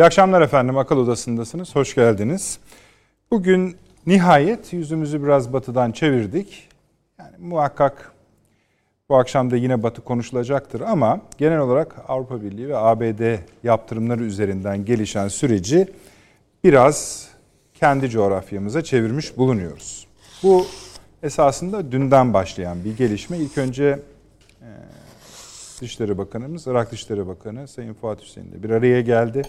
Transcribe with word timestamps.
İyi 0.00 0.04
akşamlar 0.04 0.40
efendim. 0.40 0.78
Akıl 0.78 0.96
Odası'ndasınız. 0.96 1.76
Hoş 1.76 1.94
geldiniz. 1.94 2.58
Bugün 3.30 3.76
nihayet 4.06 4.72
yüzümüzü 4.72 5.22
biraz 5.22 5.52
batıdan 5.52 5.92
çevirdik. 5.92 6.68
Yani 7.18 7.36
muhakkak 7.38 8.12
bu 9.08 9.16
akşam 9.16 9.50
da 9.50 9.56
yine 9.56 9.82
batı 9.82 10.00
konuşulacaktır 10.00 10.80
ama 10.80 11.20
genel 11.38 11.58
olarak 11.58 11.96
Avrupa 12.08 12.42
Birliği 12.42 12.68
ve 12.68 12.76
ABD 12.76 13.38
yaptırımları 13.64 14.22
üzerinden 14.24 14.84
gelişen 14.84 15.28
süreci 15.28 15.88
biraz 16.64 17.28
kendi 17.74 18.10
coğrafyamıza 18.10 18.84
çevirmiş 18.84 19.36
bulunuyoruz. 19.36 20.06
Bu 20.42 20.66
esasında 21.22 21.92
dünden 21.92 22.34
başlayan 22.34 22.84
bir 22.84 22.96
gelişme. 22.96 23.38
İlk 23.38 23.58
önce 23.58 23.98
e, 24.62 24.68
Dışişleri 25.80 26.18
Bakanımız, 26.18 26.66
Irak 26.66 26.92
Dışişleri 26.92 27.28
Bakanı 27.28 27.68
Sayın 27.68 27.94
Fuat 27.94 28.22
Hüseyin 28.22 28.52
de 28.52 28.62
bir 28.62 28.70
araya 28.70 29.00
geldi. 29.00 29.42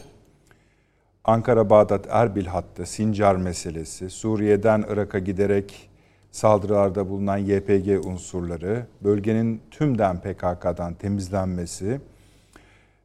Ankara-Bağdat 1.25 2.07
Erbil 2.09 2.45
hattı, 2.45 2.85
Sincar 2.85 3.35
meselesi, 3.35 4.09
Suriye'den 4.09 4.85
Irak'a 4.89 5.19
giderek 5.19 5.89
saldırılarda 6.31 7.09
bulunan 7.09 7.37
YPG 7.37 8.05
unsurları, 8.05 8.85
bölgenin 9.03 9.61
tümden 9.71 10.19
PKK'dan 10.19 10.93
temizlenmesi, 10.93 11.99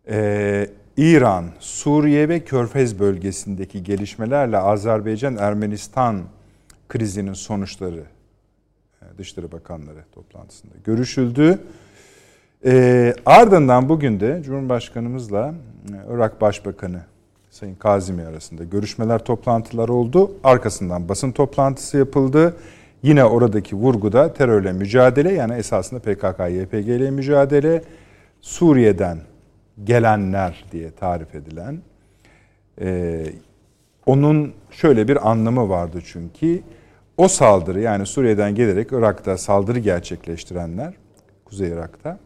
ee, 0.09 0.69
İran, 0.97 1.45
Suriye 1.61 2.29
ve 2.29 2.41
Körfez 2.41 2.99
bölgesindeki 2.99 3.83
gelişmelerle 3.83 4.59
Azerbaycan-Ermenistan 4.59 6.23
krizinin 6.89 7.33
sonuçları 7.33 8.03
e, 9.03 9.19
Dışişleri 9.19 9.53
Bakanları 9.53 10.05
toplantısında 10.13 10.73
görüşüldü. 10.85 11.59
E, 12.65 13.15
ardından 13.27 13.89
bugün 13.89 14.21
de 14.21 14.43
Cumhurbaşkanımızla 14.45 15.55
e, 15.89 16.15
Irak 16.15 16.41
Başbakanı 16.41 17.01
Sayın 17.57 17.75
Kazimi 17.75 18.23
arasında 18.23 18.65
görüşmeler, 18.65 19.25
toplantılar 19.25 19.89
oldu. 19.89 20.31
Arkasından 20.45 21.09
basın 21.09 21.33
toplantısı 21.33 21.99
yapıldı. 21.99 22.57
Yine 23.03 23.25
oradaki 23.25 23.77
vurguda 23.77 24.33
terörle 24.33 24.73
mücadele 24.73 25.33
yani 25.33 25.55
esasında 25.55 26.01
PKK, 26.01 26.41
YPG 26.51 26.89
ile 26.89 27.11
mücadele, 27.11 27.83
Suriye'den 28.41 29.19
gelenler 29.85 30.65
diye 30.73 30.91
tarif 30.91 31.35
edilen 31.35 31.79
e, 32.81 33.27
onun 34.07 34.53
şöyle 34.71 35.09
bir 35.09 35.31
anlamı 35.31 35.69
vardı 35.69 35.99
çünkü 36.05 36.63
o 37.17 37.29
saldırı 37.29 37.81
yani 37.81 38.07
Suriye'den 38.07 38.55
gelerek 38.55 38.93
Irak'ta 38.93 39.39
saldırı 39.39 39.79
gerçekleştirenler 39.79 40.95
Kuzey 41.45 41.69
Irak'ta 41.69 42.19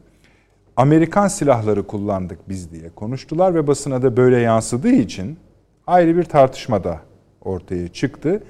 Amerikan 0.80 1.28
silahları 1.28 1.86
kullandık 1.86 2.48
biz 2.48 2.72
diye 2.72 2.88
konuştular 2.88 3.54
ve 3.54 3.66
basına 3.66 4.02
da 4.02 4.16
böyle 4.16 4.38
yansıdığı 4.38 4.92
için 4.92 5.38
ayrı 5.86 6.16
bir 6.16 6.24
tartışma 6.24 6.84
da 6.84 7.00
ortaya 7.40 7.88
çıktı. 7.88 8.42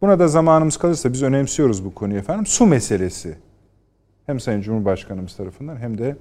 Buna 0.00 0.18
da 0.18 0.28
zamanımız 0.28 0.76
kalırsa 0.76 1.12
biz 1.12 1.22
önemsiyoruz 1.22 1.84
bu 1.84 1.94
konuyu 1.94 2.18
efendim. 2.18 2.46
Su 2.46 2.66
meselesi 2.66 3.38
hem 4.26 4.40
Sayın 4.40 4.60
Cumhurbaşkanımız 4.60 5.36
tarafından 5.36 5.76
hem 5.76 5.98
de 5.98 6.16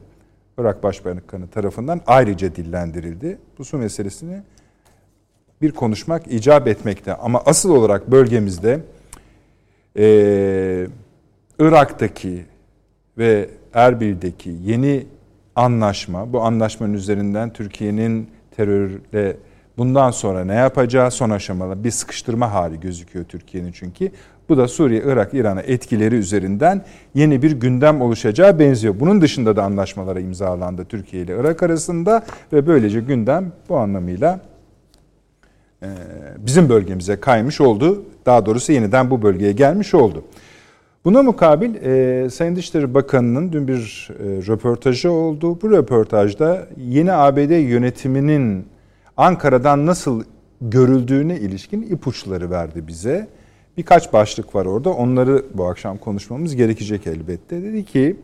Irak 0.57 0.83
Başbakanı 0.83 1.47
tarafından 1.47 2.01
ayrıca 2.07 2.55
dillendirildi. 2.55 3.37
Bu 3.57 3.65
su 3.65 3.77
meselesini 3.77 4.41
bir 5.61 5.71
konuşmak 5.71 6.27
icap 6.27 6.67
etmekte. 6.67 7.15
Ama 7.15 7.41
asıl 7.45 7.75
olarak 7.75 8.11
bölgemizde 8.11 8.79
e, 9.97 10.87
Irak'taki 11.59 12.45
ve 13.17 13.49
Erbil'deki 13.73 14.55
yeni 14.63 15.05
anlaşma, 15.57 16.33
bu 16.33 16.41
anlaşmanın 16.41 16.93
üzerinden 16.93 17.53
Türkiye'nin 17.53 18.29
terörle 18.55 19.37
bundan 19.77 20.11
sonra 20.11 20.45
ne 20.45 20.53
yapacağı 20.53 21.11
son 21.11 21.29
aşamalı 21.29 21.83
bir 21.83 21.91
sıkıştırma 21.91 22.53
hali 22.53 22.79
gözüküyor 22.79 23.25
Türkiye'nin 23.25 23.71
çünkü. 23.71 24.11
Bu 24.49 24.57
da 24.57 24.67
Suriye, 24.67 25.01
Irak, 25.05 25.33
İran'a 25.33 25.61
etkileri 25.61 26.15
üzerinden 26.15 26.85
yeni 27.13 27.41
bir 27.41 27.51
gündem 27.51 28.01
oluşacağı 28.01 28.59
benziyor. 28.59 28.99
Bunun 28.99 29.21
dışında 29.21 29.55
da 29.55 29.63
anlaşmalara 29.63 30.19
imzalandı 30.19 30.85
Türkiye 30.85 31.23
ile 31.23 31.35
Irak 31.39 31.63
arasında 31.63 32.25
ve 32.53 32.67
böylece 32.67 32.99
gündem 32.99 33.51
bu 33.69 33.77
anlamıyla 33.77 34.39
bizim 36.37 36.69
bölgemize 36.69 37.19
kaymış 37.19 37.61
oldu. 37.61 38.03
Daha 38.25 38.45
doğrusu 38.45 38.71
yeniden 38.71 39.09
bu 39.09 39.21
bölgeye 39.21 39.51
gelmiş 39.51 39.93
oldu. 39.93 40.23
Buna 41.07 41.23
mukabil 41.23 41.75
e, 41.75 42.29
Sayın 42.29 42.55
Dışişleri 42.55 42.93
Bakanı'nın 42.93 43.51
dün 43.51 43.67
bir 43.67 44.09
e, 44.19 44.23
röportajı 44.23 45.11
oldu. 45.11 45.61
Bu 45.61 45.71
röportajda 45.71 46.67
yeni 46.77 47.13
ABD 47.13 47.69
yönetiminin 47.69 48.65
Ankara'dan 49.17 49.85
nasıl 49.85 50.23
görüldüğüne 50.61 51.39
ilişkin 51.39 51.81
ipuçları 51.81 52.51
verdi 52.51 52.87
bize. 52.87 53.27
Birkaç 53.77 54.13
başlık 54.13 54.55
var 54.55 54.65
orada. 54.65 54.89
Onları 54.89 55.45
bu 55.53 55.65
akşam 55.65 55.97
konuşmamız 55.97 56.55
gerekecek 56.55 57.07
elbette. 57.07 57.63
Dedi 57.63 57.85
ki 57.85 58.15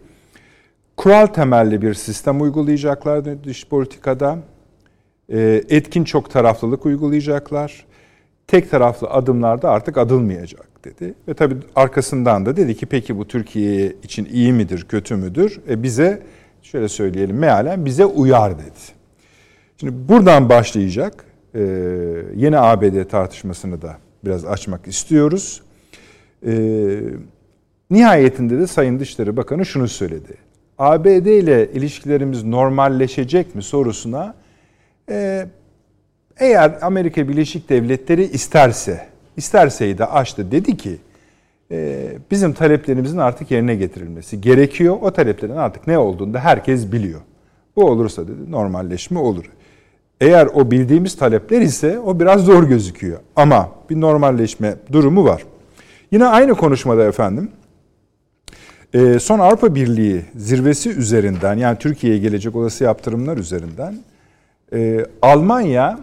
kural 0.98 1.26
temelli 1.28 1.82
bir 1.82 1.94
sistem 1.94 2.42
uygulayacaklar 2.42 3.44
dış 3.44 3.68
politikada. 3.68 4.38
E, 5.30 5.64
etkin 5.70 6.04
çok 6.04 6.32
taraflılık 6.32 6.86
uygulayacaklar. 6.86 7.86
Tek 8.48 8.72
taraflı 8.72 9.08
adımlarda 9.08 9.70
artık 9.70 9.98
adılmayacak 9.98 10.73
dedi. 10.84 11.14
Ve 11.28 11.34
tabii 11.34 11.56
arkasından 11.76 12.46
da 12.46 12.58
dedi 12.58 12.76
ki 12.76 12.86
peki 12.86 13.18
bu 13.18 13.28
Türkiye 13.28 13.94
için 14.04 14.26
iyi 14.26 14.54
midir, 14.54 14.86
kötü 14.90 15.16
müdür? 15.16 15.62
E 15.70 15.84
bize 15.84 16.22
şöyle 16.62 16.88
söyleyelim 16.88 17.38
mealen 17.38 17.86
bize 17.86 18.06
uyar 18.06 18.60
dedi. 18.60 19.04
Şimdi 19.78 20.10
buradan 20.10 20.50
başlayacak 20.50 21.26
e, 21.56 21.60
yeni 22.36 22.60
ABD 22.60 23.04
tartışmasını 23.10 23.82
da 23.82 23.98
biraz 24.26 24.46
açmak 24.46 24.88
istiyoruz. 24.88 25.62
E, 26.46 26.54
nihayetinde 27.90 28.60
de 28.60 28.68
Sayın 28.68 29.00
Dışişleri 29.00 29.38
Bakanı 29.38 29.66
şunu 29.66 29.88
söyledi. 29.88 30.34
ABD 30.78 31.26
ile 31.26 31.72
ilişkilerimiz 31.72 32.44
normalleşecek 32.44 33.56
mi 33.56 33.64
sorusuna 33.64 34.36
e, 35.10 35.48
eğer 36.38 36.78
Amerika 36.82 37.30
Birleşik 37.30 37.70
Devletleri 37.70 38.24
isterse 38.24 39.12
İsterseydi 39.38 40.06
açtı. 40.06 40.52
Dedi 40.52 40.78
ki 40.78 40.98
e, 41.72 42.10
bizim 42.32 42.54
taleplerimizin 42.54 43.18
artık 43.18 43.52
yerine 43.52 43.76
getirilmesi 43.76 44.42
gerekiyor. 44.42 44.98
O 45.02 45.12
taleplerin 45.12 45.56
artık 45.56 45.88
ne 45.88 45.98
olduğunu 45.98 46.34
da 46.34 46.40
herkes 46.40 46.92
biliyor. 46.92 47.22
Bu 47.76 47.86
olursa 47.86 48.28
dedi 48.28 48.52
normalleşme 48.52 49.20
olur. 49.20 49.46
Eğer 50.22 50.46
o 50.54 50.72
bildiğimiz 50.72 51.18
talepler 51.18 51.62
ise 51.62 52.00
o 52.00 52.20
biraz 52.20 52.42
zor 52.42 52.64
gözüküyor. 52.64 53.20
Ama 53.36 53.70
bir 53.90 54.02
normalleşme 54.02 54.76
durumu 54.92 55.26
var. 55.26 55.44
Yine 56.12 56.26
aynı 56.26 56.56
konuşmada 56.56 57.04
efendim 57.04 57.52
e, 58.94 59.20
son 59.20 59.40
Avrupa 59.40 59.76
Birliği 59.76 60.22
zirvesi 60.36 60.90
üzerinden 60.90 61.56
yani 61.56 61.78
Türkiye'ye 61.78 62.20
gelecek 62.20 62.56
olası 62.56 62.84
yaptırımlar 62.84 63.38
üzerinden 63.38 63.96
e, 64.74 65.06
Almanya 65.22 66.00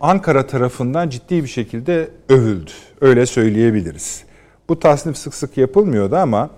Ankara 0.00 0.46
tarafından 0.46 1.08
ciddi 1.08 1.42
bir 1.42 1.48
şekilde 1.48 2.08
övüldü. 2.28 2.70
Öyle 3.00 3.26
söyleyebiliriz. 3.26 4.24
Bu 4.68 4.80
tasnif 4.80 5.16
sık 5.16 5.34
sık 5.34 5.56
yapılmıyordu 5.56 6.16
ama 6.16 6.50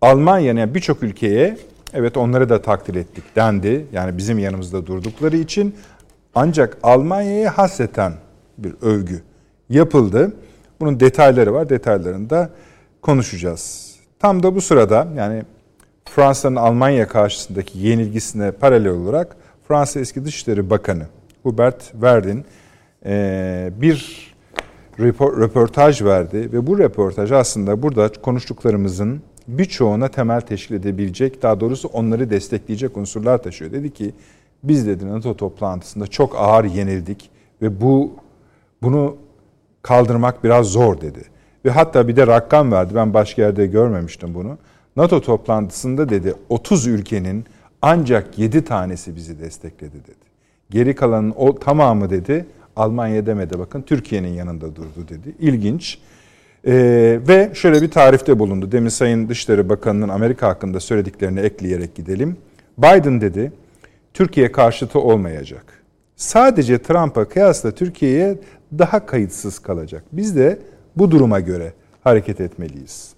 Almanya'nın 0.00 0.60
yani 0.60 0.74
birçok 0.74 1.02
ülkeye 1.02 1.58
evet 1.92 2.16
onları 2.16 2.48
da 2.48 2.62
takdir 2.62 2.94
ettik 2.94 3.24
dendi. 3.36 3.86
Yani 3.92 4.18
bizim 4.18 4.38
yanımızda 4.38 4.86
durdukları 4.86 5.36
için 5.36 5.74
ancak 6.34 6.78
Almanya'ya 6.82 7.58
hasreten 7.58 8.12
bir 8.58 8.74
övgü 8.82 9.22
yapıldı. 9.70 10.32
Bunun 10.80 11.00
detayları 11.00 11.54
var. 11.54 11.68
Detaylarını 11.68 12.30
da 12.30 12.50
konuşacağız. 13.02 13.94
Tam 14.18 14.42
da 14.42 14.54
bu 14.54 14.60
sırada 14.60 15.08
yani 15.16 15.42
Fransa'nın 16.04 16.56
Almanya 16.56 17.08
karşısındaki 17.08 17.78
yenilgisine 17.78 18.50
paralel 18.50 18.90
olarak 18.90 19.36
Fransa 19.68 20.00
eski 20.00 20.24
Dışişleri 20.24 20.70
Bakanı 20.70 21.06
Hubert 21.48 22.02
Verdin 22.02 22.44
e, 23.06 23.70
bir 23.80 24.28
röportaj 24.98 26.02
verdi 26.02 26.52
ve 26.52 26.66
bu 26.66 26.78
röportaj 26.78 27.32
aslında 27.32 27.82
burada 27.82 28.12
konuştuklarımızın 28.12 29.22
birçoğuna 29.48 30.08
temel 30.08 30.40
teşkil 30.40 30.74
edebilecek, 30.74 31.42
daha 31.42 31.60
doğrusu 31.60 31.88
onları 31.88 32.30
destekleyecek 32.30 32.96
unsurlar 32.96 33.42
taşıyor. 33.42 33.72
Dedi 33.72 33.92
ki 33.92 34.14
biz 34.62 34.86
dedi 34.86 35.08
NATO 35.08 35.36
toplantısında 35.36 36.06
çok 36.06 36.36
ağır 36.36 36.64
yenildik 36.64 37.30
ve 37.62 37.80
bu 37.80 38.12
bunu 38.82 39.16
kaldırmak 39.82 40.44
biraz 40.44 40.66
zor 40.66 41.00
dedi. 41.00 41.22
Ve 41.64 41.70
hatta 41.70 42.08
bir 42.08 42.16
de 42.16 42.26
rakam 42.26 42.72
verdi. 42.72 42.94
Ben 42.94 43.14
başka 43.14 43.42
yerde 43.42 43.66
görmemiştim 43.66 44.34
bunu. 44.34 44.58
NATO 44.96 45.20
toplantısında 45.20 46.08
dedi 46.08 46.34
30 46.48 46.86
ülkenin 46.86 47.44
ancak 47.82 48.38
7 48.38 48.64
tanesi 48.64 49.16
bizi 49.16 49.40
destekledi 49.40 50.04
dedi. 50.04 50.27
Geri 50.70 50.94
kalanın 50.94 51.34
o 51.36 51.58
tamamı 51.58 52.10
dedi 52.10 52.46
Almanya 52.76 53.26
demedi 53.26 53.58
bakın 53.58 53.82
Türkiye'nin 53.82 54.28
yanında 54.28 54.76
durdu 54.76 55.08
dedi. 55.08 55.34
İlginç. 55.38 55.98
Ee, 56.66 57.20
ve 57.28 57.50
şöyle 57.54 57.82
bir 57.82 57.90
tarifte 57.90 58.38
bulundu. 58.38 58.72
Demin 58.72 58.88
Sayın 58.88 59.28
Dışişleri 59.28 59.68
Bakanı'nın 59.68 60.08
Amerika 60.08 60.48
hakkında 60.48 60.80
söylediklerini 60.80 61.40
ekleyerek 61.40 61.94
gidelim. 61.94 62.36
Biden 62.78 63.20
dedi 63.20 63.52
Türkiye 64.14 64.52
karşıtı 64.52 65.00
olmayacak. 65.00 65.64
sadece 66.16 66.82
Trump'a 66.82 67.24
kıyasla 67.24 67.70
Türkiye'ye 67.70 68.38
daha 68.78 69.06
kayıtsız 69.06 69.58
kalacak. 69.58 70.04
Biz 70.12 70.36
de 70.36 70.58
bu 70.96 71.10
duruma 71.10 71.40
göre 71.40 71.72
hareket 72.04 72.40
etmeliyiz 72.40 73.12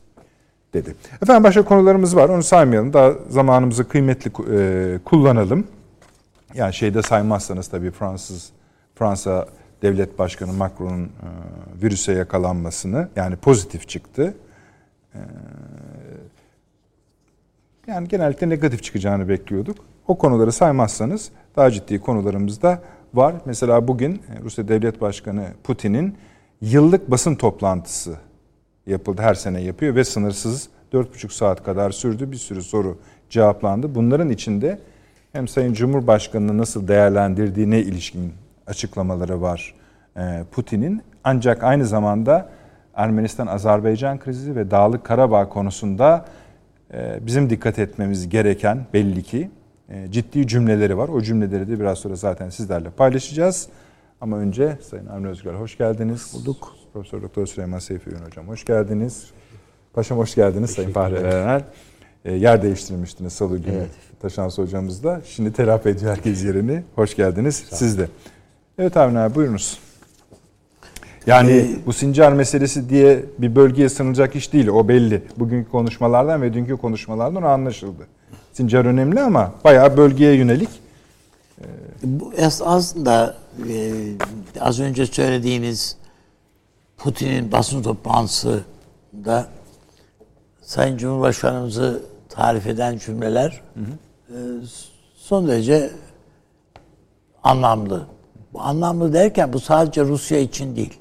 dedi. 0.75 0.95
Efendim 1.23 1.45
başka 1.45 1.63
konularımız 1.63 2.17
var. 2.17 2.29
Onu 2.29 2.43
saymayalım. 2.43 2.93
Daha 2.93 3.13
zamanımızı 3.29 3.89
kıymetli 3.89 4.31
e, 4.57 4.99
kullanalım. 5.05 5.67
Yani 6.55 6.75
şeyde 6.75 7.03
saymazsanız 7.03 7.69
tabii 7.69 7.91
Fransız 7.91 8.51
Fransa 8.95 9.47
Devlet 9.83 10.19
Başkanı 10.19 10.53
Macron'un 10.53 11.05
e, 11.05 11.09
virüse 11.83 12.13
yakalanmasını 12.13 13.09
yani 13.17 13.37
pozitif 13.37 13.89
çıktı. 13.89 14.35
E, 15.15 15.19
yani 17.87 18.09
genellikle 18.09 18.49
negatif 18.49 18.83
çıkacağını 18.83 19.29
bekliyorduk. 19.29 19.79
O 20.09 20.19
konuları 20.19 20.53
saymazsanız 20.53 21.31
daha 21.57 21.71
ciddi 21.71 22.01
konularımız 22.01 22.63
da 22.63 22.83
var. 23.15 23.35
Mesela 23.45 23.89
bugün 23.89 24.15
e, 24.15 24.41
Rusya 24.43 24.69
Devlet 24.69 25.01
Başkanı 25.01 25.47
Putin'in 25.65 26.17
yıllık 26.61 27.11
basın 27.11 27.35
toplantısı 27.35 28.17
yapıldı. 28.87 29.23
Her 29.23 29.35
sene 29.35 29.61
yapıyor 29.61 29.95
ve 29.95 30.05
sınırsız 30.05 30.69
4,5 30.93 31.33
saat 31.33 31.65
kadar 31.65 31.91
sürdü. 31.91 32.33
Bir 32.33 32.37
sürü 32.37 32.63
soru 32.63 32.99
cevaplandı. 33.31 33.95
Bunların 33.95 34.31
içinde 34.31 34.79
hem 35.33 35.49
Sayın 35.49 35.73
Cumhurbaşkanı'nı 35.73 36.59
nasıl 36.59 36.89
değerlendirdiğine 36.89 37.81
ilişkin 37.81 38.33
açıklamaları 38.67 39.43
var 39.43 39.75
e, 40.17 40.45
Putin'in. 40.53 41.03
Ancak 41.25 41.65
aynı 41.65 41.87
zamanda 41.87 42.51
Ermenistan-Azerbaycan 42.95 44.19
krizi 44.19 44.57
ve 44.57 44.71
Dağlık 44.71 45.05
Karabağ 45.05 45.49
konusunda 45.49 46.25
e, 46.95 47.19
bizim 47.27 47.51
dikkat 47.51 47.79
etmemiz 47.79 48.29
gereken 48.29 48.87
belli 48.95 49.23
ki 49.23 49.51
e, 49.89 50.11
ciddi 50.11 50.47
cümleleri 50.47 50.99
var. 50.99 51.09
O 51.09 51.23
cümleleri 51.23 51.69
de 51.69 51.81
biraz 51.81 51.99
sonra 51.99 52.17
zaten 52.17 52.51
sizlerle 52.51 52.91
paylaşacağız. 52.91 53.69
Ama 54.21 54.37
önce 54.37 54.79
Sayın 54.83 55.07
Avni 55.07 55.27
Özgür 55.29 55.55
hoş 55.55 55.79
geldiniz. 55.79 56.33
Bulduk. 56.35 56.75
Profesör 56.93 57.23
Doktor 57.23 57.47
Süleyman 57.47 57.79
Seyfi 57.79 58.11
Ün 58.11 58.25
Hocam 58.27 58.49
hoş 58.49 58.65
geldiniz. 58.65 59.31
Paşam 59.93 60.19
hoş 60.19 60.35
geldiniz 60.35 60.71
Sayın 60.71 60.93
Fahri 60.93 61.15
Erener. 61.15 61.63
Yer 62.25 62.63
değiştirmiştiniz 62.63 63.33
salı 63.33 63.59
günü 63.59 63.77
evet. 63.77 64.10
Taşans 64.21 64.59
hocamız 64.59 65.05
da. 65.05 65.21
Şimdi 65.27 65.53
telafi 65.53 65.89
ediyor 65.89 66.11
herkes 66.11 66.45
yerini. 66.45 66.83
Hoş 66.95 67.17
geldiniz 67.17 67.65
siz 67.71 67.99
de. 67.99 68.09
Evet 68.79 68.97
Avni 68.97 69.19
abi 69.19 69.35
buyurunuz. 69.35 69.79
Yani 71.27 71.51
ee, 71.53 71.87
bu 71.87 71.93
Sincar 71.93 72.33
meselesi 72.33 72.91
diye 72.91 73.25
bir 73.39 73.57
bölgeye 73.57 73.89
sınıracak 73.89 74.37
iş 74.37 74.53
değil. 74.53 74.69
O 74.69 74.89
belli. 74.89 75.23
Bugünkü 75.37 75.71
konuşmalardan 75.71 76.43
ve 76.43 76.55
dünkü 76.55 76.77
konuşmalardan 76.77 77.43
anlaşıldı. 77.43 78.07
Sincar 78.53 78.85
önemli 78.85 79.21
ama 79.21 79.55
bayağı 79.65 79.97
bölgeye 79.97 80.35
yönelik. 80.35 80.69
Bu 82.03 82.33
aslında 82.65 83.37
e, 83.69 83.93
az 84.61 84.81
önce 84.81 85.07
söylediğiniz 85.07 85.97
Putin'in 86.99 87.53
basın 87.53 87.83
toplantısında 87.83 89.47
Sayın 90.63 90.97
Cumhurbaşkanımızı 90.97 92.03
tarif 92.29 92.67
eden 92.67 92.99
cümleler 92.99 93.61
hı 93.75 93.81
hı. 93.81 94.10
E, 94.31 94.37
son 95.17 95.49
derece 95.49 95.91
anlamlı. 97.43 98.07
Bu 98.53 98.61
anlamlı 98.61 99.13
derken 99.13 99.53
bu 99.53 99.61
sadece 99.61 100.03
Rusya 100.03 100.39
için 100.39 100.77
değil. 100.77 100.99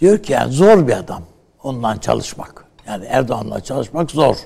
Diyor 0.00 0.18
ki 0.18 0.32
yani 0.32 0.52
zor 0.52 0.88
bir 0.88 0.92
adam 0.92 1.22
ondan 1.62 1.98
çalışmak. 1.98 2.64
Yani 2.86 3.04
Erdoğan'la 3.04 3.60
çalışmak 3.60 4.10
zor. 4.10 4.36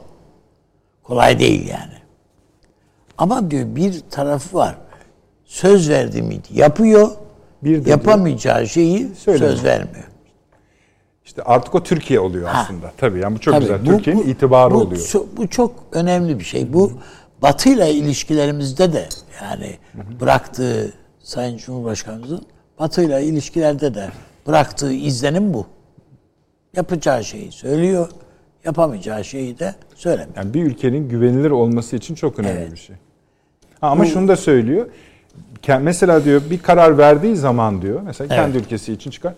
Kolay 1.03 1.39
değil 1.39 1.69
yani. 1.69 1.95
Ama 3.19 3.51
diyor 3.51 3.77
bir 3.77 4.01
tarafı 4.11 4.57
var. 4.57 4.79
Söz 5.45 5.91
verdi 5.91 6.23
miydi? 6.23 6.49
Yapıyor. 6.51 7.11
Bir 7.63 7.85
de 7.85 7.91
yapamayacağı 7.91 8.57
diyor, 8.57 8.69
şeyi 8.69 9.15
söylemiyor. 9.15 9.53
söz 9.57 9.65
vermiyor. 9.65 10.05
İşte 11.25 11.43
artık 11.43 11.75
o 11.75 11.83
Türkiye 11.83 12.21
oluyor 12.21 12.49
ha. 12.49 12.61
aslında. 12.61 12.93
Tabii 12.97 13.21
yani 13.21 13.37
bu 13.37 13.41
çok 13.41 13.55
Tabii, 13.55 13.65
güzel. 13.65 13.85
Türkiye'nin 13.85 14.23
itibarı 14.23 14.75
bu, 14.75 14.79
oluyor. 14.79 15.11
Bu 15.37 15.49
çok 15.49 15.73
önemli 15.93 16.39
bir 16.39 16.45
şey. 16.45 16.73
Bu 16.73 16.93
Batı 17.45 17.69
ile 17.69 17.95
ilişkilerimizde 17.95 18.93
de 18.93 19.09
yani 19.43 19.77
bıraktığı 20.21 20.93
Sayın 21.23 21.57
Cumhurbaşkanımızın 21.57 22.43
Batı 22.79 23.03
ile 23.03 23.25
ilişkilerde 23.25 23.95
de 23.95 24.09
bıraktığı 24.47 24.93
izlenim 24.93 25.55
bu. 25.55 25.67
Yapacağı 26.77 27.25
şeyi 27.25 27.53
söylüyor, 27.53 28.09
yapamayacağı 28.65 29.25
şeyi 29.25 29.59
de 29.59 29.75
söylemiyor. 29.95 30.37
Yani 30.37 30.55
bir 30.55 30.63
ülkenin 30.63 31.09
güvenilir 31.09 31.51
olması 31.51 31.97
için 31.97 32.15
çok 32.15 32.39
önemli 32.39 32.59
evet. 32.59 32.73
bir 32.73 32.77
şey. 32.77 32.97
Ha, 33.81 33.89
ama 33.89 34.05
bu, 34.05 34.09
şunu 34.09 34.29
da 34.29 34.37
söylüyor. 34.37 34.87
Mesela 35.81 36.25
diyor 36.25 36.43
bir 36.51 36.59
karar 36.59 36.99
verdiği 36.99 37.37
zaman 37.37 37.83
diyor 37.83 38.01
mesela 38.05 38.35
evet. 38.35 38.45
kendi 38.45 38.59
ülkesi 38.59 38.93
için 38.93 39.11
çıkar 39.11 39.35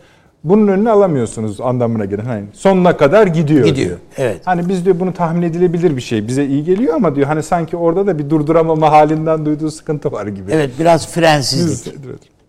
bunun 0.48 0.68
önüne 0.68 0.90
alamıyorsunuz 0.90 1.60
anlamına 1.60 2.04
gelen. 2.04 2.24
Hani 2.24 2.44
sonuna 2.52 2.96
kadar 2.96 3.26
gidiyor. 3.26 3.64
Gidiyor. 3.64 3.88
Diyor. 3.88 3.98
Evet. 4.16 4.40
Hani 4.44 4.68
biz 4.68 4.84
diyor 4.84 5.00
bunu 5.00 5.12
tahmin 5.12 5.42
edilebilir 5.42 5.96
bir 5.96 6.02
şey. 6.02 6.28
Bize 6.28 6.46
iyi 6.46 6.64
geliyor 6.64 6.94
ama 6.94 7.16
diyor 7.16 7.26
hani 7.26 7.42
sanki 7.42 7.76
orada 7.76 8.06
da 8.06 8.18
bir 8.18 8.30
durduramama 8.30 8.92
halinden 8.92 9.46
duyduğu 9.46 9.70
sıkıntı 9.70 10.12
var 10.12 10.26
gibi. 10.26 10.52
Evet 10.52 10.70
biraz 10.78 11.08
frensizlik. 11.08 11.94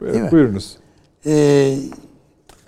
Evet, 0.01 0.15
evet. 0.15 0.31
Buyurunuz. 0.31 0.77
Ee, 1.25 1.73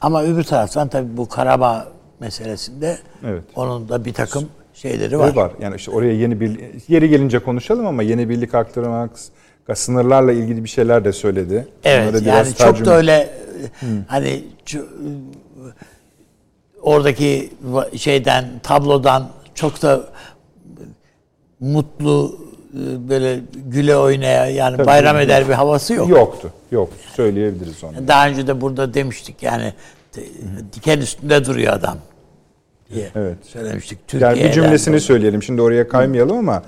ama 0.01 0.23
öbür 0.23 0.43
taraftan 0.43 0.87
tabii 0.87 1.17
bu 1.17 1.29
Karabağ 1.29 1.87
meselesinde 2.19 2.97
evet. 3.25 3.43
onun 3.55 3.89
da 3.89 4.05
bir 4.05 4.13
takım 4.13 4.43
şeyleri 4.73 5.19
var. 5.19 5.35
var. 5.35 5.51
Yani 5.61 5.75
işte 5.75 5.91
oraya 5.91 6.13
yeni 6.13 6.39
bir 6.39 6.59
yeri 6.87 7.09
gelince 7.09 7.39
konuşalım 7.39 7.87
ama 7.87 8.03
yeni 8.03 8.29
birlik 8.29 8.55
aktarmak, 8.55 9.11
sınırlarla 9.75 10.31
ilgili 10.31 10.63
bir 10.63 10.69
şeyler 10.69 11.05
de 11.05 11.13
söyledi. 11.13 11.67
Evet 11.83 12.25
yani 12.25 12.55
çok 12.55 12.85
da 12.85 12.97
öyle 12.97 13.29
hmm. 13.79 13.89
hani 14.07 14.43
oradaki 16.81 17.49
şeyden 17.95 18.45
tablodan 18.63 19.29
çok 19.55 19.81
da 19.81 20.03
mutlu 21.59 22.39
e, 22.73 23.09
böyle 23.09 23.39
güle 23.65 23.97
oynaya 23.97 24.45
yani 24.49 24.77
Tabii 24.77 24.87
bayram 24.87 25.15
değil. 25.17 25.25
eder 25.25 25.49
bir 25.49 25.53
havası 25.53 25.93
yok. 25.93 26.09
Yoktu. 26.09 26.53
Yok. 26.71 26.89
Söyleyebiliriz 27.15 27.83
onu. 27.83 28.07
Daha 28.07 28.27
önce 28.27 28.47
de 28.47 28.61
burada 28.61 28.93
demiştik 28.93 29.43
yani 29.43 29.73
diken 30.73 30.97
üstünde 30.99 31.45
duruyor 31.45 31.73
adam 31.73 31.97
diye 32.93 33.09
evet. 33.15 33.37
söylemiştik. 33.43 34.07
Türkiye'den 34.07 34.35
yani 34.35 34.47
bir 34.47 34.53
cümlesini 34.53 34.99
söyleyelim. 34.99 35.43
Şimdi 35.43 35.61
oraya 35.61 35.87
kaymayalım 35.87 36.37
ama 36.37 36.63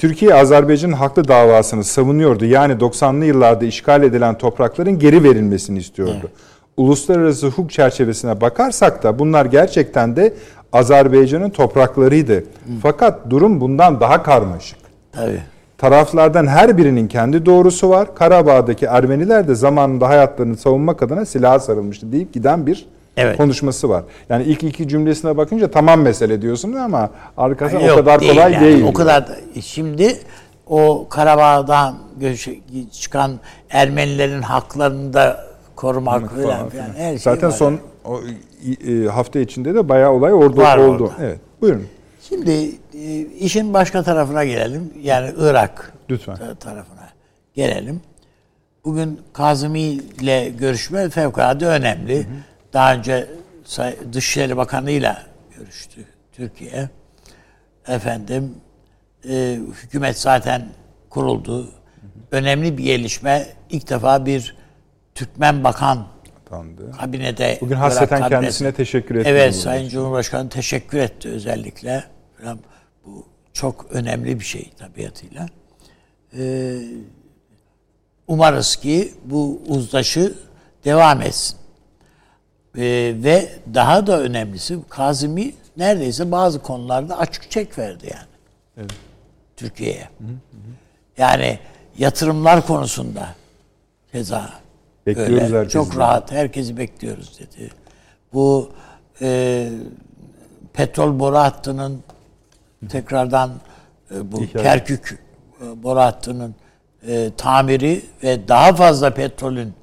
Türkiye 0.00 0.34
Azerbaycan'ın 0.34 0.92
haklı 0.92 1.28
davasını 1.28 1.84
savunuyordu. 1.84 2.44
Yani 2.44 2.72
90'lı 2.72 3.24
yıllarda 3.24 3.64
işgal 3.64 4.02
edilen 4.02 4.38
toprakların 4.38 4.98
geri 4.98 5.24
verilmesini 5.24 5.78
istiyordu. 5.78 6.16
Evet. 6.20 6.30
Uluslararası 6.76 7.46
hukuk 7.46 7.70
çerçevesine 7.70 8.40
bakarsak 8.40 9.02
da 9.02 9.18
bunlar 9.18 9.44
gerçekten 9.44 10.16
de 10.16 10.34
Azerbaycan'ın 10.72 11.50
topraklarıydı. 11.50 12.34
Hı. 12.34 12.44
Fakat 12.82 13.30
durum 13.30 13.60
bundan 13.60 14.00
daha 14.00 14.22
karmaşık. 14.22 14.78
Tabii. 15.12 15.40
Taraflardan 15.78 16.46
her 16.46 16.78
birinin 16.78 17.08
kendi 17.08 17.46
doğrusu 17.46 17.90
var. 17.90 18.14
Karabağ'daki 18.14 18.86
Ermeniler 18.86 19.48
de 19.48 19.54
zamanında 19.54 20.08
hayatlarını 20.08 20.56
savunmak 20.56 21.02
adına 21.02 21.24
silaha 21.24 21.58
sarılmıştı 21.58 22.12
deyip 22.12 22.32
giden 22.32 22.66
bir 22.66 22.86
evet. 23.20 23.36
konuşması 23.36 23.88
var. 23.88 24.04
Yani 24.28 24.44
ilk 24.44 24.62
iki 24.62 24.88
cümlesine 24.88 25.36
bakınca 25.36 25.70
tamam 25.70 26.00
mesele 26.00 26.42
diyorsunuz 26.42 26.76
ama 26.76 27.10
arkası 27.36 27.78
o 27.78 27.96
kadar 27.96 28.20
değil 28.20 28.32
kolay 28.32 28.52
yani. 28.52 28.64
değil. 28.64 28.84
O 28.84 28.92
kadar 28.92 29.28
da, 29.28 29.36
şimdi 29.62 30.18
o 30.66 31.06
Karabağ'dan 31.08 31.98
çıkan 32.92 33.40
Ermenilerin 33.70 34.42
haklarını 34.42 35.12
da 35.12 35.44
korumak 35.76 36.30
falan, 36.30 36.42
falan, 36.42 36.68
falan. 36.68 36.94
Her 36.96 37.10
şey 37.10 37.18
Zaten 37.18 37.50
var 37.50 37.54
son 37.54 37.78
o, 38.04 38.20
e, 38.88 39.04
hafta 39.06 39.38
içinde 39.38 39.74
de 39.74 39.88
bayağı 39.88 40.10
olay 40.10 40.32
orada 40.32 40.62
var 40.62 40.78
oldu. 40.78 41.04
Orada. 41.04 41.24
Evet. 41.24 41.40
Buyurun. 41.60 41.86
Şimdi 42.28 42.70
e, 42.94 43.20
işin 43.20 43.74
başka 43.74 44.02
tarafına 44.02 44.44
gelelim. 44.44 44.92
Yani 45.02 45.30
Irak 45.38 45.92
Lütfen. 46.10 46.36
tarafına 46.36 47.08
gelelim. 47.54 48.00
Bugün 48.84 49.20
Kazımi 49.32 49.80
ile 49.80 50.48
görüşme 50.58 51.08
fevkalade 51.08 51.66
önemli. 51.66 52.16
Hı 52.16 52.20
hı. 52.20 52.49
Daha 52.72 52.94
önce 52.94 53.28
Dışişleri 54.12 54.56
Bakanı 54.56 54.90
ile 54.90 55.16
görüştü 55.56 56.04
Türkiye. 56.32 56.88
Efendim 57.88 58.54
e, 59.28 59.58
hükümet 59.82 60.18
zaten 60.18 60.68
kuruldu. 61.10 61.58
Hı 61.58 61.66
hı. 61.66 61.66
Önemli 62.30 62.78
bir 62.78 62.84
gelişme. 62.84 63.46
İlk 63.70 63.90
defa 63.90 64.26
bir 64.26 64.56
Türkmen 65.14 65.64
Bakan 65.64 66.06
atandı. 66.50 66.92
Kabinede 66.92 67.58
Bugün 67.60 67.76
hasreten 67.76 68.28
kendisine 68.28 68.72
teşekkür 68.72 69.14
etti. 69.14 69.28
Evet 69.28 69.54
Sayın 69.54 69.88
Cumhurbaşkanı 69.88 70.48
teşekkür 70.48 70.98
etti 70.98 71.28
özellikle. 71.28 72.04
Bu 73.06 73.26
çok 73.52 73.86
önemli 73.90 74.40
bir 74.40 74.44
şey 74.44 74.70
tabiatıyla. 74.78 75.46
Ee, 76.38 76.78
umarız 78.28 78.76
ki 78.76 79.14
bu 79.24 79.62
uzlaşı 79.66 80.34
devam 80.84 81.22
etsin. 81.22 81.59
Ee, 82.76 83.14
ve 83.16 83.48
daha 83.74 84.06
da 84.06 84.20
önemlisi 84.20 84.78
Kazimi 84.88 85.52
neredeyse 85.76 86.32
bazı 86.32 86.62
konularda 86.62 87.18
açık 87.18 87.50
çek 87.50 87.78
verdi 87.78 88.08
yani. 88.12 88.28
Evet. 88.76 88.90
Türkiye'ye. 89.56 90.08
Yani 91.18 91.58
yatırımlar 91.98 92.66
konusunda 92.66 93.28
keza 94.12 94.50
Bekliyoruz 95.06 95.34
öyle. 95.34 95.56
herkesi. 95.58 95.72
Çok 95.72 95.96
rahat 95.96 96.32
herkesi 96.32 96.76
bekliyoruz 96.76 97.38
dedi. 97.38 97.70
Bu 98.32 98.70
e, 99.20 99.68
petrol 100.72 101.18
boru 101.20 101.36
hattının 101.36 102.02
tekrardan 102.88 103.50
e, 104.14 104.32
bu 104.32 104.42
Hikaye. 104.42 104.64
Kerkük 104.64 105.18
e, 105.62 105.82
boru 105.82 106.00
hattının 106.00 106.54
e, 107.06 107.30
tamiri 107.36 108.02
ve 108.22 108.48
daha 108.48 108.74
fazla 108.74 109.14
petrolün 109.14 109.74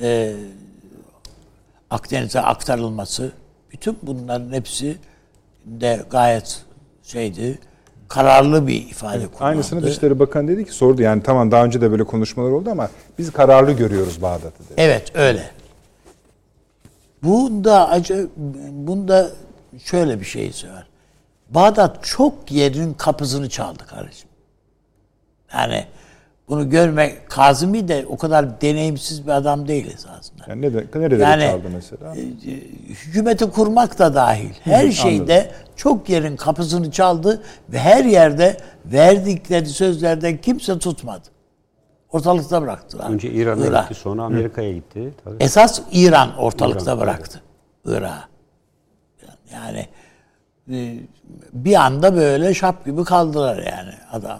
e, 0.00 0.34
Akdeniz'e 1.94 2.40
aktarılması 2.40 3.32
bütün 3.72 3.98
bunların 4.02 4.52
hepsi 4.52 4.96
de 5.64 6.02
gayet 6.10 6.64
şeydi 7.02 7.58
kararlı 8.08 8.66
bir 8.66 8.74
ifade 8.74 9.26
kullandı. 9.26 9.44
Aynısını 9.44 9.82
Dışişleri 9.82 10.18
Bakanı 10.18 10.48
dedi 10.48 10.64
ki 10.64 10.72
sordu 10.72 11.02
yani 11.02 11.22
tamam 11.22 11.50
daha 11.50 11.64
önce 11.64 11.80
de 11.80 11.90
böyle 11.90 12.04
konuşmalar 12.04 12.50
oldu 12.50 12.70
ama 12.70 12.90
biz 13.18 13.32
kararlı 13.32 13.72
görüyoruz 13.72 14.22
Bağdat'ı 14.22 14.64
dedi. 14.64 14.74
Evet 14.76 15.16
öyle. 15.16 15.50
Bunda 17.22 17.88
acı 17.88 18.28
bunda 18.70 19.30
şöyle 19.84 20.20
bir 20.20 20.24
şey 20.24 20.46
var. 20.48 20.86
Bağdat 21.50 22.04
çok 22.04 22.52
yerin 22.52 22.94
kapısını 22.94 23.48
çaldı 23.48 23.86
kardeşim. 23.86 24.28
Yani 25.54 25.86
bunu 26.48 26.70
görmek 26.70 27.30
Kazımi 27.30 27.88
de 27.88 28.06
o 28.08 28.16
kadar 28.16 28.60
deneyimsiz 28.60 29.26
bir 29.26 29.32
adam 29.32 29.68
değil 29.68 29.86
esasında. 29.94 30.44
Yani 30.48 30.62
ne 30.62 30.74
de, 30.74 30.84
nerede 30.94 31.22
Yani- 31.22 31.46
kaldı 31.46 31.68
mesela? 31.74 32.16
E, 32.16 32.20
Hükümeti 32.88 33.50
kurmak 33.50 33.98
da 33.98 34.14
dahil. 34.14 34.50
Her 34.64 34.90
şeyde 34.90 35.50
çok 35.76 36.08
yerin 36.08 36.36
kapısını 36.36 36.90
çaldı 36.90 37.42
ve 37.68 37.78
her 37.78 38.04
yerde 38.04 38.56
verdikleri 38.84 39.66
sözlerden 39.66 40.36
kimse 40.36 40.78
tutmadı. 40.78 41.28
Ortalıkta 42.12 42.62
bıraktılar. 42.62 43.10
Önce 43.10 43.30
İran'a 43.30 43.66
Irak. 43.66 43.88
gitti, 43.88 44.00
sonra 44.00 44.22
Amerika'ya 44.22 44.72
gitti. 44.72 45.14
Tabii. 45.24 45.36
Esas 45.40 45.80
İran 45.92 46.36
ortalıkta 46.38 46.90
İran, 46.90 47.00
bıraktı. 47.00 47.40
Irak'ı. 47.84 48.28
Yani 49.52 49.86
e, 50.72 50.98
bir 51.52 51.74
anda 51.74 52.16
böyle 52.16 52.54
şap 52.54 52.84
gibi 52.84 53.04
kaldılar 53.04 53.56
yani 53.56 53.92
adam. 54.12 54.38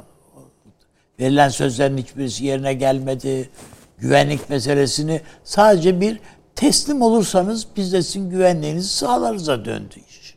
Verilen 1.21 1.49
sözlerin 1.49 1.97
hiçbirisi 1.99 2.45
yerine 2.45 2.75
gelmedi. 2.75 3.51
Güvenlik 3.99 4.51
meselesini 4.51 5.21
sadece 5.45 6.01
bir 6.01 6.21
teslim 6.55 7.03
olursanız 7.03 7.67
biz 7.77 7.93
de 7.93 8.03
sizin 8.03 8.31
güvenliğinizi 8.31 8.89
sağlarız'a 8.89 9.65
döndü 9.65 9.95
iş. 10.09 10.37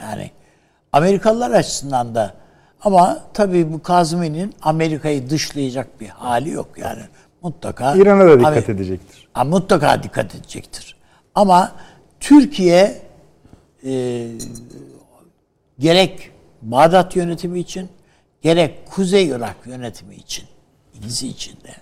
Yani 0.00 0.30
Amerikalılar 0.92 1.50
açısından 1.50 2.14
da 2.14 2.34
ama 2.80 3.22
tabii 3.34 3.72
bu 3.72 3.82
Kazımi'nin 3.82 4.54
Amerika'yı 4.62 5.30
dışlayacak 5.30 6.00
bir 6.00 6.08
hali 6.08 6.50
yok 6.50 6.68
yani. 6.78 7.02
Mutlaka 7.42 7.94
İran'a 7.94 8.26
da 8.26 8.38
dikkat 8.38 8.68
Amer- 8.68 8.72
edecektir. 8.72 9.28
Ha, 9.32 9.44
mutlaka 9.44 10.02
dikkat 10.02 10.34
edecektir. 10.34 10.96
Ama 11.34 11.72
Türkiye 12.20 13.02
e, 13.84 14.26
gerek 15.78 16.30
Bağdat 16.62 17.16
yönetimi 17.16 17.60
için 17.60 17.88
gerek 18.42 18.86
Kuzey 18.86 19.28
Irak 19.28 19.56
yönetimi 19.66 20.14
için 20.14 20.44
ikisi 20.94 21.28
için 21.28 21.52
de 21.52 21.74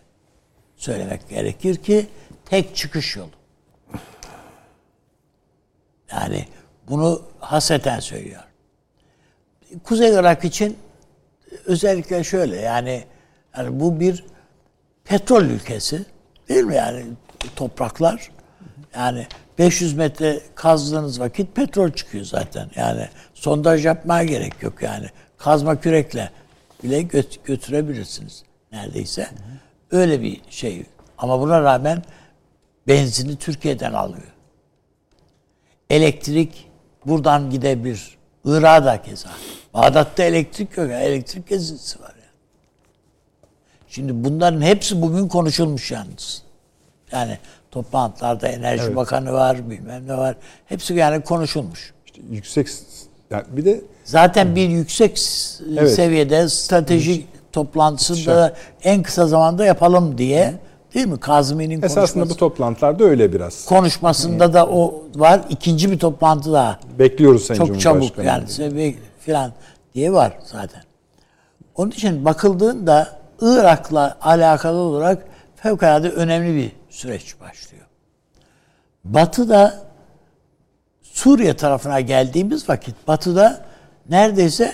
söylemek 0.76 1.28
gerekir 1.28 1.76
ki 1.76 2.06
tek 2.44 2.76
çıkış 2.76 3.16
yolu. 3.16 3.30
Yani 6.12 6.46
bunu 6.88 7.22
hasreten 7.40 8.00
söylüyor. 8.00 8.42
Kuzey 9.84 10.10
Irak 10.14 10.44
için 10.44 10.78
özellikle 11.64 12.24
şöyle 12.24 12.56
yani, 12.56 13.04
yani 13.56 13.80
bu 13.80 14.00
bir 14.00 14.24
petrol 15.04 15.44
ülkesi 15.44 16.04
değil 16.48 16.64
mi 16.64 16.74
yani 16.74 17.04
topraklar 17.56 18.30
yani 18.94 19.26
500 19.58 19.94
metre 19.94 20.40
kazdığınız 20.54 21.20
vakit 21.20 21.56
petrol 21.56 21.90
çıkıyor 21.90 22.24
zaten 22.24 22.70
yani 22.76 23.08
sondaj 23.34 23.86
yapmaya 23.86 24.24
gerek 24.24 24.62
yok 24.62 24.82
yani 24.82 25.06
kazma 25.38 25.80
kürekle 25.80 26.30
bile 26.82 27.02
göt- 27.02 27.44
götürebilirsiniz 27.44 28.42
neredeyse 28.72 29.28
öyle 29.90 30.22
bir 30.22 30.40
şey 30.50 30.86
ama 31.18 31.40
buna 31.40 31.62
rağmen 31.62 32.02
benzini 32.88 33.36
Türkiye'den 33.36 33.92
alıyor 33.92 34.34
elektrik 35.90 36.68
buradan 37.06 37.50
gidebilir 37.50 38.18
Irak'a 38.44 38.84
da 38.84 39.02
keza 39.02 39.28
Bağdat'ta 39.74 40.22
elektrik 40.22 40.76
yok 40.76 40.90
yani 40.90 41.02
elektrik 41.04 41.48
kesintisi 41.48 42.00
var 42.00 42.08
yani. 42.14 42.32
Şimdi 43.88 44.24
bunların 44.24 44.60
hepsi 44.60 45.02
bugün 45.02 45.28
konuşulmuş 45.28 45.90
yalnız. 45.90 46.42
Yani 47.12 47.38
toplantılarda 47.70 48.48
Enerji 48.48 48.96
Bakanı 48.96 49.32
var, 49.32 49.70
bilmem 49.70 50.08
ne 50.08 50.16
var. 50.16 50.36
Hepsi 50.66 50.94
yani 50.94 51.24
konuşulmuş. 51.24 51.92
İşte 52.06 52.20
yüksek 52.30 52.68
yani 53.30 53.44
bir 53.50 53.64
de 53.64 53.80
Zaten 54.04 54.56
bir 54.56 54.68
yüksek 54.68 55.20
Evet. 55.78 55.94
seviyede 55.94 56.48
stratejik 56.48 57.26
toplantısında 57.52 58.36
da 58.36 58.54
en 58.82 59.02
kısa 59.02 59.26
zamanda 59.26 59.64
yapalım 59.64 60.18
diye 60.18 60.54
değil 60.94 61.06
mi? 61.06 61.20
Kazımi'nin 61.20 61.82
esasında 61.82 62.06
bu 62.06 62.28
konuşması, 62.28 62.38
toplantılarda 62.38 63.04
öyle 63.04 63.32
biraz. 63.32 63.64
konuşmasında 63.64 64.52
da 64.52 64.66
o 64.66 65.04
var. 65.14 65.40
İkinci 65.48 65.90
bir 65.90 65.98
toplantı 65.98 66.52
daha. 66.52 66.78
Bekliyoruz 66.98 67.44
Sayın 67.44 67.66
Çok 67.66 67.80
çabuk 67.80 68.18
yani 68.18 68.44
filan 69.20 69.52
diye 69.94 70.12
var 70.12 70.38
zaten. 70.44 70.82
Onun 71.74 71.90
için 71.90 72.24
bakıldığında 72.24 73.18
Irak'la 73.40 74.18
alakalı 74.20 74.78
olarak 74.78 75.24
fevkalade 75.56 76.10
önemli 76.10 76.56
bir 76.56 76.72
süreç 76.90 77.40
başlıyor. 77.40 77.84
Batı'da 79.04 79.87
Suriye 81.18 81.56
tarafına 81.56 82.00
geldiğimiz 82.00 82.68
vakit 82.68 82.94
Batı'da 83.08 83.64
neredeyse 84.10 84.72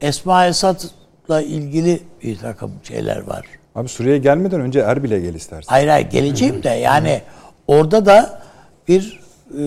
Esma 0.00 0.46
Esad'la 0.46 1.42
ilgili 1.42 2.02
bir 2.22 2.38
takım 2.38 2.72
şeyler 2.82 3.20
var. 3.20 3.46
Abi 3.74 3.88
Suriye'ye 3.88 4.18
gelmeden 4.18 4.60
önce 4.60 4.80
Erbil'e 4.80 5.20
gel 5.20 5.34
istersen. 5.34 5.68
Hayır 5.68 5.88
hayır 5.88 6.10
geleceğim 6.10 6.62
de 6.62 6.68
yani 6.68 7.22
orada 7.66 8.06
da 8.06 8.42
bir 8.88 9.20
e, 9.58 9.62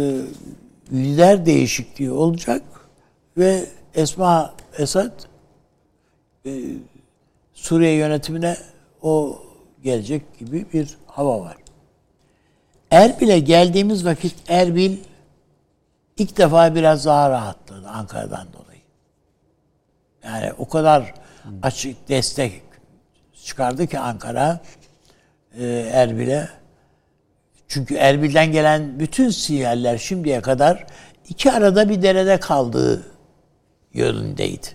lider 0.92 1.46
değişikliği 1.46 2.12
olacak 2.12 2.62
ve 3.38 3.65
Esma 3.96 4.53
Esad 4.77 5.12
e, 6.46 6.51
Suriye 7.53 7.94
yönetimine 7.94 8.58
o 9.01 9.39
gelecek 9.84 10.39
gibi 10.39 10.65
bir 10.74 10.98
hava 11.08 11.39
var. 11.39 11.58
Erbil'e 12.92 13.39
geldiğimiz 13.39 14.06
vakit 14.06 14.36
Erbil 14.48 14.98
ilk 16.17 16.38
defa 16.38 16.75
biraz 16.75 17.05
daha 17.05 17.29
rahatladı 17.29 17.88
Ankara'dan 17.88 18.48
dolayı. 18.53 18.82
Yani 20.24 20.53
o 20.58 20.67
kadar 20.70 21.13
açık 21.63 22.10
destek 22.10 22.62
çıkardı 23.43 23.88
ki 23.88 24.00
Ankara 24.00 24.62
e, 25.58 25.65
Erbil'e. 25.93 26.50
Çünkü 27.67 27.96
Erbil'den 27.96 28.51
gelen 28.51 29.00
bütün 29.00 29.29
sinyaller 29.29 29.98
şimdiye 29.98 30.41
kadar 30.41 30.86
iki 31.29 31.51
arada 31.51 31.89
bir 31.89 32.01
derede 32.01 32.39
kaldığı 32.39 33.03
yönündeydi. 33.93 34.67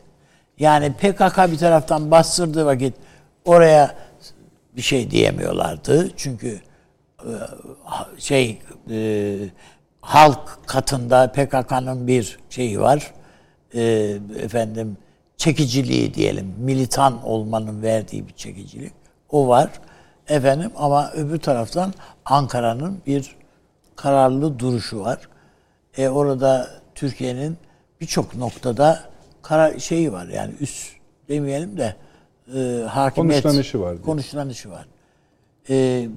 Yani 0.58 0.92
PKK 0.92 1.52
bir 1.52 1.58
taraftan 1.58 2.10
bastırdığı 2.10 2.66
vakit 2.66 2.94
oraya 3.44 3.94
bir 4.76 4.82
şey 4.82 5.10
diyemiyorlardı. 5.10 6.10
Çünkü 6.16 6.60
e, 7.18 7.32
şey 8.18 8.62
e, 8.90 9.36
halk 10.08 10.58
katında 10.66 11.32
PKK'nın 11.32 12.06
bir 12.06 12.38
şeyi 12.50 12.80
var. 12.80 13.12
E, 13.74 13.82
efendim 14.38 14.96
çekiciliği 15.36 16.14
diyelim. 16.14 16.54
Militan 16.58 17.24
olmanın 17.26 17.82
verdiği 17.82 18.28
bir 18.28 18.32
çekicilik. 18.32 18.92
O 19.30 19.48
var. 19.48 19.70
Efendim 20.28 20.70
ama 20.76 21.10
öbür 21.12 21.38
taraftan 21.38 21.94
Ankara'nın 22.24 22.98
bir 23.06 23.36
kararlı 23.96 24.58
duruşu 24.58 25.00
var. 25.00 25.28
E 25.96 26.08
orada 26.08 26.68
Türkiye'nin 26.94 27.56
birçok 28.00 28.34
noktada 28.34 29.00
kara 29.42 29.78
şeyi 29.78 30.12
var 30.12 30.26
yani 30.26 30.54
üst 30.60 30.92
demeyelim 31.28 31.76
de 31.76 31.96
e, 32.54 32.82
hakimiyet 32.88 33.42
Konuşlanışı 33.42 33.80
var 33.80 33.92
diye. 33.94 34.02
konuşlanışı 34.02 34.70
var. 34.70 34.86
E, 35.70 36.08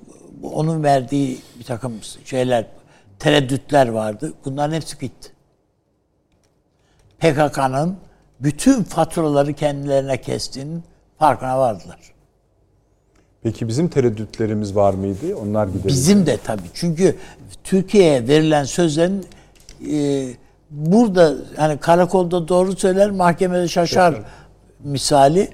onun 0.43 0.83
verdiği 0.83 1.39
bir 1.59 1.63
takım 1.63 1.93
şeyler 2.25 2.65
tereddütler 3.21 3.87
vardı. 3.87 4.33
Bunların 4.45 4.75
hepsi 4.75 4.97
gitti. 4.99 5.29
PKK'nın 7.19 7.97
bütün 8.39 8.83
faturaları 8.83 9.53
kendilerine 9.53 10.21
kestiğinin 10.21 10.83
farkına 11.19 11.59
vardılar. 11.59 11.99
Peki 13.43 13.67
bizim 13.67 13.87
tereddütlerimiz 13.87 14.75
var 14.75 14.93
mıydı? 14.93 15.35
Onlar 15.35 15.67
giderildi. 15.67 15.87
Bizim 15.87 16.25
de 16.25 16.37
tabii. 16.43 16.61
Çünkü 16.73 17.15
Türkiye'ye 17.63 18.27
verilen 18.27 18.63
sözlerin 18.63 19.25
e, 19.91 20.27
burada 20.69 21.35
hani 21.55 21.77
karakolda 21.77 22.47
doğru 22.47 22.75
söyler, 22.75 23.11
mahkemede 23.11 23.67
şaşar 23.67 24.15
misali 24.83 25.49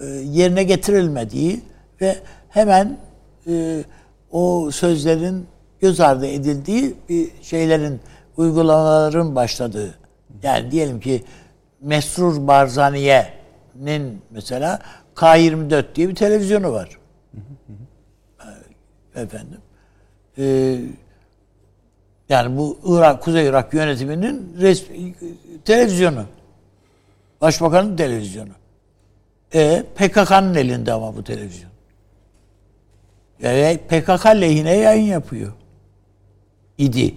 e, 0.00 0.06
yerine 0.06 0.62
getirilmediği 0.62 1.60
ve 2.00 2.16
hemen 2.48 2.98
e, 3.46 3.84
o 4.30 4.70
sözlerin 4.70 5.46
göz 5.80 6.00
ardı 6.00 6.26
edildiği 6.26 6.94
bir 7.08 7.30
şeylerin 7.42 8.00
uygulamaların 8.36 9.34
başladığı. 9.36 9.94
Yani 10.42 10.70
diyelim 10.70 11.00
ki 11.00 11.24
Mesrur 11.80 12.46
Barzaniye'nin 12.46 14.22
mesela 14.30 14.78
K24 15.16 15.84
diye 15.94 16.08
bir 16.08 16.14
televizyonu 16.14 16.72
var. 16.72 16.98
Efendim. 19.14 19.58
Ee, 20.38 20.78
yani 22.28 22.56
bu 22.58 22.78
Irak, 22.84 23.22
Kuzey 23.22 23.46
Irak 23.46 23.74
yönetiminin 23.74 24.56
resmi 24.60 25.14
televizyonu. 25.64 26.24
Başbakanın 27.40 27.96
televizyonu. 27.96 28.50
E 29.54 29.84
PKK'nın 29.94 30.54
elinde 30.54 30.92
ama 30.92 31.16
bu 31.16 31.24
televizyon. 31.24 31.70
Yani 33.42 33.78
PKK 33.88 34.26
lehine 34.26 34.76
yayın 34.76 35.06
yapıyor. 35.06 35.52
İdi. 36.80 37.14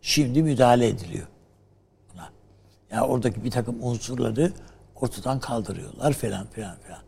Şimdi 0.00 0.42
müdahale 0.42 0.88
ediliyor 0.88 1.26
buna. 2.14 2.28
Yani 2.90 3.02
oradaki 3.02 3.44
bir 3.44 3.50
takım 3.50 3.76
unsurları 3.82 4.52
ortadan 5.00 5.40
kaldırıyorlar 5.40 6.12
falan 6.12 6.46
filan 6.46 6.76
filan. 6.84 6.98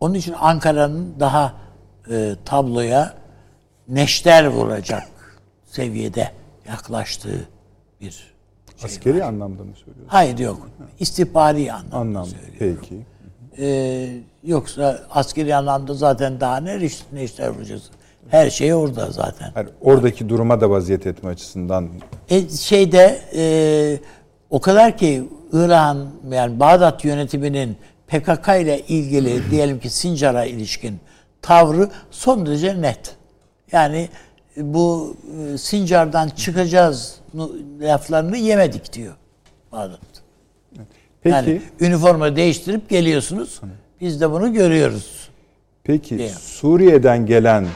Onun 0.00 0.14
için 0.14 0.32
Ankara'nın 0.38 1.14
daha 1.20 1.54
e, 2.10 2.36
tabloya 2.44 3.14
neşter 3.88 4.46
vuracak 4.46 5.02
seviyede 5.66 6.32
yaklaştığı 6.68 7.48
bir 8.00 8.10
şey 8.10 8.84
Askeri 8.84 9.20
var. 9.20 9.26
anlamda 9.28 9.62
mı 9.64 9.72
söylüyorsun? 9.76 10.04
Hayır 10.08 10.38
yok. 10.38 10.68
İstihbari 11.00 11.72
anlamda 11.72 11.96
Anlamda. 11.96 12.28
söylüyorum. 12.30 12.80
Peki. 12.88 13.06
Ee, 13.58 14.18
yoksa 14.44 15.00
askeri 15.10 15.54
anlamda 15.56 15.94
zaten 15.94 16.40
daha 16.40 16.56
ne, 16.56 16.76
iş- 16.84 17.02
ne 17.12 17.24
işler 17.24 17.48
vuracağız? 17.48 17.90
Her 18.28 18.50
şey 18.50 18.74
orada 18.74 19.10
zaten. 19.10 19.52
Yani 19.56 19.68
oradaki 19.80 20.28
duruma 20.28 20.60
da 20.60 20.70
vaziyet 20.70 21.06
etme 21.06 21.30
açısından 21.30 21.88
E, 22.30 22.48
şeyde 22.48 23.20
e, 23.36 23.98
o 24.50 24.60
kadar 24.60 24.96
ki 24.98 25.28
İran 25.52 26.08
yani 26.30 26.60
Bağdat 26.60 27.04
yönetiminin 27.04 27.76
PKK 28.06 28.48
ile 28.48 28.80
ilgili 28.80 29.42
diyelim 29.50 29.80
ki 29.80 29.90
Sincar'a 29.90 30.44
ilişkin 30.44 31.00
tavrı 31.42 31.90
son 32.10 32.46
derece 32.46 32.82
net. 32.82 33.16
Yani 33.72 34.08
bu 34.56 35.16
e, 35.54 35.58
Sincar'dan 35.58 36.28
çıkacağız 36.28 37.20
laflarını 37.80 38.36
yemedik 38.36 38.92
diyor 38.92 39.14
Bağdat. 39.72 40.00
Peki, 41.22 41.34
Yani 41.36 41.62
üniforma 41.80 42.36
değiştirip 42.36 42.88
geliyorsunuz. 42.88 43.60
Biz 44.00 44.20
de 44.20 44.30
bunu 44.30 44.52
görüyoruz. 44.52 45.28
peki 45.84 46.18
Diyor. 46.18 46.30
Suriye'den 46.30 47.26
gelen 47.26 47.66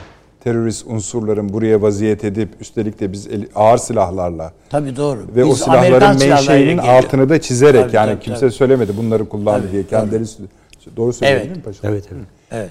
terörist 0.45 0.87
unsurların 0.87 1.53
buraya 1.53 1.83
vaziyet 1.83 2.25
edip 2.25 2.49
üstelik 2.61 3.01
de 3.01 3.13
biz 3.13 3.27
el- 3.27 3.49
ağır 3.55 3.79
silahlarla 3.79 4.53
Tabii 4.71 4.97
doğru. 4.97 5.27
ve 5.37 5.45
o 5.45 5.51
Biz 5.51 5.63
Amerikan 5.69 6.17
silahların 6.17 6.29
menşeinin 6.29 6.79
altını 6.79 7.29
da 7.29 7.41
çizerek 7.41 7.83
Tabii, 7.85 7.97
yani 7.97 8.11
tabii, 8.13 8.21
kimse 8.25 8.41
tabii. 8.41 8.53
söylemedi 8.53 8.97
bunları 8.97 9.29
kullandı 9.29 9.63
Tabii, 9.63 9.73
diye 9.73 9.87
kendileri 9.87 10.25
doğru 10.97 11.13
söylüyor 11.13 11.41
değil 11.41 11.57
mi 11.57 11.63
paşam? 11.63 11.93
Evet 11.93 12.05
evet. 12.13 12.25
Evet. 12.51 12.71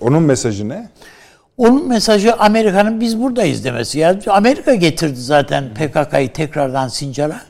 Onun 0.00 0.22
mesajı 0.22 0.68
ne? 0.68 0.88
Onun 1.56 1.88
mesajı 1.88 2.34
Amerika'nın 2.34 3.00
biz 3.00 3.20
buradayız 3.22 3.64
demesi. 3.64 3.98
Ya 3.98 4.20
Amerika 4.28 4.74
getirdi 4.74 5.20
zaten 5.20 5.64
PKK'yı 5.74 6.32
tekrardan 6.32 6.88
Sincar'a. 6.88 7.40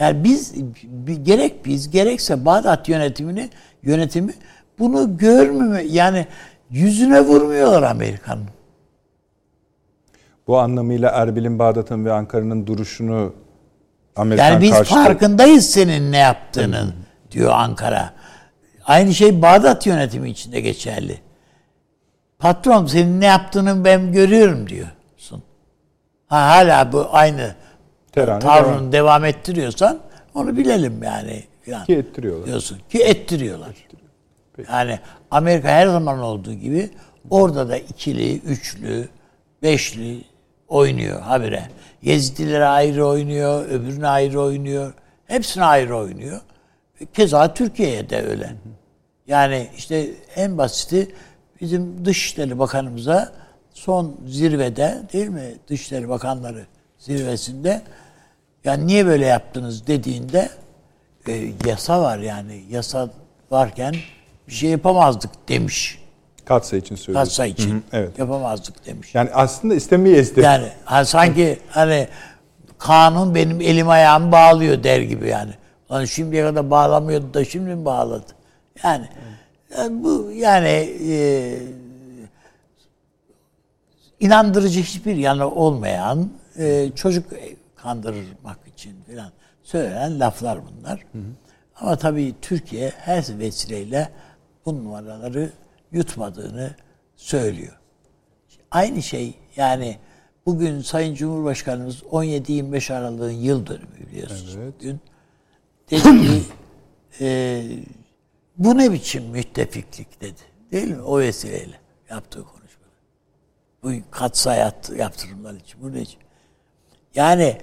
Yani 0.00 0.24
biz 0.24 0.54
bi- 0.84 1.22
gerek 1.22 1.66
biz 1.66 1.90
gerekse 1.90 2.44
Bağdat 2.44 2.88
yönetimini 2.88 3.50
yönetimi 3.82 4.32
bunu 4.78 5.16
görmüyor. 5.18 5.78
Yani 5.90 6.26
yüzüne 6.70 7.20
vurmuyorlar 7.20 7.82
Amerika'nın. 7.82 8.48
Bu 10.46 10.58
anlamıyla 10.58 11.10
Erbil'in, 11.10 11.58
Bağdat'ın 11.58 12.04
ve 12.04 12.12
Ankara'nın 12.12 12.66
duruşunu 12.66 13.32
Amerikan 14.16 14.44
Yani 14.50 14.62
biz 14.62 14.70
karşıtı- 14.70 14.94
farkındayız 15.04 15.70
senin 15.70 16.12
ne 16.12 16.16
yaptığının 16.18 16.94
diyor 17.30 17.52
Ankara. 17.54 18.12
Aynı 18.86 19.14
şey 19.14 19.42
Bağdat 19.42 19.86
yönetimi 19.86 20.30
için 20.30 20.52
de 20.52 20.60
geçerli. 20.60 21.18
Patron 22.38 22.86
senin 22.86 23.20
ne 23.20 23.26
yaptığını 23.26 23.84
ben 23.84 24.12
görüyorum 24.12 24.68
diyorsun. 24.68 25.42
Ha, 26.26 26.48
hala 26.48 26.92
bu 26.92 27.08
aynı 27.12 27.54
Terane 28.12 28.38
tavrını 28.38 28.74
devam. 28.78 28.92
devam. 28.92 29.24
ettiriyorsan 29.24 29.98
onu 30.34 30.56
bilelim 30.56 31.02
yani. 31.02 31.44
Falan 31.66 31.84
Ki 31.84 31.94
ettiriyorlar. 31.94 32.46
diyorsun 32.46 32.78
ki 32.90 33.02
ettiriyorlar. 33.02 33.74
Yani 34.72 34.98
Amerika 35.30 35.68
her 35.68 35.86
zaman 35.86 36.18
olduğu 36.18 36.54
gibi 36.54 36.90
orada 37.30 37.68
da 37.68 37.76
ikili, 37.76 38.38
üçlü, 38.38 39.08
beşli 39.62 40.24
oynuyor 40.68 41.20
habire. 41.20 41.62
Yezidilere 42.02 42.66
ayrı 42.66 43.06
oynuyor, 43.06 43.66
öbürüne 43.68 44.08
ayrı 44.08 44.40
oynuyor. 44.40 44.94
Hepsine 45.26 45.64
ayrı 45.64 45.96
oynuyor. 45.96 46.40
Keza 47.14 47.54
Türkiye'ye 47.54 48.10
de 48.10 48.22
öyle. 48.22 48.52
Yani 49.26 49.70
işte 49.76 50.10
en 50.36 50.58
basiti 50.58 51.14
bizim 51.60 52.04
Dışişleri 52.04 52.58
Bakanımıza 52.58 53.32
son 53.74 54.16
zirvede 54.26 55.02
değil 55.12 55.28
mi? 55.28 55.54
Dışişleri 55.68 56.08
Bakanları 56.08 56.66
zirvesinde 56.98 57.82
yani 58.64 58.86
niye 58.86 59.06
böyle 59.06 59.26
yaptınız 59.26 59.86
dediğinde 59.86 60.50
e, 61.28 61.52
yasa 61.66 62.02
var 62.02 62.18
yani. 62.18 62.64
Yasa 62.70 63.10
varken 63.50 63.94
bir 64.48 64.52
şey 64.52 64.70
yapamazdık 64.70 65.48
demiş. 65.48 65.98
Katsa 66.44 66.76
için 66.76 66.96
söylüyorum. 66.96 67.26
Katsa 67.26 67.46
için. 67.46 67.70
Hı 67.70 67.74
hı, 67.74 67.80
evet. 67.92 68.18
Yapamazdık 68.18 68.86
demiş. 68.86 69.14
Yani 69.14 69.30
aslında 69.34 69.74
istemeyiz 69.74 70.36
de. 70.36 70.40
Yani 70.40 70.68
ha, 70.84 71.04
sanki 71.04 71.58
hani 71.68 72.08
kanun 72.78 73.34
benim 73.34 73.60
elim 73.60 73.88
ayağımı 73.88 74.32
bağlıyor 74.32 74.82
der 74.82 75.00
gibi 75.00 75.28
yani. 75.28 75.52
Lan 75.90 76.04
şimdiye 76.04 76.44
kadar 76.44 76.70
bağlamıyordu 76.70 77.34
da 77.34 77.44
şimdi 77.44 77.74
mi 77.74 77.84
bağladı? 77.84 78.32
Yani, 78.84 79.08
yani 79.78 80.04
bu 80.04 80.30
yani 80.34 80.68
e, 81.08 81.58
inandırıcı 84.20 84.80
hiçbir 84.80 85.16
yanı 85.16 85.50
olmayan 85.50 86.30
e, 86.58 86.90
çocuk 86.94 87.26
kandırmak 87.76 88.58
için 88.76 88.96
falan 89.06 89.32
söylenen 89.62 90.20
laflar 90.20 90.58
bunlar. 90.66 91.00
Ama 91.80 91.96
tabii 91.96 92.34
Türkiye 92.42 92.92
her 92.96 93.24
vesileyle 93.38 94.10
bu 94.66 94.74
numaraları 94.76 95.52
yutmadığını 95.92 96.74
söylüyor. 97.16 97.78
Aynı 98.70 99.02
şey 99.02 99.34
yani 99.56 99.98
bugün 100.46 100.80
Sayın 100.80 101.14
Cumhurbaşkanımız 101.14 102.02
17-25 102.02 102.94
Aralık'ın 102.94 103.30
yıl 103.30 103.66
dönümü 103.66 104.06
biliyorsunuz 104.10 104.56
Evet. 104.58 104.74
bugün. 104.80 105.00
Dedi 105.90 106.02
ki 106.02 106.42
e, 107.20 107.62
bu 108.58 108.78
ne 108.78 108.92
biçim 108.92 109.24
müttefiklik 109.24 110.20
dedi. 110.20 110.40
Değil 110.72 110.88
mi? 110.90 111.02
O 111.02 111.20
vesileyle 111.20 111.80
yaptığı 112.10 112.44
konuşmada. 112.44 112.90
Bu 113.82 113.92
katsayı 114.10 114.60
yat- 114.60 114.92
yaptırımlar 114.96 115.54
için. 115.54 115.82
Bu 115.82 115.92
ne 115.92 116.00
için? 116.00 116.18
Yani 117.14 117.58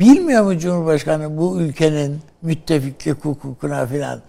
bilmiyor 0.00 0.44
mu 0.44 0.58
Cumhurbaşkanı 0.58 1.36
bu 1.36 1.60
ülkenin 1.60 2.20
müttefiklik 2.42 3.24
hukukuna 3.24 3.86
filan 3.86 4.22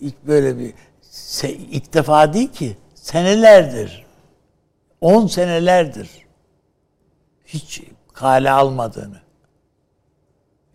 ilk 0.00 0.26
böyle 0.26 0.58
bir 0.58 0.74
se- 1.16 1.56
ilk 1.70 1.94
defa 1.94 2.32
değil 2.32 2.52
ki 2.52 2.76
senelerdir 2.94 4.06
10 5.00 5.26
senelerdir 5.26 6.10
hiç 7.46 7.82
kale 8.12 8.50
almadığını 8.50 9.20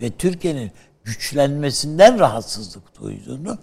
ve 0.02 0.10
Türkiye'nin 0.10 0.72
güçlenmesinden 1.04 2.20
rahatsızlık 2.20 3.02
duyduğunu 3.02 3.58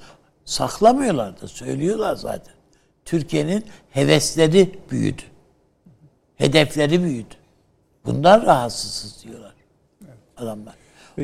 saklamıyorlar 0.45 1.41
da 1.41 1.49
söylüyorlar 1.49 2.17
zaten. 2.17 2.55
Türkiye'nin 3.05 3.65
hevesleri 3.91 4.79
büyüdü. 4.91 5.23
Hedefleri 6.37 7.03
büyüdü. 7.03 7.35
Bundan 8.05 8.43
rahatsızız 8.43 9.25
diyorlar 9.25 9.55
adamlar. 10.37 10.75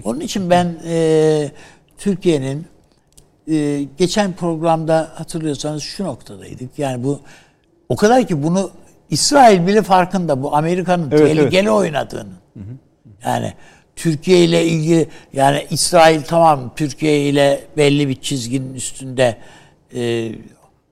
Onun 0.05 0.21
için 0.21 0.51
ben 0.51 0.81
e, 0.85 1.53
Türkiye'nin 1.99 2.67
e, 3.51 3.83
geçen 3.99 4.33
programda 4.33 5.11
hatırlıyorsanız 5.15 5.83
şu 5.83 6.05
noktadaydık. 6.05 6.79
Yani 6.79 7.05
bu 7.05 7.21
o 7.89 7.97
kadar 7.97 8.27
ki 8.27 8.43
bunu 8.43 8.71
İsrail 9.11 9.67
bile 9.67 9.83
farkında 9.83 10.43
bu 10.43 10.57
Amerika'nın 10.57 11.11
Evet, 11.11 11.27
tehlikeli 11.27 11.71
oynadığını. 11.71 12.33
Yani 13.25 13.53
Türkiye 13.97 14.45
ile 14.45 14.65
ilgili 14.65 15.09
yani 15.33 15.67
İsrail 15.71 16.23
tamam 16.23 16.73
Türkiye 16.77 17.21
ile 17.29 17.61
belli 17.77 18.09
bir 18.09 18.21
çizginin 18.21 18.75
üstünde 18.75 19.37
e, 19.95 20.33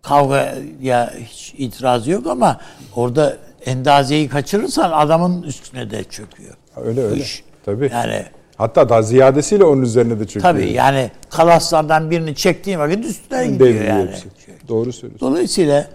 kavgaya 0.02 1.14
hiç 1.24 1.54
itiraz 1.58 2.08
yok 2.08 2.26
ama 2.26 2.60
orada 2.96 3.36
endazeyi 3.66 4.28
kaçırırsan 4.28 4.92
adamın 4.92 5.42
üstüne 5.42 5.90
de 5.90 6.04
çöküyor. 6.04 6.54
Öyle 6.76 7.02
öyle. 7.02 7.22
iş. 7.22 7.44
Tabii. 7.64 7.90
Yani 7.92 8.24
Hatta 8.62 8.88
daha 8.88 9.02
ziyadesiyle 9.02 9.64
onun 9.64 9.82
üzerine 9.82 10.20
de 10.20 10.24
çöküyor. 10.26 10.42
tabii 10.42 10.70
yani 10.72 11.10
kalaslardan 11.30 12.10
birini 12.10 12.34
çektiğin 12.34 12.78
vakit 12.78 13.04
üstüne 13.04 13.46
gidiyor 13.46 13.60
Devriyor 13.70 13.84
yani. 13.84 14.10
hepsi. 14.10 14.28
Doğru 14.68 14.92
söylüyorsun. 14.92 15.28
Dolayısıyla 15.30 15.86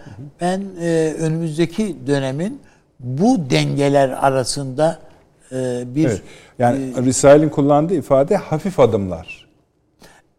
ben 0.42 0.64
e, 0.82 1.14
önümüzdeki 1.20 1.96
dönemin 2.08 2.62
bu 3.00 3.50
dengeler 3.50 4.10
arasında 4.10 5.00
e, 5.52 5.84
bir 5.96 6.06
Evet. 6.06 6.22
Yani 6.60 7.06
Risale'nin 7.06 7.50
kullandığı 7.50 7.94
ifade 7.96 8.36
hafif 8.36 8.80
adımlar. 8.80 9.48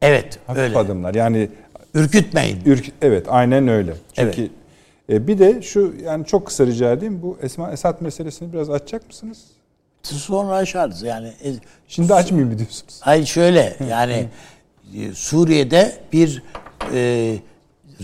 evet 0.02 0.38
Hafif 0.46 0.62
öyle. 0.62 0.78
adımlar. 0.78 1.14
Yani 1.14 1.48
Ürkütmeyin. 1.94 2.58
ürk 2.66 2.92
evet 3.02 3.26
aynen 3.28 3.68
öyle. 3.68 3.92
Çünkü 4.12 4.48
e, 5.12 5.26
bir 5.26 5.38
de 5.38 5.62
şu 5.62 5.94
yani 6.04 6.24
çok 6.26 6.46
kısa 6.46 6.66
rica 6.66 6.92
edeyim 6.92 7.22
bu 7.22 7.38
Esma 7.42 7.72
Esat 7.72 8.00
meselesini 8.02 8.52
biraz 8.52 8.70
açacak 8.70 9.06
mısınız? 9.08 9.38
Sonra 10.02 10.54
aşarız 10.56 11.02
yani. 11.02 11.28
E, 11.28 11.54
Şimdi 11.88 12.14
açmayayım 12.14 12.52
mı 12.52 12.58
diyorsunuz? 12.58 12.98
Hayır 13.00 13.26
şöyle 13.26 13.76
yani 13.90 14.28
e, 14.96 15.14
Suriye'de 15.14 16.00
bir 16.12 16.42
e, 16.94 17.38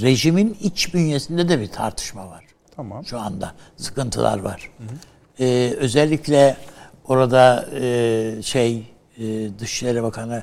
rejimin 0.01 0.57
iç 0.61 0.95
bünyesinde 0.95 1.49
de 1.49 1.61
bir 1.61 1.67
tartışma 1.67 2.29
var. 2.29 2.45
Tamam. 2.77 3.07
Şu 3.07 3.19
anda 3.21 3.55
sıkıntılar 3.77 4.39
var. 4.39 4.71
E, 5.41 5.75
özellikle 5.79 6.57
orada 7.09 7.67
e, 7.81 8.43
şey 8.43 8.87
e, 9.19 9.59
Dışişleri 9.59 10.03
Bakanı 10.03 10.43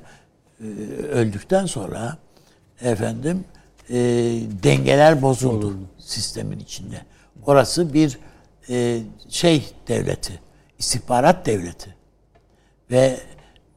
e, 0.59 0.65
öldükten 1.11 1.65
sonra 1.65 2.17
efendim 2.81 3.43
e, 3.89 3.95
dengeler 4.63 5.21
bozuldu 5.21 5.77
sistemin 5.99 6.59
içinde. 6.59 7.01
Orası 7.45 7.93
bir 7.93 8.19
e, 8.69 8.99
şey 9.29 9.65
devleti, 9.87 10.39
istihbarat 10.81 11.45
devleti 11.45 11.95
ve 12.91 13.19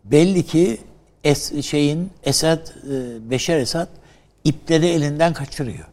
belli 0.04 0.46
ki 0.46 0.80
es, 1.24 1.62
şeyin 1.62 2.10
Esad 2.22 2.66
e, 2.68 3.30
Beşer 3.30 3.58
Esad 3.58 3.88
ipleri 4.44 4.86
elinden 4.86 5.32
kaçırıyor 5.32 5.86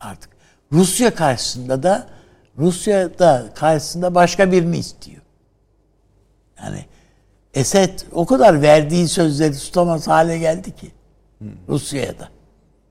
artık. 0.00 0.30
Rusya 0.72 1.14
karşısında 1.14 1.82
da 1.82 2.06
Rusya 2.58 3.18
da 3.18 3.50
karşısında 3.54 4.14
başka 4.14 4.52
birini 4.52 4.78
istiyor. 4.78 5.22
Yani 6.62 6.84
Esed 7.54 7.98
o 8.12 8.26
kadar 8.26 8.62
verdiği 8.62 9.08
sözleri 9.08 9.56
tutamaz 9.56 10.08
hale 10.08 10.38
geldi 10.38 10.76
ki 10.76 10.90
Rusya'ya 11.68 12.18
da. 12.18 12.28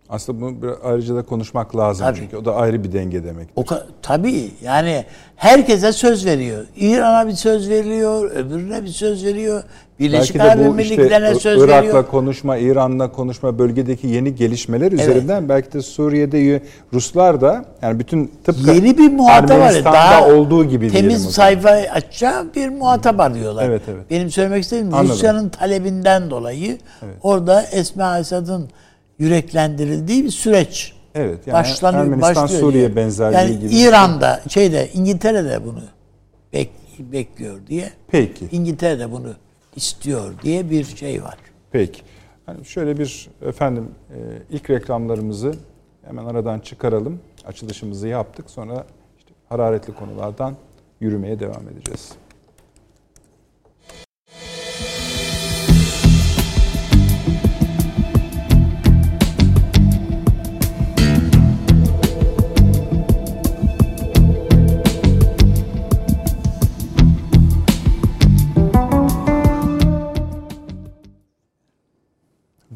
Aslında 0.10 0.42
bunu 0.42 0.62
biraz 0.62 0.76
ayrıca 0.84 1.16
da 1.16 1.22
konuşmak 1.22 1.76
lazım 1.76 2.06
Tabii. 2.06 2.18
çünkü 2.20 2.38
o 2.38 2.46
da 2.46 2.56
ayrı 2.56 2.84
bir 2.84 2.94
denge 2.94 3.24
demek. 3.24 3.48
O 3.56 3.66
tabii 4.02 4.52
yani 4.64 5.06
herkese 5.36 5.92
söz 5.92 6.26
veriyor. 6.26 6.66
İran'a 6.78 7.28
bir 7.28 7.34
söz 7.34 7.70
veriyor, 7.70 8.32
öbürüne 8.32 8.84
bir 8.84 8.88
söz 8.88 9.26
veriyor. 9.26 9.64
Birleşik 10.00 10.36
Arap 10.36 10.58
bu 10.58 10.60
işte 10.60 10.94
Emirlikleri'ne 10.94 11.36
söz 11.36 11.64
Irak'la 11.64 11.78
veriyor. 11.78 12.08
konuşma, 12.08 12.58
İran'la 12.58 13.12
konuşma, 13.12 13.60
bölgedeki 13.60 14.08
yeni 14.08 14.36
gelişmeler 14.36 14.92
üzerinden 14.92 15.50
belki 15.50 15.74
de 15.74 15.82
Suriye'de 15.82 16.62
Ruslar 16.94 17.42
da 17.42 17.66
yani 17.82 18.00
bütün 18.00 18.32
tıpkı 18.44 18.72
Yeni 18.72 18.98
bir 18.98 19.12
muhatap 19.12 19.60
var. 19.60 19.86
Daha 19.86 20.28
olduğu 20.28 20.66
gibi 20.66 20.92
temiz 20.92 21.26
sayfa 21.26 21.70
açacağım 21.70 22.50
bir 22.56 22.70
muhatap 22.70 23.20
arıyorlar. 23.20 23.66
Evet, 23.66 23.82
evet. 23.88 24.02
Benim 24.10 24.32
söylemek 24.32 24.64
istediğim. 24.64 24.92
Rusya'nın 24.92 25.50
talebinden 25.50 26.30
dolayı 26.30 26.78
orada 27.24 27.64
Esma 27.64 28.20
Esad'ın 28.20 28.70
yüreklendirildiği 29.20 30.24
bir 30.24 30.32
süreç. 30.32 30.94
Evet, 31.16 31.48
yani 31.48 31.54
başlanıyor, 31.54 32.04
Ermenistan, 32.04 32.36
başlıyor 32.36 32.62
Suriye 32.62 32.96
benzerliği 32.96 33.42
yani 33.42 33.60
gibi. 33.60 33.76
İran'da 33.76 34.42
şeyde 34.50 34.90
İngiltere'de 34.94 35.66
bunu 35.66 35.84
bek, 36.54 36.70
bekliyor 37.00 37.60
diye. 37.68 37.92
Peki. 38.08 38.48
İngiltere 38.52 39.12
bunu 39.12 39.34
istiyor 39.76 40.34
diye 40.44 40.70
bir 40.70 40.84
şey 40.84 41.24
var. 41.24 41.38
Peki. 41.72 42.02
Yani 42.48 42.66
şöyle 42.66 42.98
bir 42.98 43.30
efendim 43.42 43.92
e, 44.10 44.18
ilk 44.50 44.70
reklamlarımızı 44.70 45.54
hemen 46.06 46.26
aradan 46.26 46.60
çıkaralım. 46.60 47.20
Açılışımızı 47.46 48.08
yaptık. 48.08 48.50
Sonra 48.50 48.86
işte 49.18 49.32
hararetli 49.50 49.94
konulardan 49.94 50.56
yürümeye 51.00 51.40
devam 51.40 51.70
edeceğiz. 51.70 52.10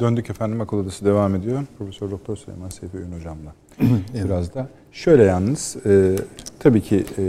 Döndük 0.03 0.29
efendim 0.29 0.61
akıl 0.61 0.77
odası 0.77 1.05
devam 1.05 1.35
ediyor. 1.35 1.63
Profesör 1.77 2.11
Doktor 2.11 2.37
Süleyman 2.37 2.69
Seyfi 2.69 2.97
Öğün 2.97 3.11
hocamla. 3.11 3.53
Biraz 4.25 4.53
da 4.53 4.67
şöyle 4.91 5.23
yalnız 5.23 5.77
e, 5.85 6.15
tabii 6.59 6.81
ki 6.81 7.05
e, 7.17 7.23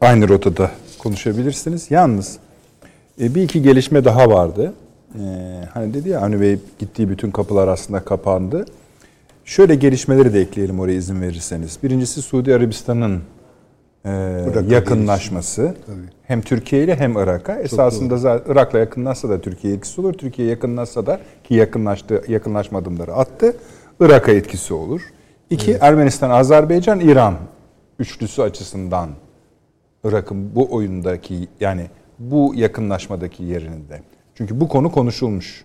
aynı 0.00 0.28
rotada 0.28 0.70
konuşabilirsiniz. 0.98 1.90
Yalnız 1.90 2.38
e, 3.20 3.34
bir 3.34 3.42
iki 3.42 3.62
gelişme 3.62 4.04
daha 4.04 4.30
vardı. 4.30 4.72
E, 5.14 5.20
hani 5.74 5.94
dedi 5.94 6.08
ya 6.08 6.20
Avni 6.20 6.40
Bey 6.40 6.58
gittiği 6.78 7.10
bütün 7.10 7.30
kapılar 7.30 7.68
aslında 7.68 8.00
kapandı. 8.00 8.64
Şöyle 9.44 9.74
gelişmeleri 9.74 10.34
de 10.34 10.40
ekleyelim 10.40 10.80
oraya 10.80 10.94
izin 10.94 11.22
verirseniz. 11.22 11.78
Birincisi 11.82 12.22
Suudi 12.22 12.54
Arabistan'ın 12.54 13.22
e, 14.06 14.74
yakınlaşması. 14.74 15.74
Hem 16.22 16.40
Türkiye 16.40 16.84
ile 16.84 16.96
hem 16.96 17.12
Irak'a. 17.12 17.60
Esasında 17.60 18.42
Irak'la 18.46 18.78
yakınlaşsa 18.78 19.28
da 19.28 19.40
Türkiye 19.40 19.74
etkisi 19.74 20.00
olur. 20.00 20.12
Türkiye 20.12 20.48
yakınlaşsa 20.48 21.06
da 21.06 21.20
ki 21.44 21.54
yakınlaştı, 21.54 22.22
yakınlaşma 22.28 22.78
adımları 22.78 23.14
attı. 23.14 23.56
Irak'a 24.00 24.32
etkisi 24.32 24.74
olur. 24.74 25.00
İki, 25.50 25.72
Ermenistan, 25.72 26.30
Azerbaycan, 26.30 27.00
İran 27.00 27.34
üçlüsü 27.98 28.42
açısından 28.42 29.08
Irak'ın 30.04 30.54
bu 30.54 30.74
oyundaki 30.74 31.48
yani 31.60 31.86
bu 32.18 32.52
yakınlaşmadaki 32.54 33.44
yerinde. 33.44 34.02
Çünkü 34.34 34.60
bu 34.60 34.68
konu 34.68 34.92
konuşulmuş. 34.92 35.64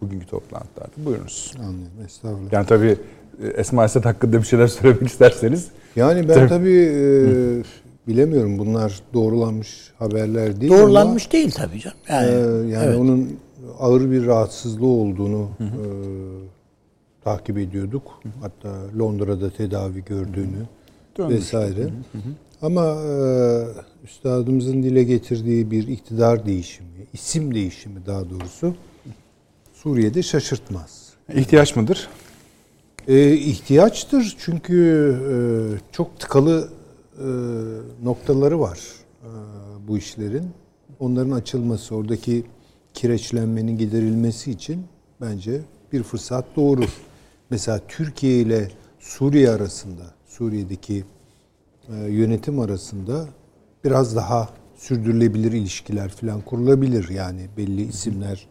Bugünkü 0.00 0.26
toplantılarda. 0.26 0.92
Buyurunuz. 0.96 1.54
Anlıyorum. 1.58 2.04
Estağfurullah. 2.06 2.52
Yani 2.52 2.66
tabii 2.66 2.96
Esma 3.54 3.84
Esed 3.84 4.04
hakkında 4.04 4.38
bir 4.38 4.46
şeyler 4.46 4.66
söylemek 4.68 5.08
isterseniz. 5.08 5.68
Yani 5.96 6.28
ben 6.28 6.34
Tabii. 6.34 6.48
tabii 6.48 6.92
e, 6.94 7.02
bilemiyorum 8.08 8.58
bunlar 8.58 9.00
doğrulanmış 9.14 9.92
haberler 9.98 10.60
değil 10.60 10.72
Doğrulanmış 10.72 11.32
değil 11.32 11.50
tabii 11.50 11.80
canım. 11.80 11.96
ama 12.08 12.18
Yani, 12.22 12.30
e, 12.30 12.70
yani 12.70 12.84
evet. 12.86 12.98
onun 12.98 13.36
ağır 13.78 14.10
bir 14.10 14.26
rahatsızlığı 14.26 14.86
olduğunu 14.86 15.48
e, 15.60 15.66
takip 17.24 17.58
ediyorduk. 17.58 18.20
Hatta 18.40 18.72
Londra'da 18.98 19.50
tedavi 19.50 20.04
gördüğünü 20.04 20.66
Dönmüş. 21.18 21.34
vesaire. 21.36 21.88
Ama 22.62 22.84
e, 22.84 23.14
üstadımızın 24.04 24.82
dile 24.82 25.02
getirdiği 25.02 25.70
bir 25.70 25.88
iktidar 25.88 26.46
değişimi, 26.46 26.88
isim 27.12 27.54
değişimi 27.54 28.06
daha 28.06 28.30
doğrusu 28.30 28.74
Suriye'de 29.74 30.22
şaşırtmaz. 30.22 31.12
İhtiyaç 31.34 31.76
mıdır? 31.76 32.08
E, 33.08 33.32
ihtiyaçtır 33.32 34.36
çünkü 34.38 34.76
e, 35.32 35.34
çok 35.92 36.20
tıkalı 36.20 36.68
e, 37.18 37.26
noktaları 38.02 38.60
var 38.60 38.80
e, 39.22 39.28
bu 39.88 39.98
işlerin. 39.98 40.50
Onların 41.00 41.30
açılması, 41.30 41.96
oradaki 41.96 42.44
kireçlenmenin 42.94 43.78
giderilmesi 43.78 44.50
için 44.50 44.86
bence 45.20 45.60
bir 45.92 46.02
fırsat 46.02 46.44
doğurur. 46.56 46.92
Mesela 47.50 47.80
Türkiye 47.88 48.40
ile 48.40 48.68
Suriye 49.00 49.50
arasında, 49.50 50.02
Suriye'deki 50.26 51.04
e, 51.88 51.94
yönetim 51.94 52.60
arasında 52.60 53.26
biraz 53.84 54.16
daha 54.16 54.48
sürdürülebilir 54.76 55.52
ilişkiler 55.52 56.08
falan 56.08 56.40
kurulabilir. 56.40 57.08
Yani 57.08 57.48
belli 57.56 57.82
isimler 57.82 58.46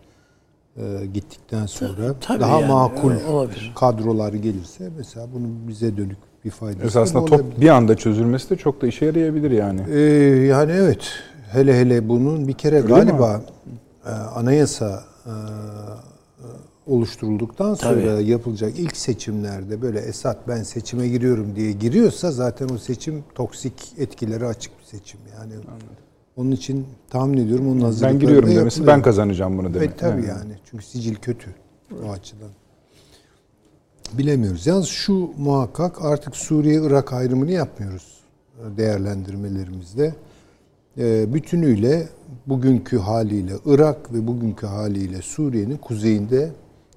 e, 0.78 1.06
gittikten 1.14 1.66
sonra 1.66 2.16
Tabii 2.22 2.40
daha 2.40 2.60
yani, 2.60 2.72
makul 2.72 3.12
e, 3.12 3.26
olabilir. 3.26 3.72
kadrolar 3.76 4.34
gelirse 4.34 4.90
mesela 4.98 5.28
bunun 5.34 5.68
bize 5.68 5.98
dönük 5.98 6.18
bir 6.46 6.50
faydası 6.50 6.86
Esasında 6.88 7.20
olabilir. 7.20 7.38
top 7.38 7.62
bir 7.62 7.70
anda 7.70 7.96
çözülmesi 7.96 8.50
de 8.50 8.56
çok 8.56 8.82
da 8.82 8.88
işe 8.88 9.06
yarayabilir 9.06 9.52
yani. 9.52 9.82
Ee, 9.90 10.00
yani 10.46 10.72
evet. 10.72 11.10
Hele 11.52 11.80
hele 11.80 12.10
bunun 12.10 12.48
bir 12.48 12.54
kere 12.54 12.76
Öyle 12.76 12.88
galiba 12.88 13.42
e, 14.06 14.10
anayasa 14.10 15.04
e, 15.26 15.34
oluşturulduktan 16.88 17.74
sonra 17.74 18.16
Tabii. 18.16 18.30
yapılacak 18.30 18.80
ilk 18.80 18.98
seçimlerde 18.98 19.82
böyle 19.82 20.00
Esat 20.00 20.48
ben 20.48 20.64
seçime 20.64 21.08
giriyorum 21.08 21.56
diye 21.56 21.72
giriyorsa 21.72 22.32
zaten 22.32 22.70
o 22.70 22.78
seçim 22.78 23.24
toksik 23.36 23.94
etkileri 23.98 24.46
açık 24.46 24.80
bir 24.80 24.86
seçim 24.86 25.20
yani. 25.40 25.54
Onun 26.38 26.52
için 26.52 26.86
tahmin 27.10 27.38
ediyorum 27.38 27.68
onun 27.72 27.82
hazırlıkları 27.82 28.14
Ben 28.14 28.20
giriyorum 28.20 28.50
demesi 28.50 28.80
yapılıyor. 28.80 28.98
ben 28.98 29.02
kazanacağım 29.04 29.58
bunu 29.58 29.74
demek. 29.74 29.90
Evet 29.90 30.00
tabii 30.00 30.20
Evet. 30.20 30.30
yani. 30.30 30.54
Çünkü 30.66 30.86
sicil 30.86 31.16
kötü 31.16 31.56
o 32.08 32.12
açıdan. 32.12 32.50
Bilemiyoruz. 34.14 34.68
Yalnız 34.68 34.88
şu 34.88 35.14
muhakkak 35.38 36.06
artık 36.06 36.36
Suriye-Irak 36.36 37.14
ayrımını 37.14 37.52
yapmıyoruz 37.52 38.20
e, 38.60 38.78
değerlendirmelerimizde. 38.78 40.16
E, 40.98 41.34
Bütünüyle 41.34 42.08
bugünkü 42.48 42.98
haliyle 42.98 43.54
Irak 43.66 44.14
ve 44.14 44.28
bugünkü 44.28 44.66
haliyle 44.68 45.22
Suriye'nin 45.22 45.78
kuzeyinde 45.78 46.52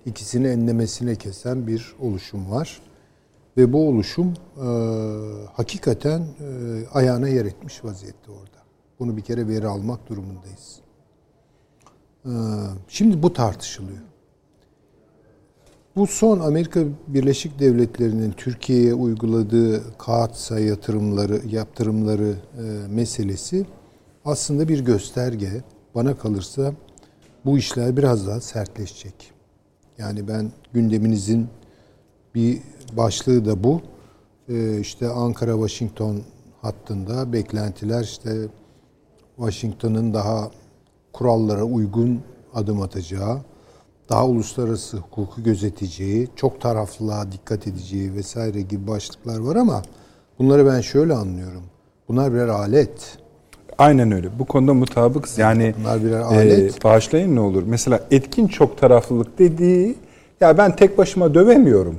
ikisini 0.06 0.46
enlemesine 0.46 1.14
kesen 1.16 1.66
bir 1.66 1.94
oluşum 2.00 2.50
var. 2.50 2.80
Ve 3.56 3.72
bu 3.72 3.88
oluşum 3.88 4.34
e, 4.56 4.66
hakikaten 5.52 6.20
e, 6.20 6.26
ayağına 6.92 7.28
yer 7.28 7.44
etmiş 7.44 7.84
vaziyette 7.84 8.30
orada. 8.30 8.53
Bunu 8.98 9.16
bir 9.16 9.22
kere 9.22 9.48
veri 9.48 9.66
almak 9.66 10.08
durumundayız. 10.08 10.80
E, 12.24 12.32
şimdi 12.88 13.22
bu 13.22 13.32
tartışılıyor. 13.32 14.02
Bu 15.96 16.06
son 16.06 16.40
Amerika 16.40 16.80
Birleşik 17.08 17.58
Devletleri'nin 17.58 18.32
Türkiye'ye 18.32 18.94
uyguladığı 18.94 19.98
kağıtsa 19.98 20.58
yatırımları, 20.60 21.40
yaptırımları 21.50 22.34
e, 22.58 22.62
meselesi 22.88 23.66
aslında 24.24 24.68
bir 24.68 24.84
gösterge. 24.84 25.62
Bana 25.94 26.18
kalırsa 26.18 26.72
bu 27.44 27.58
işler 27.58 27.96
biraz 27.96 28.26
daha 28.26 28.40
sertleşecek. 28.40 29.32
Yani 29.98 30.28
ben 30.28 30.52
gündeminizin 30.72 31.48
bir 32.34 32.60
başlığı 32.92 33.44
da 33.44 33.64
bu. 33.64 33.82
E, 34.48 34.80
işte 34.80 35.06
Ankara-Washington 35.06 36.20
hattında 36.62 37.32
beklentiler 37.32 38.02
işte 38.02 38.48
Washington'ın 39.36 40.14
daha 40.14 40.50
kurallara 41.12 41.64
uygun 41.64 42.20
adım 42.54 42.82
atacağı, 42.82 43.38
daha 44.08 44.26
uluslararası 44.26 44.96
hukuku 44.96 45.42
gözeteceği, 45.42 46.28
çok 46.36 46.60
taraflılığa 46.60 47.32
dikkat 47.32 47.66
edeceği 47.66 48.14
vesaire 48.14 48.60
gibi 48.60 48.86
başlıklar 48.86 49.38
var 49.38 49.56
ama 49.56 49.82
bunları 50.38 50.66
ben 50.66 50.80
şöyle 50.80 51.14
anlıyorum. 51.14 51.62
Bunlar 52.08 52.32
birer 52.32 52.48
alet. 52.48 53.18
Aynen 53.78 54.12
öyle. 54.12 54.38
Bu 54.38 54.44
konuda 54.44 54.74
mutabıkız. 54.74 55.38
Yani 55.38 55.74
Bunlar 55.80 56.04
birer 56.04 56.20
e, 56.20 56.24
alet. 56.24 56.84
bağışlayın 56.84 57.36
ne 57.36 57.40
olur. 57.40 57.62
Mesela 57.66 58.00
etkin 58.10 58.46
çok 58.48 58.78
taraflılık 58.78 59.38
dediği 59.38 59.96
ya 60.40 60.58
ben 60.58 60.76
tek 60.76 60.98
başıma 60.98 61.34
dövemiyorum. 61.34 61.98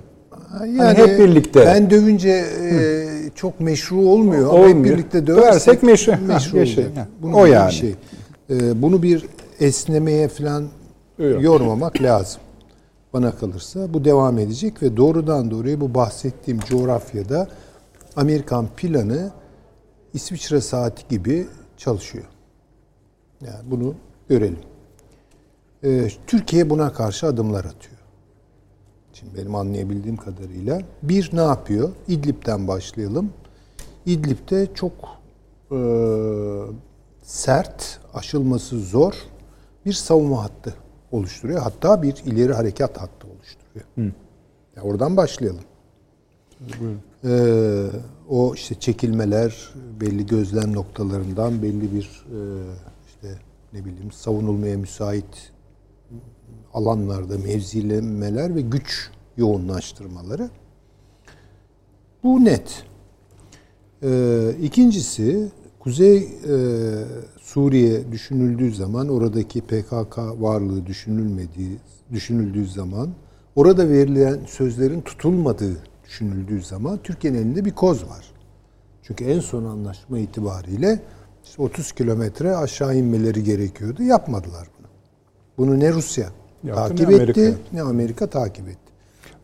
Yani 0.64 0.98
hep 0.98 1.20
birlikte. 1.20 1.66
Ben 1.66 1.90
dövünce 1.90 2.30
e, 2.30 3.06
çok 3.36 3.60
meşru 3.60 3.98
olmuyor 3.98 4.50
ama 4.54 4.68
hep 4.68 4.76
Olmuyor. 4.76 4.94
birlikte 4.98 5.28
döversek, 5.28 5.52
Döversek 5.52 5.84
meşru. 5.84 6.14
Meşru 6.28 6.58
olacak. 6.58 6.98
Ha, 6.98 7.08
Bunun 7.22 7.34
o 7.34 7.46
yani. 7.46 7.68
Bir 7.70 7.74
şey. 7.74 7.96
E, 8.50 8.82
bunu 8.82 9.04
bir 9.04 9.26
esnemeye 9.60 10.28
falan 10.28 10.68
Yok. 11.20 11.44
yormamak 11.44 12.02
lazım. 12.02 12.42
Bana 13.14 13.32
kalırsa 13.32 13.94
bu 13.94 14.06
devam 14.06 14.40
edecek 14.40 14.84
ve 14.84 14.98
doğrudan 14.98 15.52
doğruya 15.52 15.82
bu 15.82 15.94
bahsettiğim 15.94 16.60
coğrafyada 16.60 17.48
Amerikan 18.16 18.68
planı 18.78 19.32
İsviçre 20.14 20.62
saati 20.62 21.08
gibi 21.10 21.48
çalışıyor. 21.78 22.26
Yani 23.42 23.60
bunu 23.72 23.94
görelim. 24.30 24.60
E, 25.84 26.08
Türkiye 26.28 26.70
buna 26.70 26.94
karşı 26.94 27.28
adımlar 27.28 27.60
atıyor. 27.66 27.95
Şimdi 29.26 29.38
benim 29.38 29.56
anlayabildiğim 29.56 30.18
kadarıyla 30.18 30.82
bir 31.04 31.30
ne 31.34 31.42
yapıyor? 31.42 31.92
İdlib'den 32.08 32.68
başlayalım. 32.68 33.34
İdlib'de 34.06 34.68
çok 34.74 34.94
e, 35.72 35.78
sert, 37.22 38.00
aşılması 38.14 38.80
zor 38.80 39.14
bir 39.86 39.94
savunma 39.94 40.44
hattı 40.44 40.76
oluşturuyor. 41.12 41.60
Hatta 41.60 42.02
bir 42.02 42.16
ileri 42.26 42.54
harekat 42.54 42.98
hattı 43.02 43.28
oluşturuyor. 43.28 44.14
Ya 44.76 44.82
oradan 44.84 45.18
başlayalım. 45.18 45.64
Ee, 47.26 47.86
o 48.30 48.54
işte 48.56 48.76
çekilmeler 48.76 49.74
belli 50.02 50.26
gözlem 50.26 50.74
noktalarından 50.74 51.62
belli 51.62 51.94
bir 51.94 52.26
e, 52.32 52.40
işte 53.08 53.40
ne 53.74 53.86
bileyim 53.86 54.12
savunulmaya 54.12 54.78
müsait 54.78 55.52
alanlarda 56.74 57.38
mevzilemeler 57.38 58.56
ve 58.56 58.62
güç 58.62 59.12
yoğunlaştırmaları. 59.38 60.50
Bu 62.24 62.46
net. 62.46 62.84
Ee, 64.04 64.52
ikincisi 64.62 65.50
Kuzey 65.80 66.18
e, 66.18 66.28
Suriye 67.42 68.12
düşünüldüğü 68.12 68.76
zaman 68.76 69.10
oradaki 69.10 69.62
PKK 69.62 70.18
varlığı 70.18 70.86
düşünülmediği 70.86 71.78
düşünüldüğü 72.12 72.68
zaman 72.68 73.10
orada 73.56 73.90
verilen 73.90 74.40
sözlerin 74.48 75.02
tutulmadığı 75.02 75.78
düşünüldüğü 76.06 76.62
zaman 76.62 77.00
Türkiye'nin 77.04 77.38
elinde 77.38 77.66
bir 77.66 77.72
koz 77.72 78.04
var. 78.04 78.26
Çünkü 79.04 79.26
en 79.26 79.40
son 79.40 79.66
anlaşma 79.66 80.20
itibariyle 80.20 81.00
işte 81.44 81.62
30 81.62 81.92
kilometre 81.92 82.56
aşağı 82.56 82.96
inmeleri 82.98 83.44
gerekiyordu. 83.44 84.04
Yapmadılar 84.04 84.68
bunu. 84.80 84.88
Bunu 85.58 85.80
ne 85.80 85.94
Rusya 85.94 86.30
Yaptı, 86.64 86.96
takip 86.96 87.10
ne 87.10 87.16
etti 87.16 87.42
Amerika. 87.42 87.60
ne 87.74 87.82
Amerika 87.82 88.28
takip 88.28 88.68
etti. 88.68 88.85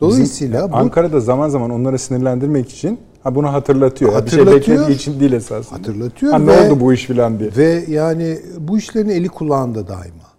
Dolayısıyla 0.01 0.59
Bizim, 0.59 0.71
bu 0.71 0.75
Ankara'da 0.77 1.19
zaman 1.19 1.49
zaman 1.49 1.69
onları 1.71 1.99
sinirlendirmek 1.99 2.69
için 2.69 2.99
ha 3.23 3.35
bunu 3.35 3.53
hatırlatıyor. 3.53 4.13
Ha, 4.13 4.25
Bir 4.25 4.29
şey 4.31 4.39
Hatırlatıyor. 4.39 4.77
beklediği 4.79 4.95
için 4.97 5.19
değil 5.19 5.33
esasında. 5.33 5.79
Hatırlatıyor 5.79 6.31
Ha, 6.33 6.39
ne 6.39 6.47
ve- 6.47 6.71
oldu 6.71 6.79
bu 6.79 6.93
iş 6.93 7.05
filan 7.05 7.39
diye. 7.39 7.49
Ve 7.57 7.83
yani 7.87 8.39
bu 8.57 8.77
işlerin 8.77 9.09
eli 9.09 9.27
kulağında 9.27 9.87
daima. 9.87 10.31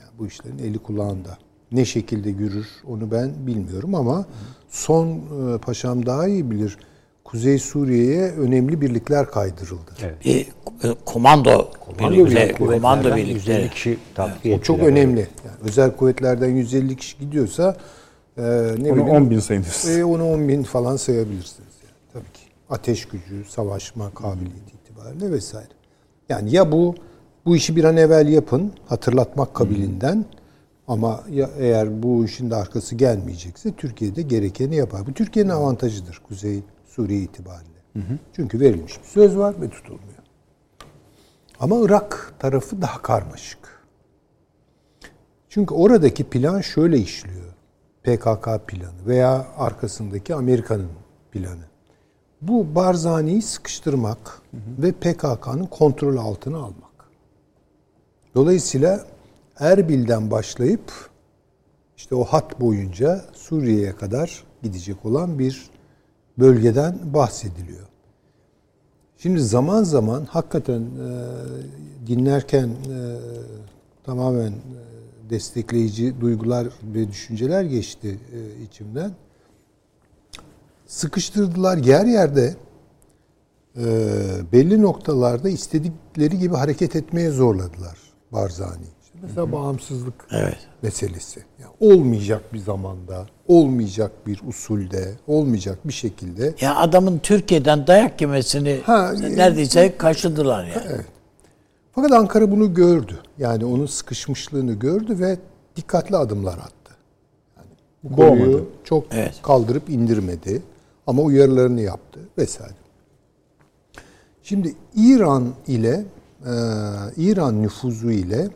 Yani 0.00 0.10
bu 0.18 0.26
işlerin 0.26 0.58
eli 0.58 0.78
kulağında. 0.78 1.38
Ne 1.72 1.84
şekilde 1.84 2.30
yürür 2.30 2.66
onu 2.88 3.10
ben 3.10 3.30
bilmiyorum 3.46 3.94
ama 3.94 4.24
son 4.70 5.08
e, 5.08 5.58
paşam 5.58 6.06
daha 6.06 6.28
iyi 6.28 6.50
bilir. 6.50 6.78
Kuzey 7.24 7.58
Suriye'ye 7.58 8.30
önemli 8.30 8.80
birlikler 8.80 9.26
kaydırıldı. 9.26 9.90
Evet. 10.02 10.24
Bir 10.24 10.40
e, 10.88 10.94
komando, 11.04 11.68
birlikleri, 11.98 12.26
birlikleri, 12.26 12.54
komando 12.80 13.16
birlikleri. 13.16 13.34
150 13.34 13.70
kişi 13.70 13.98
takviye 14.14 14.56
O 14.56 14.60
çok 14.60 14.78
önemli. 14.80 15.20
Yani 15.20 15.56
özel 15.64 15.96
kuvvetlerden 15.96 16.48
150 16.50 16.96
kişi 16.96 17.18
gidiyorsa 17.18 17.76
e, 18.38 18.42
ne 18.42 18.46
Onu 18.72 18.78
bileyim 18.78 19.08
10 19.08 19.30
bin 19.30 19.38
sayıyoruz. 19.40 19.88
e, 19.88 20.04
onu 20.04 20.32
10 20.32 20.48
bin 20.48 20.62
falan 20.62 20.96
sayabilirsiniz. 20.96 21.74
Yani. 21.84 21.92
Tabii 22.12 22.32
ki. 22.32 22.40
Ateş 22.70 23.04
gücü, 23.08 23.44
savaşma 23.48 24.10
kabiliyeti 24.14 24.72
itibariyle 24.82 25.32
vesaire. 25.32 25.68
Yani 26.28 26.54
ya 26.54 26.72
bu 26.72 26.94
bu 27.46 27.56
işi 27.56 27.76
bir 27.76 27.84
an 27.84 27.96
evvel 27.96 28.28
yapın, 28.28 28.72
hatırlatmak 28.86 29.54
kabilinden 29.54 30.24
ama 30.88 31.24
ya 31.30 31.50
eğer 31.58 32.02
bu 32.02 32.24
işin 32.24 32.50
de 32.50 32.56
arkası 32.56 32.94
gelmeyecekse 32.94 33.72
Türkiye'de 33.72 34.22
gerekeni 34.22 34.76
yapar. 34.76 35.06
Bu 35.06 35.12
Türkiye'nin 35.12 35.50
avantajıdır 35.50 36.22
Kuzey 36.28 36.62
Suriye 36.86 37.20
itibariyle. 37.20 37.74
Çünkü 38.36 38.60
verilmiş 38.60 38.98
bir 39.02 39.08
söz 39.08 39.36
var 39.36 39.54
ve 39.60 39.70
tutulmuyor. 39.70 40.18
Ama 41.60 41.76
Irak 41.80 42.34
tarafı 42.38 42.82
daha 42.82 43.02
karmaşık. 43.02 43.58
Çünkü 45.48 45.74
oradaki 45.74 46.24
plan 46.24 46.60
şöyle 46.60 46.98
işliyor. 46.98 47.53
PKK 48.04 48.66
planı 48.66 49.06
veya 49.06 49.46
arkasındaki 49.56 50.34
Amerika'nın 50.34 50.90
planı. 51.32 51.64
Bu 52.42 52.74
Barzani'yi 52.74 53.42
sıkıştırmak 53.42 54.42
ve 54.54 54.92
PKK'nın 54.92 55.66
kontrol 55.66 56.16
altına 56.16 56.58
almak. 56.58 57.08
Dolayısıyla 58.34 59.06
Erbil'den 59.58 60.30
başlayıp 60.30 60.92
işte 61.96 62.14
o 62.14 62.24
hat 62.24 62.60
boyunca 62.60 63.24
Suriye'ye 63.32 63.96
kadar 63.96 64.44
gidecek 64.62 65.04
olan 65.04 65.38
bir 65.38 65.70
bölgeden 66.38 66.98
bahsediliyor. 67.04 67.86
Şimdi 69.16 69.40
zaman 69.40 69.82
zaman 69.82 70.24
hakikaten 70.24 70.80
e, 70.80 70.86
dinlerken 72.06 72.68
e, 72.68 73.18
tamamen 74.04 74.52
e, 74.52 74.83
destekleyici 75.30 76.20
duygular 76.20 76.66
ve 76.82 77.08
düşünceler 77.08 77.62
geçti 77.64 78.18
e, 78.32 78.62
içimden. 78.64 79.12
Sıkıştırdılar 80.86 81.76
yer 81.76 82.04
yerde 82.06 82.54
e, 83.76 83.84
belli 84.52 84.82
noktalarda 84.82 85.48
istedikleri 85.48 86.38
gibi 86.38 86.54
hareket 86.54 86.96
etmeye 86.96 87.30
zorladılar 87.30 87.98
Barzani. 88.32 88.84
İşte 89.04 89.18
mesela 89.22 89.52
bağımsızlık 89.52 90.14
Evet. 90.30 90.58
meselesi. 90.82 91.40
Yani 91.62 91.72
olmayacak 91.80 92.52
bir 92.52 92.58
zamanda, 92.58 93.26
olmayacak 93.48 94.12
bir 94.26 94.40
usulde, 94.48 95.12
olmayacak 95.26 95.78
bir 95.88 95.92
şekilde 95.92 96.54
Ya 96.60 96.76
adamın 96.76 97.18
Türkiye'den 97.18 97.86
dayak 97.86 98.20
yemesini 98.20 98.80
Ha, 98.86 99.12
neredeyse 99.12 99.96
kaçırdılar 99.98 100.64
yani. 100.64 101.02
Fakat 101.94 102.12
Ankara 102.12 102.50
bunu 102.50 102.74
gördü. 102.74 103.18
Yani 103.38 103.64
onun 103.64 103.86
sıkışmışlığını 103.86 104.72
gördü 104.72 105.18
ve 105.18 105.38
dikkatli 105.76 106.16
adımlar 106.16 106.58
attı. 106.58 106.94
Yani 107.56 107.66
bu 108.02 108.16
Boğmadı. 108.16 108.38
konuyu 108.40 108.68
çok 108.84 109.04
Evet. 109.10 109.34
kaldırıp 109.42 109.90
indirmedi 109.90 110.62
ama 111.06 111.22
uyarılarını 111.22 111.80
yaptı 111.80 112.20
vesaire. 112.38 112.74
Şimdi 114.42 114.74
İran 114.96 115.54
ile 115.66 116.04
e, 116.46 116.52
İran 117.16 117.62
nüfuzu 117.62 118.10
ile 118.10 118.48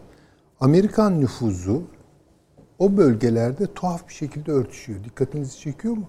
Amerikan 0.61 1.21
nüfuzu 1.21 1.83
o 2.79 2.97
bölgelerde 2.97 3.67
tuhaf 3.75 4.09
bir 4.09 4.15
şekilde 4.15 4.53
örtüşüyor. 4.53 5.05
Dikkatinizi 5.05 5.59
çekiyor 5.59 5.97
mu? 5.97 6.05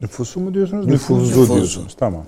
Nüfusu 0.00 0.40
mu 0.40 0.54
diyorsunuz? 0.54 0.86
Nüfuzu. 0.86 1.20
Nüfuzu 1.20 1.40
Nüfuzu. 1.40 1.54
diyorsunuz. 1.54 1.96
Tamam. 1.98 2.24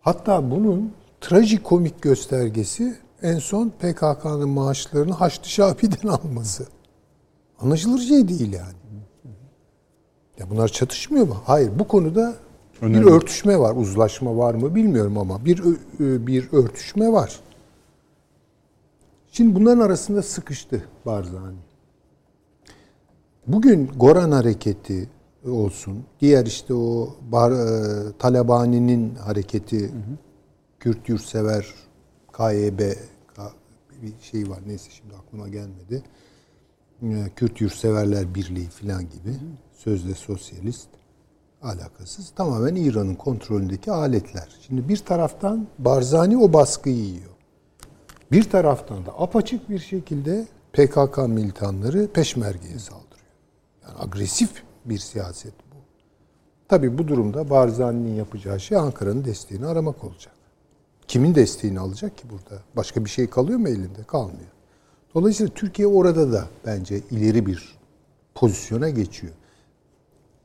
Hatta 0.00 0.50
bunun 0.50 0.92
trajikomik 1.28 2.02
göstergesi 2.02 2.94
en 3.22 3.38
son 3.38 3.68
PKK'nın 3.68 4.48
maaşlarını 4.48 5.12
Haçlı 5.12 5.44
Şabi'den 5.48 6.08
alması. 6.24 6.66
Anlaşılır 7.60 7.98
şey 7.98 8.28
değil 8.28 8.52
yani. 8.52 8.74
Ya 10.38 10.50
bunlar 10.50 10.68
çatışmıyor 10.68 11.26
mu? 11.26 11.36
Hayır. 11.44 11.70
Bu 11.78 11.88
konuda 11.88 12.34
Önemli. 12.82 13.06
bir 13.06 13.10
örtüşme 13.10 13.58
var. 13.58 13.76
Uzlaşma 13.76 14.36
var 14.36 14.54
mı 14.54 14.74
bilmiyorum 14.74 15.18
ama 15.18 15.44
bir 15.44 15.58
ö- 15.64 16.26
bir 16.26 16.52
örtüşme 16.52 17.12
var. 17.12 17.40
Şimdi 19.32 19.54
bunların 19.54 19.80
arasında 19.80 20.22
sıkıştı 20.22 20.84
Barzani. 21.06 21.56
Bugün 23.46 23.90
Goran 23.96 24.30
hareketi 24.30 25.08
olsun, 25.50 26.04
diğer 26.20 26.46
işte 26.46 26.74
o 26.74 27.08
Bar, 27.32 27.52
e, 27.52 28.12
Talabani'nin 28.18 29.14
hareketi, 29.14 29.90
Kürt 30.84 31.08
yurtsever, 31.08 31.74
KYB 32.36 32.80
bir 34.02 34.12
şey 34.22 34.50
var 34.50 34.58
neyse 34.66 34.90
şimdi 34.90 35.14
aklıma 35.14 35.48
gelmedi. 35.48 36.02
E, 37.02 37.30
Kürt 37.36 37.60
yurtseverler 37.60 38.34
birliği 38.34 38.68
falan 38.68 39.02
gibi 39.02 39.36
sözde 39.72 40.14
sosyalist 40.14 40.88
alakasız 41.62 42.30
tamamen 42.30 42.74
İran'ın 42.74 43.14
kontrolündeki 43.14 43.92
aletler. 43.92 44.48
Şimdi 44.66 44.88
bir 44.88 44.96
taraftan 44.96 45.66
Barzani 45.78 46.36
o 46.36 46.52
baskıyı 46.52 47.04
yiyor. 47.04 47.34
Bir 48.32 48.50
taraftan 48.50 49.06
da 49.06 49.20
apaçık 49.20 49.70
bir 49.70 49.78
şekilde 49.78 50.46
PKK 50.72 51.18
militanları 51.18 52.08
peşmergeye 52.12 52.78
saldırıyor. 52.78 53.32
Yani 53.82 53.98
agresif 53.98 54.62
bir 54.84 54.98
siyaset 54.98 55.54
bu. 55.72 55.76
Tabii 56.68 56.98
bu 56.98 57.08
durumda 57.08 57.50
Barzani'nin 57.50 58.14
yapacağı 58.14 58.60
şey 58.60 58.78
Ankara'nın 58.78 59.24
desteğini 59.24 59.66
aramak 59.66 60.04
olacak. 60.04 60.33
Kimin 61.08 61.34
desteğini 61.34 61.80
alacak 61.80 62.18
ki 62.18 62.24
burada? 62.30 62.62
Başka 62.76 63.04
bir 63.04 63.10
şey 63.10 63.26
kalıyor 63.26 63.58
mu 63.58 63.68
elinde? 63.68 64.02
Kalmıyor. 64.06 64.50
Dolayısıyla 65.14 65.54
Türkiye 65.54 65.88
orada 65.88 66.32
da 66.32 66.48
bence 66.66 67.00
ileri 67.10 67.46
bir 67.46 67.78
pozisyona 68.34 68.90
geçiyor. 68.90 69.32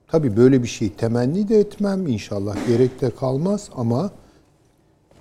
Tabii 0.08 0.38
böyle 0.38 0.64
bir 0.64 0.68
şey 0.68 0.94
temenni 0.94 1.50
de 1.50 1.60
etmem 1.60 2.08
inşallah 2.08 2.68
gerek 2.68 3.02
de 3.02 3.16
kalmaz 3.16 3.70
ama 3.76 4.12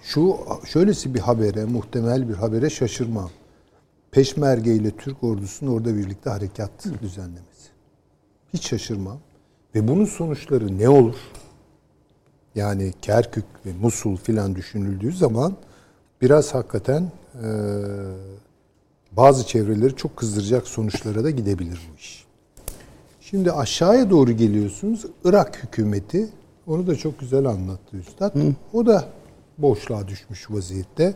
şu 0.03 0.37
şöylesi 0.65 1.15
bir 1.15 1.21
habere, 1.21 1.65
muhtemel 1.65 2.29
bir 2.29 2.35
habere 2.35 2.71
şaşırmam. 2.71 3.31
Peşmerge 4.11 4.75
ile 4.75 4.91
Türk 4.91 5.25
ordusunun 5.25 5.73
orada 5.73 5.97
birlikte 5.97 6.31
harekat 6.31 6.71
düzenlemesi. 7.03 7.69
Hiç 8.53 8.69
şaşırmam. 8.69 9.19
Ve 9.75 9.89
bunun 9.89 10.05
sonuçları 10.05 10.79
ne 10.79 10.89
olur? 10.89 11.17
Yani 12.55 12.93
Kerkük 13.03 13.45
ve 13.67 13.71
Musul 13.83 14.17
filan 14.17 14.55
düşünüldüğü 14.55 15.13
zaman 15.13 15.53
biraz 16.23 16.55
hakikaten 16.55 17.03
eee, 17.03 17.51
bazı 19.13 19.47
çevreleri 19.47 19.97
çok 19.97 20.17
kızdıracak 20.17 20.67
sonuçlara 20.69 21.25
da 21.25 21.31
gidebilir 21.31 21.81
bu 21.93 21.99
iş. 21.99 22.25
Şimdi 23.21 23.53
aşağıya 23.53 24.11
doğru 24.11 24.33
geliyorsunuz. 24.33 25.07
Irak 25.25 25.63
hükümeti 25.63 26.29
onu 26.67 26.87
da 26.87 26.97
çok 26.97 27.19
güzel 27.21 27.45
anlattı 27.47 27.97
Üstad. 27.97 28.35
O 28.73 28.87
da 28.87 29.05
boşluğa 29.59 30.09
düşmüş 30.09 30.51
vaziyette. 30.51 31.15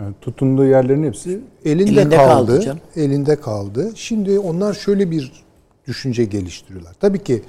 Yani 0.00 0.14
tutunduğu 0.20 0.64
yerlerin 0.66 1.04
hepsi 1.04 1.40
Elinde, 1.64 1.90
Elinde 2.00 2.16
kaldı 2.16 2.46
kaldı. 2.52 2.60
canım. 2.60 2.80
elinde 2.96 3.36
kaldı. 3.40 3.92
Şimdi 3.94 4.38
onlar 4.38 4.74
şöyle 4.74 5.10
bir 5.10 5.44
düşünce 5.86 6.24
geliştiriyorlar. 6.24 6.94
Tabii 7.00 7.24
ki 7.24 7.42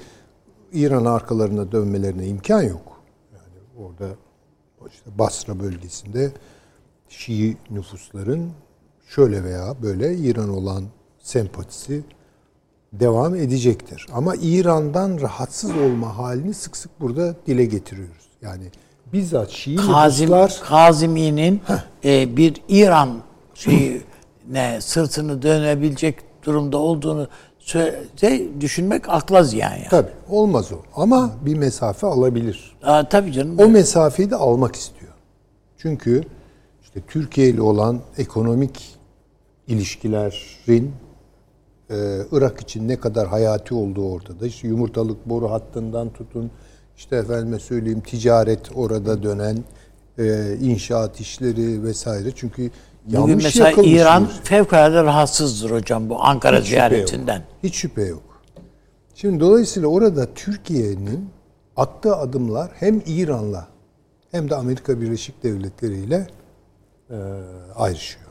İran 0.72 1.04
arkalarına 1.04 1.72
dönmelerine 1.72 2.26
imkan 2.26 2.62
yok. 2.62 3.02
Yani 3.32 3.86
orada 3.86 4.14
işte 4.90 5.18
Basra 5.18 5.60
bölgesinde 5.60 6.32
Şii 7.08 7.56
nüfusların 7.70 8.52
şöyle 9.08 9.44
veya 9.44 9.74
böyle 9.82 10.14
İran 10.14 10.48
olan 10.48 10.84
sempatisi 11.18 12.04
devam 12.92 13.34
edecektir. 13.34 14.06
Ama 14.12 14.34
İran'dan 14.40 15.20
rahatsız 15.20 15.70
olma 15.76 16.18
halini 16.18 16.54
sık 16.54 16.76
sık 16.76 17.00
burada 17.00 17.34
dile 17.46 17.64
getiriyoruz. 17.64 18.28
Yani 18.42 18.64
bizzat 19.12 19.50
Şii 19.50 19.76
Kazim, 19.76 20.30
nüfuslar 20.30 20.60
Kazimi'nin 20.68 21.60
e, 22.04 22.36
bir 22.36 22.62
İran 22.68 23.22
şeyine 23.54 24.80
sırtını 24.80 25.42
dönebilecek 25.42 26.18
durumda 26.44 26.78
olduğunu 26.78 27.28
söyle, 27.66 28.60
düşünmek 28.60 29.08
akla 29.08 29.42
ziyan 29.42 29.70
yani. 29.72 29.86
tabii 29.90 30.10
olmaz 30.28 30.72
o. 30.72 30.76
Ama 31.02 31.30
bir 31.46 31.54
mesafe 31.56 32.06
alabilir. 32.06 32.76
Aa, 32.82 33.08
tabii 33.08 33.32
canım. 33.32 33.58
O 33.58 33.68
mesafeyi 33.68 34.30
de 34.30 34.36
almak 34.36 34.76
istiyor. 34.76 35.12
Çünkü 35.78 36.22
işte 36.82 37.00
Türkiye 37.08 37.48
ile 37.48 37.62
olan 37.62 38.00
ekonomik 38.18 38.96
ilişkilerin 39.66 40.92
e, 41.90 41.96
Irak 42.32 42.60
için 42.60 42.88
ne 42.88 43.00
kadar 43.00 43.28
hayati 43.28 43.74
olduğu 43.74 44.12
ortada. 44.12 44.46
İşte 44.46 44.68
yumurtalık 44.68 45.28
boru 45.28 45.50
hattından 45.50 46.10
tutun, 46.12 46.50
işte 46.96 47.16
efendime 47.16 47.58
söyleyeyim 47.58 48.00
ticaret 48.00 48.60
orada 48.74 49.22
dönen, 49.22 49.64
e, 50.18 50.56
inşaat 50.60 51.20
işleri 51.20 51.82
vesaire. 51.82 52.28
Çünkü 52.34 52.70
Bugün 53.06 53.18
yanlış 53.18 53.44
mesela 53.44 53.82
İran 53.82 54.26
fevkalade 54.44 55.04
rahatsızdır 55.04 55.70
hocam 55.70 56.08
bu 56.10 56.24
Ankara 56.24 56.58
Hiç 56.60 56.64
şüphe 56.66 56.76
yok. 56.80 56.90
ziyaretinden. 56.90 57.42
Hiç 57.62 57.74
şüphe 57.74 58.02
yok. 58.02 58.22
Şimdi 59.14 59.40
dolayısıyla 59.40 59.88
orada 59.88 60.34
Türkiye'nin 60.34 61.30
attığı 61.76 62.16
adımlar 62.16 62.70
hem 62.74 63.02
İran'la 63.06 63.66
hem 64.30 64.50
de 64.50 64.54
Amerika 64.54 65.00
Birleşik 65.00 65.42
Devletleri 65.42 65.94
ile 65.96 66.26
e, 67.10 67.16
ayrışıyor. 67.76 68.26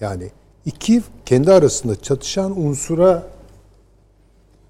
Yani 0.00 0.30
iki 0.64 1.02
kendi 1.26 1.52
arasında 1.52 2.02
çatışan 2.02 2.60
unsura 2.60 3.22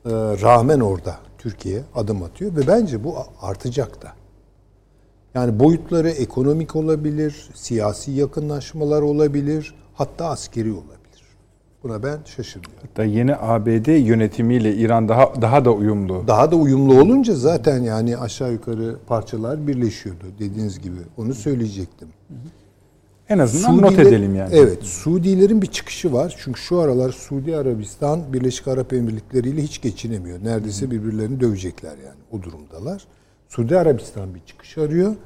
e, 0.04 0.10
rağmen 0.12 0.80
orada 0.80 1.16
Türkiye 1.38 1.82
adım 1.94 2.22
atıyor 2.22 2.56
ve 2.56 2.66
bence 2.66 3.04
bu 3.04 3.16
artacak 3.42 4.02
da. 4.02 4.12
Yani 5.34 5.58
boyutları 5.60 6.10
ekonomik 6.10 6.76
olabilir, 6.76 7.48
siyasi 7.54 8.10
yakınlaşmalar 8.10 9.02
olabilir, 9.02 9.74
hatta 9.94 10.26
askeri 10.26 10.72
olabilir. 10.72 10.88
Buna 11.82 12.02
ben 12.02 12.18
şaşırmıyorum. 12.24 12.78
hatta 12.82 13.04
yeni 13.04 13.36
ABD 13.36 13.88
yönetimiyle 14.06 14.74
İran 14.76 15.08
daha 15.08 15.42
daha 15.42 15.64
da 15.64 15.72
uyumlu. 15.72 16.24
Daha 16.26 16.50
da 16.50 16.56
uyumlu 16.56 17.00
olunca 17.00 17.34
zaten 17.34 17.82
yani 17.82 18.16
aşağı 18.16 18.52
yukarı 18.52 18.96
parçalar 19.06 19.66
birleşiyordu 19.66 20.24
dediğiniz 20.38 20.80
gibi. 20.80 20.98
Onu 21.16 21.34
söyleyecektim. 21.34 22.08
En 23.28 23.38
azından 23.38 23.76
not 23.82 23.92
Suudiler- 23.92 24.08
edelim 24.08 24.34
yani. 24.34 24.50
Evet, 24.54 24.82
Suudilerin 24.84 25.62
bir 25.62 25.66
çıkışı 25.66 26.12
var. 26.12 26.34
Çünkü 26.38 26.60
şu 26.60 26.78
aralar 26.80 27.10
Suudi 27.12 27.56
Arabistan 27.56 28.32
Birleşik 28.32 28.68
Arap 28.68 28.92
Emirlikleri 28.92 29.48
ile 29.48 29.62
hiç 29.62 29.80
geçinemiyor. 29.82 30.44
Neredeyse 30.44 30.90
birbirlerini 30.90 31.40
dövecekler 31.40 31.90
yani. 32.06 32.18
O 32.32 32.42
durumdalar. 32.42 33.04
Suudi 33.48 33.78
Arabistan 33.78 34.34
bir 34.34 34.40
çıkış 34.46 34.78
arıyor 34.78 35.16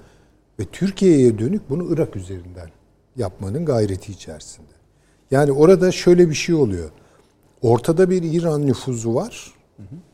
ve 0.59 0.65
Türkiye'ye 0.65 1.39
dönük 1.39 1.71
bunu 1.71 1.95
Irak 1.95 2.17
üzerinden 2.17 2.71
yapmanın 3.17 3.65
gayreti 3.65 4.13
içerisinde. 4.13 4.73
Yani 5.31 5.53
orada 5.53 5.93
şöyle 5.93 6.29
bir 6.29 6.35
şey 6.35 6.55
oluyor. 6.55 6.91
Ortada 7.63 8.11
bir 8.11 8.23
İran 8.23 8.67
nüfuzu 8.67 9.15
var. 9.15 9.55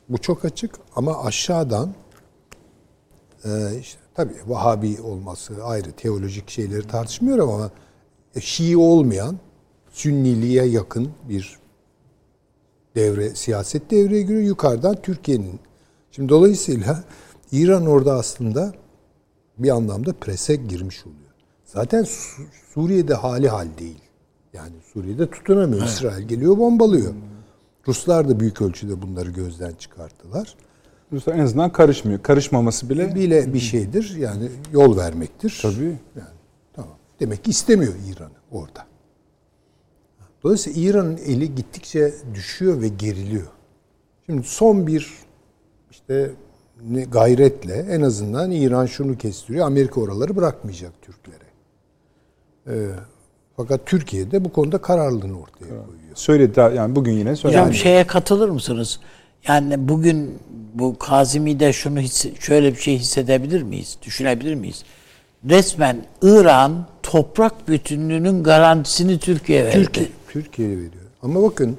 Bu 0.09 0.19
çok 0.19 0.45
açık 0.45 0.75
ama 0.97 1.25
aşağıdan 1.25 1.95
e, 3.45 3.79
işte 3.81 4.01
tabii 4.15 4.35
Vahabi 4.47 5.01
olması 5.01 5.65
ayrı 5.65 5.93
teolojik 5.93 6.51
şeyleri 6.51 6.87
tartışmıyorum 6.87 7.51
ama 7.51 7.71
e, 8.35 8.41
Şii 8.41 8.77
olmayan 8.77 9.39
Sünniliğe 9.93 10.65
yakın 10.65 11.11
bir 11.29 11.59
devre 12.97 13.35
siyaset 13.35 13.91
devreye 13.91 14.23
giriyor 14.23 14.43
yukarıdan 14.43 14.97
Türkiye'nin. 15.03 15.61
Şimdi 16.11 16.29
dolayısıyla 16.29 17.05
İran 17.53 17.87
orada 17.87 18.15
aslında 18.15 18.73
bir 19.59 19.71
anlamda 19.71 20.13
prese 20.13 20.57
girmiş 20.57 21.03
oluyor. 21.07 21.19
Zaten 21.65 22.03
Su- 22.05 22.43
Suriye'de 22.75 23.15
hali 23.15 23.49
hal 23.49 23.69
değil. 23.79 24.01
Yani 24.53 24.73
Suriye'de 24.93 25.31
tutunamıyor. 25.31 25.85
İsrail 25.87 26.29
geliyor 26.29 26.59
bombalıyor. 26.59 27.15
Ruslar 27.89 28.29
da 28.29 28.41
büyük 28.41 28.63
ölçüde 28.63 29.03
bunları 29.03 29.31
gözden 29.31 29.73
çıkarttılar. 29.75 30.55
Ruslar 31.13 31.35
en 31.35 31.39
azından 31.39 31.73
karışmıyor. 31.73 32.23
Karışmaması 32.23 32.91
bile 32.91 33.15
Bile 33.15 33.55
bir 33.55 33.59
şeydir. 33.59 34.17
Yani 34.19 34.49
yol 34.73 34.97
vermektir. 34.97 35.59
tabii. 35.63 35.85
Yani 36.17 36.29
tamam. 36.73 36.97
Demek 37.21 37.45
ki 37.45 37.51
istemiyor 37.51 37.93
İran'ı 38.09 38.31
orada. 38.51 38.87
Dolayısıyla 40.43 40.83
İran'ın 40.83 41.17
eli 41.17 41.55
gittikçe 41.55 42.15
düşüyor 42.35 42.83
ve 42.83 42.89
geriliyor. 42.89 43.47
Şimdi 44.27 44.43
son 44.47 44.87
bir 44.87 45.13
işte 45.91 46.31
gayretle 47.11 47.75
en 47.91 48.01
azından 48.03 48.51
İran 48.51 48.87
şunu 48.87 49.17
kestiriyor. 49.19 49.67
Amerika 49.67 50.01
oraları 50.01 50.37
bırakmayacak 50.37 50.93
Türklere. 51.03 51.39
Ee, 52.69 52.87
fakat 53.57 53.87
Türkiye 53.87 54.31
de 54.31 54.45
bu 54.45 54.53
konuda 54.53 54.79
kararlılığını 54.79 55.41
ortaya 55.41 55.69
koyuyor. 55.69 55.85
Söyledi 56.15 56.57
daha 56.57 56.71
yani 56.71 56.97
bugün 56.97 57.13
yine 57.13 57.37
söyledi. 57.37 57.61
Hocam 57.61 57.75
şeye 57.75 58.07
katılır 58.07 58.49
mısınız? 58.49 59.01
Yani 59.49 59.89
bugün 59.89 60.39
bu 60.75 60.99
Kazimi'de 60.99 61.73
şunu 61.73 62.01
hisse- 62.01 62.41
şöyle 62.41 62.73
bir 62.75 62.79
şey 62.81 62.99
hissedebilir 62.99 63.63
miyiz? 63.63 63.99
Düşünebilir 64.03 64.55
miyiz? 64.55 64.83
Resmen 65.51 66.05
İran 66.23 66.87
toprak 67.03 67.69
bütünlüğünün 67.69 68.43
garantisini 68.43 69.19
Türkiye'ye 69.19 69.65
verdi. 69.65 69.77
Türkiye 69.77 70.09
Türkiye 70.29 70.69
veriyor. 70.69 70.93
Ama 71.23 71.43
bakın 71.43 71.77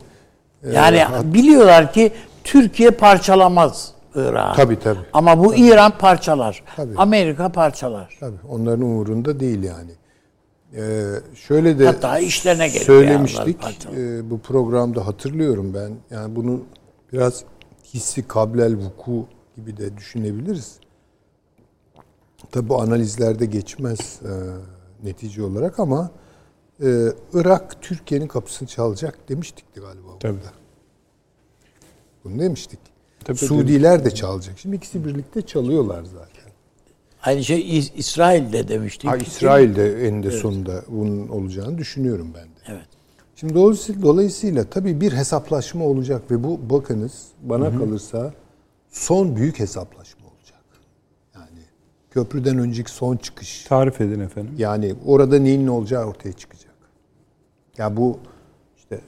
e, 0.64 0.70
Yani 0.74 1.00
hat- 1.00 1.34
biliyorlar 1.34 1.94
ki 1.94 2.12
Türkiye 2.44 2.92
parçalamaz 2.92 3.92
Irak'ı. 4.16 4.56
Tabii, 4.56 4.80
tabii. 4.80 5.00
Ama 5.14 5.44
bu 5.44 5.56
İran 5.56 5.98
parçalar. 5.98 6.64
Tabii. 6.76 6.94
Amerika 6.98 7.52
parçalar. 7.52 8.18
Tabii 8.20 8.38
onların 8.50 8.82
umurunda 8.82 9.40
değil 9.40 9.64
yani. 9.64 9.92
Ee, 10.76 11.06
şöyle 11.36 11.80
de 11.80 11.86
Hatta 11.86 12.20
işlerine 12.20 12.68
geliyor 12.68 12.86
söylemiştik. 12.86 13.58
Ee, 13.96 14.30
bu 14.30 14.40
programda 14.40 15.08
hatırlıyorum 15.08 15.74
ben. 15.74 15.92
Yani 16.16 16.36
bunu 16.36 16.62
biraz 17.14 17.44
hissi 17.94 18.28
kablel 18.28 18.78
vuku 18.78 19.26
gibi 19.56 19.78
de 19.78 19.98
düşünebiliriz. 19.98 20.80
Tabi 22.52 22.70
bu 22.70 22.82
analizlerde 22.82 23.46
geçmez 23.46 24.20
e, 24.24 24.32
netice 25.08 25.44
olarak 25.44 25.80
ama 25.80 26.12
e, 26.84 27.08
Irak 27.34 27.82
Türkiye'nin 27.82 28.28
kapısını 28.28 28.68
çalacak 28.68 29.30
demiştikti 29.30 29.80
galiba 29.82 30.08
Tabii. 30.20 30.34
burada. 30.34 30.52
Bunu 32.24 32.40
demiştik. 32.40 32.80
Tabii, 33.26 33.38
Suudiler 33.38 34.06
de 34.06 34.12
çalacak. 34.12 34.60
Şimdi 34.60 34.76
ikisi 34.76 35.06
birlikte 35.06 35.42
çalıyorlar 35.42 36.04
zaten. 36.04 36.52
Aynı 37.24 37.44
şey 37.44 37.80
İs- 37.80 37.92
İsrail'de 37.96 38.68
demiştik. 38.68 39.10
Ha, 39.10 39.18
İsrail'de 39.18 40.08
eninde 40.08 40.32
sonunda 40.32 40.84
bunun 40.88 41.28
olacağını 41.28 41.78
düşünüyorum 41.78 42.28
ben 42.36 42.44
de. 42.44 42.50
Evet. 42.68 42.88
Şimdi 43.36 43.54
dolayısıyla, 43.54 44.02
dolayısıyla 44.02 44.64
tabii 44.64 45.02
bir 45.02 45.14
hesaplaşma 45.14 45.86
olacak 45.86 46.32
ve 46.32 46.44
bu 46.44 46.60
bakınız 46.70 47.28
bana 47.42 47.78
kalırsa 47.78 48.34
son 48.92 49.36
büyük 49.36 49.60
hesaplaşma 49.60 50.26
olacak. 50.28 50.60
Yani 51.36 51.60
köprüden 52.12 52.58
önceki 52.58 52.92
son 52.92 53.18
çıkış. 53.18 53.64
Tarif 53.64 54.02
edin 54.02 54.20
efendim. 54.20 54.54
Yani 54.58 54.96
orada 55.06 55.40
neyin 55.40 55.66
ne 55.66 55.72
olacağı 55.72 56.06
ortaya 56.06 56.34
çıkacak. 56.34 56.74
Ya 57.78 57.98
bu 57.98 58.20
işte 58.78 59.00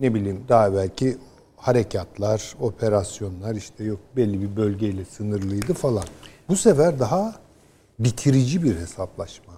ne 0.00 0.14
bileyim 0.14 0.40
daha 0.48 0.74
belki 0.74 1.16
harekatlar, 1.60 2.54
operasyonlar 2.60 3.54
işte 3.54 3.84
yok 3.84 4.00
belli 4.16 4.42
bir 4.42 4.56
bölgeyle 4.56 5.04
sınırlıydı 5.04 5.74
falan. 5.74 6.04
Bu 6.48 6.56
sefer 6.56 6.98
daha 7.00 7.34
bitirici 7.98 8.62
bir 8.62 8.76
hesaplaşma 8.76 9.52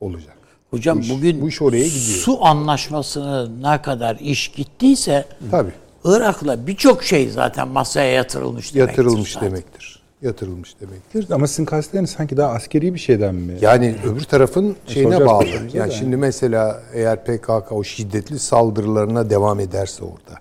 olacak. 0.00 0.36
Hocam 0.70 0.98
Bu 0.98 1.00
iş- 1.02 1.10
bugün 1.10 1.40
bu 1.42 1.48
iş 1.48 1.62
oraya 1.62 1.84
gidiyor. 1.88 2.18
su 2.18 2.44
anlaşmasına 2.44 3.48
ne 3.48 3.82
kadar 3.82 4.16
iş 4.16 4.48
gittiyse 4.48 5.24
Tabii. 5.50 5.72
Irak'la 6.04 6.66
birçok 6.66 7.04
şey 7.04 7.30
zaten 7.30 7.68
masaya 7.68 8.12
yatırılmış 8.12 8.74
demektir 8.74 8.90
Yatırılmış 9.02 9.32
zaten. 9.32 9.50
demektir. 9.50 10.02
Yatırılmış 10.22 10.80
demektir. 10.80 11.26
Ama 11.30 11.46
sizin 11.46 11.64
kastetleriniz 11.64 12.10
sanki 12.10 12.36
daha 12.36 12.52
askeri 12.52 12.94
bir 12.94 12.98
şeyden 12.98 13.34
mi? 13.34 13.58
Yani 13.60 13.96
öbür 14.06 14.20
tarafın 14.24 14.76
şeyine 14.86 15.10
soracak 15.16 15.28
bağlı. 15.28 15.46
Yani 15.72 15.92
şimdi 15.92 16.16
mesela 16.16 16.82
eğer 16.94 17.24
PKK 17.24 17.72
o 17.72 17.84
şiddetli 17.84 18.38
saldırılarına 18.38 19.30
devam 19.30 19.60
ederse 19.60 20.04
orada 20.04 20.38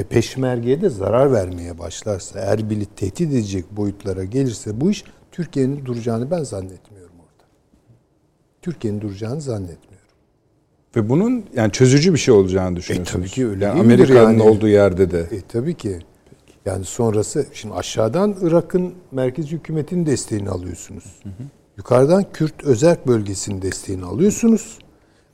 ve 0.00 0.04
peşmergeye 0.04 0.80
de 0.80 0.88
zarar 0.88 1.32
vermeye 1.32 1.78
başlarsa, 1.78 2.40
Erbil'i 2.40 2.86
tehdit 2.86 3.20
edecek 3.20 3.64
boyutlara 3.70 4.24
gelirse 4.24 4.80
bu 4.80 4.90
iş 4.90 5.04
Türkiye'nin 5.32 5.86
duracağını 5.86 6.30
ben 6.30 6.42
zannetmiyorum 6.42 7.16
orada. 7.18 7.44
Türkiye'nin 8.62 9.00
duracağını 9.00 9.40
zannetmiyorum. 9.40 10.06
Ve 10.96 11.08
bunun 11.08 11.44
yani 11.56 11.72
çözücü 11.72 12.12
bir 12.12 12.18
şey 12.18 12.34
olacağını 12.34 12.76
düşünüyorsunuz. 12.76 13.26
tabii 13.26 13.34
ki 13.34 13.48
öyle 13.48 13.64
Yani 13.64 13.80
Amerika'nın 13.80 14.30
yani? 14.30 14.42
olduğu 14.42 14.68
yerde 14.68 15.10
de. 15.10 15.20
E 15.20 15.40
tabii 15.48 15.74
ki. 15.74 15.98
Yani 16.66 16.84
sonrası 16.84 17.46
şimdi 17.52 17.74
aşağıdan 17.74 18.36
Irak'ın 18.42 18.94
merkez 19.12 19.46
hükümetin 19.46 20.06
desteğini 20.06 20.50
alıyorsunuz. 20.50 21.22
Yukarıdan 21.76 22.24
Kürt 22.32 22.64
özerk 22.64 23.06
bölgesinin 23.06 23.62
desteğini 23.62 24.04
alıyorsunuz 24.04 24.78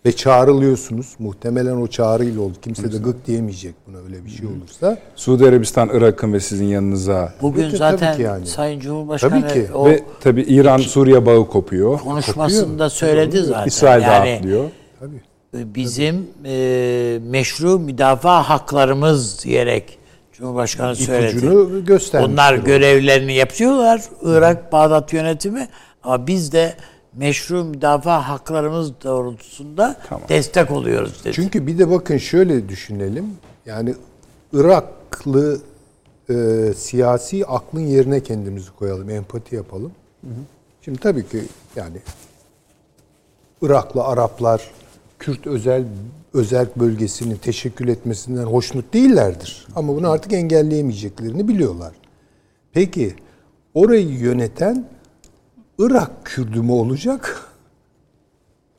ve 0.07 0.12
çağrılıyorsunuz. 0.12 1.07
Muhtemelen 1.18 1.76
o 1.76 1.86
çağrıyla 1.86 2.40
oldu. 2.40 2.54
Kimse 2.62 2.92
de 2.92 2.96
gık 2.96 3.26
diyemeyecek 3.26 3.74
buna 3.86 3.96
öyle 3.98 4.24
bir 4.24 4.30
şey 4.30 4.46
olursa. 4.46 4.98
Suudi 5.16 5.46
Arabistan, 5.46 5.90
Irak'ın 5.92 6.32
ve 6.32 6.40
sizin 6.40 6.66
yanınıza 6.66 7.32
Bugün 7.42 7.62
Evet, 7.62 7.76
zaten 7.76 7.98
tabii 7.98 8.16
ki 8.16 8.22
yani. 8.22 8.46
Sayın 8.46 8.80
Cumhurbaşkanı 8.80 9.48
Tabii 9.48 9.52
ki. 9.52 9.72
o 9.74 9.86
ve 9.86 10.02
tabii 10.20 10.42
İran-Suriye 10.42 11.26
bağı 11.26 11.48
kopuyor. 11.48 11.98
konuşmasında 12.00 12.90
söyledi 12.90 13.42
zaten. 13.42 13.66
İsrail 13.66 14.02
yani 14.02 14.30
rahatlıyor. 14.30 14.64
Tabii. 15.00 15.74
bizim 15.74 16.26
e, 16.44 17.18
meşru 17.22 17.78
müdafaa 17.78 18.42
haklarımız 18.42 19.44
diyerek 19.44 19.98
Cumhurbaşkanı 20.32 20.96
söyledi. 20.96 21.36
İpucunu 21.36 21.84
göstermiş. 21.84 22.30
Onlar 22.30 22.54
görevlerini 22.54 23.34
yapıyorlar. 23.34 24.02
Irak 24.22 24.72
Bağdat 24.72 25.12
yönetimi 25.12 25.68
ama 26.02 26.26
biz 26.26 26.52
de 26.52 26.74
meşru 27.16 27.64
müdafaa 27.64 28.28
haklarımız 28.28 28.92
doğrultusunda 29.04 29.96
Tamam. 30.08 30.28
destek 30.28 30.70
oluyoruz 30.70 31.24
dedi. 31.24 31.34
Çünkü 31.34 31.66
bir 31.66 31.78
de 31.78 31.90
bakın 31.90 32.18
şöyle 32.18 32.68
düşünelim. 32.68 33.24
Yani 33.66 33.94
Iraklı 34.52 35.60
e, 36.30 36.34
siyasi 36.76 37.46
aklın 37.46 37.80
yerine 37.80 38.22
kendimizi 38.22 38.70
koyalım, 38.70 39.10
empati 39.10 39.56
yapalım. 39.56 39.92
Şimdi 40.82 40.98
tabii 40.98 41.28
ki 41.28 41.42
yani 41.76 41.96
Iraklı 43.62 44.04
Araplar 44.04 44.70
Kürt 45.18 45.46
özel 45.46 45.84
özel 46.34 46.66
bölgesinin 46.76 47.36
teşekkül 47.36 47.88
etmesinden 47.88 48.44
hoşnut 48.44 48.94
değillerdir. 48.94 49.66
Ama 49.76 49.96
bunu 49.96 50.10
artık 50.10 50.32
engelleyemeyeceklerini 50.32 51.48
biliyorlar. 51.48 51.92
Peki 52.72 53.14
orayı 53.74 54.08
yöneten 54.08 54.88
Irak 55.78 56.10
Kürdü 56.24 56.60
mü 56.60 56.72
olacak 56.72 57.42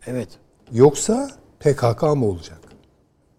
evet. 0.07 0.29
yoksa 0.71 1.29
PKK 1.59 2.03
mı 2.03 2.25
olacak? 2.25 2.59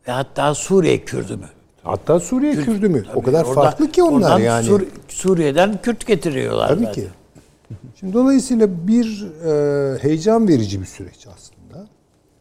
Ve 0.09 0.12
hatta 0.12 0.54
Suriye 0.54 1.04
Kürdü 1.04 1.36
mü? 1.36 1.48
Hatta 1.82 2.20
Suriye 2.20 2.52
Kürdü 2.54 2.88
mü? 2.88 3.04
o 3.14 3.22
kadar 3.22 3.44
Orada- 3.44 3.54
farklı 3.54 3.90
ki 3.92 4.02
onlar 4.02 4.26
oradan 4.26 4.38
yani. 4.38 4.66
Sur- 4.66 4.86
Suriye'den 5.09 5.82
Kürt 5.82 6.06
getiriyorlar. 6.06 6.68
Tabii 6.68 6.84
zaten. 6.84 7.02
ki. 7.02 7.09
Şimdi 8.00 8.12
dolayısıyla 8.12 8.88
bir 8.88 9.26
e, 9.44 9.98
heyecan 10.02 10.48
verici 10.48 10.80
bir 10.80 10.86
süreç 10.86 11.26
aslında. 11.26 11.86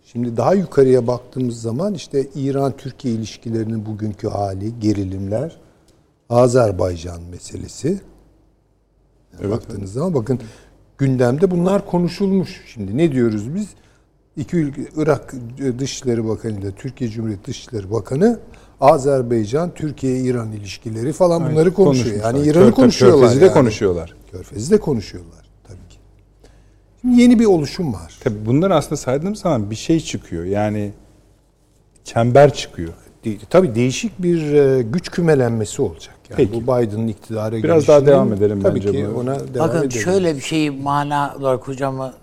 Şimdi 0.03 0.37
daha 0.37 0.53
yukarıya 0.53 1.07
baktığımız 1.07 1.61
zaman 1.61 1.93
işte 1.93 2.27
İran-Türkiye 2.35 3.13
ilişkilerinin 3.13 3.85
bugünkü 3.85 4.27
hali, 4.27 4.79
gerilimler, 4.79 5.57
Azerbaycan 6.29 7.21
meselesi. 7.21 8.01
Baktığınız 9.43 9.93
zaman 9.93 10.13
bakın 10.13 10.39
gündemde 10.97 11.51
bunlar 11.51 11.85
konuşulmuş. 11.85 12.61
Şimdi 12.67 12.97
ne 12.97 13.11
diyoruz 13.11 13.55
biz? 13.55 13.67
İki 14.37 14.57
ülke, 14.57 14.81
Irak 14.95 15.33
Dışişleri 15.79 16.27
Bakanı 16.27 16.59
ile 16.59 16.71
Türkiye 16.71 17.09
Cumhuriyeti 17.09 17.45
Dışişleri 17.45 17.91
Bakanı 17.91 18.39
Azerbaycan, 18.81 19.73
Türkiye-İran 19.73 20.51
ilişkileri 20.51 21.13
falan 21.13 21.51
bunları 21.51 21.73
konuşuyor. 21.73 22.05
Konuşmuşlar. 22.05 22.35
Yani 22.35 22.49
İran'ı 22.49 22.71
konuşuyorlar. 22.71 23.19
Körfez'i 23.19 23.41
de 23.41 23.45
yani. 23.45 23.53
konuşuyorlar. 23.53 24.15
Körfez'i 24.31 24.71
de 24.71 24.79
konuşuyorlar 24.79 25.45
tabii 25.67 25.89
ki. 25.89 25.97
Şimdi 27.01 27.21
yeni 27.21 27.39
bir 27.39 27.45
oluşum 27.45 27.93
var. 27.93 28.19
Tabii 28.23 28.45
bunlar 28.45 28.71
aslında 28.71 28.97
saydığımız 28.97 29.39
zaman 29.39 29.71
bir 29.71 29.75
şey 29.75 29.99
çıkıyor. 29.99 30.43
Yani 30.43 30.91
çember 32.03 32.53
çıkıyor. 32.53 32.93
Tabii 33.49 33.75
değişik 33.75 34.21
bir 34.23 34.53
e, 34.53 34.81
güç 34.81 35.11
kümelenmesi 35.11 35.81
olacak. 35.81 36.15
Yani 36.29 36.37
Peki. 36.37 36.53
bu 36.53 36.61
Biden'ın 36.61 37.07
iktidara 37.07 37.55
Biraz 37.55 37.87
daha 37.87 38.05
devam 38.05 38.33
edelim 38.33 38.61
tabii 38.63 38.75
bence 38.79 38.91
ki 38.91 39.07
bu. 39.15 39.19
ona 39.19 39.53
devam 39.53 39.67
Bakın 39.69 39.79
edelim. 39.87 40.01
şöyle 40.01 40.35
bir 40.35 40.41
şeyi 40.41 40.71
mana 40.71 41.35
olarak 41.39 41.67
hocama 41.67 42.13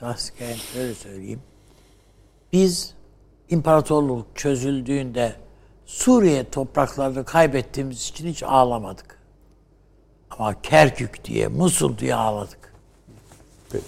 tasdiken 0.00 0.54
şöyle 0.74 0.94
söyleyeyim. 0.94 1.40
Biz 2.52 2.94
imparatorluk 3.50 4.26
çözüldüğünde 4.34 5.32
Suriye 5.86 6.44
topraklarını 6.50 7.24
kaybettiğimiz 7.24 8.08
için 8.08 8.26
hiç 8.28 8.42
ağlamadık. 8.42 9.18
Ama 10.30 10.62
Kerkük 10.62 11.24
diye, 11.24 11.48
Musul 11.48 11.98
diye 11.98 12.14
ağladık. 12.14 12.72
Peki. 13.72 13.84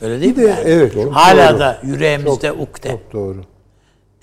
Öyle 0.00 0.20
değil 0.20 0.36
Bir 0.36 0.42
mi? 0.42 0.48
de 0.48 0.50
yani? 0.50 0.60
evet, 0.64 0.94
çok 0.94 1.12
Hala 1.14 1.50
doğru. 1.50 1.58
da 1.60 1.80
yüreğimizde 1.82 2.52
ukde. 2.52 2.90
Çok 2.90 3.12
doğru. 3.12 3.44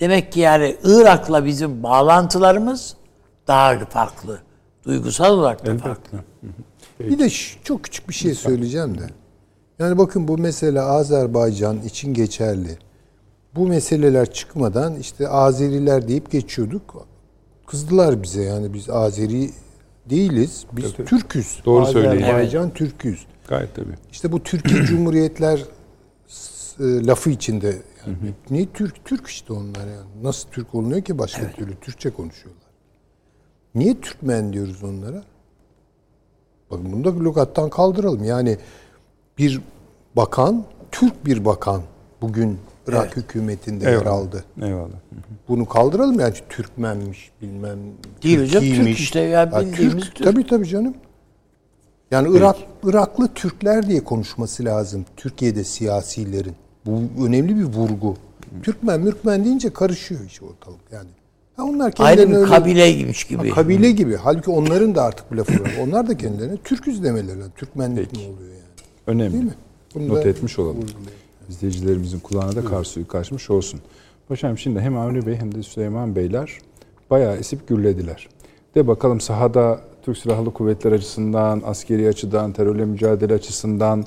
Demek 0.02 0.32
ki 0.32 0.40
yani 0.40 0.76
Irak'la 0.84 1.44
bizim 1.44 1.82
bağlantılarımız 1.82 2.94
daha 3.48 3.78
farklı. 3.78 4.40
Duygusal 4.84 5.38
olarak 5.38 5.66
da 5.66 5.78
farklı. 5.78 6.18
Bir 7.00 7.18
de 7.18 7.30
ş- 7.30 7.58
çok 7.64 7.84
küçük 7.84 8.08
bir 8.08 8.14
şey 8.14 8.34
söyleyeceğim 8.34 8.98
de. 8.98 9.02
Yani 9.78 9.98
bakın 9.98 10.28
bu 10.28 10.38
mesela 10.38 10.86
Azerbaycan 10.86 11.82
için 11.82 12.14
geçerli. 12.14 12.78
Bu 13.54 13.66
meseleler 13.66 14.32
çıkmadan 14.32 14.96
işte 14.96 15.28
Azeriler 15.28 16.08
deyip 16.08 16.30
geçiyorduk. 16.30 17.06
Kızdılar 17.66 18.22
bize 18.22 18.42
yani 18.42 18.74
biz 18.74 18.90
Azeri 18.90 19.50
değiliz. 20.10 20.64
Biz 20.72 20.84
Evet, 20.84 20.94
evet. 20.98 21.08
Türküz. 21.08 21.62
Doğru 21.64 21.86
söyleyin. 21.86 22.22
Azerbaycan 22.22 22.70
Türküz. 22.70 23.26
Gayet 23.48 23.74
tabii. 23.74 23.94
İşte 24.12 24.32
bu 24.32 24.42
Türkiye 24.42 24.82
Cumhuriyetler 24.86 25.58
e, 26.80 27.06
lafı 27.06 27.30
içinde 27.30 27.76
yani 28.06 28.34
niye 28.50 28.66
Türk 28.74 29.04
Türk 29.04 29.26
işte 29.26 29.52
onlar 29.52 29.86
yani. 29.86 30.22
Nasıl 30.22 30.48
Türk 30.48 30.74
olunuyor 30.74 31.02
ki 31.02 31.18
başka 31.18 31.50
türlü 31.52 31.76
Türkçe 31.80 32.10
konuşuyorlar. 32.10 32.62
Niye 33.74 34.00
Türkmen 34.00 34.52
diyoruz 34.52 34.84
onlara? 34.84 35.22
Bakın 36.70 36.92
bunu 36.92 37.04
da 37.04 37.24
lügattan 37.24 37.70
kaldıralım. 37.70 38.24
Yani 38.24 38.58
bir 39.38 39.60
bakan, 40.16 40.64
Türk 40.92 41.26
bir 41.26 41.44
bakan 41.44 41.82
bugün 42.20 42.58
Irak 42.86 43.04
Evet. 43.04 43.16
hükümetinde 43.16 43.84
yer 43.84 43.92
Eyvallah. 43.92 44.12
aldı. 44.12 44.44
Eyvallah. 44.62 44.96
Bunu 45.48 45.66
kaldıralım 45.66 46.20
yani 46.20 46.34
Türkmenmiş 46.48 47.32
bilmem 47.42 47.78
Değil 48.22 48.40
hocam, 48.40 48.62
Türk 48.62 48.98
işte 49.00 49.20
ya 49.20 49.52
bildiğimiz 49.60 50.04
Türk. 50.04 50.14
Türk. 50.14 50.24
Tabii 50.26 50.46
tabii 50.46 50.68
canım. 50.68 50.94
Yani 52.10 52.36
Irak 52.36 52.56
Iraklı 52.84 53.28
Türkler 53.34 53.86
diye 53.88 54.04
konuşması 54.04 54.64
lazım 54.64 55.04
Türkiye'de 55.16 55.64
siyasilerin. 55.64 56.54
Bu 56.86 57.26
önemli 57.26 57.56
bir 57.58 57.64
vurgu. 57.64 58.16
Türkmen 58.62 59.00
Mürkmen 59.00 59.44
deyince 59.44 59.72
karışıyor 59.72 60.20
iş 60.26 60.42
ortalık 60.42 60.80
yani. 60.92 61.08
Ha 61.56 61.64
onlar 61.64 61.94
Ayrı 61.98 62.28
bir 62.30 62.34
öyle 62.34 62.46
kabileymiş 62.46 63.24
gibi. 63.24 63.48
Ha, 63.48 63.54
kabile 63.54 63.90
gibi. 63.90 64.16
Halbuki 64.16 64.50
onların 64.50 64.94
da 64.94 65.02
artık 65.02 65.32
bir 65.32 65.36
lafı 65.36 65.62
var. 65.62 65.72
Onlar 65.82 66.08
da 66.08 66.16
kendilerine 66.16 66.56
Türküz 66.56 67.04
demeleri. 67.04 67.38
lazım. 67.38 67.52
Türkmenlik 67.56 68.12
mi 68.12 68.18
oluyor 68.18 68.50
yani? 68.50 68.62
Önemli. 69.06 69.32
Değil 69.32 69.44
mi? 69.44 69.54
Bunu 69.94 70.08
Not 70.08 70.26
etmiş 70.26 70.58
olalım. 70.58 70.76
vurgulayalım. 70.76 71.02
İzleyicilerimizin 71.48 72.20
kulağına 72.20 72.56
da 72.56 72.64
kar 72.64 72.84
suyu 72.84 73.08
kaçmış 73.08 73.50
olsun. 73.50 73.80
Paşam 74.28 74.58
şimdi 74.58 74.80
hem 74.80 74.96
Avni 74.96 75.26
Bey 75.26 75.36
hem 75.36 75.54
de 75.54 75.62
Süleyman 75.62 76.16
Beyler 76.16 76.58
bayağı 77.10 77.36
esip 77.36 77.68
gürlediler. 77.68 78.28
De 78.74 78.86
bakalım 78.86 79.20
sahada 79.20 79.80
Türk 80.02 80.18
Silahlı 80.18 80.52
Kuvvetler 80.52 80.92
açısından, 80.92 81.62
askeri 81.66 82.08
açıdan, 82.08 82.52
terörle 82.52 82.84
mücadele 82.84 83.34
açısından 83.34 84.04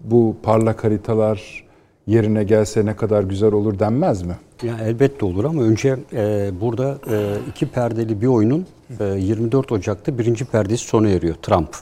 bu 0.00 0.36
parlak 0.42 0.84
haritalar 0.84 1.65
yerine 2.06 2.44
gelse 2.44 2.86
ne 2.86 2.96
kadar 2.96 3.22
güzel 3.22 3.52
olur 3.52 3.78
denmez 3.78 4.22
mi? 4.22 4.36
Ya 4.62 4.78
elbette 4.84 5.26
olur 5.26 5.44
ama 5.44 5.62
önce 5.62 5.96
e, 6.12 6.50
burada 6.60 6.98
e, 7.10 7.36
iki 7.50 7.66
perdeli 7.66 8.20
bir 8.20 8.26
oyunun 8.26 8.66
e, 9.00 9.04
24 9.04 9.72
Ocak'ta 9.72 10.18
birinci 10.18 10.44
perdesi 10.44 10.84
sona 10.84 11.08
eriyor 11.08 11.34
Trump. 11.34 11.76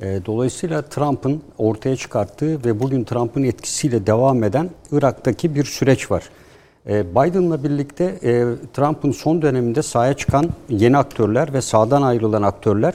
E, 0.00 0.20
dolayısıyla 0.26 0.82
Trump'ın 0.82 1.42
ortaya 1.58 1.96
çıkarttığı 1.96 2.64
ve 2.64 2.80
bugün 2.80 3.04
Trump'ın 3.04 3.42
etkisiyle 3.42 4.06
devam 4.06 4.44
eden 4.44 4.70
Irak'taki 4.92 5.54
bir 5.54 5.64
süreç 5.64 6.10
var. 6.10 6.30
E, 6.88 7.10
Biden'la 7.10 7.64
birlikte 7.64 8.04
e, 8.04 8.44
Trump'ın 8.74 9.10
son 9.10 9.42
döneminde 9.42 9.82
sahaya 9.82 10.14
çıkan 10.14 10.50
yeni 10.68 10.96
aktörler 10.96 11.52
ve 11.52 11.62
sağdan 11.62 12.02
ayrılan 12.02 12.42
aktörler 12.42 12.94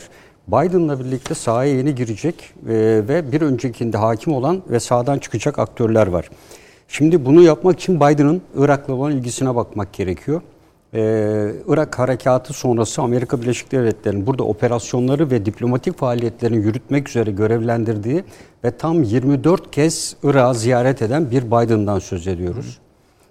Biden'la 0.52 1.00
birlikte 1.00 1.34
sahaya 1.34 1.76
yeni 1.76 1.96
girecek 1.96 2.36
e, 2.68 2.74
ve 3.08 3.32
bir 3.32 3.42
öncekinde 3.42 3.98
hakim 3.98 4.34
olan 4.34 4.62
ve 4.70 4.80
sağdan 4.80 5.18
çıkacak 5.18 5.60
aktörler 5.60 6.08
var. 6.08 6.30
Şimdi 6.88 7.26
bunu 7.26 7.42
yapmak 7.42 7.80
için 7.80 7.96
Biden'ın 7.96 8.42
Irak'la 8.56 8.94
olan 8.94 9.12
ilgisine 9.12 9.56
bakmak 9.56 9.94
gerekiyor. 9.94 10.42
Ee, 10.94 11.52
Irak 11.68 12.00
harekatı 12.00 12.54
sonrası 12.54 13.02
Amerika 13.02 13.42
Birleşik 13.42 13.72
Devletleri'nin 13.72 14.28
burada 14.28 14.44
operasyonları 14.44 15.32
ve 15.32 15.46
diplomatik 15.46 15.98
faaliyetlerini 15.98 16.58
yürütmek 16.58 17.10
üzere 17.10 17.32
görevlendirdiği 17.32 18.24
ve 18.64 18.72
tam 18.72 19.04
24 19.04 19.72
kez 19.72 20.16
Irak'ı 20.24 20.60
ziyaret 20.60 21.02
eden 21.02 21.32
bir 21.32 21.44
Biden'dan 21.44 22.00
söz 22.00 22.28
ediyoruz. 22.28 22.80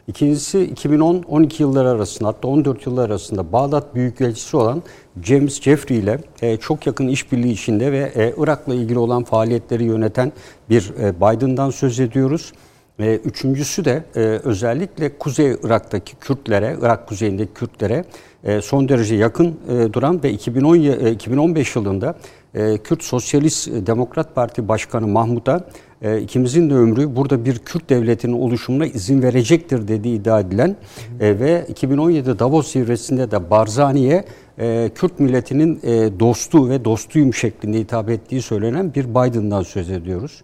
İkincisi 0.08 0.58
2010-12 0.58 1.62
yılları 1.62 1.88
arasında 1.88 2.28
hatta 2.28 2.48
14 2.48 2.86
yıllar 2.86 3.04
arasında 3.04 3.52
Bağdat 3.52 3.94
Büyükelçisi 3.94 4.56
olan 4.56 4.82
James 5.24 5.60
Jeffrey 5.62 5.98
ile 5.98 6.18
e, 6.42 6.56
çok 6.56 6.86
yakın 6.86 7.08
işbirliği 7.08 7.52
içinde 7.52 7.92
ve 7.92 8.12
e, 8.16 8.34
Irak'la 8.38 8.74
ilgili 8.74 8.98
olan 8.98 9.24
faaliyetleri 9.24 9.84
yöneten 9.84 10.32
bir 10.70 10.92
e, 11.02 11.16
Biden'dan 11.16 11.70
söz 11.70 12.00
ediyoruz. 12.00 12.52
E, 12.98 13.14
üçüncüsü 13.16 13.84
de 13.84 14.04
e, 14.16 14.20
özellikle 14.20 15.18
Kuzey 15.18 15.56
Irak'taki 15.64 16.16
Kürtlere, 16.16 16.76
Irak 16.82 17.06
kuzeyindeki 17.08 17.52
Kürtlere 17.54 18.04
e, 18.44 18.60
son 18.60 18.88
derece 18.88 19.14
yakın 19.14 19.46
e, 19.68 19.92
duran 19.92 20.22
ve 20.22 20.30
2010 20.32 20.76
ye- 20.76 20.92
e, 21.02 21.10
2015 21.12 21.76
yılında 21.76 22.14
e, 22.54 22.78
Kürt 22.78 23.02
Sosyalist 23.02 23.68
Demokrat 23.86 24.34
Parti 24.34 24.68
Başkanı 24.68 25.06
Mahmut'a 25.06 25.64
e, 26.02 26.20
ikimizin 26.20 26.70
de 26.70 26.74
ömrü 26.74 27.16
burada 27.16 27.44
bir 27.44 27.58
Kürt 27.58 27.90
devletinin 27.90 28.32
oluşumuna 28.40 28.86
izin 28.86 29.22
verecektir 29.22 29.88
dediği 29.88 30.14
iddia 30.20 30.40
edilen 30.40 30.76
e, 31.20 31.38
ve 31.40 31.66
2017 31.68 32.38
Davos 32.38 32.72
zirvesinde 32.72 33.30
de 33.30 33.50
Barzani'ye 33.50 34.24
e, 34.60 34.90
Kürt 34.94 35.20
milletinin 35.20 35.80
e, 35.82 36.20
dostu 36.20 36.68
ve 36.68 36.84
dostuyum 36.84 37.34
şeklinde 37.34 37.78
hitap 37.78 38.10
ettiği 38.10 38.42
söylenen 38.42 38.94
bir 38.94 39.04
Biden'dan 39.04 39.62
söz 39.62 39.90
ediyoruz. 39.90 40.42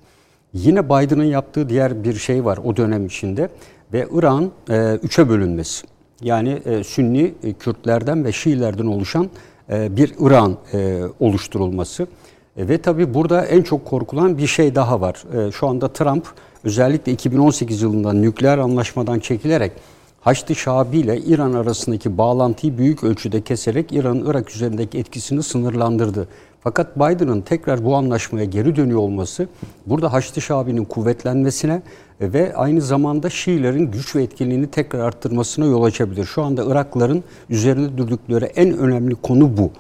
Yine 0.53 0.87
Biden'ın 0.87 1.25
yaptığı 1.25 1.69
diğer 1.69 2.05
bir 2.05 2.15
şey 2.15 2.45
var 2.45 2.59
o 2.65 2.77
dönem 2.77 3.07
içinde 3.07 3.49
ve 3.93 4.07
İran 4.13 4.51
e, 4.71 4.99
üçe 5.03 5.29
bölünmesi. 5.29 5.87
Yani 6.23 6.59
e, 6.65 6.85
Sünni 6.85 7.35
e, 7.43 7.53
Kürtlerden 7.53 8.25
ve 8.25 8.33
Şiilerden 8.33 8.87
oluşan 8.87 9.31
e, 9.71 9.97
bir 9.97 10.15
İran 10.21 10.57
e, 10.73 11.03
oluşturulması. 11.21 12.07
E, 12.57 12.69
ve 12.69 12.79
tabii 12.79 13.15
burada 13.15 13.45
en 13.45 13.63
çok 13.63 13.85
korkulan 13.85 14.39
bir 14.39 14.47
şey 14.47 14.75
daha 14.75 15.01
var. 15.01 15.47
E, 15.49 15.53
şu 15.53 15.67
anda 15.69 15.93
Trump 15.93 16.27
özellikle 16.65 17.13
2018 17.13 17.83
yılında 17.83 18.13
nükleer 18.13 18.59
anlaşmadan 18.59 19.19
çekilerek 19.19 19.73
Haçlı 20.27 20.55
Şabi 20.55 20.99
ile 20.99 21.19
İran 21.19 21.53
arasındaki 21.53 22.19
bağlantıyı 22.19 22.79
büyük 22.79 23.05
ölçüde 23.05 23.41
keserek 23.41 23.93
İran'ın 23.93 24.31
Irak 24.31 24.51
üzerindeki 24.51 24.99
etkisini 24.99 25.43
sınırlandırdı. 25.43 26.29
Fakat 26.61 26.97
Biden'ın 26.97 27.41
tekrar 27.41 27.85
bu 27.85 27.97
anlaşmaya 27.97 28.45
geri 28.45 28.77
dönüyor 28.77 28.99
olması 28.99 29.49
burada 29.87 30.13
Haçlı 30.13 30.43
Şabi'nin 30.43 30.85
kuvvetlenmesine 30.85 31.83
ve 32.21 32.57
aynı 32.57 32.81
zamanda 32.81 33.31
Şiilerin 33.31 33.91
güç 33.91 34.17
ve 34.17 34.23
etkinliğini 34.23 34.71
tekrar 34.71 35.01
arttırmasına 35.01 35.65
yol 35.67 35.83
açabilir. 35.83 36.25
Şu 36.25 36.43
anda 36.43 36.65
Iraklıların 36.65 37.25
üzerinde 37.51 37.99
durdukları 37.99 38.45
en 38.47 38.79
önemli 38.79 39.15
konu 39.15 39.57
bu. 39.57 39.71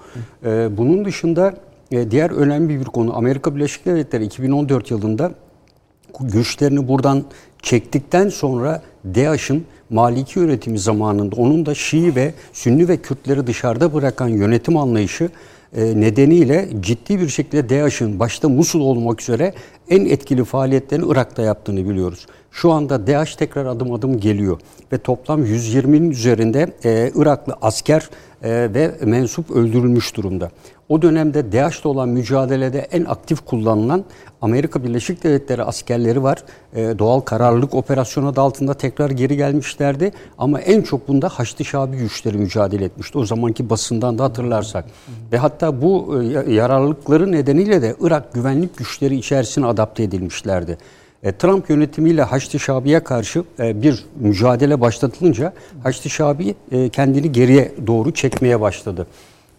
Ee, 0.44 0.68
Bunun 0.76 1.04
dışında 1.04 1.54
e, 1.90 2.10
diğer 2.10 2.30
önemli 2.30 2.80
bir 2.80 2.84
konu 2.84 3.16
Amerika 3.16 3.56
Birleşik 3.56 3.86
Devletleri 3.86 4.24
2014 4.24 4.90
yılında 4.90 5.30
güçlerini 6.20 6.88
buradan 6.88 7.24
çektikten 7.62 8.28
sonra 8.28 8.82
DAEŞ'in 9.04 9.66
Maliki 9.90 10.38
yönetimi 10.38 10.78
zamanında 10.78 11.36
onun 11.36 11.66
da 11.66 11.74
Şii 11.74 12.14
ve 12.14 12.34
Sünni 12.52 12.88
ve 12.88 12.96
Kürtleri 12.96 13.46
dışarıda 13.46 13.94
bırakan 13.94 14.28
yönetim 14.28 14.76
anlayışı 14.76 15.28
e, 15.76 16.00
nedeniyle 16.00 16.68
ciddi 16.80 17.20
bir 17.20 17.28
şekilde 17.28 17.68
DAEŞ'in 17.68 18.20
başta 18.20 18.48
Musul 18.48 18.80
olmak 18.80 19.22
üzere 19.22 19.54
en 19.88 20.04
etkili 20.04 20.44
faaliyetlerini 20.44 21.12
Irak'ta 21.12 21.42
yaptığını 21.42 21.88
biliyoruz. 21.88 22.26
Şu 22.50 22.72
anda 22.72 23.06
DAEŞ 23.06 23.36
tekrar 23.36 23.66
adım 23.66 23.92
adım 23.92 24.20
geliyor 24.20 24.60
ve 24.92 24.98
toplam 24.98 25.44
120'nin 25.44 26.10
üzerinde 26.10 26.72
e, 26.84 27.12
Iraklı 27.14 27.56
asker 27.62 28.10
e, 28.42 28.50
ve 28.74 28.94
mensup 29.04 29.50
öldürülmüş 29.50 30.16
durumda. 30.16 30.50
O 30.88 31.02
dönemde 31.02 31.52
DAEŞ'le 31.52 31.86
olan 31.86 32.08
mücadelede 32.08 32.78
en 32.78 33.04
aktif 33.04 33.46
kullanılan 33.46 34.04
Amerika 34.42 34.84
Birleşik 34.84 35.24
Devletleri 35.24 35.62
askerleri 35.62 36.22
var. 36.22 36.44
E, 36.74 36.98
doğal 36.98 37.20
kararlılık 37.20 37.74
operasyonu 37.74 38.28
adı 38.28 38.40
altında 38.40 38.74
tekrar 38.74 39.10
geri 39.10 39.36
gelmişlerdi. 39.36 40.12
Ama 40.38 40.60
en 40.60 40.82
çok 40.82 41.08
bunda 41.08 41.28
Haçlı 41.28 41.64
Şabi 41.64 41.96
güçleri 41.96 42.38
mücadele 42.38 42.84
etmişti. 42.84 43.18
O 43.18 43.24
zamanki 43.24 43.70
basından 43.70 44.18
da 44.18 44.24
hatırlarsak. 44.24 44.84
Ve 45.32 45.38
hatta 45.38 45.82
bu 45.82 46.22
e, 46.22 46.52
yararlılıkları 46.52 47.32
nedeniyle 47.32 47.82
de 47.82 47.96
Irak 48.00 48.34
güvenlik 48.34 48.76
güçleri 48.76 49.16
içerisine 49.16 49.66
adapte 49.66 50.02
edilmişlerdi. 50.02 50.78
E, 51.26 51.32
Trump 51.32 51.70
yönetimiyle 51.70 52.22
Haçlı 52.22 52.60
Şabi'ye 52.60 53.00
karşı 53.00 53.44
e, 53.58 53.82
bir 53.82 54.04
mücadele 54.20 54.80
başlatılınca 54.80 55.52
Haçlı 55.82 56.10
Şabi 56.10 56.54
e, 56.72 56.88
kendini 56.88 57.32
geriye 57.32 57.72
doğru 57.86 58.10
çekmeye 58.10 58.60
başladı. 58.60 59.06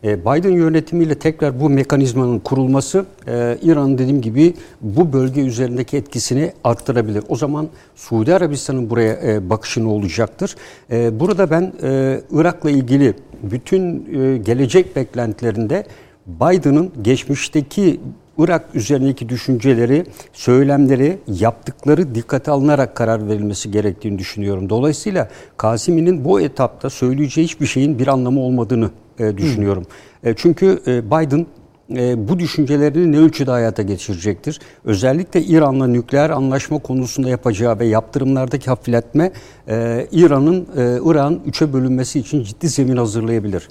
E, 0.03 0.21
Biden 0.21 0.51
yönetimiyle 0.51 1.15
tekrar 1.19 1.59
bu 1.59 1.69
mekanizmanın 1.69 2.39
kurulması 2.39 3.05
e, 3.27 3.57
İran'ın 3.61 3.97
dediğim 3.97 4.21
gibi 4.21 4.53
bu 4.81 5.13
bölge 5.13 5.41
üzerindeki 5.41 5.97
etkisini 5.97 6.53
arttırabilir. 6.63 7.23
O 7.29 7.35
zaman 7.35 7.67
Suudi 7.95 8.33
Arabistan'ın 8.33 8.89
buraya 8.89 9.13
e, 9.13 9.49
bakışı 9.49 9.83
ne 9.83 9.87
olacaktır? 9.87 10.55
E, 10.91 11.19
burada 11.19 11.49
ben 11.49 11.73
e, 11.83 12.21
Irak'la 12.31 12.69
ilgili 12.71 13.13
bütün 13.43 14.07
e, 14.21 14.37
gelecek 14.37 14.95
beklentilerinde 14.95 15.83
Biden'ın 16.27 16.91
geçmişteki 17.01 17.99
Irak 18.37 18.65
üzerindeki 18.73 19.29
düşünceleri, 19.29 20.05
söylemleri, 20.33 21.17
yaptıkları 21.27 22.15
dikkate 22.15 22.51
alınarak 22.51 22.95
karar 22.95 23.27
verilmesi 23.29 23.71
gerektiğini 23.71 24.19
düşünüyorum. 24.19 24.69
Dolayısıyla 24.69 25.29
Kasimi'nin 25.57 26.25
bu 26.25 26.41
etapta 26.41 26.89
söyleyeceği 26.89 27.47
hiçbir 27.47 27.65
şeyin 27.65 27.99
bir 27.99 28.07
anlamı 28.07 28.39
olmadığını 28.39 28.89
e, 29.19 29.37
düşünüyorum. 29.37 29.85
E, 30.23 30.33
çünkü 30.37 30.81
e, 30.87 31.05
Biden 31.05 31.45
e, 31.95 32.27
bu 32.27 32.39
düşüncelerini 32.39 33.11
ne 33.11 33.17
ölçüde 33.17 33.51
hayata 33.51 33.81
geçirecektir? 33.81 34.59
Özellikle 34.85 35.41
İran'la 35.41 35.87
nükleer 35.87 36.29
anlaşma 36.29 36.79
konusunda 36.79 37.29
yapacağı 37.29 37.79
ve 37.79 37.85
yaptırımlardaki 37.85 38.65
hafifletme 38.69 39.31
e, 39.67 40.07
İran'ın 40.11 40.67
e, 40.77 40.99
İran 41.11 41.39
üçe 41.45 41.73
bölünmesi 41.73 42.19
için 42.19 42.43
ciddi 42.43 42.69
zemin 42.69 42.97
hazırlayabilir. 42.97 43.67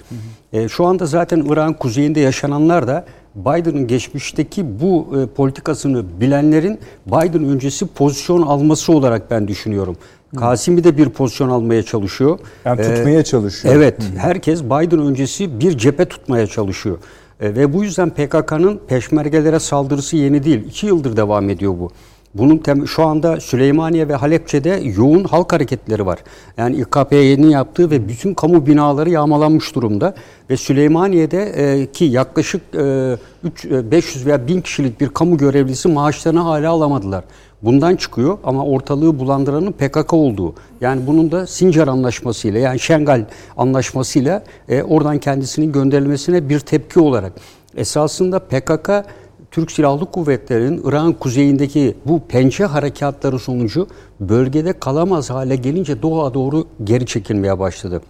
E, 0.53 0.67
şu 0.69 0.85
anda 0.85 1.05
zaten 1.05 1.39
İran 1.39 1.73
kuzeyinde 1.73 2.19
yaşananlar 2.19 2.87
da 2.87 3.05
Biden'ın 3.37 3.87
geçmişteki 3.87 4.79
bu 4.81 5.07
e, 5.17 5.25
politikasını 5.35 6.03
bilenlerin 6.21 6.79
Biden 7.07 7.43
öncesi 7.43 7.85
pozisyon 7.87 8.41
alması 8.41 8.93
olarak 8.93 9.31
ben 9.31 9.47
düşünüyorum. 9.47 9.97
Kasimi 10.35 10.83
de 10.83 10.97
bir 10.97 11.09
pozisyon 11.09 11.49
almaya 11.49 11.83
çalışıyor. 11.83 12.39
Yani 12.65 12.81
Ee, 12.81 12.95
tutmaya 12.95 13.23
çalışıyor. 13.23 13.75
Evet, 13.75 14.01
herkes 14.17 14.63
Biden 14.63 14.99
öncesi 14.99 15.59
bir 15.59 15.77
cephe 15.77 16.05
tutmaya 16.05 16.47
çalışıyor. 16.47 16.97
E, 17.39 17.55
ve 17.55 17.73
bu 17.73 17.83
yüzden 17.83 18.09
PKK'nın 18.09 18.79
peşmergelere 18.87 19.59
saldırısı 19.59 20.17
yeni 20.17 20.43
değil. 20.43 20.65
İki 20.67 20.87
yıldır 20.87 21.17
devam 21.17 21.49
ediyor 21.49 21.73
bu. 21.79 21.91
Bunun 22.37 22.57
tem- 22.57 22.87
şu 22.87 23.03
anda 23.03 23.39
Süleymaniye 23.39 24.07
ve 24.07 24.15
Halepçe'de 24.15 24.81
yoğun 24.97 25.23
halk 25.23 25.53
hareketleri 25.53 26.05
var. 26.05 26.19
Yani 26.57 26.75
İKP'nin 26.75 27.49
yaptığı 27.49 27.91
ve 27.91 28.07
bütün 28.07 28.33
kamu 28.33 28.65
binaları 28.65 29.09
yağmalanmış 29.09 29.75
durumda. 29.75 30.13
Ve 30.49 30.57
Süleymaniye'de 30.57 31.43
e, 31.43 31.91
ki 31.91 32.05
yaklaşık 32.05 32.61
e, 32.75 33.17
3, 33.43 33.65
e, 33.65 33.91
500 33.91 34.25
veya 34.25 34.47
1000 34.47 34.61
kişilik 34.61 35.01
bir 35.01 35.09
kamu 35.09 35.37
görevlisi 35.37 35.87
maaşlarını 35.87 36.39
hala 36.39 36.71
alamadılar. 36.71 37.23
Bundan 37.61 37.95
çıkıyor 37.95 38.37
ama 38.43 38.65
ortalığı 38.65 39.19
bulandıranın 39.19 39.71
PKK 39.71 40.13
olduğu. 40.13 40.53
Yani 40.81 41.07
bunun 41.07 41.31
da 41.31 41.47
Sincar 41.47 41.87
Anlaşması'yla 41.87 42.59
yani 42.59 42.79
Şengal 42.79 43.25
Anlaşması'yla 43.57 44.43
e, 44.69 44.83
oradan 44.83 45.17
kendisinin 45.17 45.71
gönderilmesine 45.71 46.49
bir 46.49 46.59
tepki 46.59 46.99
olarak. 46.99 47.33
Esasında 47.77 48.39
PKK 48.39 48.89
Türk 49.57 49.71
Silahlı 49.71 50.05
Kuvvetleri'nin 50.05 50.81
İran 50.83 51.13
kuzeyindeki 51.13 51.95
bu 52.05 52.21
pençe 52.27 52.65
harekatları 52.65 53.39
sonucu 53.39 53.87
bölgede 54.19 54.73
kalamaz 54.73 55.29
hale 55.29 55.55
gelince 55.55 56.01
Doğu'ya 56.01 56.33
doğru 56.33 56.67
geri 56.83 57.05
çekilmeye 57.05 57.59
başladı. 57.59 58.01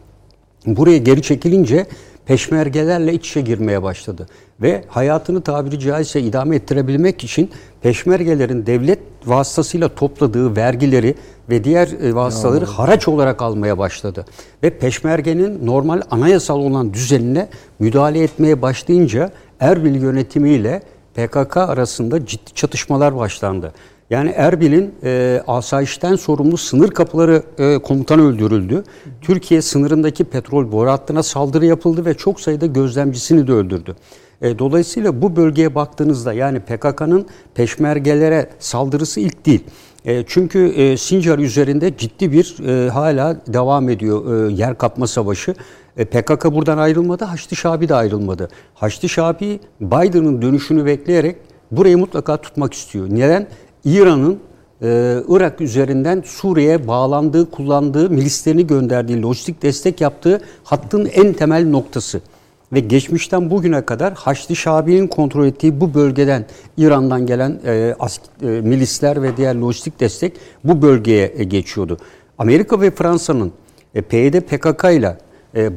Buraya 0.65 0.97
geri 0.97 1.21
çekilince 1.21 1.85
peşmergelerle 2.25 3.13
iç 3.13 3.29
içe 3.29 3.41
girmeye 3.41 3.83
başladı. 3.83 4.27
Ve 4.61 4.83
hayatını 4.87 5.41
tabiri 5.41 5.79
caizse 5.79 6.21
idame 6.21 6.55
ettirebilmek 6.55 7.23
için 7.23 7.49
peşmergelerin 7.81 8.65
devlet 8.65 8.99
vasıtasıyla 9.25 9.95
topladığı 9.95 10.55
vergileri 10.55 11.15
ve 11.49 11.63
diğer 11.63 11.87
e, 11.87 12.15
vasıtaları 12.15 12.65
haraç 12.65 13.07
olarak 13.07 13.41
almaya 13.41 13.77
başladı. 13.77 14.25
Ve 14.63 14.69
peşmergenin 14.69 15.65
normal 15.65 16.01
anayasal 16.11 16.59
olan 16.59 16.93
düzenine 16.93 17.49
müdahale 17.79 18.23
etmeye 18.23 18.61
başlayınca 18.61 19.31
Erbil 19.59 20.01
yönetimiyle 20.01 20.81
PKK 21.17 21.57
arasında 21.57 22.25
ciddi 22.25 22.53
çatışmalar 22.53 23.17
başlandı. 23.17 23.73
Yani 24.09 24.29
Erbil'in 24.29 24.95
e, 25.03 25.43
asayişten 25.47 26.15
sorumlu 26.15 26.57
sınır 26.57 26.91
kapıları 26.91 27.43
e, 27.57 27.77
komutanı 27.77 28.27
öldürüldü. 28.27 28.83
Türkiye 29.21 29.61
sınırındaki 29.61 30.23
petrol 30.23 30.71
boru 30.71 30.89
hattına 30.89 31.23
saldırı 31.23 31.65
yapıldı 31.65 32.05
ve 32.05 32.13
çok 32.13 32.41
sayıda 32.41 32.65
gözlemcisini 32.65 33.47
de 33.47 33.51
öldürdü. 33.51 33.95
E, 34.41 34.59
dolayısıyla 34.59 35.21
bu 35.21 35.35
bölgeye 35.35 35.75
baktığınızda 35.75 36.33
yani 36.33 36.59
PKK'nın 36.59 37.27
peşmergelere 37.55 38.49
saldırısı 38.59 39.19
ilk 39.19 39.45
değil. 39.45 39.63
E, 40.05 40.23
çünkü 40.27 40.67
e, 40.67 40.97
Sincar 40.97 41.39
üzerinde 41.39 41.97
ciddi 41.97 42.31
bir 42.31 42.57
e, 42.67 42.89
hala 42.89 43.41
devam 43.47 43.89
ediyor 43.89 44.49
e, 44.49 44.53
yer 44.53 44.77
kapma 44.77 45.07
savaşı. 45.07 45.55
E, 45.97 46.05
PKK 46.05 46.53
buradan 46.53 46.77
ayrılmadı, 46.77 47.25
Haçlı 47.25 47.55
Şabi 47.55 47.89
de 47.89 47.95
ayrılmadı. 47.95 48.49
Haçlı 48.73 49.09
Şabi 49.09 49.59
Biden'ın 49.81 50.41
dönüşünü 50.41 50.85
bekleyerek 50.85 51.37
burayı 51.71 51.97
mutlaka 51.97 52.37
tutmak 52.37 52.73
istiyor. 52.73 53.07
Neden? 53.09 53.47
İran'ın 53.85 54.39
e, 54.81 55.17
Irak 55.29 55.61
üzerinden 55.61 56.23
Suriye'ye 56.25 56.87
bağlandığı, 56.87 57.51
kullandığı, 57.51 58.09
milislerini 58.09 58.67
gönderdiği, 58.67 59.21
lojistik 59.21 59.61
destek 59.61 60.01
yaptığı 60.01 60.41
hattın 60.63 61.09
en 61.13 61.33
temel 61.33 61.67
noktası. 61.69 62.21
Ve 62.73 62.79
geçmişten 62.79 63.49
bugüne 63.49 63.85
kadar 63.85 64.13
Haçlı 64.13 64.55
Şabi'nin 64.55 65.07
kontrol 65.07 65.45
ettiği 65.45 65.81
bu 65.81 65.93
bölgeden 65.93 66.45
İran'dan 66.77 67.25
gelen 67.25 67.59
e, 67.65 67.95
ask, 67.99 68.21
e, 68.41 68.45
milisler 68.45 69.23
ve 69.23 69.37
diğer 69.37 69.55
lojistik 69.55 69.99
destek 69.99 70.33
bu 70.63 70.81
bölgeye 70.81 71.33
e, 71.37 71.43
geçiyordu. 71.43 71.97
Amerika 72.37 72.81
ve 72.81 72.91
Fransa'nın 72.91 73.51
e, 73.95 74.01
PYD 74.01 74.39
PKK 74.41 74.83
ile 74.83 75.17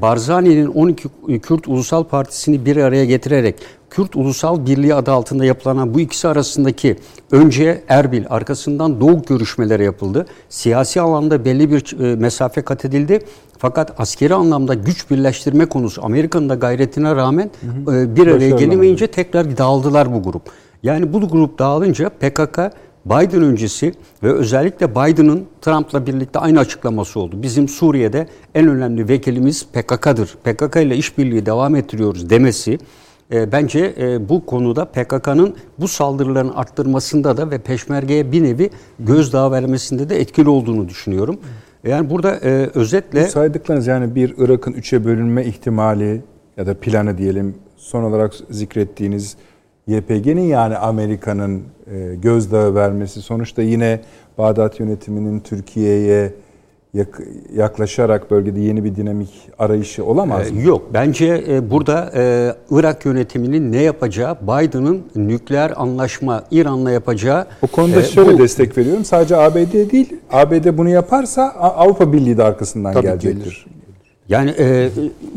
Barzani'nin 0.02 0.66
12 0.66 1.08
Kürt 1.42 1.68
Ulusal 1.68 2.04
Partisi'ni 2.04 2.66
bir 2.66 2.76
araya 2.76 3.04
getirerek 3.04 3.54
Kürt 3.90 4.16
Ulusal 4.16 4.66
Birliği 4.66 4.94
adı 4.94 5.12
altında 5.12 5.44
yapılan 5.44 5.94
bu 5.94 6.00
ikisi 6.00 6.28
arasındaki 6.28 6.96
önce 7.30 7.84
Erbil 7.88 8.24
arkasından 8.30 9.00
Doğu 9.00 9.22
görüşmeleri 9.22 9.84
yapıldı. 9.84 10.26
Siyasi 10.48 11.00
alanda 11.00 11.44
belli 11.44 11.70
bir 11.70 12.00
e, 12.00 12.16
mesafe 12.16 12.62
kat 12.62 12.84
edildi. 12.84 13.18
Fakat 13.58 14.00
askeri 14.00 14.34
anlamda 14.34 14.74
güç 14.74 15.10
birleştirme 15.10 15.66
konusu 15.66 16.04
Amerika'nın 16.04 16.48
da 16.48 16.54
gayretine 16.54 17.16
rağmen 17.16 17.50
hı 17.84 17.90
hı. 17.90 17.96
E, 17.96 18.16
bir 18.16 18.26
araya 18.26 18.50
gelemeyince 18.50 19.06
tekrar 19.06 19.58
dağıldılar 19.58 20.14
bu 20.14 20.22
grup. 20.22 20.42
Yani 20.82 21.12
bu 21.12 21.28
grup 21.28 21.58
dağılınca 21.58 22.08
PKK 22.08 22.58
Biden 23.07 23.42
öncesi 23.42 23.94
ve 24.22 24.32
özellikle 24.32 24.90
Biden'ın 24.90 25.46
Trump'la 25.61 26.07
birlikte 26.07 26.38
aynı 26.38 26.59
açıklaması 26.59 27.20
oldu. 27.20 27.42
Bizim 27.42 27.68
Suriye'de 27.68 28.26
en 28.55 28.68
önemli 28.68 29.09
vekilimiz 29.09 29.66
PKK'dır. 29.66 30.36
PKK 30.44 30.76
ile 30.76 30.96
işbirliği 30.96 31.46
devam 31.46 31.76
ettiriyoruz 31.76 32.30
demesi 32.30 32.78
e, 33.32 33.53
bence 33.53 33.94
e, 33.98 34.28
bu 34.28 34.46
konuda 34.46 34.84
PKK'nın 34.84 35.55
bu 35.78 35.88
saldırıların 35.88 36.48
arttırmasında 36.48 37.36
da 37.36 37.51
ve 37.51 37.59
peşmergeye 37.59 38.32
bir 38.32 38.42
nevi 38.42 38.70
gözdağı 38.98 39.51
vermesinde 39.51 40.09
de 40.09 40.20
etkili 40.20 40.48
olduğunu 40.48 40.88
düşünüyorum. 40.88 41.40
Yani 41.84 42.11
burada 42.11 42.36
e, 42.36 42.70
özetle... 42.74 43.24
Bu 43.24 43.28
saydıklarınız 43.28 43.86
yani 43.86 44.14
bir 44.14 44.34
Irak'ın 44.38 44.72
üçe 44.72 45.05
bölünme 45.05 45.44
ihtimali 45.44 46.22
ya 46.57 46.66
da 46.66 46.80
planı 46.80 47.18
diyelim 47.18 47.55
son 47.76 48.03
olarak 48.03 48.34
zikrettiğiniz 48.51 49.36
YPG'nin 49.91 50.47
yani 50.47 50.76
Amerika'nın 50.76 51.62
e, 51.95 52.14
gözdağı 52.14 52.74
vermesi 52.74 53.22
sonuçta 53.22 53.62
yine 53.62 54.01
Bağdat 54.38 54.80
yönetiminin 54.80 55.41
Türkiye'ye 55.41 56.32
yaklaşarak 57.57 58.30
bölgede 58.30 58.61
yeni 58.61 58.84
bir 58.84 58.97
dinamik 58.97 59.49
arayışı 59.59 60.05
olamaz 60.05 60.51
mı? 60.51 60.61
Ee, 60.61 60.62
yok. 60.62 60.82
Bence 60.95 61.45
e, 61.49 61.70
burada 61.70 62.12
e, 62.14 62.55
Irak 62.70 63.05
yönetiminin 63.05 63.72
ne 63.72 63.82
yapacağı, 63.82 64.36
Biden'ın 64.43 65.03
nükleer 65.16 65.72
anlaşma 65.76 66.45
İran'la 66.51 66.91
yapacağı... 66.91 67.47
O 67.62 67.66
konuda 67.66 68.01
e, 68.01 68.05
şöyle 68.05 68.34
bu, 68.34 68.38
destek 68.38 68.78
veriyorum. 68.78 69.05
Sadece 69.05 69.36
ABD 69.36 69.91
değil, 69.93 70.16
ABD 70.32 70.78
bunu 70.78 70.88
yaparsa 70.88 71.43
Avrupa 71.59 72.12
Birliği 72.12 72.36
de 72.36 72.43
arkasından 72.43 73.03
gelecektir. 73.03 73.41
Gelir. 73.41 73.79
Yani 74.30 74.54
e, 74.58 74.90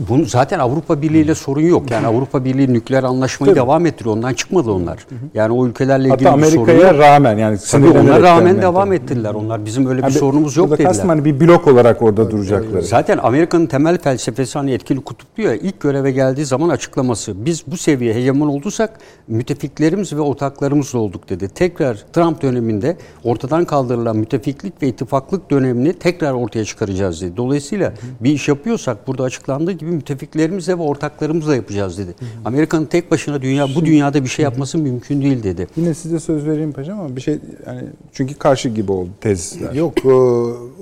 bunu 0.09 0.25
zaten 0.25 0.59
Avrupa 0.59 1.01
Birliği 1.01 1.21
ile 1.21 1.35
sorun 1.35 1.61
yok. 1.61 1.91
Yani 1.91 2.07
Avrupa 2.07 2.45
Birliği 2.45 2.73
nükleer 2.73 3.03
anlaşmayı 3.03 3.53
Tabii. 3.53 3.65
devam 3.65 3.85
ettiriyor. 3.85 4.15
Ondan 4.15 4.33
çıkmadı 4.33 4.71
onlar. 4.71 5.07
Yani 5.33 5.53
o 5.53 5.67
ülkelerle 5.67 6.07
ilgili 6.07 6.29
Hatta 6.29 6.41
bir 6.41 6.45
sorun 6.45 6.59
yok. 6.59 6.69
Amerika'ya 6.69 6.93
rağmen 6.97 7.37
yani 7.37 7.57
Tabii 7.71 7.89
ona 7.89 8.21
rağmen 8.21 8.61
devam 8.61 8.93
ettiler. 8.93 9.33
Onlar 9.33 9.65
bizim 9.65 9.87
öyle 9.87 9.97
bir 9.97 10.03
yani 10.03 10.13
sorunumuz 10.13 10.57
yok 10.57 10.71
dediler. 10.71 10.87
Kastım 10.87 11.09
hani 11.09 11.25
bir 11.25 11.39
blok 11.39 11.67
olarak 11.67 12.01
orada 12.01 12.31
duracakları. 12.31 12.81
Zaten 12.81 13.17
Amerika'nın 13.17 13.65
temel 13.65 13.97
felsefesi 13.97 14.57
hani 14.57 14.71
etkili 14.71 15.01
kutup 15.01 15.37
diyor 15.37 15.51
ya 15.51 15.55
ilk 15.55 15.79
göreve 15.79 16.11
geldiği 16.11 16.45
zaman 16.45 16.69
açıklaması. 16.69 17.45
Biz 17.45 17.63
bu 17.67 17.77
seviye 17.77 18.13
hegemon 18.13 18.47
olduysak 18.47 18.99
müttefiklerimiz 19.27 20.13
ve 20.13 20.21
ortaklarımızla 20.21 20.99
olduk 20.99 21.29
dedi. 21.29 21.47
Tekrar 21.49 22.03
Trump 22.13 22.41
döneminde 22.41 22.97
ortadan 23.23 23.65
kaldırılan 23.65 24.17
müttefiklik 24.17 24.81
ve 24.81 24.87
ittifaklık 24.87 25.51
dönemini 25.51 25.93
tekrar 25.93 26.33
ortaya 26.33 26.65
çıkaracağız 26.65 27.21
dedi. 27.21 27.37
Dolayısıyla 27.37 27.93
bir 28.19 28.31
iş 28.31 28.47
yapıyorsa 28.47 28.82
yapıyorsak 28.83 29.07
burada 29.07 29.23
açıklandığı 29.23 29.71
gibi 29.71 29.91
müttefiklerimizle 29.91 30.77
ve 30.77 30.81
ortaklarımızla 30.81 31.55
yapacağız 31.55 31.97
dedi. 31.97 32.15
Amerika'nın 32.45 32.85
tek 32.85 33.11
başına 33.11 33.41
dünya 33.41 33.67
bu 33.75 33.85
dünyada 33.85 34.23
bir 34.23 34.29
şey 34.29 34.43
yapması 34.43 34.77
mümkün 34.77 35.21
değil 35.21 35.43
dedi. 35.43 35.67
Yine 35.75 35.93
size 35.93 36.19
söz 36.19 36.45
vereyim 36.45 36.71
paşam 36.71 36.99
ama 36.99 37.15
bir 37.15 37.21
şey 37.21 37.39
yani 37.65 37.83
çünkü 38.11 38.35
karşı 38.35 38.69
gibi 38.69 38.91
oldu 38.91 39.09
tezler. 39.21 39.73
Yok 39.73 40.05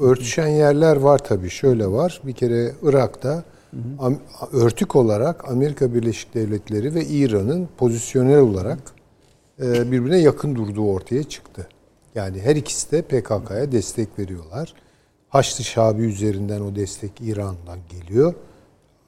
örtüşen 0.02 0.47
yerler 0.47 0.95
var 0.95 1.18
tabii. 1.18 1.49
Şöyle 1.49 1.88
var. 1.88 2.22
Bir 2.24 2.34
kere 2.34 2.72
Irak'ta 2.84 3.43
örtük 4.52 4.95
olarak 4.95 5.49
Amerika 5.52 5.93
Birleşik 5.93 6.34
Devletleri 6.34 6.95
ve 6.95 7.06
İran'ın 7.06 7.68
pozisyonel 7.78 8.39
olarak 8.39 8.80
e, 9.62 9.91
birbirine 9.91 10.18
yakın 10.18 10.56
durduğu 10.56 10.86
ortaya 10.86 11.24
çıktı. 11.24 11.68
Yani 12.16 12.41
her 12.41 12.56
ikisi 12.56 12.91
de 12.91 13.02
PKK'ya 13.02 13.72
destek 13.72 14.20
veriyorlar. 14.20 14.74
Haçlı 15.32 15.64
Şabi 15.64 16.02
üzerinden 16.02 16.62
o 16.62 16.76
destek 16.76 17.12
İran'dan 17.22 17.80
geliyor. 17.90 18.34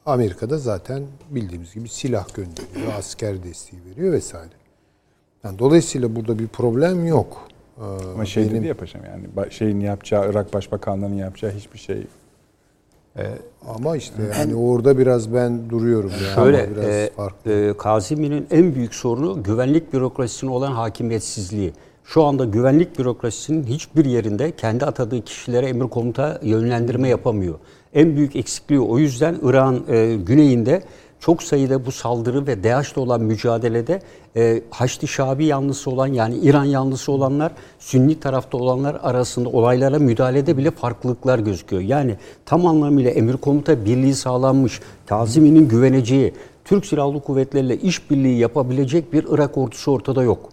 Amerika'da 0.06 0.58
zaten 0.58 1.04
bildiğimiz 1.30 1.74
gibi 1.74 1.90
silah 1.90 2.34
gönderiyor, 2.34 2.94
asker 2.98 3.44
desteği 3.44 3.82
veriyor 3.86 4.14
vesaire. 4.14 4.54
Yani 5.44 5.60
dolayısıyla 5.60 6.16
burada 6.16 6.40
bir 6.40 6.48
problem 6.48 7.06
yok. 7.06 7.48
Ee, 7.78 7.82
Ama 8.14 8.26
şey 8.26 8.44
Benim, 8.44 8.56
dedi 8.56 8.68
ya 8.68 8.78
paşam 8.78 9.02
yani 9.06 9.52
şeyin 9.52 9.80
yapacağı, 9.80 10.32
Irak 10.32 10.54
Başbakanlığı'nın 10.54 11.16
yapacağı 11.16 11.52
hiçbir 11.52 11.80
şey 11.80 12.08
ee, 13.18 13.24
ama 13.68 13.98
işte 13.98 14.16
yani 14.40 14.56
orada 14.56 14.98
biraz 14.98 15.34
ben 15.34 15.70
duruyorum. 15.70 16.12
Yani 16.24 16.36
şöyle, 16.36 16.72
biraz 16.72 16.86
e, 16.86 17.12
farklı. 17.16 17.52
E, 17.52 17.78
Kazimi'nin 17.78 18.48
en 18.52 18.76
büyük 18.76 18.96
sorunu 18.96 19.44
güvenlik 19.44 19.94
bürokrasisine 19.94 20.50
olan 20.50 20.72
hakimiyetsizliği. 20.72 21.74
Şu 22.04 22.24
anda 22.24 22.46
güvenlik 22.46 23.00
bürokrasisinin 23.00 23.64
hiçbir 23.64 24.06
yerinde 24.06 24.52
kendi 24.56 24.86
atadığı 24.86 25.22
kişilere 25.22 25.68
emir 25.68 25.88
komuta 25.88 26.40
yönlendirme 26.44 27.10
yapamıyor. 27.10 27.60
En 27.94 28.16
büyük 28.16 28.36
eksikliği 28.36 28.80
o 28.80 28.98
yüzden 28.98 29.38
İran 29.44 29.84
e, 29.88 30.16
güneyinde 30.16 30.84
çok 31.20 31.44
sayıda 31.44 31.86
bu 31.86 31.92
saldırı 31.92 32.48
ve 32.48 32.64
DAEŞ'le 32.64 32.98
olan 32.98 33.22
mücadelede 33.22 34.02
e, 34.36 34.62
Haçlı 34.70 35.08
Şabi 35.08 35.46
yanlısı 35.46 35.92
olan 35.92 36.08
yani 36.08 36.38
İran 36.38 36.64
yanlısı 36.64 37.12
olanlar 37.12 37.52
Sünni 37.80 38.20
tarafta 38.20 38.58
olanlar 38.58 38.98
arasında 39.04 39.50
olaylara 39.50 40.00
müdahalede 40.00 40.58
bile 40.58 40.72
farklılıklar 40.72 41.40
gözüküyor. 41.40 41.82
Yani 41.82 42.16
tam 42.46 42.66
anlamıyla 42.66 43.12
emir 43.12 43.38
komuta 43.38 43.86
birliği 43.86 44.16
sağlanmış, 44.16 44.80
Kazimi'nin 45.06 45.68
güveneceği, 45.68 46.34
Türk 46.66 46.86
Silahlı 46.86 47.20
Kuvvetleriyle 47.22 47.78
işbirliği 47.78 48.38
yapabilecek 48.40 49.14
bir 49.14 49.26
Irak 49.30 49.58
ordusu 49.58 49.92
ortada 49.92 50.24
yok. 50.24 50.50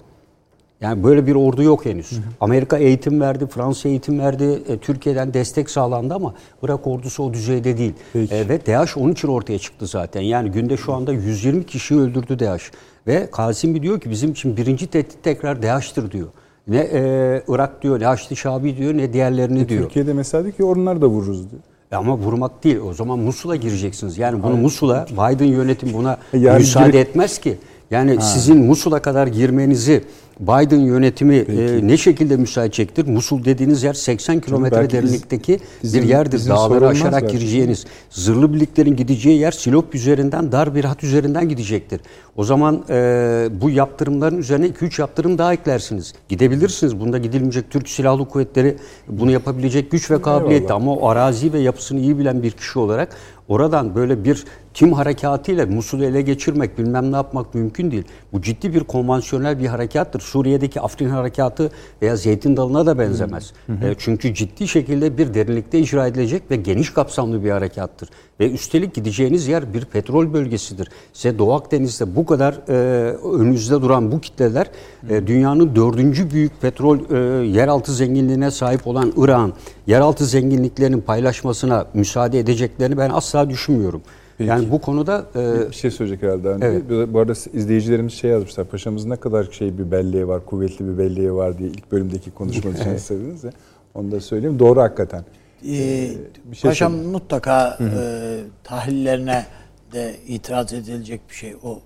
Yani 0.81 1.05
böyle 1.05 1.27
bir 1.27 1.35
ordu 1.35 1.63
yok 1.63 1.85
henüz. 1.87 2.11
Amerika 2.41 2.79
eğitim 2.79 3.21
verdi, 3.21 3.47
Fransa 3.47 3.89
eğitim 3.89 4.19
verdi, 4.19 4.63
e, 4.69 4.79
Türkiye'den 4.79 5.35
destek 5.35 5.71
sağlandı 5.71 6.15
ama 6.15 6.35
Irak 6.63 6.87
ordusu 6.87 7.23
o 7.23 7.35
düzeyde 7.35 7.79
değil. 7.79 7.93
E, 8.15 8.49
ve 8.49 8.67
DAEŞ 8.67 8.97
onun 8.97 9.13
için 9.13 9.29
ortaya 9.29 9.59
çıktı 9.59 9.87
zaten. 9.87 10.21
Yani 10.21 10.51
günde 10.51 10.77
şu 10.77 10.93
anda 10.93 11.13
120 11.13 11.67
kişiyi 11.67 12.01
öldürdü 12.01 12.39
DAEŞ. 12.39 12.71
Ve 13.07 13.31
Kasimi 13.31 13.83
diyor 13.83 14.01
ki 14.01 14.11
bizim 14.11 14.31
için 14.31 14.57
birinci 14.57 14.87
tehdit 14.87 15.23
tekrar 15.23 15.63
DAEŞ'tir 15.63 16.11
diyor. 16.11 16.29
Ne 16.69 16.79
e, 16.79 17.43
Irak 17.49 17.83
diyor, 17.83 18.01
ne 18.01 18.05
Haçlı 18.05 18.37
Şabi 18.37 18.77
diyor, 18.77 18.95
ne 18.97 19.13
diğerlerini 19.13 19.69
diyor. 19.69 19.83
Türkiye'de 19.83 20.13
mesela 20.13 20.45
diyor 20.45 20.55
ki 20.55 20.65
onlar 20.65 21.01
da 21.01 21.07
vururuz 21.07 21.51
diyor. 21.51 21.63
E 21.93 21.97
Ama 21.97 22.19
vurmak 22.19 22.65
değil. 22.65 22.77
O 22.77 22.95
zaman 22.95 23.19
Musul'a 23.19 23.57
gireceksiniz. 23.57 24.19
Yani 24.19 24.43
bunu 24.43 24.57
Musul'a 24.57 25.07
Biden 25.07 25.45
yönetim 25.45 25.93
buna 25.93 26.19
Yani 26.33 26.59
müsaade 26.59 26.91
girip- 26.91 27.09
etmez 27.09 27.39
ki. 27.39 27.59
Yani 27.91 28.23
sizin 28.23 28.57
Musul'a 28.67 29.03
kadar 29.03 29.27
girmenizi 29.27 30.05
Biden 30.41 30.81
yönetimi 30.81 31.35
e, 31.37 31.87
ne 31.87 31.97
şekilde 31.97 32.37
müsaade 32.37 32.67
edecektir? 32.67 33.07
Musul 33.09 33.45
dediğiniz 33.45 33.83
yer 33.83 33.95
80 33.95 34.41
kilometre 34.41 34.91
derinlikteki 34.91 35.59
bizim- 35.83 36.03
bir 36.03 36.09
yerdir. 36.09 36.33
bizim 36.37 36.51
Dağları 36.53 36.89
aşarak 36.89 37.23
belki. 37.23 37.39
gireceğiniz. 37.39 37.85
Zırhlı 38.11 38.55
birliklerin 38.55 38.97
gideceği 38.97 39.39
yer 39.39 39.51
Silop 39.53 39.95
üzerinden 39.95 40.53
dar 40.53 40.75
bir 40.75 40.85
hat 40.85 41.05
üzerinden 41.05 41.49
gidecektir. 41.49 42.01
O 42.37 42.45
zaman 42.45 42.85
e, 42.91 43.49
bu 43.61 43.71
yaptırımların 43.71 44.39
üzerine 44.39 44.67
2-3 44.67 45.01
yaptırım 45.01 45.39
daha 45.39 45.53
eklersiniz. 45.53 46.15
Gidebilirsiniz. 46.29 47.01
Bunda 47.01 47.19
gidilmeyecek 47.19 47.71
Türk 47.71 47.89
Silahlı 47.89 48.29
Kuvvetleri 48.29 48.77
bunu 49.09 49.31
yapabilecek 49.31 49.91
güç 49.91 50.11
ve 50.11 50.23
kabiliyeti 50.23 50.73
ama 50.73 50.93
o 50.95 51.09
arazi 51.09 51.53
ve 51.53 51.59
yapısını 51.59 52.01
iyi 52.01 52.19
bilen 52.19 52.43
bir 52.43 52.51
kişi 52.51 52.79
olarak 52.79 53.17
oradan 53.49 53.95
böyle 53.95 54.25
bir 54.25 54.45
tim 54.75 54.93
harekatıyla 54.93 55.67
Musul'u 55.67 56.05
ele 56.05 56.23
geçirmek 56.23 56.79
bilmem 56.79 57.13
ne 57.13 57.17
yapmak 57.17 57.55
mümkün 57.55 57.91
değil. 57.91 58.05
Bu 58.33 58.43
ciddi 58.43 58.75
bir 58.75 58.81
konvansiyonel 58.81 59.59
bir 59.59 59.67
harekattır. 59.67 60.21
Suriye'deki 60.21 60.81
Afrin 60.81 61.09
harekatı 61.09 61.71
veya 62.03 62.17
Zeytin 62.17 62.57
Dalı'na 62.57 62.87
da 62.87 62.99
benzemez. 62.99 63.53
E, 63.69 63.95
çünkü 63.99 64.35
ciddi 64.35 64.69
şekilde 64.69 65.19
bir 65.19 65.35
derinlikte 65.35 65.79
icra 65.79 66.07
edilecek 66.07 66.51
ve 66.51 66.57
geniş 66.57 66.91
kapsamlı 66.91 67.45
bir 67.45 67.51
harekattır. 67.51 68.09
Ve 68.41 68.51
üstelik 68.51 68.95
gideceğiniz 68.95 69.49
yer 69.49 69.75
bir 69.75 69.85
petrol 69.85 70.33
bölgesidir. 70.33 70.89
Size 71.13 71.39
Doğu 71.39 71.53
Akdeniz'de 71.53 72.17
bu 72.17 72.27
kadar 72.27 72.61
e, 72.69 72.73
önünüzde 73.13 73.83
duran 73.83 74.13
bu 74.13 74.21
kitleler 74.21 74.71
e, 75.11 75.27
dünyanın 75.27 75.77
dördüncü 75.77 76.31
büyük 76.31 76.61
petrol 76.61 76.99
e, 77.11 77.47
yeraltı 77.47 77.93
zenginliğine 77.93 78.51
sahip 78.51 78.87
olan 78.87 79.13
Irak'ın 79.17 79.53
yeraltı 79.87 80.25
zenginliklerinin 80.27 81.01
paylaşmasına 81.01 81.87
müsaade 81.95 82.39
edeceklerini 82.39 82.99
ben 82.99 83.11
asla 83.11 83.51
düşünmüyorum. 83.51 84.03
Yani 84.45 84.71
bu 84.71 84.81
konuda 84.81 85.27
e, 85.37 85.69
Bir 85.71 85.75
şey 85.75 85.91
söyleyecek 85.91 86.23
herhalde. 86.23 86.49
Hani 86.53 86.65
Evet. 86.65 86.83
Bu 87.13 87.19
arada 87.19 87.33
izleyicilerimiz 87.53 88.13
şey 88.13 88.31
yazmışlar. 88.31 88.67
Paşamız 88.67 89.05
ne 89.05 89.17
kadar 89.17 89.45
şey 89.45 89.79
bir 89.79 89.91
belleği 89.91 90.29
var, 90.29 90.47
kuvvetli 90.47 90.89
bir 90.89 90.99
belleği 90.99 91.35
var 91.35 91.59
diye 91.59 91.69
ilk 91.69 91.93
bölümdeki 91.93 92.31
konuşma 92.31 92.71
için 92.71 92.97
söylediniz 92.97 93.45
ya. 93.45 93.53
Onu 93.95 94.11
da 94.13 94.21
söyleyeyim. 94.21 94.59
Doğru 94.59 94.81
hakikaten. 94.81 95.25
Ee, 95.65 96.11
bir 96.45 96.57
şey 96.57 96.71
paşam 96.71 96.93
söyle. 96.93 97.07
mutlaka 97.07 97.79
e, 97.81 98.41
tahlillerine 98.65 99.47
de 99.93 100.17
itiraz 100.29 100.73
edilecek 100.73 101.21
bir 101.31 101.35
şey 101.35 101.57
o. 101.63 101.79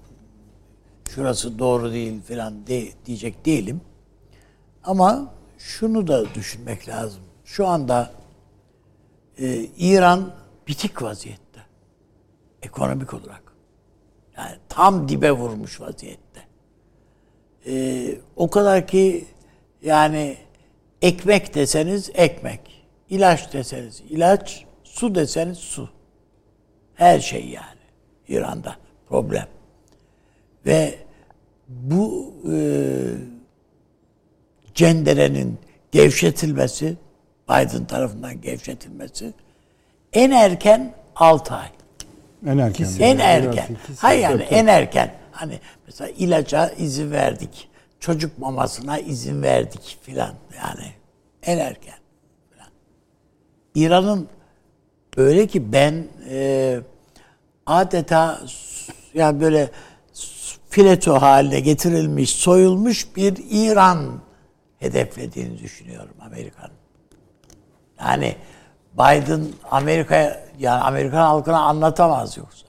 Şurası 1.09 1.59
doğru 1.59 1.92
değil 1.92 2.22
falan 2.28 2.66
de, 2.66 2.82
diyecek 3.07 3.46
değilim. 3.46 3.80
Ama 4.84 5.32
şunu 5.59 6.07
da 6.07 6.24
düşünmek 6.34 6.88
lazım. 6.88 7.20
Şu 7.44 7.66
anda 7.66 8.11
e, 9.38 9.66
İran 9.78 10.30
bitik 10.68 11.02
vaziyette. 11.02 11.43
Ekonomik 12.64 13.14
olarak. 13.14 13.42
Yani 14.36 14.56
tam 14.68 15.08
dibe 15.08 15.30
vurmuş 15.32 15.80
vaziyette. 15.80 16.40
E, 17.66 18.06
o 18.36 18.50
kadar 18.50 18.86
ki 18.86 19.24
yani 19.82 20.36
ekmek 21.02 21.54
deseniz 21.54 22.10
ekmek, 22.14 22.86
ilaç 23.10 23.52
deseniz 23.52 24.02
ilaç, 24.10 24.64
su 24.84 25.14
deseniz 25.14 25.58
su. 25.58 25.88
Her 26.94 27.20
şey 27.20 27.48
yani 27.48 27.80
İran'da 28.28 28.76
problem. 29.08 29.46
Ve 30.66 30.94
bu 31.68 32.34
e, 32.52 32.56
cenderenin 34.74 35.58
gevşetilmesi, 35.92 36.96
Biden 37.48 37.84
tarafından 37.84 38.40
gevşetilmesi 38.40 39.32
en 40.12 40.30
erken 40.30 40.94
6 41.16 41.54
ay. 41.54 41.68
En 42.47 42.59
erken. 42.59 42.88
En 42.99 43.18
erken. 43.18 43.76
Hayır 43.99 44.22
yani 44.22 44.42
en 44.42 44.66
erken. 44.66 45.14
Hani 45.32 45.61
mesela 45.86 46.11
ilaca 46.11 46.68
izin 46.68 47.11
verdik. 47.11 47.68
Çocuk 48.01 48.38
mamasına 48.38 48.99
izin 48.99 49.42
verdik 49.42 49.99
filan 50.03 50.34
yani. 50.57 50.92
En 51.42 51.59
erken. 51.59 51.95
İran'ın 53.74 54.28
öyle 55.16 55.47
ki 55.47 55.72
ben 55.72 56.07
e, 56.30 56.80
adeta 57.66 58.40
yani 59.14 59.40
böyle 59.40 59.70
fileto 60.70 61.14
haline 61.14 61.61
getirilmiş, 61.61 62.30
soyulmuş 62.30 63.16
bir 63.16 63.36
İran 63.51 64.20
hedeflediğini 64.78 65.59
düşünüyorum 65.59 66.14
Amerika'nın. 66.20 66.74
Yani 68.01 68.36
Biden 68.95 69.45
Amerika'ya 69.70 70.45
yani 70.59 70.82
Amerikan 70.82 71.26
halkına 71.26 71.61
anlatamaz 71.61 72.36
yoksa. 72.36 72.66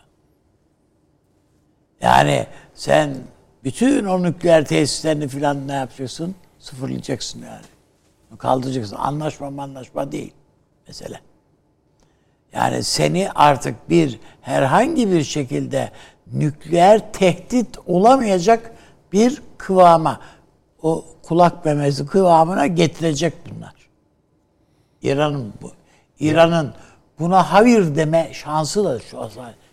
Yani 2.02 2.48
sen 2.74 3.16
bütün 3.64 4.06
o 4.06 4.24
nükleer 4.24 4.66
tesislerini 4.66 5.28
filan 5.28 5.68
ne 5.68 5.74
yapacaksın? 5.74 6.36
Sıfırlayacaksın 6.60 7.42
yani. 7.42 8.38
Kaldıracaksın. 8.38 8.96
Anlaşma 8.96 9.64
anlaşma 9.64 10.12
değil 10.12 10.34
mesele. 10.88 11.20
Yani 12.54 12.84
seni 12.84 13.32
artık 13.36 13.90
bir 13.90 14.20
herhangi 14.42 15.12
bir 15.12 15.24
şekilde 15.24 15.92
nükleer 16.34 17.14
tehdit 17.14 17.78
olamayacak 17.86 18.72
bir 19.14 19.42
kıvama 19.58 20.20
o 20.82 21.06
kulak 21.24 21.66
memesi 21.66 22.06
kıvamına 22.06 22.68
getirecek 22.68 23.34
bunlar. 23.50 23.74
İran'ın 25.02 25.54
bu 25.62 25.72
İran'ın 26.20 26.74
buna 27.20 27.54
hayır 27.54 27.96
deme 27.96 28.30
şansı 28.34 28.86
da 28.86 29.00
şu 29.00 29.20
an. 29.22 29.30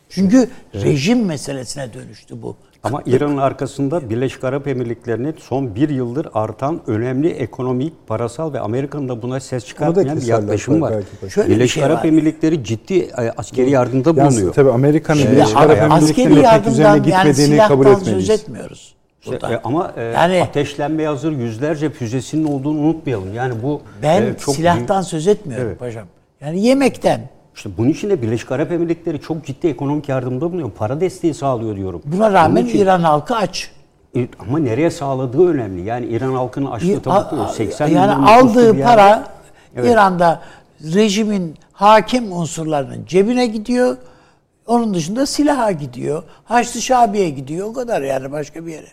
Çünkü 0.09 0.49
rejim 0.74 1.24
meselesine 1.24 1.93
dönüştü 1.93 2.43
bu. 2.43 2.57
Ama 2.82 3.03
İran'ın 3.07 3.36
arkasında 3.36 4.11
Birleşik 4.11 4.45
Arap 4.45 4.68
Emirlikleri'nin 4.68 5.36
son 5.40 5.74
bir 5.74 5.88
yıldır 5.88 6.28
artan 6.34 6.80
önemli 6.86 7.28
ekonomik, 7.28 7.93
parasal 8.07 8.53
ve 8.53 8.61
Amerika'nın 8.61 9.09
da 9.09 9.22
buna 9.22 9.40
ses 9.40 9.66
çıkartmayan 9.66 10.20
bir 10.20 10.26
yaklaşım 10.26 10.80
var. 10.82 10.95
Şöyle 11.28 11.49
bir 11.49 11.55
Birleşik 11.55 11.74
şey 11.74 11.84
Arap 11.84 11.99
var. 11.99 12.05
Emirlikleri 12.05 12.64
ciddi 12.64 12.99
e, 12.99 13.30
askeri 13.36 13.70
yardımda 13.70 14.16
bulunuyor. 14.16 14.55
tabii 14.55 14.70
Amerika'nın 14.70 15.18
Şimdi 15.18 15.36
Birleşik 15.36 15.57
Arap 15.57 15.93
askeri 15.93 16.20
Emirlikleri'nin 16.20 16.59
pek 16.62 16.66
üzerine 16.72 16.88
yardımdan 16.88 17.11
yani 17.18 17.32
gitmediğini 17.32 17.68
kabul 17.68 17.84
silahtan 17.84 17.99
söz 18.05 18.09
etmeliyiz. 18.09 18.30
etmiyoruz. 18.30 18.95
İşte, 19.22 19.32
burada. 19.32 19.53
e, 19.55 19.61
ama 19.64 19.93
e, 19.97 20.03
Yani- 20.03 20.43
ateşlenmeye 20.43 21.09
hazır 21.09 21.32
yüzlerce 21.32 21.90
füzesinin 21.90 22.45
olduğunu 22.45 22.78
unutmayalım. 22.78 23.34
Yani 23.34 23.55
bu 23.62 23.80
ben 24.03 24.22
e, 24.22 24.34
çok 24.38 24.55
silahtan 24.55 25.03
söz 25.03 25.26
etmiyorum 25.26 25.66
Evet. 25.68 25.78
paşam. 25.78 26.07
Yani 26.45 26.61
yemekten. 26.66 27.20
İşte 27.57 27.70
bunun 27.78 27.88
için 27.88 28.11
de 28.11 28.22
Birleşik 28.22 28.53
Arap 28.53 28.72
Emirlikleri 28.72 29.20
çok 29.20 29.45
ciddi 29.47 29.66
ekonomik 29.66 30.09
yardımda 30.09 30.40
bulunuyor. 30.40 30.70
Para 30.70 31.01
desteği 31.01 31.34
sağlıyor 31.34 31.76
diyorum. 31.76 32.03
Buna 32.05 32.32
rağmen 32.32 32.66
için- 32.66 32.78
İran 32.78 33.01
halkı 33.01 33.36
aç. 33.36 33.70
E, 34.16 34.28
ama 34.38 34.59
nereye 34.59 34.90
sağladığı 34.90 35.49
önemli. 35.49 35.82
Yani 35.82 36.07
İran 36.07 36.32
halkının 36.32 36.70
açlığı 36.70 37.01
tabii 37.01 37.14
A- 37.14 37.45
a- 37.45 37.49
80 37.49 37.88
yani 37.88 38.12
aldığı 38.12 38.82
para 38.82 39.26
Evet. 39.76 39.90
İran'da 39.93 40.40
rejimin 40.95 41.55
hakim 41.72 42.32
unsurlarının 42.32 43.07
cebine 43.07 43.47
gidiyor. 43.47 43.97
Onun 44.66 44.95
dışında 44.95 45.26
silaha 45.26 45.72
gidiyor. 45.72 46.22
Haçlı 46.45 46.80
Şabi'ye 46.82 47.30
gidiyor. 47.30 47.68
O 47.68 47.72
kadar 47.72 48.03
yani 48.03 48.32
başka 48.32 48.66
bir 48.66 48.72
yere. 48.72 48.86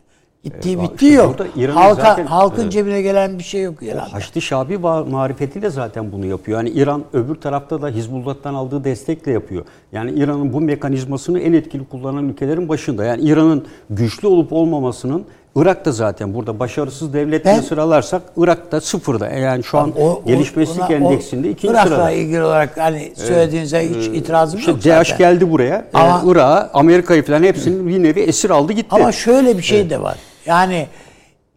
Gittiği 0.44 0.78
E, 0.78 0.82
bitti 0.82 1.06
işte 1.06 1.16
yok. 1.16 1.36
Halka, 1.74 2.02
zaten- 2.02 2.26
halkın 2.26 2.62
Evet. 2.62 2.72
cebine 2.72 3.02
gelen 3.02 3.38
bir 3.40 3.44
şey 3.44 3.62
yok 3.62 3.76
İran'da. 3.82 4.14
Haçlı 4.14 4.42
Şabi 4.42 4.78
marifetiyle 4.78 5.70
zaten 5.70 6.12
bunu 6.12 6.26
yapıyor. 6.26 6.58
Yani 6.60 6.70
İran 6.70 7.04
öbür 7.14 7.36
tarafta 7.36 7.82
da 7.82 7.88
Hizbullah'tan 7.88 8.54
aldığı 8.54 8.84
destekle 8.84 9.32
yapıyor. 9.32 9.66
Yani 9.92 10.12
İran'ın 10.12 10.54
bu 10.54 10.62
mekanizmasını 10.62 11.40
en 11.40 11.54
etkili 11.54 11.86
kullanan 11.88 12.30
ülkelerin 12.30 12.70
başında. 12.70 13.06
Yani 13.06 13.22
İran'ın 13.22 13.66
güçlü 13.90 14.28
olup 14.28 14.54
olmamasının 14.54 15.26
Irak'ta 15.56 15.92
zaten 15.92 16.34
burada 16.34 16.60
başarısız 16.60 17.14
devlet 17.14 17.46
diye 17.46 17.54
Ben- 17.56 17.62
sıralarsak 17.62 18.22
Irak'ta 18.38 18.82
sıfırda. 18.82 19.28
Yani 19.30 19.64
şu 19.64 19.78
an 19.78 19.94
O- 20.02 20.22
gelişmesizlik 20.26 20.82
ona- 20.90 20.90
o 20.90 20.94
endeksinde 21.12 21.50
ikinci 21.50 21.74
Irak'la 21.74 21.90
sırada. 21.90 22.12
ilgili 22.12 22.44
olarak 22.44 22.78
hani 22.78 23.12
söylediğinize 23.16 23.90
hiç 23.90 24.08
itirazım 24.08 24.60
İşte 24.60 24.72
yok 24.72 24.80
DH 24.84 24.84
zaten. 25.10 25.18
geldi 25.18 25.52
buraya. 25.52 25.86
Ama- 25.94 26.04
Ama, 26.14 26.32
Irak'a, 26.32 26.70
Amerika'yı 26.74 27.24
falan 27.26 27.44
hepsini 27.44 27.88
bir 27.88 28.04
nevi 28.04 28.20
esir 28.20 28.50
aldı 28.50 28.74
gitti. 28.74 28.88
Ama 28.92 29.12
şöyle 29.12 29.58
bir 29.58 29.64
şey 29.64 29.90
de 29.90 30.02
var. 30.02 30.18
Yani 30.46 30.88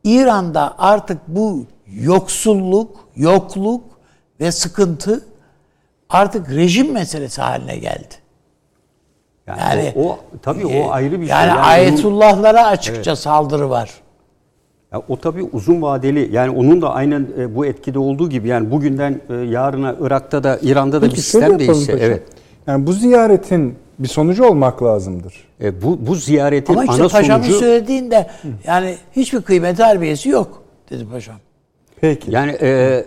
İran'da 0.05 0.75
artık 0.79 1.19
bu 1.29 1.67
yoksulluk, 1.87 3.09
yokluk 3.17 3.85
ve 4.41 4.53
sıkıntı 4.53 5.25
artık 6.11 6.51
rejim 6.51 6.93
meselesi 6.93 7.43
haline 7.43 7.77
geldi. 7.77 8.15
yani, 9.47 9.61
Yani 9.61 9.93
o, 9.97 10.09
o 10.09 10.19
tabii 10.43 10.67
o 10.67 10.91
ayrı 10.91 11.21
bir 11.21 11.27
şey. 11.27 11.37
yani 11.37 11.53
ayetullahlara 11.53 12.67
açıkça 12.67 13.17
saldırı 13.17 13.71
var. 13.71 13.91
Ya 14.93 15.03
o 15.09 15.17
tabii 15.17 15.43
uzun 15.53 15.83
vadeli 15.83 16.29
yani 16.33 16.51
onun 16.51 16.83
da 16.83 16.95
aynen 16.95 17.27
e, 17.39 17.55
bu 17.55 17.67
etkide 17.67 17.99
olduğu 17.99 18.31
gibi 18.31 18.49
yani 18.49 18.71
bugünden 18.71 19.21
e, 19.31 19.35
yarına 19.35 19.97
Irak'ta 20.01 20.45
da 20.45 20.59
İran'da 20.63 20.97
da 20.97 21.01
Peki 21.01 21.17
bir 21.17 21.21
sistem 21.23 21.59
değişse 21.59 21.93
evet. 21.93 22.23
Yani 22.67 22.87
bu 22.87 22.93
ziyaretin 22.93 23.79
bir 24.03 24.09
sonucu 24.09 24.45
olmak 24.45 24.83
lazımdır. 24.83 25.35
E, 25.61 25.83
bu 25.83 26.07
bu 26.07 26.15
ziyaretin 26.15 26.73
Ama 26.73 26.85
işte 26.85 27.03
ana 27.03 27.09
paşamın 27.09 27.45
sonucu 27.45 27.59
söylediğinde 27.59 28.31
yani 28.67 28.97
hiçbir 29.17 29.43
kıymet 29.43 29.79
harbiyesi 29.79 30.29
yok 30.29 30.63
dedi 30.91 31.07
paşam. 31.13 31.37
Peki. 32.01 32.31
Yani 32.31 32.57
e, 32.61 33.05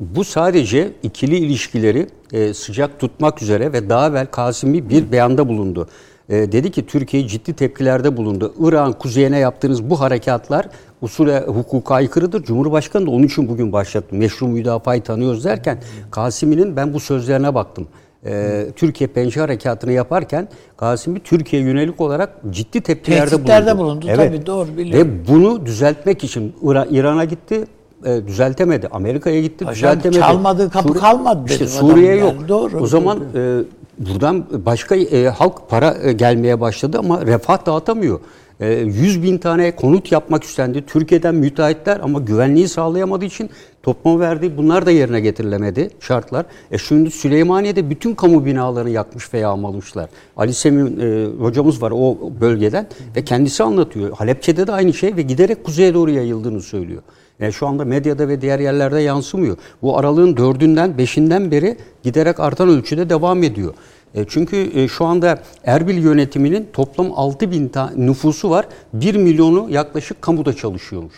bu 0.00 0.24
sadece 0.24 0.92
ikili 1.02 1.36
ilişkileri 1.36 2.06
e, 2.32 2.54
sıcak 2.54 3.00
tutmak 3.00 3.42
üzere 3.42 3.72
ve 3.72 3.88
daha 3.88 4.08
evvel 4.08 4.26
Kasimi 4.26 4.88
bir 4.88 5.12
beyanda 5.12 5.48
bulundu. 5.48 5.88
E, 6.28 6.52
dedi 6.52 6.70
ki 6.70 6.86
Türkiye 6.86 7.28
ciddi 7.28 7.56
tepkilerde 7.56 8.16
bulundu. 8.16 8.54
İran 8.60 8.92
kuzeyine 8.92 9.38
yaptığınız 9.38 9.90
bu 9.90 10.00
harekatlar 10.00 10.68
usule 11.02 11.40
hukuka 11.40 11.94
aykırıdır. 11.94 12.44
Cumhurbaşkanı 12.44 13.06
da 13.06 13.10
onun 13.10 13.24
için 13.26 13.48
bugün 13.48 13.72
başlattı. 13.72 14.16
Meşru 14.16 14.48
müdafayı 14.48 15.02
tanıyoruz 15.02 15.44
derken 15.44 15.78
Kasimi'nin 16.10 16.76
ben 16.76 16.94
bu 16.94 17.00
sözlerine 17.00 17.54
baktım. 17.54 17.88
E, 18.26 18.66
Türkiye 18.76 19.08
Pençe 19.08 19.40
Harekatı'nı 19.40 19.92
yaparken 19.92 20.48
Kasimi 20.76 21.20
Türkiye 21.20 21.62
yönelik 21.62 22.00
olarak 22.00 22.30
ciddi 22.50 22.80
tepkilerde 22.80 23.30
Tehditlerde 23.30 23.78
bulundu. 23.78 24.06
bulundu, 24.06 24.16
tabii, 24.16 24.46
doğru, 24.46 24.76
biliyorum. 24.76 25.08
Ve 25.08 25.28
bunu 25.28 25.66
düzeltmek 25.66 26.24
için 26.24 26.54
İra- 26.62 26.86
İran'a 26.90 27.24
gitti, 27.24 27.64
e, 28.04 28.26
düzeltemedi. 28.26 28.88
Amerika'ya 28.92 29.40
gitti, 29.40 29.64
Paşam, 29.64 29.74
düzeltemedi. 29.90 30.20
çalmadığı 30.20 30.70
kapı 30.70 30.94
kalmadı 30.94 31.40
İşte 31.46 31.64
dedim 31.66 31.74
adam 31.78 31.88
Suriye 31.90 32.06
yani, 32.16 32.20
yok. 32.20 32.48
doğru. 32.48 32.78
o 32.80 32.86
zaman 32.86 33.18
e, 33.34 33.58
buradan 33.98 34.44
başka 34.66 34.96
e, 34.96 35.28
halk 35.28 35.68
para 35.68 35.96
e, 36.02 36.12
gelmeye 36.12 36.60
başladı 36.60 36.98
ama 36.98 37.26
refah 37.26 37.66
dağıtamıyor. 37.66 38.20
E, 38.60 38.72
100 38.72 39.22
bin 39.22 39.38
tane 39.38 39.76
konut 39.76 40.12
yapmak 40.12 40.44
istendi. 40.44 40.86
Türkiye'den 40.86 41.34
müteahhitler 41.34 42.00
ama 42.02 42.18
güvenliği 42.20 42.68
sağlayamadığı 42.68 43.24
için 43.24 43.50
toplum 43.82 44.20
verdiği 44.20 44.56
bunlar 44.56 44.86
da 44.86 44.90
yerine 44.90 45.20
getirilemedi 45.20 45.90
şartlar. 46.00 46.46
E 46.70 46.78
şimdi 46.78 47.10
Süleymaniye'de 47.10 47.90
bütün 47.90 48.14
kamu 48.14 48.44
binalarını 48.44 48.90
yakmış 48.90 49.34
ve 49.34 49.38
yağmalamışlar. 49.38 50.10
Ali 50.36 50.54
Semih 50.54 51.02
e, 51.02 51.26
hocamız 51.40 51.82
var 51.82 51.92
o 51.94 52.18
bölgeden 52.40 52.86
ve 53.16 53.24
kendisi 53.24 53.62
anlatıyor. 53.62 54.12
Halepçe'de 54.12 54.66
de 54.66 54.72
aynı 54.72 54.94
şey 54.94 55.16
ve 55.16 55.22
giderek 55.22 55.64
kuzeye 55.64 55.94
doğru 55.94 56.10
yayıldığını 56.10 56.60
söylüyor. 56.60 57.02
Yani 57.40 57.52
şu 57.52 57.66
anda 57.66 57.84
medyada 57.84 58.28
ve 58.28 58.40
diğer 58.40 58.58
yerlerde 58.58 59.00
yansımıyor. 59.00 59.56
Bu 59.82 59.98
aralığın 59.98 60.36
dördünden, 60.36 60.98
beşinden 60.98 61.50
beri 61.50 61.76
giderek 62.02 62.40
artan 62.40 62.68
ölçüde 62.68 63.10
devam 63.10 63.42
ediyor. 63.42 63.74
E, 64.14 64.24
çünkü 64.28 64.70
e, 64.74 64.88
şu 64.88 65.04
anda 65.04 65.38
Erbil 65.64 65.98
yönetiminin 65.98 66.68
toplam 66.72 67.12
6 67.14 67.50
bin 67.50 67.68
ta- 67.68 67.90
nüfusu 67.96 68.50
var. 68.50 68.66
1 68.92 69.14
milyonu 69.14 69.66
yaklaşık 69.70 70.22
kamuda 70.22 70.52
çalışıyormuş. 70.52 71.14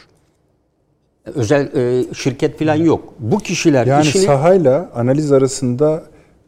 Özel 1.35 1.77
e, 1.77 2.15
şirket 2.15 2.59
falan 2.59 2.75
yok. 2.75 3.15
Bu 3.19 3.39
kişiler 3.39 3.87
Yani 3.87 4.07
işini... 4.07 4.23
sahayla 4.23 4.91
analiz 4.95 5.33
arasında 5.33 6.03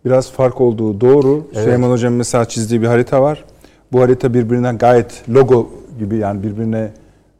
biraz 0.04 0.30
fark 0.30 0.60
olduğu 0.60 1.00
doğru. 1.00 1.48
Süleyman 1.54 1.90
Hocam'ın 1.90 2.18
mesela 2.18 2.44
çizdiği 2.44 2.82
bir 2.82 2.86
harita 2.86 3.22
var. 3.22 3.44
Bu 3.92 4.00
harita 4.00 4.34
birbirinden 4.34 4.78
gayet 4.78 5.22
logo 5.28 5.70
gibi 5.98 6.16
yani 6.16 6.42
birbirine 6.42 6.90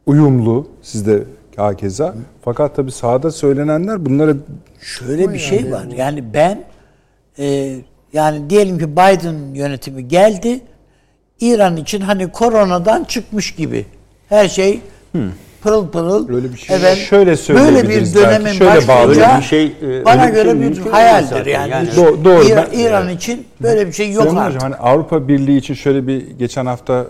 uyumlu. 0.05 0.67
Sizde 0.81 1.23
hakeza. 1.55 2.15
Fakat 2.41 2.75
tabii 2.75 2.91
sahada 2.91 3.31
söylenenler 3.31 4.05
bunları 4.05 4.37
Şöyle 4.81 5.33
bir 5.33 5.39
şey 5.39 5.71
var. 5.71 5.85
Yani 5.97 6.23
ben 6.33 6.63
e, 7.39 7.75
yani 8.13 8.49
diyelim 8.49 8.79
ki 8.79 8.91
Biden 8.91 9.35
yönetimi 9.53 10.07
geldi. 10.07 10.61
İran 11.39 11.77
için 11.77 12.01
hani 12.01 12.31
koronadan 12.31 13.03
çıkmış 13.03 13.55
gibi. 13.55 13.85
Her 14.29 14.47
şey 14.47 14.79
pırıl 15.61 15.87
pırıl. 15.89 16.35
Öyle 16.35 16.53
bir 16.53 16.57
şey- 16.57 16.75
efendim, 16.75 16.97
şöyle 16.97 17.35
Böyle 17.49 17.83
bir 17.83 17.89
belki. 17.89 18.15
dönemin 18.15 18.51
Şöyle 18.51 18.87
başlayacağı. 18.87 19.37
Bir 19.37 19.43
şey, 19.43 19.65
e, 19.65 20.05
bana 20.05 20.27
bir 20.27 20.33
göre 20.33 20.49
şey 20.49 20.85
bir 20.85 20.91
hayaldir 20.91 21.45
yani. 21.45 21.71
Yani- 21.71 21.89
Do- 21.89 22.25
doğru. 22.25 22.43
İran, 22.45 22.67
Ben- 22.73 22.79
İran 22.79 23.09
için 23.09 23.45
böyle 23.61 23.87
bir 23.87 23.91
şey 23.91 24.11
yok 24.11 24.21
Süleyman 24.23 24.41
artık. 24.45 24.55
Hocam 24.61 24.71
hani 24.71 24.89
Avrupa 24.89 25.27
Birliği 25.27 25.57
için 25.57 25.73
şöyle 25.73 26.07
bir 26.07 26.27
geçen 26.39 26.65
hafta 26.65 27.05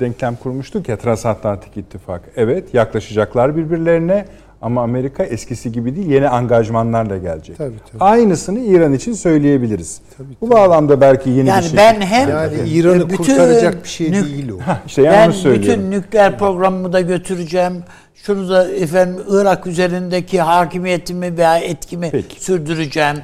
denklem 0.00 0.36
kurmuştuk 0.36 0.88
ya 0.88 0.96
Transatlantik 0.96 1.76
İttifak. 1.76 2.22
Evet 2.36 2.74
yaklaşacaklar 2.74 3.56
birbirlerine 3.56 4.24
ama 4.62 4.82
Amerika 4.82 5.24
eskisi 5.24 5.72
gibi 5.72 5.96
değil 5.96 6.06
yeni 6.10 6.28
angajmanlarla 6.28 7.16
gelecek. 7.18 7.58
Tabii, 7.58 7.74
tabii. 7.92 8.04
Aynısını 8.04 8.60
İran 8.60 8.92
için 8.92 9.12
söyleyebiliriz. 9.12 10.00
Bu 10.40 10.50
bağlamda 10.50 11.00
belki 11.00 11.30
yeni 11.30 11.48
Yani 11.48 11.62
bir 11.64 11.68
şey. 11.68 11.76
ben 11.78 12.00
hem 12.00 12.28
Yani 12.28 12.54
İran'ı 12.68 13.04
bütün 13.10 13.16
kurtaracak 13.16 13.84
bir 13.84 13.88
şey 13.88 14.06
nük- 14.12 14.24
değil 14.28 14.48
o. 14.50 14.58
işte 14.86 15.02
yani 15.02 15.34
ben 15.44 15.54
bütün 15.54 15.90
nükleer 15.90 16.38
programımı 16.38 16.92
da 16.92 17.00
götüreceğim. 17.00 17.74
Şunu 18.14 18.48
da 18.48 18.70
efendim 18.70 19.16
Irak 19.30 19.66
üzerindeki 19.66 20.40
hakimiyetimi 20.40 21.36
veya 21.38 21.58
etkimi 21.58 22.08
Peki. 22.12 22.44
sürdüreceğim. 22.44 23.16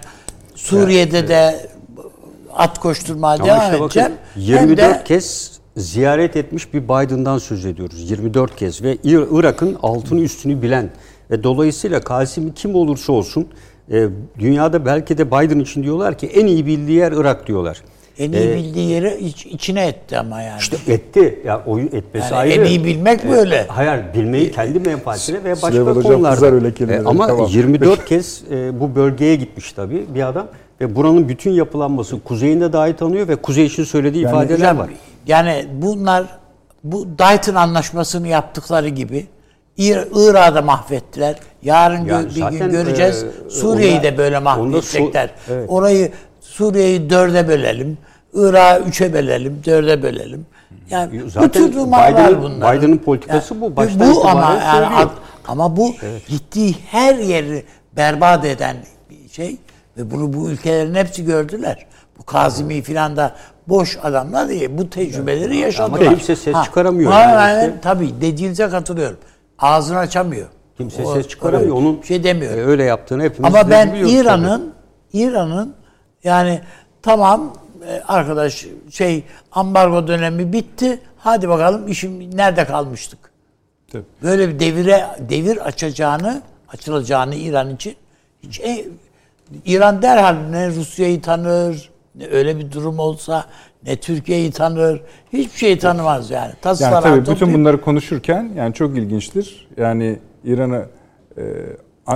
Suriye'de 0.54 1.28
de 1.28 1.66
at 2.56 2.78
koşturmaya 2.78 3.44
devam 3.44 3.58
işte 3.60 3.72
bakın 3.72 3.84
edeceğim. 3.84 4.12
Hem 4.34 4.68
24 4.68 4.78
de 4.78 5.04
kez 5.04 5.52
ziyaret 5.76 6.36
etmiş 6.36 6.74
bir 6.74 6.82
Biden'dan 6.84 7.38
söz 7.38 7.64
ediyoruz. 7.66 8.10
24 8.10 8.56
kez 8.56 8.82
ve 8.82 8.96
İr- 8.96 9.26
Irak'ın 9.40 9.76
altını 9.82 10.20
üstünü 10.20 10.62
bilen 10.62 10.90
ve 11.32 11.42
dolayısıyla 11.42 12.00
Kasimi 12.00 12.54
kim 12.54 12.74
olursa 12.74 13.12
olsun 13.12 13.48
e, 13.92 14.08
dünyada 14.38 14.86
belki 14.86 15.18
de 15.18 15.26
Biden 15.26 15.58
için 15.58 15.82
diyorlar 15.82 16.18
ki 16.18 16.26
en 16.26 16.46
iyi 16.46 16.66
bildiği 16.66 16.98
yer 16.98 17.12
Irak 17.12 17.46
diyorlar. 17.46 17.78
en 18.18 18.32
iyi 18.32 18.48
bildiği 18.56 18.90
yeri 18.90 19.18
iç- 19.18 19.46
içine 19.46 19.86
etti 19.86 20.18
ama 20.18 20.42
yani. 20.42 20.58
İşte 20.60 20.76
etti. 20.92 21.42
Ya 21.46 21.62
oyun 21.66 21.86
etmesi 21.86 22.24
Yani 22.32 22.34
ayrı. 22.34 22.52
en 22.60 22.64
iyi 22.64 22.84
bilmek 22.84 23.30
böyle. 23.30 23.66
Hayır, 23.68 24.04
bilmeyi 24.14 24.52
kendi 24.52 24.80
menfaatine 24.80 25.44
ve 25.44 25.52
başka 25.52 25.68
Süleyman 25.68 26.02
konularda. 26.02 26.46
öyle 26.46 26.74
kelimelere, 26.74 27.04
ama 27.08 27.26
tamam. 27.26 27.46
24 27.50 28.04
kez 28.04 28.42
e, 28.50 28.80
bu 28.80 28.94
bölgeye 28.94 29.34
gitmiş 29.36 29.72
tabii 29.72 30.04
bir 30.14 30.28
adam 30.28 30.46
ve 30.80 30.96
buranın 30.96 31.28
bütün 31.28 31.50
yapılanması 31.50 32.20
kuzeyinde 32.20 32.72
dahi 32.72 32.96
tanıyor 32.96 33.28
ve 33.28 33.36
kuzey 33.36 33.66
için 33.66 33.84
söylediği 33.84 34.24
ifadeler 34.24 34.58
Hocam, 34.58 34.78
var. 34.78 34.90
Yani 35.26 35.66
bunlar 35.82 36.24
bu 36.84 37.06
Dayton 37.18 37.54
anlaşmasını 37.54 38.28
yaptıkları 38.28 38.88
gibi 38.88 39.26
İr- 39.78 40.08
Irak'ı 40.30 40.54
da 40.54 40.62
mahvettiler. 40.62 41.36
Yarın 41.62 42.04
Yani 42.04 42.28
bir 42.28 42.58
gün 42.58 42.70
göreceğiz. 42.70 43.24
e, 43.46 43.50
Suriye'yi 43.50 43.94
onda- 43.98 44.02
de 44.02 44.18
böyle 44.18 44.38
mahvedecekler. 44.38 45.30
Su- 45.46 45.52
evet. 45.52 45.66
Orayı 45.70 46.12
Suriye'yi 46.40 47.10
dörde 47.10 47.48
bölelim. 47.48 47.98
Irak'ı 48.34 48.88
üçe 48.88 49.12
bölelim, 49.12 49.62
dörde 49.66 50.02
bölelim. 50.02 50.46
Yani 50.90 51.20
Zaten 51.30 51.48
bütün 51.48 51.78
numaralar 51.78 52.28
Biden'ın- 52.30 52.42
bunlar. 52.42 52.76
Biden'ın 52.78 52.98
politikası 52.98 53.60
bu. 53.60 53.76
Baştan 53.76 54.14
bu 54.14 54.28
ama 54.28 54.54
yani 54.64 54.86
ad- 54.86 55.10
ama 55.48 55.76
bu 55.76 55.94
gittiği 56.28 56.76
her 56.90 57.14
yeri 57.14 57.64
berbat 57.96 58.44
eden 58.44 58.76
bir 59.10 59.28
şey 59.28 59.56
ve 59.96 60.10
bunu 60.10 60.32
bu 60.32 60.50
ülkelerin 60.50 60.94
hepsi 60.94 61.24
gördüler. 61.24 61.86
Bu 62.18 62.22
Kazimi 62.22 62.82
filan 62.82 63.16
da 63.16 63.34
boş 63.68 63.98
adamlar 64.02 64.48
değil. 64.48 64.68
Bu 64.72 64.90
tecrübeleri 64.90 65.56
yaşadılar. 65.56 66.00
Ama 66.00 66.08
kimse 66.10 66.36
ses 66.36 66.56
çıkaramıyor 66.64 67.12
Ha, 67.12 67.20
yani 67.20 67.60
işte. 67.60 67.74
tabii 67.82 68.10
dediğinize 68.20 68.68
katılıyorum. 68.68 69.16
Ağzını 69.62 69.98
açamıyor. 69.98 70.48
Kimse 70.76 71.04
O- 71.04 71.14
ses 71.14 71.28
çıkaramıyor. 71.28 71.76
Onun 71.76 72.02
bir 72.02 72.06
şey 72.06 72.24
demiyor. 72.24 72.52
e, 72.52 72.64
öyle 72.64 72.84
yaptığını 72.84 73.22
hepimiz 73.22 73.54
Ama 73.54 73.70
ben 73.70 73.94
İran'ın 73.94 74.74
İran'ın 75.12 75.74
yani 76.24 76.60
tamam 77.02 77.54
e, 77.88 78.02
arkadaş 78.08 78.66
şey 78.90 79.24
ambargo 79.52 80.06
dönemi 80.06 80.52
bitti. 80.52 80.98
Hadi 81.18 81.48
bakalım 81.48 81.88
işim 81.88 82.36
nerede 82.36 82.64
kalmıştık? 82.64 83.18
Tabii. 83.92 84.04
Böyle 84.22 84.48
bir 84.48 84.60
devire 84.60 85.06
devir 85.18 85.56
açacağını, 85.66 86.42
açılacağını 86.68 87.34
İran 87.34 87.70
için 87.74 87.96
hiç 88.42 88.60
e, 88.60 88.86
İran 89.64 90.02
derhal 90.02 90.34
ne 90.34 90.68
Rusya'yı 90.68 91.22
tanır, 91.22 91.90
ne 92.14 92.26
öyle 92.26 92.58
bir 92.58 92.72
durum 92.72 92.98
olsa 92.98 93.46
ne 93.86 93.96
Türkiye'yi 93.96 94.50
tanır, 94.50 95.00
hiçbir 95.32 95.58
şeyi 95.58 95.78
tanımaz 95.78 96.30
yani. 96.30 96.52
Tas 96.62 96.80
Yani 96.80 97.02
tabii 97.02 97.26
bütün 97.34 97.54
bunları 97.54 97.80
konuşurken 97.80 98.50
yani 98.56 98.74
çok 98.74 98.96
ilginçtir. 98.98 99.68
Yani 99.76 100.18
İran'ı 100.44 100.84
e, 101.38 101.42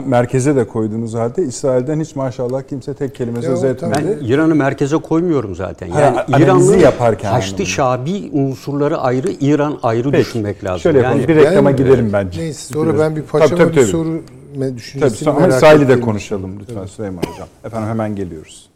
merkeze 0.04 0.56
de 0.56 0.66
koyduğunuz 0.66 1.14
halde 1.14 1.42
İsrail'den 1.42 2.00
hiç 2.00 2.16
maşallah 2.16 2.62
kimse 2.62 2.94
tek 2.94 3.14
kelime 3.14 3.42
söz 3.42 3.64
etmedi. 3.64 4.18
Ben 4.20 4.26
İran'ı 4.26 4.54
merkeze 4.54 4.96
koymuyorum 4.96 5.54
zaten. 5.54 5.90
Ha, 5.90 6.00
Yani 6.00 6.16
analizi 6.18 6.42
İran'ın 6.44 6.78
yaparken 6.78 7.30
Haçlı. 7.32 7.66
Şabi 7.66 8.30
unsurları 8.32 8.98
ayrı, 8.98 9.30
İran 9.40 9.78
ayrı 9.82 10.10
Peki. 10.10 10.24
düşünmek 10.24 10.64
lazım. 10.64 10.80
Şöyle 10.80 10.98
yapalım. 10.98 11.18
yani 11.20 11.28
Bir 11.28 11.36
reklama 11.36 11.70
Ben- 11.70 11.76
gidelim 11.76 12.10
bence. 12.12 12.40
Neyse 12.40 12.74
sonra 12.74 12.90
Biraz. 12.90 13.00
ben 13.00 13.16
bir 13.16 13.22
paşama 13.22 13.48
Tabii, 13.48 13.58
tabii, 13.58 13.70
bir 13.70 13.74
tabii. 13.80 13.86
soru 13.86 14.08
me- 14.08 14.20
Tabii 14.60 14.76
düşüncesini 14.76 15.18
sonra 15.18 15.40
merak 15.40 15.52
İsrail'i 15.54 15.88
de 15.88 16.00
konuşalım 16.00 16.58
lütfen 16.60 16.86
Süleyman 16.86 17.22
Hocam. 17.22 17.48
Efendim 17.64 17.88
hemen 17.88 18.16
geliyoruz. 18.16 18.68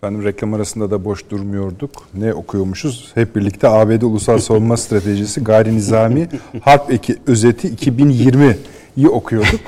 Efendim 0.00 0.24
reklam 0.24 0.54
arasında 0.54 0.90
da 0.90 1.04
boş 1.04 1.30
durmuyorduk. 1.30 1.90
Ne 2.14 2.34
okuyormuşuz? 2.34 3.10
Hep 3.14 3.36
birlikte 3.36 3.68
ABD 3.68 4.02
Ulusal 4.02 4.38
Savunma 4.38 4.76
Stratejisi 4.76 5.44
Gayri 5.44 5.74
Nizami 5.76 6.28
Harp 6.62 6.92
Eki 6.92 7.16
Özeti 7.26 7.68
2020'yi 7.68 9.08
okuyorduk. 9.08 9.60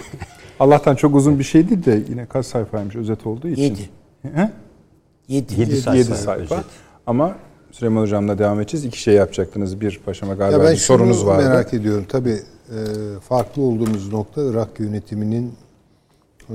Allah'tan 0.60 0.94
çok 0.96 1.14
uzun 1.14 1.38
bir 1.38 1.44
şey 1.44 1.68
değil 1.68 1.84
de 1.84 2.02
yine 2.08 2.26
kaç 2.26 2.46
sayfaymış 2.46 2.96
özet 2.96 3.26
olduğu 3.26 3.48
için. 3.48 3.62
Yedi. 3.62 3.80
He? 4.22 4.50
Yedi. 5.28 5.60
Yedi 5.60 5.76
sayfa. 5.76 5.98
7 5.98 6.14
sayfa. 6.16 6.54
özet. 6.54 6.64
Ama 7.06 7.36
Süleyman 7.70 8.02
Hocam'la 8.02 8.38
devam 8.38 8.60
edeceğiz. 8.60 8.84
İki 8.86 9.00
şey 9.02 9.14
yapacaktınız. 9.14 9.80
Bir 9.80 10.00
paşama 10.04 10.34
galiba 10.34 10.58
Ya 10.58 10.64
ben 10.64 10.72
bir 10.72 10.78
sorunuz 10.78 11.26
vardı. 11.26 11.48
merak 11.48 11.74
ediyorum. 11.74 12.04
Tabii 12.08 12.38
e, 12.70 12.78
farklı 13.28 13.62
olduğumuz 13.62 14.12
nokta 14.12 14.42
Irak 14.50 14.80
yönetiminin 14.80 15.54
e, 16.50 16.54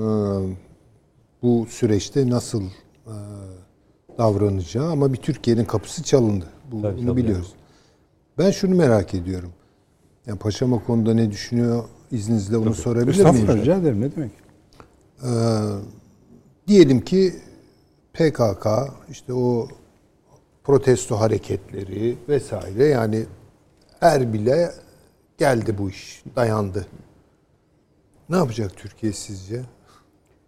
bu 1.44 1.68
süreçte 1.70 2.30
nasıl 2.30 2.64
e, 3.08 3.14
davranacağı 4.18 4.92
ama 4.92 5.14
bir 5.14 5.18
Türkiye'nin 5.18 5.66
kapısı 5.66 6.04
çalındı. 6.04 6.46
Bu, 6.72 6.82
Tabii, 6.82 6.98
bunu 6.98 7.08
tabii. 7.08 7.24
biliyoruz. 7.24 7.54
Ben 8.38 8.52
şunu 8.52 8.76
merak 8.76 9.14
ediyorum. 9.14 9.52
Yani 10.26 10.40
paşam 10.40 10.74
o 10.74 10.84
konuda 10.84 11.14
ne 11.14 11.32
düşünüyor? 11.32 11.84
İzninizle 12.12 12.58
onu 12.58 12.74
sorabilir 12.74 13.06
miyim? 13.06 13.28
Estağfurullah 13.28 13.62
rica 13.62 13.76
ederim. 13.76 14.02
Ne 14.02 14.16
demek? 14.16 14.32
Ee, 15.24 15.28
diyelim 16.68 17.02
ki 17.02 17.36
PKK 18.14 18.68
işte 19.10 19.34
o 19.34 19.68
protesto 20.64 21.20
hareketleri 21.20 22.18
vesaire 22.30 22.86
yani 22.86 23.26
Erbil'e 24.02 24.72
geldi 25.38 25.78
bu 25.78 25.90
iş, 25.90 26.24
dayandı. 26.36 26.88
Ne 28.30 28.36
yapacak 28.38 28.76
Türkiye 28.76 29.14
sizce? 29.14 29.62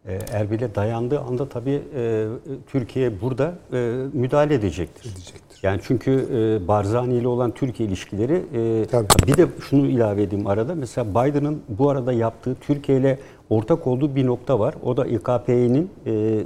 E, 0.09 0.19
Erbil'e 0.31 0.75
dayandığı 0.75 1.19
anda 1.19 1.49
tabii 1.49 1.81
e, 1.95 2.27
Türkiye 2.67 3.21
burada 3.21 3.53
e, 3.73 3.77
müdahale 4.13 4.53
edecektir. 4.53 5.11
Edecektir. 5.11 5.59
Yani 5.63 5.79
çünkü 5.83 6.11
e, 6.11 6.67
Barzani 6.67 7.13
ile 7.13 7.27
olan 7.27 7.51
Türkiye 7.51 7.89
ilişkileri 7.89 8.41
Tabii. 8.91 9.07
bir 9.27 9.37
de 9.37 9.47
şunu 9.69 9.87
ilave 9.87 10.23
edeyim 10.23 10.47
arada. 10.47 10.75
Mesela 10.75 11.09
Biden'ın 11.09 11.61
bu 11.69 11.89
arada 11.89 12.13
yaptığı 12.13 12.55
Türkiye 12.55 12.97
ile 12.97 13.19
ortak 13.49 13.87
olduğu 13.87 14.15
bir 14.15 14.25
nokta 14.25 14.59
var. 14.59 14.75
O 14.83 14.97
da 14.97 15.05
İKP'nin 15.05 15.91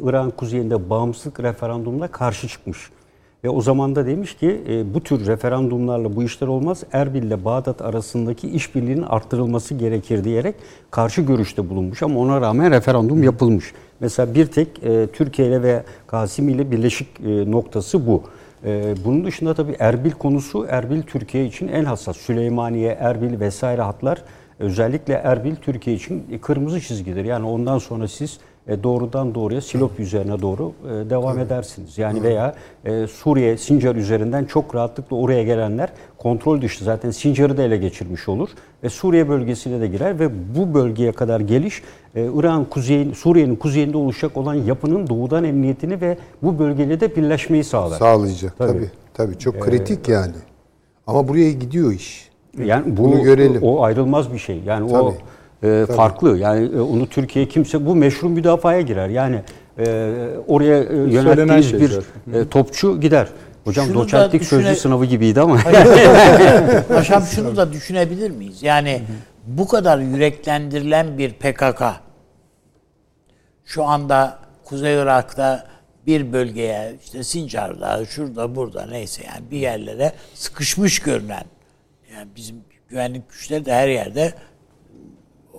İran 0.09 0.31
kuzeyinde 0.31 0.89
bağımsızlık 0.89 1.39
referandumuna 1.39 2.07
karşı 2.07 2.47
çıkmış. 2.47 2.89
Ve 3.43 3.49
o 3.49 3.61
zaman 3.61 3.95
da 3.95 4.05
demiş 4.05 4.35
ki 4.35 4.61
e, 4.69 4.93
bu 4.93 5.01
tür 5.01 5.27
referandumlarla 5.27 6.15
bu 6.15 6.23
işler 6.23 6.47
olmaz. 6.47 6.83
Erbil 6.91 7.23
ile 7.23 7.45
Bağdat 7.45 7.81
arasındaki 7.81 8.49
işbirliğinin 8.49 9.01
arttırılması 9.01 9.73
gerekir 9.73 10.23
diyerek 10.23 10.55
karşı 10.91 11.21
görüşte 11.21 11.69
bulunmuş. 11.69 12.03
Ama 12.03 12.19
ona 12.19 12.41
rağmen 12.41 12.71
referandum 12.71 13.23
yapılmış. 13.23 13.73
Mesela 13.99 14.35
bir 14.35 14.45
tek 14.45 14.83
e, 14.83 15.07
Türkiye 15.07 15.47
ile 15.47 15.63
ve 15.63 15.83
Kasım 16.07 16.49
ile 16.49 16.71
birleşik 16.71 17.07
e, 17.19 17.51
noktası 17.51 18.07
bu. 18.07 18.23
E, 18.65 18.95
bunun 19.05 19.25
dışında 19.25 19.53
tabii 19.53 19.75
Erbil 19.79 20.11
konusu 20.11 20.65
Erbil 20.69 21.01
Türkiye 21.01 21.45
için 21.45 21.67
en 21.67 21.85
hassas. 21.85 22.17
Süleymaniye, 22.17 22.97
Erbil 22.99 23.39
vesaire 23.39 23.81
hatlar 23.81 24.23
özellikle 24.59 25.13
Erbil 25.13 25.55
Türkiye 25.55 25.95
için 25.95 26.39
kırmızı 26.41 26.81
çizgidir. 26.81 27.25
Yani 27.25 27.45
ondan 27.45 27.77
sonra 27.77 28.07
siz 28.07 28.39
e, 28.67 28.83
doğrudan 28.83 29.35
doğruya 29.35 29.61
Silop 29.61 29.99
üzerine 29.99 30.41
doğru 30.41 30.71
e, 30.85 31.09
devam 31.09 31.39
edersiniz. 31.39 31.97
Yani 31.97 32.23
veya 32.23 32.55
e, 32.85 33.07
Suriye, 33.07 33.57
Sincar 33.57 33.95
üzerinden 33.95 34.45
çok 34.45 34.75
rahatlıkla 34.75 35.15
oraya 35.15 35.43
gelenler 35.43 35.89
kontrol 36.17 36.61
dışı 36.61 36.83
zaten 36.83 37.11
Sincar'ı 37.11 37.57
da 37.57 37.63
ele 37.63 37.77
geçirmiş 37.77 38.29
olur. 38.29 38.49
Ve 38.83 38.89
Suriye 38.89 39.29
bölgesine 39.29 39.81
de 39.81 39.87
girer 39.87 40.19
ve 40.19 40.29
bu 40.55 40.73
bölgeye 40.73 41.11
kadar 41.11 41.39
geliş 41.39 41.81
e, 42.15 42.23
İran 42.23 42.65
kuzeyin, 42.65 43.13
Suriye'nin 43.13 43.55
kuzeyinde 43.55 43.97
oluşacak 43.97 44.37
olan 44.37 44.53
yapının 44.53 45.07
doğudan 45.07 45.43
emniyetini 45.43 46.01
ve 46.01 46.17
bu 46.41 46.59
bölgeyle 46.59 46.99
de 46.99 47.15
birleşmeyi 47.15 47.63
sağlar. 47.63 47.97
Sağlayacak 47.97 48.57
Tabii. 48.57 48.71
tabii. 48.71 48.91
Tabii, 49.13 49.37
çok 49.37 49.59
kritik 49.61 50.07
yani. 50.09 50.33
Ama 51.07 51.27
buraya 51.27 51.51
gidiyor 51.51 51.91
iş. 51.91 52.29
Yani 52.57 52.97
bu 52.97 53.03
Bunu 53.03 53.23
görelim. 53.23 53.61
o 53.63 53.83
ayrılmaz 53.83 54.33
bir 54.33 54.39
şey. 54.39 54.61
Yani 54.65 54.95
o 54.95 55.09
Tabii. 55.11 55.23
E, 55.63 55.85
farklı. 55.95 56.37
Yani 56.37 56.69
e, 56.75 56.79
onu 56.79 57.07
Türkiye 57.09 57.47
kimse 57.47 57.85
bu 57.85 57.95
meşru 57.95 58.29
müdafaya 58.29 58.81
girer. 58.81 59.09
Yani 59.09 59.41
e, 59.79 60.13
oraya 60.47 60.83
e, 60.83 60.95
yönelttiğiniz 60.95 61.69
şey 61.69 61.79
bir 61.79 61.89
zaten. 61.89 62.33
e, 62.33 62.49
topçu 62.49 63.01
gider. 63.01 63.27
Hocam 63.63 63.85
Şunu 63.85 63.95
doçentlik 63.95 64.41
düşüne- 64.41 64.63
sözlü 64.63 64.75
sınavı 64.75 65.05
gibiydi 65.05 65.41
ama. 65.41 65.59
Paşam 66.87 67.23
şunu 67.35 67.57
da 67.57 67.73
düşünebilir 67.73 68.31
miyiz? 68.31 68.63
Yani 68.63 69.01
bu 69.47 69.67
kadar 69.67 69.99
yüreklendirilen 69.99 71.17
bir 71.17 71.33
PKK 71.33 71.83
şu 73.65 73.83
anda 73.83 74.39
Kuzey 74.65 74.95
Irak'ta 74.95 75.67
bir 76.07 76.33
bölgeye 76.33 76.95
işte 77.03 77.23
Sincar'da, 77.23 78.05
şurada, 78.05 78.55
burada 78.55 78.85
neyse 78.85 79.23
yani 79.25 79.51
bir 79.51 79.57
yerlere 79.57 80.11
sıkışmış 80.33 80.99
görünen 80.99 81.43
yani 82.15 82.27
bizim 82.35 82.55
güvenlik 82.89 83.29
güçleri 83.29 83.65
de 83.65 83.73
her 83.73 83.87
yerde 83.87 84.33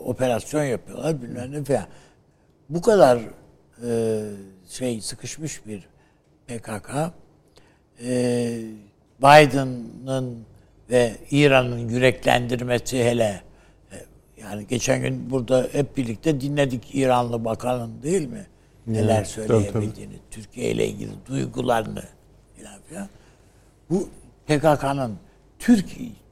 operasyon 0.05 0.64
yapıyorlar 0.64 1.22
bilmem 1.22 1.52
ne 1.52 1.64
falan. 1.64 1.86
Bu 2.68 2.82
kadar 2.82 3.18
e, 3.88 4.22
şey 4.68 5.00
sıkışmış 5.00 5.66
bir 5.66 5.88
PKK 6.46 6.90
e, 8.02 8.61
Biden'ın 9.18 10.44
ve 10.90 11.12
İran'ın 11.30 11.88
yüreklendirmesi 11.88 13.05
hele 13.05 13.42
e, 13.92 13.96
yani 14.40 14.66
geçen 14.66 15.02
gün 15.02 15.30
burada 15.30 15.68
hep 15.72 15.96
birlikte 15.96 16.40
dinledik 16.40 16.94
İranlı 16.94 17.44
bakanın 17.44 18.02
değil 18.02 18.28
mi? 18.28 18.46
Neler 18.86 19.24
söyleyebildiğini, 19.24 20.14
Türkiye 20.30 20.70
ile 20.70 20.88
ilgili 20.88 21.11
duygularını 21.26 22.02
filan 22.57 22.80
filan. 22.88 23.09
Bu 23.90 24.09
PKK'nın 24.46 25.18
Türk 25.59 25.86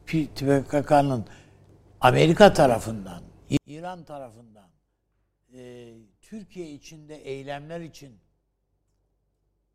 PKK'nın 0.06 1.24
Amerika 2.00 2.52
tarafından, 2.52 3.22
İran 3.66 4.04
tarafından 4.04 4.68
e, 5.54 5.92
Türkiye 6.22 6.70
içinde 6.70 7.16
eylemler 7.16 7.80
için 7.80 8.12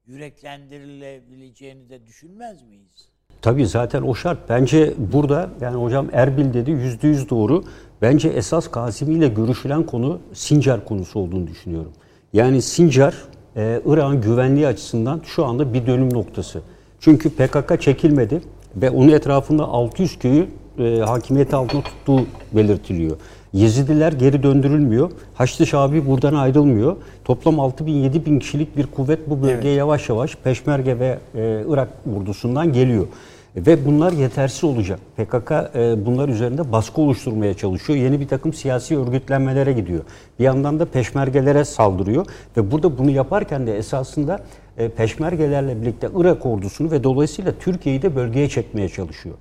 yüreklendirilebileceğini 0.06 1.90
de 1.90 2.06
düşünmez 2.08 2.64
miyiz? 2.64 3.10
Tabii 3.42 3.68
zaten 3.68 4.02
o 4.02 4.16
şart. 4.16 4.50
Bence 4.50 4.94
burada 4.98 5.50
yani 5.62 5.84
hocam 5.84 6.08
Erbil 6.14 6.54
dedi 6.54 6.72
yüzde 6.72 7.08
yüz 7.08 7.30
doğru. 7.30 7.64
Bence 8.02 8.30
esas 8.30 8.72
Kasimi 8.72 9.14
ile 9.14 9.28
görüşülen 9.28 9.86
konu 9.86 10.20
Sincar 10.34 10.86
konusu 10.86 11.20
olduğunu 11.20 11.48
düşünüyorum. 11.48 11.94
Yani 12.34 12.62
Sincar 12.62 13.16
e, 13.56 13.82
İran 13.86 14.22
güvenliği 14.22 14.68
açısından 14.68 15.22
şu 15.26 15.46
anda 15.46 15.74
bir 15.74 15.88
dönüm 15.88 16.14
noktası. 16.14 16.62
Çünkü 17.00 17.30
PKK 17.30 17.82
çekilmedi 17.82 18.42
ve 18.76 18.90
onun 18.90 19.10
etrafında 19.10 19.64
600 19.64 20.20
köyü 20.20 20.48
e, 20.80 21.00
hakimiyeti 21.00 21.56
altında 21.56 21.82
tuttuğu 21.82 22.26
belirtiliyor. 22.54 23.18
Yezidiler 23.58 24.12
geri 24.12 24.44
döndürülmüyor. 24.44 25.12
Haçlı 25.34 25.68
Şabi 25.68 26.08
buradan 26.08 26.34
ayrılmıyor. 26.34 26.96
Toplam 27.26 27.60
6 27.60 27.86
bin 27.86 27.94
7 27.94 28.26
bin 28.26 28.40
kişilik 28.40 28.78
bir 28.78 28.88
kuvvet 28.88 29.30
bu 29.30 29.42
bölgeye 29.42 29.76
yavaş 29.76 30.10
yavaş 30.10 30.36
Peşmerge 30.36 31.00
ve 31.00 31.18
e, 31.36 31.64
Irak 31.70 31.90
ordusundan 32.18 32.74
geliyor. 32.74 33.08
Ve 33.56 33.86
bunlar 33.86 34.12
yetersiz 34.12 34.64
olacak. 34.64 35.00
PKK 35.18 35.52
e, 35.52 36.06
bunlar 36.06 36.30
üzerinde 36.30 36.72
baskı 36.72 37.02
oluşturmaya 37.02 37.54
çalışıyor. 37.54 38.00
Yeni 38.00 38.20
bir 38.20 38.28
takım 38.28 38.54
siyasi 38.54 38.98
örgütlenmelere 38.98 39.74
gidiyor. 39.74 40.04
Bir 40.40 40.44
yandan 40.44 40.80
da 40.80 40.86
peşmergelere 40.86 41.66
saldırıyor. 41.66 42.26
Ve 42.58 42.72
burada 42.72 42.98
bunu 42.98 43.12
yaparken 43.12 43.68
de 43.68 43.78
esasında 43.78 44.40
e, 44.78 44.90
peşmergelerle 44.90 45.82
birlikte 45.82 46.10
Irak 46.16 46.46
ordusunu 46.46 46.92
ve 46.92 47.04
dolayısıyla 47.04 47.52
Türkiye'yi 47.60 48.02
de 48.02 48.16
bölgeye 48.16 48.50
çekmeye 48.50 48.90
çalışıyor. 48.90 49.36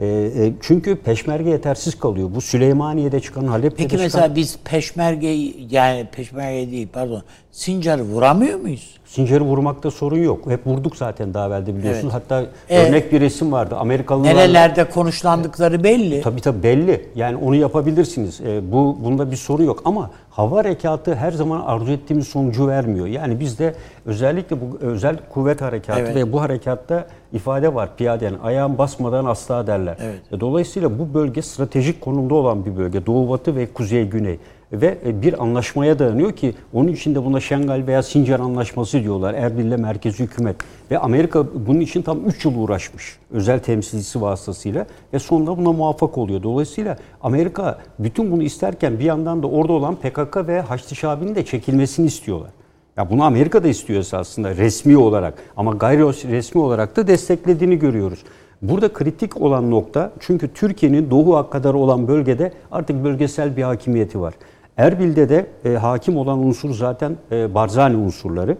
E, 0.00 0.06
e, 0.06 0.52
çünkü 0.60 0.96
peşmerge 0.96 1.50
yetersiz 1.50 1.98
kalıyor. 1.98 2.28
Bu 2.34 2.40
Süleymaniye'de 2.40 3.20
çıkan, 3.20 3.44
Halep'te 3.44 3.76
Peki 3.76 3.90
çıkan... 3.90 4.04
mesela 4.04 4.36
biz 4.36 4.58
peşmergeyi 4.64 5.68
yani 5.70 6.06
peşmerge 6.12 6.70
değil 6.70 6.88
pardon 6.92 7.22
Sincar'ı 7.52 8.02
vuramıyor 8.02 8.60
muyuz? 8.60 8.96
Sincar'ı 9.06 9.44
vurmakta 9.44 9.90
sorun 9.90 10.18
yok. 10.18 10.50
Hep 10.50 10.66
vurduk 10.66 10.96
zaten 10.96 11.34
daha 11.34 11.46
evvelde 11.46 11.76
biliyorsunuz. 11.76 12.14
Evet. 12.14 12.24
Hatta 12.30 12.46
Ee, 12.68 12.88
örnek 12.88 13.12
bir 13.12 13.20
resim 13.20 13.52
vardı. 13.52 13.76
Amerikalılar 13.76 14.34
Nerelerde 14.34 14.84
konuşlandıkları 14.84 15.84
belli. 15.84 16.20
Tabii 16.20 16.40
tabii 16.40 16.62
belli. 16.62 17.08
Yani 17.14 17.36
onu 17.36 17.54
yapabilirsiniz. 17.54 18.40
Ee, 18.40 18.72
bu 18.72 18.98
bunda 19.04 19.30
bir 19.30 19.36
soru 19.36 19.62
yok 19.62 19.82
ama 19.84 20.10
hava 20.30 20.56
harekatı 20.56 21.14
her 21.14 21.32
zaman 21.32 21.60
arzu 21.60 21.92
ettiğimiz 21.92 22.28
sonucu 22.28 22.68
vermiyor. 22.68 23.06
Yani 23.06 23.40
bizde 23.40 23.74
özellikle 24.06 24.60
bu 24.60 24.78
özel 24.80 25.16
kuvvet 25.30 25.60
harekatı 25.60 26.00
Evet. 26.00 26.16
ve 26.16 26.32
bu 26.32 26.40
harekatta 26.40 27.06
ifade 27.36 27.74
var 27.74 27.96
piyadenin 27.96 28.38
ayağın 28.38 28.78
basmadan 28.78 29.24
asla 29.24 29.66
derler. 29.66 29.96
Evet. 30.00 30.20
E, 30.32 30.40
Dolayısıyla 30.40 30.98
bu 30.98 31.14
bölge 31.14 31.42
stratejik 31.42 32.00
konumda 32.00 32.34
olan 32.34 32.64
bir 32.64 32.76
bölge. 32.76 33.06
Doğu 33.06 33.30
batı 33.30 33.56
ve 33.56 33.72
kuzey 33.72 34.04
güney. 34.04 34.38
Ve 34.72 34.98
e, 35.06 35.22
bir 35.22 35.42
anlaşmaya 35.42 35.98
dayanıyor 35.98 36.32
ki 36.32 36.54
onun 36.72 36.88
için 36.88 37.14
de 37.14 37.24
buna 37.24 37.40
Şengal 37.40 37.86
veya 37.86 38.02
Sincar 38.02 38.40
Anlaşması 38.40 39.02
diyorlar. 39.02 39.34
Erbil'le 39.34 39.76
merkezi 39.78 40.24
hükümet. 40.24 40.56
Ve 40.90 40.98
Amerika 40.98 41.46
bunun 41.66 41.80
için 41.80 42.02
tam 42.02 42.26
3 42.26 42.44
yıl 42.44 42.58
uğraşmış. 42.58 43.18
Özel 43.30 43.58
temsilcisi 43.58 44.20
vasıtasıyla. 44.22 44.86
Ve 45.12 45.18
sonunda 45.18 45.58
buna 45.58 45.72
muvaffak 45.72 46.18
oluyor. 46.18 46.42
Dolayısıyla 46.42 46.96
Amerika 47.22 47.78
bütün 47.98 48.30
bunu 48.32 48.42
isterken 48.42 48.98
bir 48.98 49.04
yandan 49.04 49.42
da 49.42 49.46
orada 49.46 49.72
olan 49.72 49.94
PKK 49.94 50.36
ve 50.36 50.60
Haçlı 50.60 50.96
Şabi'nin 50.96 51.34
de 51.34 51.44
çekilmesini 51.44 52.06
istiyorlar. 52.06 52.50
Ya 52.96 53.10
bunu 53.10 53.24
Amerika 53.24 53.64
da 53.64 53.68
istiyor 53.68 54.00
esasında 54.00 54.56
resmi 54.56 54.96
olarak 54.96 55.34
ama 55.56 55.72
gayri 55.72 56.02
resmi 56.32 56.60
olarak 56.60 56.96
da 56.96 57.06
desteklediğini 57.06 57.78
görüyoruz. 57.78 58.18
Burada 58.62 58.92
kritik 58.92 59.40
olan 59.40 59.70
nokta 59.70 60.12
çünkü 60.20 60.54
Türkiye'nin 60.54 61.10
Doğu 61.10 61.50
kadar 61.50 61.74
olan 61.74 62.08
bölgede 62.08 62.52
artık 62.72 63.04
bölgesel 63.04 63.56
bir 63.56 63.62
hakimiyeti 63.62 64.20
var. 64.20 64.34
Erbil'de 64.76 65.28
de 65.28 65.46
e, 65.64 65.74
hakim 65.74 66.16
olan 66.16 66.38
unsur 66.38 66.74
zaten 66.74 67.16
e, 67.32 67.54
Barzani 67.54 67.96
unsurları 67.96 68.56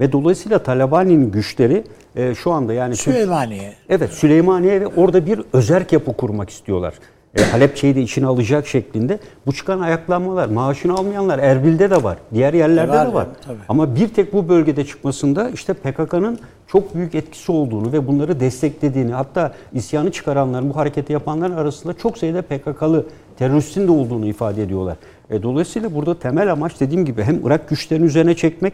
ve 0.00 0.12
dolayısıyla 0.12 0.58
Talabani'nin 0.58 1.30
güçleri 1.30 1.84
e, 2.16 2.34
şu 2.34 2.52
anda 2.52 2.72
yani 2.72 2.96
Süleymaniye. 2.96 3.74
Evet 3.88 4.10
Süleymaniye 4.10 4.80
ve 4.80 4.86
orada 4.86 5.26
bir 5.26 5.40
özerk 5.52 5.92
yapı 5.92 6.12
kurmak 6.12 6.50
istiyorlar. 6.50 6.94
E, 7.36 7.42
Halepçe'yi 7.42 7.94
de 7.94 8.02
içine 8.02 8.26
alacak 8.26 8.66
şeklinde. 8.66 9.18
Bu 9.46 9.52
çıkan 9.52 9.80
ayaklanmalar, 9.80 10.48
maaşını 10.48 10.94
almayanlar 10.94 11.38
Erbil'de 11.38 11.90
de 11.90 12.02
var. 12.02 12.18
Diğer 12.34 12.54
yerlerde 12.54 12.92
var, 12.92 13.08
de 13.08 13.14
var. 13.14 13.26
tabii. 13.46 13.58
Ama 13.68 13.96
bir 13.96 14.08
tek 14.08 14.32
bu 14.32 14.48
bölgede 14.48 14.84
çıkmasında 14.84 15.50
işte 15.50 15.74
PKK'nın 15.74 16.38
çok 16.66 16.94
büyük 16.94 17.14
etkisi 17.14 17.52
olduğunu 17.52 17.92
ve 17.92 18.06
bunları 18.06 18.40
desteklediğini 18.40 19.12
hatta 19.12 19.52
isyanı 19.72 20.12
çıkaranların, 20.12 20.70
bu 20.70 20.76
hareketi 20.76 21.12
yapanların 21.12 21.56
arasında 21.56 21.92
çok 21.92 22.18
sayıda 22.18 22.42
PKK'lı 22.42 23.06
teröristin 23.38 23.86
de 23.86 23.90
olduğunu 23.90 24.26
ifade 24.26 24.62
ediyorlar. 24.62 24.96
E, 25.30 25.42
dolayısıyla 25.42 25.94
burada 25.94 26.18
temel 26.18 26.52
amaç 26.52 26.80
dediğim 26.80 27.04
gibi 27.04 27.22
hem 27.22 27.46
Irak 27.46 27.68
güçlerini 27.68 28.06
üzerine 28.06 28.34
çekmek 28.34 28.72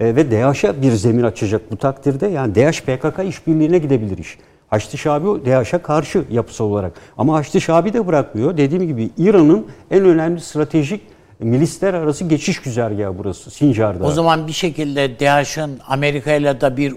e, 0.00 0.16
ve 0.16 0.30
DAEŞ'e 0.30 0.82
bir 0.82 0.92
zemin 0.92 1.22
açacak 1.22 1.62
bu 1.70 1.76
takdirde. 1.76 2.26
Yani 2.26 2.54
DAEŞ 2.54 2.82
PKK 2.82 3.24
işbirliğine 3.28 3.78
gidebilir 3.78 4.18
iş. 4.18 4.38
Haçlı 4.72 4.98
Şabi 4.98 5.46
DAEŞ'e 5.46 5.78
karşı 5.78 6.24
yapısal 6.30 6.64
olarak. 6.64 6.92
Ama 7.18 7.34
Haçlı 7.34 7.60
Şabi 7.60 7.92
de 7.92 8.06
bırakmıyor. 8.06 8.56
Dediğim 8.56 8.86
gibi 8.86 9.10
İran'ın 9.18 9.66
en 9.90 10.04
önemli 10.04 10.40
stratejik 10.40 11.00
milisler 11.40 11.94
arası 11.94 12.24
geçiş 12.24 12.62
güzergahı 12.62 13.18
burası 13.18 13.50
Sincar'da. 13.50 14.04
O 14.04 14.10
zaman 14.10 14.46
bir 14.46 14.52
şekilde 14.52 15.20
DAEŞ'in 15.20 15.78
Amerika 15.88 16.32
ile 16.32 16.60
de 16.60 16.76
bir 16.76 16.94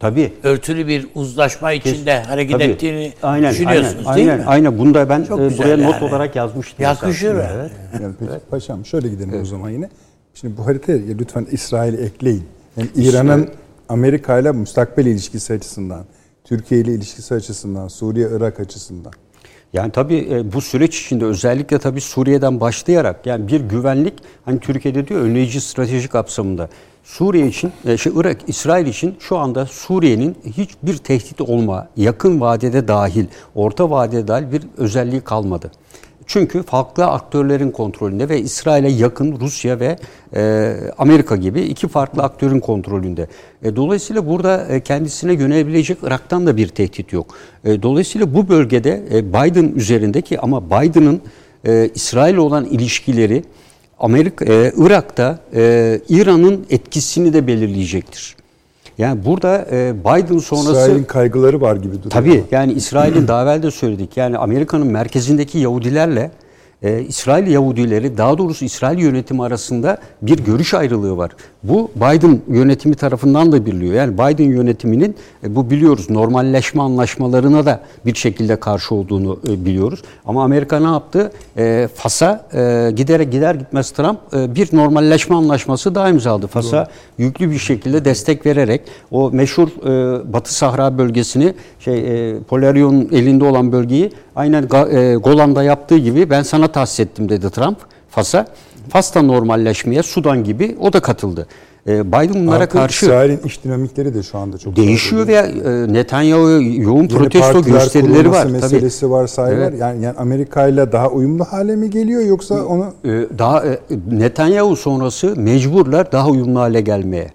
Tabii. 0.00 0.32
örtülü 0.42 0.86
bir 0.86 1.06
uzlaşma 1.14 1.72
içinde 1.72 2.18
Kes, 2.18 2.26
hareket 2.26 2.52
tabii. 2.52 2.64
ettiğini 2.64 3.12
aynen, 3.22 3.50
düşünüyorsunuz 3.50 4.06
aynen, 4.06 4.16
değil 4.16 4.30
aynen, 4.30 4.44
mi? 4.44 4.50
Aynen. 4.50 4.78
Bunu 4.78 4.94
da 4.94 5.08
ben 5.08 5.24
Çok 5.24 5.40
e, 5.40 5.58
buraya 5.58 5.68
yani. 5.68 5.82
not 5.82 6.02
olarak 6.02 6.36
yazmıştım. 6.36 6.84
Yakışır. 6.84 7.34
Evet. 7.34 7.70
Yani 8.02 8.14
peki, 8.18 8.30
evet. 8.32 8.50
Paşam 8.50 8.86
şöyle 8.86 9.08
gidelim 9.08 9.30
evet. 9.32 9.42
o 9.42 9.46
zaman 9.46 9.70
yine. 9.70 9.88
Şimdi 10.34 10.56
bu 10.56 10.66
haritaya 10.66 10.98
lütfen 10.98 11.46
İsrail'i 11.50 11.96
ekleyin. 11.96 12.44
Yani 12.76 12.88
İran'ın 12.94 13.48
Amerika 13.88 14.38
ile 14.38 14.52
müstakbel 14.52 15.06
ilişkisi 15.06 15.52
açısından, 15.52 16.04
Türkiye 16.48 16.80
ile 16.80 16.94
ilişkisi 16.94 17.34
açısından, 17.34 17.88
Suriye-Irak 17.88 18.60
açısından. 18.60 19.12
Yani 19.72 19.92
tabii 19.92 20.28
e, 20.30 20.52
bu 20.52 20.60
süreç 20.60 21.00
içinde 21.00 21.24
özellikle 21.24 21.78
tabii 21.78 22.00
Suriye'den 22.00 22.60
başlayarak 22.60 23.26
yani 23.26 23.48
bir 23.48 23.60
güvenlik 23.60 24.14
hani 24.44 24.60
Türkiye'de 24.60 25.08
diyor 25.08 25.20
önleyici 25.20 25.60
strateji 25.60 26.08
kapsamında 26.08 26.68
Suriye 27.04 27.46
için, 27.46 27.72
şey, 27.96 28.12
Irak, 28.16 28.36
İsrail 28.46 28.86
için 28.86 29.16
şu 29.20 29.38
anda 29.38 29.66
Suriye'nin 29.66 30.36
hiçbir 30.56 30.96
tehdit 30.96 31.40
olma, 31.40 31.88
yakın 31.96 32.40
vadede 32.40 32.88
dahil, 32.88 33.26
orta 33.54 33.90
vadede 33.90 34.28
dahil 34.28 34.52
bir 34.52 34.62
özelliği 34.76 35.20
kalmadı. 35.20 35.70
Çünkü 36.28 36.62
farklı 36.62 37.06
aktörlerin 37.06 37.70
kontrolünde 37.70 38.28
ve 38.28 38.40
İsrail'e 38.40 38.88
yakın 38.88 39.40
Rusya 39.40 39.80
ve 39.80 39.98
e, 40.36 40.74
Amerika 40.98 41.36
gibi 41.36 41.60
iki 41.60 41.88
farklı 41.88 42.22
aktörün 42.22 42.60
kontrolünde. 42.60 43.28
E, 43.62 43.76
dolayısıyla 43.76 44.26
burada 44.26 44.66
e, 44.66 44.80
kendisine 44.80 45.32
yönelebilecek 45.32 45.98
Irak'tan 46.02 46.46
da 46.46 46.56
bir 46.56 46.68
tehdit 46.68 47.12
yok. 47.12 47.34
E, 47.64 47.82
dolayısıyla 47.82 48.34
bu 48.34 48.48
bölgede 48.48 49.02
e, 49.12 49.28
Biden 49.28 49.72
üzerindeki 49.76 50.40
ama 50.40 50.66
Biden'ın 50.66 51.20
e, 51.66 51.90
İsrail 51.94 52.36
olan 52.36 52.64
ilişkileri 52.64 53.44
Amerika, 53.98 54.44
e, 54.44 54.72
Irak'ta 54.76 55.38
e, 55.54 56.00
İran'ın 56.08 56.66
etkisini 56.70 57.32
de 57.32 57.46
belirleyecektir. 57.46 58.36
Yani 58.98 59.24
burada 59.24 59.66
e, 59.70 59.94
Biden 60.00 60.38
sonrası... 60.38 60.70
İsrail'in 60.70 61.04
kaygıları 61.04 61.60
var 61.60 61.76
gibi 61.76 61.92
duruyor. 61.92 62.10
Tabii 62.10 62.44
yani 62.50 62.72
İsrail'in 62.72 63.28
daha 63.28 63.42
evvel 63.42 63.62
de 63.62 63.70
söyledik. 63.70 64.16
Yani 64.16 64.38
Amerika'nın 64.38 64.86
merkezindeki 64.86 65.58
Yahudilerle 65.58 66.30
e, 66.82 67.02
İsrail 67.02 67.46
Yahudileri 67.46 68.18
daha 68.18 68.38
doğrusu 68.38 68.64
İsrail 68.64 68.98
yönetimi 68.98 69.42
arasında 69.42 69.98
bir 70.22 70.38
görüş 70.38 70.74
ayrılığı 70.74 71.16
var. 71.16 71.30
Bu 71.62 71.90
Biden 71.96 72.40
yönetimi 72.48 72.94
tarafından 72.94 73.52
da 73.52 73.66
biliniyor. 73.66 73.94
Yani 73.94 74.14
Biden 74.14 74.44
yönetiminin 74.44 75.16
e, 75.44 75.56
bu 75.56 75.70
biliyoruz 75.70 76.10
normalleşme 76.10 76.82
anlaşmalarına 76.82 77.66
da 77.66 77.80
bir 78.06 78.14
şekilde 78.14 78.56
karşı 78.56 78.94
olduğunu 78.94 79.38
e, 79.48 79.64
biliyoruz. 79.64 80.02
Ama 80.26 80.44
Amerika 80.44 80.80
ne 80.80 80.86
yaptı? 80.86 81.32
E, 81.56 81.88
Fas'a 81.94 82.46
e, 82.54 82.90
giderek 82.96 83.32
gider 83.32 83.54
gitmez 83.54 83.90
Trump 83.90 84.18
e, 84.32 84.54
bir 84.54 84.76
normalleşme 84.76 85.36
anlaşması 85.36 85.94
daha 85.94 86.08
imzaladı. 86.08 86.46
Fas'a 86.46 86.88
yüklü 87.18 87.50
bir 87.50 87.58
şekilde 87.58 88.04
destek 88.04 88.46
vererek 88.46 88.80
o 89.10 89.30
meşhur 89.30 89.68
e, 89.68 90.32
Batı 90.32 90.54
Sahra 90.54 90.98
bölgesini 90.98 91.54
şey 91.80 91.98
e, 91.98 92.40
Polarion'un 92.40 93.08
elinde 93.12 93.44
olan 93.44 93.72
bölgeyi 93.72 94.12
aynen 94.36 94.62
e, 94.62 95.14
Golan'da 95.14 95.62
yaptığı 95.62 95.98
gibi 95.98 96.30
ben 96.30 96.42
sana 96.42 96.68
tahsis 96.68 97.00
ettim 97.00 97.28
dedi 97.28 97.50
Trump 97.50 97.78
Fas'a. 98.10 98.46
Fas 98.88 99.14
da 99.14 99.22
normalleşmeye 99.22 100.02
Sudan 100.02 100.44
gibi 100.44 100.76
o 100.80 100.92
da 100.92 101.00
katıldı. 101.00 101.46
E, 101.88 102.12
Biden 102.12 102.34
bunlara 102.34 102.56
Artık 102.56 102.70
karşı 102.72 103.06
İsrail'in 103.06 103.40
iç 103.44 103.64
dinamikleri 103.64 104.14
de 104.14 104.22
şu 104.22 104.38
anda 104.38 104.58
çok 104.58 104.76
değişiyor 104.76 105.26
ve 105.26 105.32
e, 105.34 105.92
Netanyahu 105.92 106.62
yoğun 106.62 107.08
protesto 107.08 107.62
gösterileri 107.62 108.30
var. 108.30 108.46
meselesi 108.46 109.00
Tabii. 109.00 109.10
var, 109.10 109.26
say 109.26 109.54
evet. 109.54 109.72
var. 109.72 109.78
Yani, 109.78 110.04
yani 110.04 110.16
Amerika 110.18 110.68
ile 110.68 110.92
daha 110.92 111.08
uyumlu 111.08 111.44
hale 111.44 111.76
mi 111.76 111.90
geliyor 111.90 112.22
yoksa 112.22 112.64
onu 112.64 112.94
e, 113.04 113.08
daha 113.38 113.66
e, 113.66 113.78
Netanyahu 114.10 114.76
sonrası 114.76 115.34
mecburlar 115.36 116.12
daha 116.12 116.28
uyumlu 116.28 116.60
hale 116.60 116.80
gelmeye. 116.80 117.30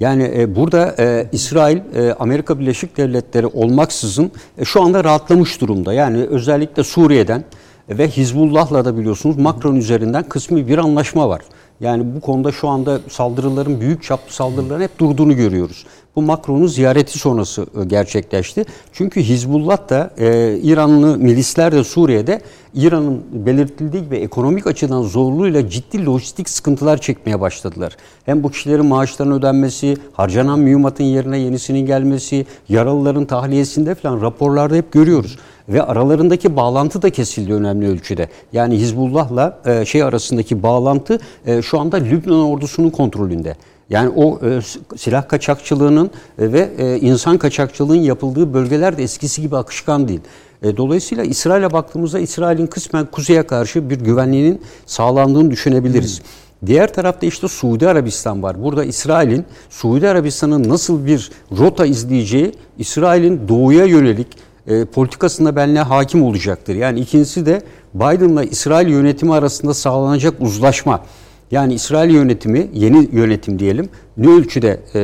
Yani 0.00 0.32
e, 0.36 0.56
burada 0.56 0.94
e, 0.98 1.26
İsrail, 1.32 1.76
e, 1.76 2.12
Amerika 2.12 2.60
Birleşik 2.60 2.96
Devletleri 2.96 3.46
olmaksızın 3.46 4.30
e, 4.58 4.64
şu 4.64 4.82
anda 4.82 5.04
rahatlamış 5.04 5.60
durumda. 5.60 5.92
Yani 5.92 6.26
özellikle 6.26 6.84
Suriye'den 6.84 7.44
ve 7.88 8.08
Hizbullah'la 8.08 8.84
da 8.84 8.98
biliyorsunuz 8.98 9.36
Macron 9.36 9.76
üzerinden 9.76 10.22
kısmi 10.22 10.68
bir 10.68 10.78
anlaşma 10.78 11.28
var. 11.28 11.40
Yani 11.80 12.14
bu 12.16 12.20
konuda 12.20 12.52
şu 12.52 12.68
anda 12.68 13.00
saldırıların 13.08 13.80
büyük 13.80 14.02
çaplı 14.02 14.32
saldırıların 14.32 14.82
hep 14.82 14.98
durduğunu 14.98 15.36
görüyoruz. 15.36 15.86
Bu 16.16 16.22
Macron'un 16.22 16.66
ziyareti 16.66 17.18
sonrası 17.18 17.66
e, 17.80 17.84
gerçekleşti. 17.84 18.64
Çünkü 18.92 19.22
Hizbullah 19.22 19.88
da 19.88 20.10
e, 20.18 20.58
İranlı 20.62 21.18
milisler 21.18 21.72
de 21.72 21.84
Suriye'de 21.84 22.40
İran'ın 22.74 23.22
belirtildiği 23.32 24.04
gibi 24.04 24.16
ekonomik 24.16 24.66
açıdan 24.66 25.02
zorluğuyla 25.02 25.70
ciddi 25.70 26.06
lojistik 26.06 26.48
sıkıntılar 26.48 26.98
çekmeye 26.98 27.40
başladılar. 27.40 27.96
Hem 28.26 28.42
bu 28.42 28.50
kişilerin 28.50 28.86
maaşlarının 28.86 29.38
ödenmesi, 29.38 29.96
harcanan 30.12 30.58
mühimmatın 30.58 31.04
yerine 31.04 31.38
yenisinin 31.38 31.86
gelmesi, 31.86 32.46
yaralıların 32.68 33.24
tahliyesinde 33.24 33.94
falan 33.94 34.20
raporlarda 34.20 34.74
hep 34.74 34.92
görüyoruz 34.92 35.38
ve 35.68 35.82
aralarındaki 35.82 36.56
bağlantı 36.56 37.02
da 37.02 37.10
kesildi 37.10 37.52
önemli 37.52 37.88
ölçüde. 37.88 38.28
Yani 38.52 38.76
Hizbullah'la 38.76 39.60
e, 39.66 39.84
şey 39.84 40.02
arasındaki 40.02 40.62
bağlantı 40.62 41.18
e, 41.46 41.62
şu 41.62 41.80
anda 41.80 41.96
Lübnan 41.96 42.40
ordusunun 42.40 42.90
kontrolünde. 42.90 43.56
Yani 43.90 44.08
o 44.16 44.40
e, 44.46 44.60
silah 44.96 45.28
kaçakçılığının 45.28 46.10
e, 46.38 46.52
ve 46.52 46.70
e, 46.78 46.98
insan 46.98 47.38
kaçakçılığının 47.38 48.02
yapıldığı 48.02 48.54
bölgeler 48.54 48.98
de 48.98 49.02
eskisi 49.02 49.42
gibi 49.42 49.56
akışkan 49.56 50.08
değil. 50.08 50.20
E, 50.62 50.76
dolayısıyla 50.76 51.24
İsrail'e 51.24 51.72
baktığımızda 51.72 52.18
İsrail'in 52.18 52.66
kısmen 52.66 53.06
kuzeye 53.06 53.42
karşı 53.42 53.90
bir 53.90 54.00
güvenliğinin 54.00 54.60
sağlandığını 54.86 55.50
düşünebiliriz. 55.50 56.18
Hmm. 56.18 56.26
Diğer 56.66 56.94
tarafta 56.94 57.26
işte 57.26 57.48
Suudi 57.48 57.88
Arabistan 57.88 58.42
var. 58.42 58.64
Burada 58.64 58.84
İsrail'in 58.84 59.44
Suudi 59.70 60.08
Arabistan'ın 60.08 60.68
nasıl 60.68 61.06
bir 61.06 61.30
rota 61.58 61.86
izleyeceği 61.86 62.52
İsrail'in 62.78 63.48
doğuya 63.48 63.84
yönelik 63.84 64.26
e, 64.66 64.84
politikasında 64.84 65.56
benle 65.56 65.80
hakim 65.80 66.22
olacaktır. 66.22 66.74
Yani 66.74 67.00
ikincisi 67.00 67.46
de 67.46 67.62
Biden'la 67.94 68.44
İsrail 68.44 68.88
yönetimi 68.88 69.34
arasında 69.34 69.74
sağlanacak 69.74 70.34
uzlaşma. 70.40 71.04
Yani 71.50 71.74
İsrail 71.74 72.10
yönetimi, 72.10 72.68
yeni 72.74 73.08
yönetim 73.12 73.58
diyelim, 73.58 73.88
ne 74.16 74.28
ölçüde 74.28 74.80
e, 74.94 75.00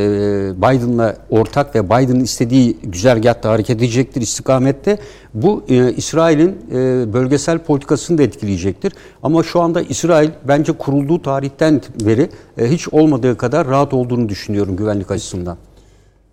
Biden'la 0.57 1.17
ortak 1.31 1.75
ve 1.75 1.87
Biden'ın 1.87 2.21
istediği 2.21 2.77
güzergahta 2.83 3.51
hareket 3.51 3.77
edecektir 3.77 4.21
istikamette. 4.21 4.99
Bu 5.35 5.65
e, 5.69 5.93
İsrail'in 5.93 6.59
e, 6.73 7.13
bölgesel 7.13 7.59
politikasını 7.59 8.19
da 8.19 8.23
etkileyecektir. 8.23 8.93
Ama 9.23 9.43
şu 9.43 9.61
anda 9.61 9.83
İsrail 9.83 10.31
bence 10.49 10.73
kurulduğu 10.73 11.23
tarihten 11.23 11.83
beri 12.07 12.31
e, 12.59 12.71
hiç 12.71 12.89
olmadığı 12.89 13.37
kadar 13.37 13.67
rahat 13.69 13.95
olduğunu 13.95 14.29
düşünüyorum 14.29 14.77
güvenlik 14.77 15.11
açısından. 15.11 15.57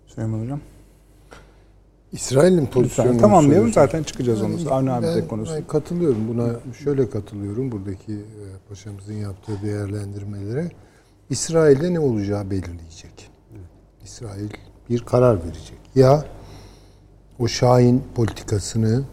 Süleyman 0.06 0.40
Hocam. 0.40 0.60
İsrail'in 2.12 2.66
pozisyonu 2.66 3.18
tamamlayalım 3.18 3.72
zaten 3.72 4.02
çıkacağız 4.02 4.42
onu. 4.42 4.54
Avni 4.70 4.90
abi 4.90 5.06
de 5.06 5.28
konusu. 5.28 5.54
Ben 5.54 5.66
katılıyorum 5.66 6.28
buna. 6.28 6.74
Şöyle 6.84 7.10
katılıyorum 7.10 7.72
buradaki 7.72 8.12
e, 8.12 8.44
paşamızın 8.68 9.14
yaptığı 9.14 9.62
değerlendirmelere. 9.62 10.70
İsrail'de 11.30 11.94
ne 11.94 12.00
olacağı 12.00 12.50
belirleyecek. 12.50 13.30
İsrail 14.04 14.50
bir 14.90 15.00
karar 15.00 15.44
verecek. 15.44 15.78
Ya 15.94 16.24
o 17.38 17.48
Şahin 17.48 18.02
politikasını 18.14 19.04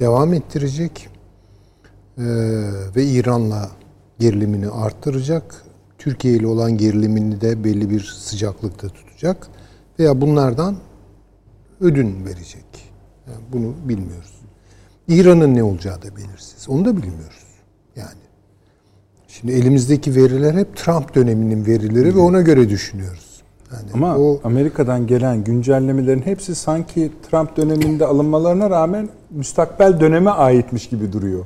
devam 0.00 0.34
ettirecek 0.34 1.08
e, 2.18 2.24
ve 2.96 3.04
İran'la 3.04 3.70
gerilimini 4.18 4.68
arttıracak 4.68 5.64
Türkiye 5.98 6.34
ile 6.34 6.46
olan 6.46 6.76
gerilimini 6.76 7.40
de 7.40 7.64
belli 7.64 7.90
bir 7.90 8.00
sıcaklıkta 8.00 8.88
tutacak 8.88 9.48
veya 9.98 10.20
bunlardan 10.20 10.76
ödün 11.84 12.24
verecek. 12.24 12.64
Yani 13.26 13.40
bunu 13.52 13.74
bilmiyoruz. 13.88 14.34
İran'ın 15.08 15.54
ne 15.54 15.62
olacağı 15.62 16.02
da 16.02 16.16
belirsiz. 16.16 16.68
Onu 16.68 16.84
da 16.84 16.96
bilmiyoruz. 16.96 17.44
Yani 17.96 18.24
şimdi 19.28 19.52
elimizdeki 19.52 20.14
veriler 20.14 20.54
hep 20.54 20.76
Trump 20.76 21.14
döneminin 21.14 21.66
verileri 21.66 22.14
ve 22.14 22.18
ona 22.18 22.40
göre 22.40 22.68
düşünüyoruz. 22.68 23.42
Yani 23.72 23.90
Ama 23.94 24.18
o 24.18 24.40
Amerika'dan 24.44 25.06
gelen 25.06 25.44
güncellemelerin 25.44 26.22
hepsi 26.22 26.54
sanki 26.54 27.12
Trump 27.30 27.56
döneminde 27.56 28.06
alınmalarına 28.06 28.70
rağmen 28.70 29.08
müstakbel 29.30 30.00
döneme 30.00 30.30
aitmiş 30.30 30.88
gibi 30.88 31.12
duruyor. 31.12 31.44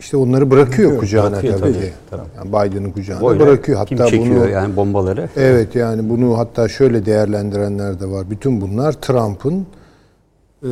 İşte 0.00 0.16
onları 0.16 0.50
bırakıyor 0.50 0.98
kucağına 0.98 1.30
bırakıyor 1.32 1.58
tabii. 1.58 1.72
tabii, 1.72 1.84
ki. 1.84 1.92
tabii. 2.10 2.22
Yani 2.36 2.48
Biden'ın 2.70 2.90
kucağına 2.90 3.28
Böyle 3.28 3.40
bırakıyor. 3.40 3.86
kim 3.86 3.98
Hatta 3.98 4.10
çekiyor 4.10 4.36
bunu 4.44 4.48
yani 4.50 4.76
bombaları? 4.76 5.28
Evet 5.36 5.74
yani 5.74 6.08
bunu 6.10 6.38
hatta 6.38 6.68
şöyle 6.68 7.06
değerlendirenler 7.06 8.00
de 8.00 8.06
var. 8.06 8.30
Bütün 8.30 8.60
bunlar 8.60 8.92
Trump'ın 8.92 9.66
e, 10.62 10.68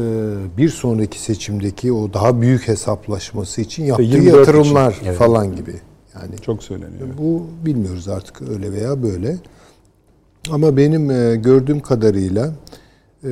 bir 0.56 0.68
sonraki 0.68 1.20
seçimdeki 1.20 1.92
o 1.92 2.12
daha 2.12 2.40
büyük 2.40 2.68
hesaplaşması 2.68 3.60
için 3.60 3.84
yaptığı 3.84 4.02
24 4.02 4.36
yatırımlar 4.38 4.92
için. 4.92 5.12
falan 5.12 5.56
gibi. 5.56 5.74
Yani 6.14 6.38
Çok 6.42 6.62
söyleniyor. 6.62 7.08
bu 7.18 7.46
bilmiyoruz 7.66 8.08
artık 8.08 8.42
öyle 8.42 8.72
veya 8.72 9.02
böyle. 9.02 9.36
Ama 10.50 10.76
benim 10.76 11.10
e, 11.10 11.36
gördüğüm 11.36 11.80
kadarıyla 11.80 12.52
e, 13.24 13.28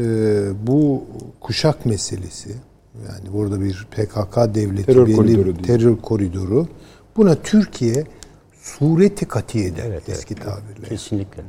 bu 0.66 1.04
kuşak 1.40 1.86
meselesi 1.86 2.54
yani 2.94 3.32
burada 3.32 3.60
bir 3.60 3.86
PKK 3.90 4.36
devleti 4.54 4.86
Terör 4.86 5.06
belli 5.06 5.16
koridoru 5.16 5.62
terör 5.62 5.96
koridoru 5.96 6.68
buna 7.16 7.34
Türkiye 7.34 8.06
sureti 8.52 9.28
katiye 9.28 9.76
der 9.76 9.84
Evet, 9.84 10.08
eski 10.08 10.34
tabirle. 10.34 10.88
Kesinlikle. 10.88 11.42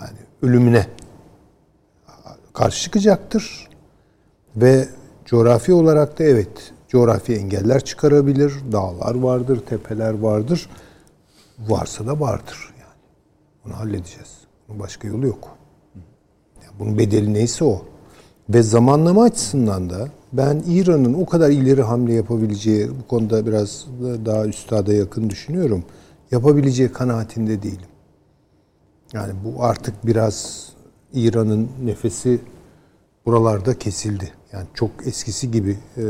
Yani 0.00 0.18
ölümüne 0.42 0.86
karşı 2.52 2.82
çıkacaktır. 2.82 3.68
Ve 4.56 4.88
coğrafi 5.24 5.72
olarak 5.72 6.18
da 6.18 6.24
evet 6.24 6.72
coğrafi 6.88 7.34
engeller 7.34 7.84
çıkarabilir. 7.84 8.52
Dağlar 8.72 9.14
vardır, 9.14 9.60
tepeler 9.68 10.18
vardır. 10.18 10.70
Varsa 11.58 12.06
da 12.06 12.20
vardır 12.20 12.74
yani. 12.80 13.00
Bunu 13.64 13.76
halledeceğiz. 13.76 14.38
Bunun 14.68 14.80
başka 14.80 15.08
yolu 15.08 15.26
yok. 15.26 15.56
Yani 16.62 16.72
bunun 16.78 16.98
bedeli 16.98 17.34
neyse 17.34 17.64
o. 17.64 17.82
Ve 18.48 18.62
zamanlama 18.62 19.22
açısından 19.22 19.90
da 19.90 20.08
ben 20.32 20.62
İran'ın 20.68 21.14
o 21.14 21.26
kadar 21.26 21.50
ileri 21.50 21.82
hamle 21.82 22.14
yapabileceği 22.14 22.88
bu 22.90 23.08
konuda 23.08 23.46
biraz 23.46 23.86
da- 24.02 24.26
daha 24.26 24.46
üstada 24.46 24.92
yakın 24.94 25.30
düşünüyorum. 25.30 25.84
Yapabileceği 26.30 26.88
kanaatinde 26.92 27.62
değilim. 27.62 27.86
Yani 29.12 29.32
bu 29.44 29.64
artık 29.64 30.06
biraz 30.06 30.68
İran'ın 31.14 31.68
nefesi 31.84 32.38
buralarda 33.26 33.78
kesildi. 33.78 34.32
Yani 34.52 34.66
çok 34.74 34.90
eskisi 35.06 35.50
gibi. 35.50 35.76
e, 35.96 36.02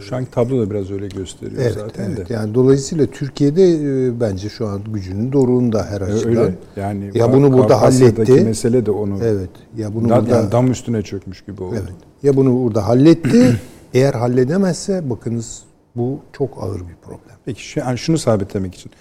Şu 0.00 0.16
anki 0.16 0.30
tablo 0.30 0.60
da 0.60 0.70
biraz 0.70 0.90
öyle 0.90 1.08
gösteriyor 1.08 1.62
evet, 1.62 1.74
zaten 1.74 2.10
evet. 2.16 2.28
de. 2.28 2.34
Yani 2.34 2.54
dolayısıyla 2.54 3.06
Türkiye'de 3.06 3.70
e, 4.06 4.20
bence 4.20 4.48
şu 4.48 4.66
an 4.68 4.80
gücünün 4.92 5.32
doruğunda 5.32 5.86
her 5.86 6.00
açıdan. 6.00 6.36
Öyle. 6.36 6.54
Yani 6.76 7.10
Ya 7.14 7.32
bunu 7.32 7.52
burada 7.52 7.80
halletti. 7.82 8.32
mesele 8.32 8.86
de 8.86 8.90
onu 8.90 9.18
Evet. 9.22 9.50
Ya 9.76 9.94
bunu 9.94 10.08
da- 10.08 10.20
burada 10.20 10.36
yani 10.36 10.52
dam 10.52 10.70
üstüne 10.70 11.02
çökmüş 11.02 11.44
gibi 11.44 11.62
oldu. 11.62 11.74
evet. 11.78 11.94
Ya 12.22 12.36
bunu 12.36 12.62
burada 12.64 12.88
halletti. 12.88 13.56
Eğer 13.94 14.14
halledemezse 14.14 15.10
bakınız 15.10 15.62
bu 15.96 16.20
çok 16.32 16.62
ağır 16.62 16.80
bir 16.80 16.94
problem. 17.02 17.36
Peki 17.44 17.62
şu, 17.64 17.80
yani 17.80 17.98
şunu 17.98 18.18
sabitlemek 18.18 18.74
için. 18.74 18.92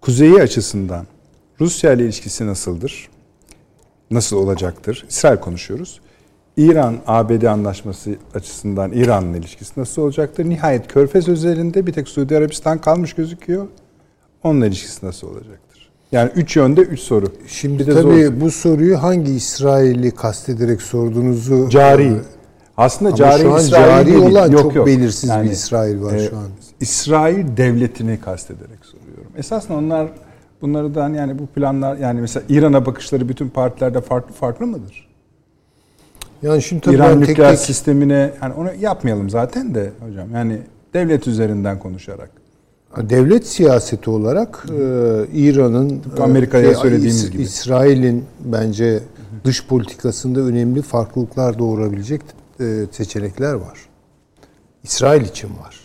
Kuzeyi 0.00 0.42
açısından 0.42 1.06
Rusya 1.60 1.92
ile 1.92 2.04
ilişkisi 2.04 2.46
nasıldır? 2.46 3.08
Nasıl 4.10 4.36
olacaktır? 4.36 5.06
İsrail 5.08 5.36
konuşuyoruz. 5.40 6.00
İran-ABD 6.56 7.42
anlaşması 7.42 8.10
açısından 8.34 8.92
İran'la 8.92 9.36
ilişkisi 9.36 9.80
nasıl 9.80 10.02
olacaktır? 10.02 10.44
Nihayet 10.44 10.88
Körfez 10.88 11.28
özelinde 11.28 11.86
bir 11.86 11.92
tek 11.92 12.08
Suudi 12.08 12.36
Arabistan 12.36 12.78
kalmış 12.80 13.12
gözüküyor. 13.12 13.66
Onunla 14.44 14.66
ilişkisi 14.66 15.06
nasıl 15.06 15.28
olacaktır? 15.28 15.90
Yani 16.12 16.30
üç 16.36 16.56
yönde 16.56 16.80
üç 16.80 17.00
soru. 17.00 17.26
Şimdi 17.46 17.84
tabii 17.84 18.24
zor- 18.24 18.40
bu 18.40 18.50
soruyu 18.50 19.02
hangi 19.02 19.32
İsrail'i 19.32 20.10
kastederek 20.10 20.82
sorduğunuzu 20.82 21.68
Cari. 21.68 22.12
Aslında 22.76 23.08
Ama 23.08 23.16
cari 23.16 23.42
şu 23.42 23.54
an 23.54 23.60
İsrail 23.60 23.84
cari 23.86 24.06
değil. 24.06 24.18
olan 24.18 24.50
Yok, 24.50 24.62
çok 24.62 24.74
yok. 24.74 24.86
belirsiz 24.86 25.30
Yani, 25.30 25.46
bir 25.46 25.50
İsrail 25.50 26.02
var 26.02 26.14
e, 26.14 26.28
şu 26.28 26.36
an. 26.36 26.44
İsrail 26.80 27.56
devletini 27.56 28.20
kastederek 28.20 28.84
soruyorum. 28.84 29.32
Esasında 29.36 29.78
onlar 29.78 30.08
bunlardan 30.62 31.14
yani 31.14 31.38
bu 31.38 31.46
planlar 31.46 31.96
yani 31.96 32.20
mesela 32.20 32.44
İran'a 32.48 32.86
bakışları 32.86 33.28
bütün 33.28 33.48
partilerde 33.48 34.00
farklı 34.00 34.34
farklı 34.34 34.66
mıdır? 34.66 35.08
Yani 36.42 36.62
şimdi 36.62 36.82
tabii 36.82 36.94
İran 36.94 37.20
nükleer 37.20 37.50
tek 37.50 37.58
sistemine 37.58 38.34
yani 38.42 38.54
onu 38.54 38.68
yapmayalım 38.80 39.30
zaten 39.30 39.74
de 39.74 39.90
hocam. 40.00 40.28
Yani 40.34 40.58
devlet 40.94 41.28
üzerinden 41.28 41.78
konuşarak. 41.78 42.30
devlet 42.96 43.46
siyaseti 43.46 44.10
olarak 44.10 44.66
e, 44.68 44.74
İran'ın 45.32 46.02
Amerika'ya 46.20 46.70
e, 46.70 46.74
söylediğimiz 46.74 47.24
İs- 47.24 47.30
gibi. 47.30 47.42
İsrail'in 47.42 48.24
bence 48.44 49.00
dış 49.44 49.66
politikasında 49.66 50.40
önemli 50.40 50.82
farklılıklar 50.82 51.58
doğurabilecek 51.58 52.22
e, 52.60 52.86
seçenekler 52.90 53.52
var. 53.52 53.78
İsrail 54.82 55.22
için 55.24 55.48
var. 55.48 55.81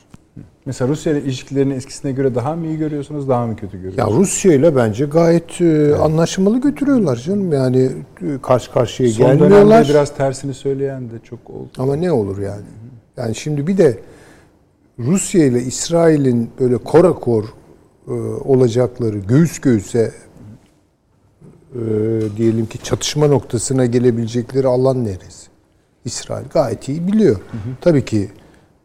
Mesela 0.68 0.88
Rusya 0.90 1.14
ile 1.14 1.22
ilişkilerini 1.22 1.74
eskisine 1.74 2.12
göre 2.12 2.36
daha 2.36 2.56
mı 2.56 2.68
iyi 2.68 2.78
görüyorsunuz, 2.78 3.30
daha 3.30 3.48
mı 3.48 3.56
kötü 3.56 3.78
Ya 3.78 3.84
görüyorsunuz? 3.84 4.18
Rusya 4.20 4.54
ile 4.54 4.76
bence 4.76 5.06
gayet 5.06 5.62
e, 5.62 5.96
anlaşmalı 5.96 6.62
götürüyorlar 6.62 7.16
canım. 7.16 7.54
Yani 7.54 7.90
e, 8.22 8.42
karşı 8.42 8.72
karşıya 8.72 9.10
Son 9.10 9.28
gelmiyorlar. 9.28 9.70
dönemde 9.70 9.90
biraz 9.90 10.18
tersini 10.18 10.54
söyleyen 10.54 11.10
de 11.10 11.14
çok 11.24 11.50
oldu. 11.50 11.70
Ama 11.78 11.96
ne 11.96 12.12
olur 12.12 12.38
yani? 12.42 12.62
Yani 13.18 13.36
şimdi 13.36 13.68
bir 13.68 13.78
de 13.78 14.00
Rusya 15.00 15.46
ile 15.46 15.62
İsrail'in 15.62 16.50
böyle 16.60 16.78
korakor 16.78 17.44
e, 18.08 18.12
olacakları 18.46 19.18
göğüs 19.18 19.60
göğüse 19.60 20.12
e, 21.76 21.82
diyelim 22.38 22.66
ki 22.66 22.78
çatışma 22.84 23.28
noktasına 23.28 23.86
gelebilecekleri 23.86 24.68
alan 24.68 25.06
neresi? 25.06 25.48
İsrail 26.06 26.46
gayet 26.54 26.90
iyi 26.90 27.08
biliyor. 27.08 27.40
Tabii 27.82 28.06
ki 28.06 28.30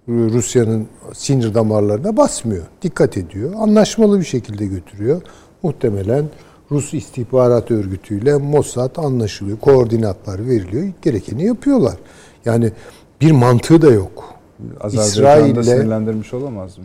Rusya'nın 0.09 0.87
sinir 1.12 1.55
damarlarına 1.55 2.16
basmıyor. 2.16 2.62
Dikkat 2.83 3.16
ediyor. 3.16 3.53
Anlaşmalı 3.57 4.20
bir 4.20 4.24
şekilde 4.24 4.66
götürüyor. 4.66 5.23
Muhtemelen 5.62 6.24
Rus 6.70 6.95
istihbarat 6.95 7.70
örgütüyle 7.70 8.37
Mossad 8.37 8.97
anlaşılıyor. 8.97 9.59
Koordinatlar 9.59 10.47
veriliyor. 10.49 10.93
Gerekeni 11.03 11.47
yapıyorlar. 11.47 11.95
Yani 12.45 12.70
bir 13.20 13.33
mantığı 13.33 13.83
da 13.83 13.91
yok. 13.91 14.24
Azerbaycan'da 14.81 15.61
İsrail'le- 15.61 15.65
sinirlendirmiş 15.65 16.35
olamaz 16.35 16.79
mı? 16.79 16.85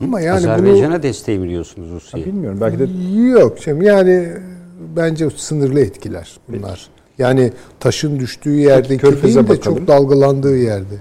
Ama 0.00 0.20
yani 0.20 0.36
Azerbaycan'a 0.36 1.02
desteği 1.02 1.42
biliyorsunuz 1.42 1.90
Rusya'yı. 1.90 2.26
bilmiyorum. 2.26 2.58
Belki 2.60 2.78
de 2.78 2.88
bunu 2.88 3.28
yok. 3.28 3.58
Şimdi 3.64 3.84
yani 3.84 4.28
bence 4.96 5.28
sınırlı 5.36 5.80
etkiler 5.80 6.38
bunlar. 6.48 6.88
Yani 7.18 7.52
taşın 7.80 8.20
düştüğü 8.20 8.50
yerdeki 8.60 9.00
Körfez'e 9.00 9.22
değil 9.34 9.46
de 9.46 9.48
bakalım. 9.48 9.78
çok 9.78 9.88
dalgalandığı 9.88 10.56
yerde. 10.56 10.94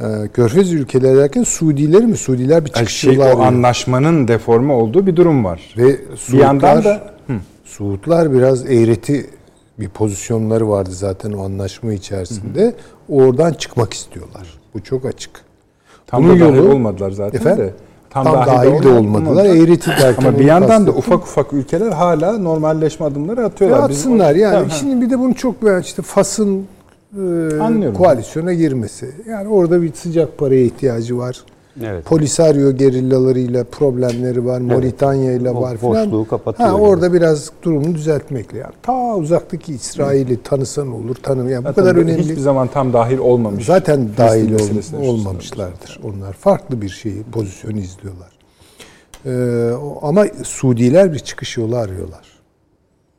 Ee, 0.00 0.28
Körfez 0.34 0.72
ülkeleri 0.72 1.16
derken 1.16 1.42
Suudiler 1.42 2.04
mi? 2.04 2.16
Suudiler 2.16 2.64
bir 2.64 2.70
çıkış 2.70 2.94
şey, 2.96 3.14
yolu 3.14 3.28
o 3.36 3.40
anlaşmanın 3.42 4.28
deforme 4.28 4.72
olduğu 4.72 5.06
bir 5.06 5.16
durum 5.16 5.44
var. 5.44 5.74
Ve 5.78 6.00
bir 6.32 6.38
yandan 6.38 6.74
Suudlar, 6.76 6.84
da 6.84 7.12
Hı. 7.26 7.32
Suudlar 7.64 8.32
biraz 8.32 8.70
eğreti 8.70 9.30
bir 9.80 9.88
pozisyonları 9.88 10.68
vardı 10.68 10.90
zaten 10.92 11.32
o 11.32 11.44
anlaşma 11.44 11.92
içerisinde. 11.92 12.74
Oradan 13.08 13.52
çıkmak 13.52 13.92
istiyorlar. 13.94 14.46
Bu 14.74 14.82
çok 14.82 15.04
açık. 15.06 15.30
tam 16.06 16.24
Bunun 16.24 16.40
da 16.40 16.44
dahil 16.44 16.56
yolu- 16.56 16.72
olmadılar 16.72 17.10
zaten 17.10 17.38
Efendim? 17.40 17.64
de. 17.64 17.72
Tam, 18.10 18.24
dahil 18.26 18.82
de 18.82 18.88
olmadılar. 18.88 19.44
Eğreti 19.44 19.90
derken 19.90 20.28
Ama 20.28 20.38
bir 20.38 20.44
yandan 20.44 20.86
da 20.86 20.90
ufak 20.90 21.22
ufak 21.22 21.52
ülkeler 21.52 21.90
hala 21.92 22.38
normalleşme 22.38 23.06
adımları 23.06 23.40
Ya 23.40 23.46
atıyorlar. 23.46 23.88
Biz- 23.88 23.96
atsınlar 23.96 24.34
yani. 24.34 24.52
Tamam. 24.54 24.70
Şimdi 24.70 25.06
bir 25.06 25.10
de 25.10 25.18
bunu 25.18 25.34
çok 25.34 25.54
işte 25.80 26.02
Fas'ın 26.02 26.66
e, 27.16 27.20
Anlıyorum. 27.60 27.98
koalisyona 27.98 28.52
girmesi. 28.52 29.10
Yani 29.28 29.48
orada 29.48 29.82
bir 29.82 29.92
sıcak 29.92 30.38
paraya 30.38 30.64
ihtiyacı 30.64 31.18
var. 31.18 31.44
Evet. 31.82 32.04
Polisario 32.04 32.72
gerillalarıyla 32.72 33.64
problemleri 33.64 34.44
var. 34.46 34.60
Moritanya 34.60 35.32
ile 35.32 35.54
var 35.54 35.76
filan. 35.76 36.06
boşluğu 36.06 36.28
kapatıyor 36.28 36.68
Ha, 36.68 36.74
yani. 36.74 36.86
orada 36.86 37.12
biraz 37.12 37.50
durumu 37.62 37.94
düzeltmekle. 37.94 38.58
Yani 38.58 38.72
ta 38.82 39.16
uzaktaki 39.16 39.74
İsrail'i 39.74 40.42
tanısan 40.42 40.92
olur, 40.92 41.14
tanımayan 41.14 41.64
bu 41.64 41.68
Zaten 41.68 41.84
kadar 41.84 41.96
bu 41.96 42.00
önemli. 42.00 42.22
Hiçbir 42.22 42.36
zaman 42.40 42.68
tam 42.68 42.92
dahil 42.92 43.18
olmamış. 43.18 43.64
Zaten 43.66 44.08
dahil 44.18 44.54
ol- 44.54 45.06
olmamışlardır. 45.08 46.00
Onlar 46.04 46.32
farklı 46.32 46.82
bir 46.82 46.88
şeyi, 46.88 47.22
pozisyonu 47.22 47.78
izliyorlar. 47.78 48.32
Ee, 49.26 49.70
ama 50.02 50.24
Suudiler 50.44 51.12
bir 51.12 51.18
çıkış 51.18 51.56
yolu 51.56 51.76
arıyorlar. 51.76 52.31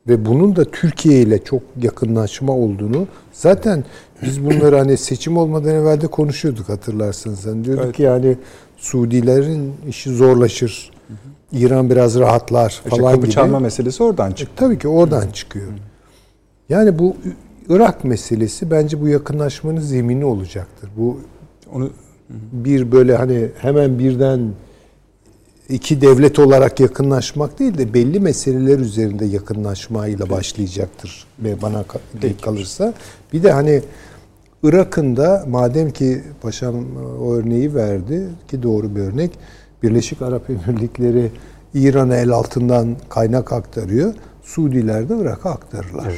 Ve 0.08 0.24
bunun 0.26 0.56
da 0.56 0.64
Türkiye 0.64 1.20
ile 1.22 1.44
çok 1.44 1.62
yakınlaşma 1.82 2.52
olduğunu 2.52 3.06
zaten 3.32 3.84
biz 4.22 4.44
bunları 4.44 4.76
hani 4.78 4.96
seçim 4.96 5.36
olmadan 5.36 5.74
evvel 5.74 6.00
de 6.00 6.06
konuşuyorduk 6.06 6.68
hatırlarsınız. 6.68 7.46
Hani 7.46 7.64
diyorduk 7.64 7.84
Evet. 7.84 7.96
ki 7.96 8.02
yani 8.02 8.36
Suudilerin 8.76 9.72
işi 9.88 10.10
zorlaşır. 10.10 10.90
İran 11.52 11.90
biraz 11.90 12.18
rahatlar 12.18 12.70
İşte 12.70 12.90
falan 12.90 13.12
kapı 13.14 13.22
gibi. 13.26 13.34
çalma 13.34 13.58
meselesi 13.60 14.02
oradan 14.02 14.30
E, 14.30 14.34
çıktı. 14.34 14.52
tabii 14.56 14.78
ki 14.78 14.88
oradan 14.88 15.28
çıkıyor. 15.28 15.66
Yani 16.68 16.98
bu 16.98 17.16
Irak 17.68 18.04
meselesi 18.04 18.70
bence 18.70 19.00
bu 19.00 19.08
yakınlaşmanın 19.08 19.80
zemini 19.80 20.24
olacaktır. 20.24 20.90
Bu 20.96 21.20
Onu 21.74 21.90
bir 22.52 22.92
böyle 22.92 23.16
hani 23.16 23.48
hemen 23.58 23.98
birden 23.98 24.40
iki 25.68 26.00
devlet 26.00 26.38
olarak 26.38 26.80
yakınlaşmak 26.80 27.58
değil 27.58 27.78
de 27.78 27.94
belli 27.94 28.20
meseleler 28.20 28.78
üzerinde 28.78 29.24
yakınlaşmayla 29.24 30.30
başlayacaktır 30.30 31.26
ve 31.38 31.62
bana 31.62 31.84
denk 32.22 32.42
kalırsa. 32.42 32.94
Bir 33.32 33.42
de 33.42 33.52
hani 33.52 33.82
Irak'ın 34.62 35.16
da 35.16 35.44
madem 35.48 35.90
ki 35.90 36.22
paşam 36.42 36.74
o 37.22 37.32
örneği 37.34 37.74
verdi 37.74 38.28
ki 38.50 38.62
doğru 38.62 38.96
bir 38.96 39.00
örnek. 39.00 39.30
Birleşik 39.82 40.22
Arap 40.22 40.50
Emirlikleri 40.50 41.30
İran'a 41.74 42.16
el 42.16 42.30
altından 42.30 42.96
kaynak 43.08 43.52
aktarıyor. 43.52 44.14
Suudiler 44.42 45.08
de 45.08 45.16
Irak'a 45.18 45.50
aktarırlar. 45.50 46.14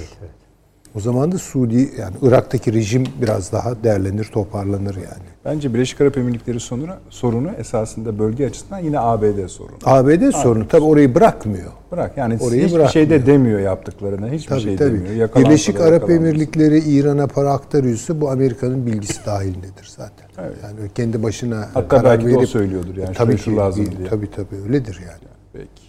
O 0.96 1.00
zaman 1.00 1.32
da 1.32 1.38
Suudi 1.38 1.90
yani 1.98 2.14
Irak'taki 2.22 2.72
rejim 2.72 3.04
biraz 3.22 3.52
daha 3.52 3.84
derlenir, 3.84 4.24
toparlanır 4.24 4.94
yani. 4.94 5.26
bence 5.44 5.74
Birleşik 5.74 6.00
Arap 6.00 6.18
Emirlikleri 6.18 6.60
sorunu, 6.60 6.92
sorunu 7.10 7.50
esasında 7.58 8.18
bölge 8.18 8.46
açısından 8.46 8.78
yine 8.78 9.00
ABD 9.00 9.46
sorunu. 9.48 9.76
ABD 9.84 10.30
sorunu 10.32 10.68
tabii 10.68 10.84
orayı 10.84 11.14
bırakmıyor. 11.14 11.72
Bırak 11.92 12.16
yani 12.16 12.36
Orayı 12.40 12.62
hiçbir 12.64 12.78
bırakmıyor. 12.78 12.90
şey 12.90 13.10
de 13.10 13.26
demiyor 13.26 13.60
yaptıklarına. 13.60 14.28
Hiçbir 14.28 14.48
Tabii 14.48 14.60
şey 14.60 14.76
tabii. 14.76 15.04
demiyor. 15.06 15.28
Birleşik 15.36 15.80
Arap. 15.80 16.10
Emirlikleri 16.10 16.78
İran'a 16.78 17.26
para 17.26 17.52
aktarıyorsa 17.52 18.20
bu 18.20 18.30
Amerika'nın 18.30 18.86
bilgisi 18.86 19.26
dahilindedir 19.26 19.92
zaten. 19.96 20.26
Yani 20.38 20.90
kendi 20.94 21.22
başına 21.22 21.68
Hatta 21.74 21.88
karar 21.88 22.04
belki 22.18 22.26
de 22.32 22.36
o 22.36 22.38
verip 22.38 22.48
söylüyordur 22.48 22.96
yani. 22.96 23.06
tabii 23.06 23.14
Tabii 23.16 23.36
ki 23.36 23.42
şu 23.42 23.56
lazım 23.56 23.86
diye. 23.98 24.08
tabii 24.08 24.30
tabii 24.30 24.56
öyledir 24.66 25.00
yani. 25.00 25.28
Peki. 25.52 25.86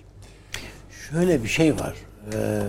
Şöyle 1.12 1.44
bir 1.44 1.48
şey 1.48 1.74
var. 1.74 1.96
Ee, 2.34 2.62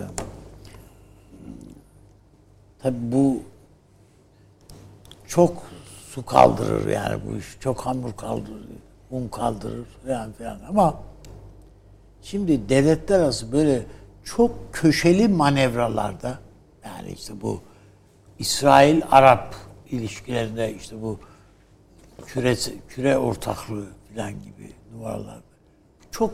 tabii 2.83 3.13
bu 3.13 3.43
çok 5.27 5.63
su 6.09 6.27
kaldırır 6.27 6.89
yani 6.89 7.21
bu 7.27 7.37
iş. 7.37 7.47
Çok 7.61 7.81
hamur 7.81 8.13
kaldırır, 8.17 8.69
un 9.11 9.29
kaldırır 9.29 9.87
falan 10.07 10.33
filan 10.33 10.61
ama 10.69 11.03
şimdi 12.23 12.69
devletler 12.69 13.21
arası 13.21 13.53
böyle 13.53 13.83
çok 14.25 14.51
köşeli 14.73 15.29
manevralarda 15.29 16.39
yani 16.85 17.13
işte 17.13 17.41
bu 17.41 17.61
İsrail-Arap 18.39 19.55
ilişkilerinde 19.91 20.75
işte 20.75 21.03
bu 21.03 21.19
küre, 22.27 22.57
küre 22.89 23.19
ortaklığı 23.19 23.87
falan 24.15 24.33
gibi 24.33 24.73
numaralar. 24.93 25.41
Çok 26.11 26.33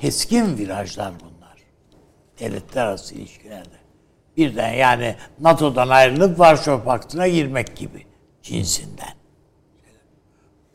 keskin 0.00 0.58
virajlar 0.58 1.12
bunlar. 1.20 1.58
Devletler 2.40 2.86
arası 2.86 3.14
ilişkilerde. 3.14 3.87
Birden 4.38 4.72
yani 4.72 5.16
NATO'dan 5.40 5.88
ayrılıp 5.88 6.38
Varşova 6.38 6.84
Paktı'na 6.84 7.28
girmek 7.28 7.76
gibi 7.76 8.06
cinsinden. 8.42 9.14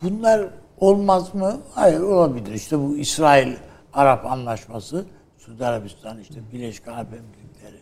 Bunlar 0.02 0.48
olmaz 0.76 1.34
mı? 1.34 1.60
Hayır 1.74 2.00
olabilir. 2.00 2.52
İşte 2.52 2.78
bu 2.78 2.96
İsrail-Arap 2.96 4.26
anlaşması, 4.26 5.06
Suudi 5.38 5.66
Arabistan 5.66 6.20
işte 6.20 6.40
Birleşik 6.52 6.88
Arap 6.88 7.06
Emirlikleri 7.12 7.80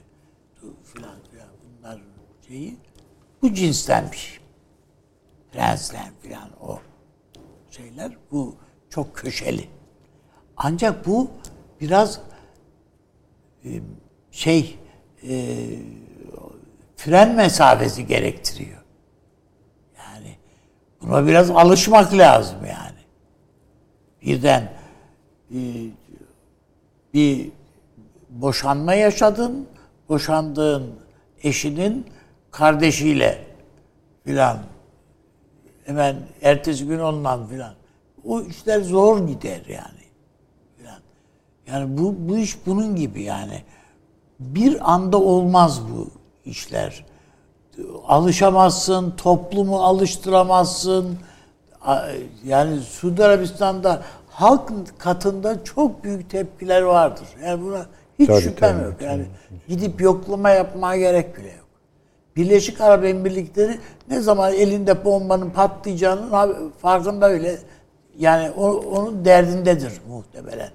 filan 0.85 1.17
filan 1.31 1.49
bunlar 1.65 2.01
şeyi 2.49 2.77
bu 3.43 3.55
cinstenmiş. 3.55 4.41
Prensler 5.53 6.11
filan 6.23 6.49
o 6.61 6.79
şeyler 7.71 8.17
bu 8.31 8.57
çok 8.91 9.17
köşeli. 9.17 9.69
Ancak 10.57 11.07
bu 11.07 11.31
biraz 11.81 12.21
e, 13.65 13.81
şey 14.31 14.79
e, 15.29 15.57
fren 16.97 17.35
mesafesi 17.35 18.07
gerektiriyor. 18.07 18.83
Yani 19.99 20.37
buna 21.03 21.27
biraz 21.27 21.51
alışmak 21.51 22.15
lazım 22.15 22.59
yani. 22.67 22.99
Birden 24.23 24.73
e, 25.51 25.59
bir 27.15 27.51
boşanma 28.31 28.95
yaşadın, 28.95 29.69
boşandığın 30.09 30.95
eşinin 31.43 32.07
kardeşiyle 32.51 33.45
filan 34.25 34.59
hemen 35.85 36.17
ertesi 36.43 36.87
gün 36.87 36.99
ondan 36.99 37.47
filan. 37.47 37.75
O 38.25 38.43
işler 38.43 38.81
zor 38.81 39.29
gider 39.29 39.61
yani. 39.69 40.03
Yani 41.67 41.99
bu, 41.99 42.15
bu 42.19 42.39
iş 42.39 42.67
bunun 42.67 42.97
gibi 42.97 43.23
yani. 43.23 43.63
Bir 44.51 44.93
anda 44.93 45.17
olmaz 45.17 45.81
bu 45.91 46.09
işler. 46.45 47.05
Alışamazsın, 48.07 49.11
toplumu 49.17 49.83
alıştıramazsın. 49.83 51.19
Yani 52.45 52.81
Suudi 52.81 53.25
Arabistan'da 53.25 54.03
halk 54.31 54.73
katında 54.99 55.65
çok 55.65 56.05
büyük 56.05 56.31
tepkiler 56.31 56.83
vardır. 56.83 57.27
Yani 57.45 57.65
buna 57.65 57.87
hiç 58.19 58.27
Tabii, 58.27 58.41
şüphem 58.41 58.79
tabii, 58.79 58.85
yok. 58.85 59.03
Yani 59.03 59.25
gidip 59.69 60.01
yoklama 60.01 60.51
yapmaya 60.51 61.01
gerek 61.01 61.39
bile 61.39 61.49
yok. 61.49 61.67
Birleşik 62.37 62.81
Arap 62.81 63.05
Emirlikleri 63.05 63.79
ne 64.11 64.21
zaman 64.21 64.53
elinde 64.53 65.05
bombanın 65.05 65.51
patlayacağının 65.51 66.73
farkında 66.83 67.29
öyle. 67.29 67.59
Yani 68.19 68.51
onun 68.51 69.25
derdindedir 69.25 69.93
muhtemelen. 70.09 70.71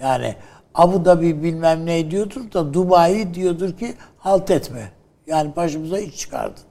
Yani 0.00 0.36
Abu 0.76 1.04
Dhabi 1.04 1.42
bilmem 1.42 1.86
ne 1.86 2.10
diyordur 2.10 2.52
da 2.52 2.74
Dubai 2.74 3.34
diyordur 3.34 3.76
ki 3.76 3.94
halt 4.18 4.50
etme. 4.50 4.90
Yani 5.26 5.56
başımıza 5.56 5.98
iş 5.98 6.16
çıkardın 6.16 6.62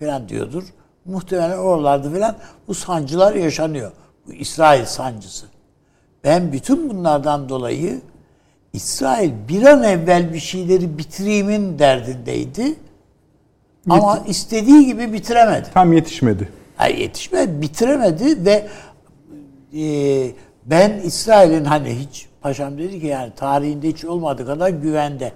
falan 0.00 0.28
diyordur. 0.28 0.64
Muhtemelen 1.04 1.58
oralarda 1.58 2.10
falan 2.10 2.36
bu 2.68 2.74
sancılar 2.74 3.34
yaşanıyor. 3.34 3.92
Bu 4.26 4.32
İsrail 4.32 4.84
sancısı. 4.84 5.46
Ben 6.24 6.52
bütün 6.52 6.90
bunlardan 6.90 7.48
dolayı 7.48 8.00
İsrail 8.72 9.32
bir 9.48 9.62
an 9.62 9.82
evvel 9.82 10.32
bir 10.32 10.40
şeyleri 10.40 10.98
bitirimin 10.98 11.78
derdindeydi. 11.78 12.74
Ama 13.90 14.18
istediği 14.26 14.86
gibi 14.86 15.12
bitiremedi. 15.12 15.68
Tam 15.74 15.92
yetişmedi. 15.92 16.48
Hayır 16.76 16.98
yetişmedi, 16.98 17.62
bitiremedi 17.62 18.44
ve 18.44 18.66
e, 19.78 20.30
ben 20.64 21.00
İsrail'in 21.04 21.64
hani 21.64 21.94
hiç 21.94 22.28
paşam 22.40 22.78
dedi 22.78 23.00
ki 23.00 23.06
yani 23.06 23.32
tarihinde 23.36 23.88
hiç 23.88 24.04
olmadığı 24.04 24.46
kadar 24.46 24.68
güvende. 24.68 25.32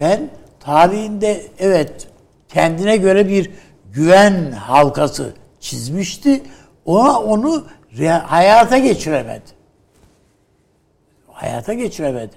Ben 0.00 0.30
tarihinde 0.60 1.42
evet 1.58 2.08
kendine 2.48 2.96
göre 2.96 3.28
bir 3.28 3.50
güven 3.92 4.52
halkası 4.52 5.32
çizmişti. 5.60 6.42
Ona 6.84 7.20
onu 7.20 7.64
hayata 8.22 8.78
geçiremedi. 8.78 9.56
Hayata 11.28 11.74
geçiremedi. 11.74 12.32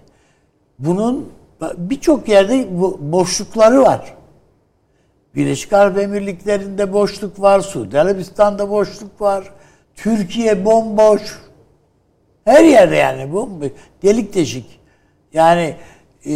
Bunun 0.79 1.33
birçok 1.77 2.29
yerde 2.29 2.67
boşlukları 3.11 3.81
var. 3.81 4.13
Birleşik 5.35 5.73
Arap 5.73 5.97
Emirlikleri'nde 5.97 6.93
boşluk 6.93 7.41
var, 7.41 7.59
Suudi 7.59 7.99
Arabistan'da 7.99 8.69
boşluk 8.69 9.21
var. 9.21 9.53
Türkiye 9.95 10.65
bomboş. 10.65 11.48
Her 12.49 12.63
yerde 12.63 12.95
yani 12.95 13.33
bomboş. 13.33 13.69
Delik 14.03 14.35
deşik. 14.35 14.79
Yani 15.33 15.75
e, 16.25 16.33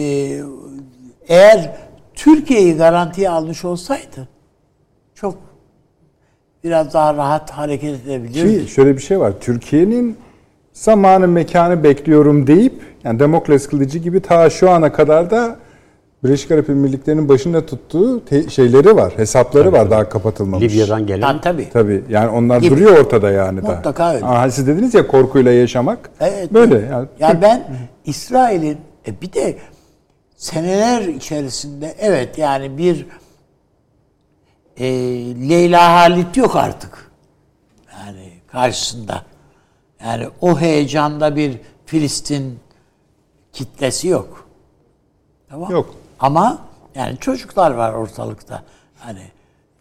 eğer 1.28 1.76
Türkiye'yi 2.14 2.78
garantiye 2.78 3.30
almış 3.30 3.66
olsaydı 3.66 4.28
çok 5.16 5.38
biraz 6.64 6.94
daha 6.94 7.16
rahat 7.16 7.52
hareket 7.52 8.06
edebilirdi. 8.06 8.66
Ki 8.66 8.72
şöyle 8.72 8.98
bir 8.98 9.02
şey 9.02 9.20
var. 9.20 9.34
Türkiye'nin 9.42 10.18
zamanı 10.74 11.28
mekanı 11.28 11.84
bekliyorum 11.84 12.48
deyip 12.48 12.74
yani 13.04 13.20
Demokles 13.20 13.68
kılıcı 13.68 14.00
gibi 14.00 14.22
ta 14.22 14.50
şu 14.50 14.70
ana 14.70 14.94
kadar 14.94 15.30
da 15.32 15.60
Birleşik 16.24 16.52
Arap 16.52 16.70
Emirlikleri'nin 16.70 17.30
başında 17.30 17.66
tuttuğu 17.66 18.26
te- 18.26 18.50
şeyleri 18.50 18.96
var. 18.96 19.14
Hesapları 19.18 19.72
var 19.72 19.92
daha 19.92 20.10
kapatılmamış. 20.10 20.74
Libya'dan 20.74 21.08
gelen 21.08 21.28
Yani 21.28 21.42
tabii. 21.42 21.70
Tabii 21.70 22.04
yani 22.10 22.30
onlar 22.30 22.62
Gibi. 22.62 22.76
duruyor 22.76 22.98
ortada 22.98 23.32
yani 23.32 23.64
da. 23.64 23.76
Mutlaka 23.76 24.14
öyle. 24.14 24.26
Aa, 24.26 24.52
siz 24.52 24.68
dediniz 24.68 24.94
ya 24.94 25.08
korkuyla 25.08 25.52
yaşamak. 25.52 26.10
Evet. 26.20 26.54
Böyle 26.54 26.80
yani. 26.80 27.08
Yani 27.20 27.42
ben 27.42 27.64
İsrail'in 28.06 28.78
e 29.08 29.22
bir 29.22 29.34
de 29.34 29.58
seneler 30.36 31.02
içerisinde 31.02 31.96
evet 32.00 32.38
yani 32.38 32.78
bir 32.78 33.06
e, 34.78 34.86
Leyla 35.50 35.94
Halit 35.94 36.38
yok 36.38 36.56
artık. 36.56 37.12
Yani 38.00 38.30
karşısında. 38.48 39.24
Yani 40.06 40.28
o 40.42 40.60
heyecanda 40.60 41.36
bir 41.36 41.60
Filistin 41.86 42.60
kitlesi 43.54 44.08
yok. 44.08 44.48
Tamam. 45.50 45.72
Yok. 45.72 46.03
Ama 46.24 46.58
yani 46.96 47.18
çocuklar 47.18 47.72
var 47.72 47.94
ortalıkta. 47.94 48.64
Hani 49.00 49.22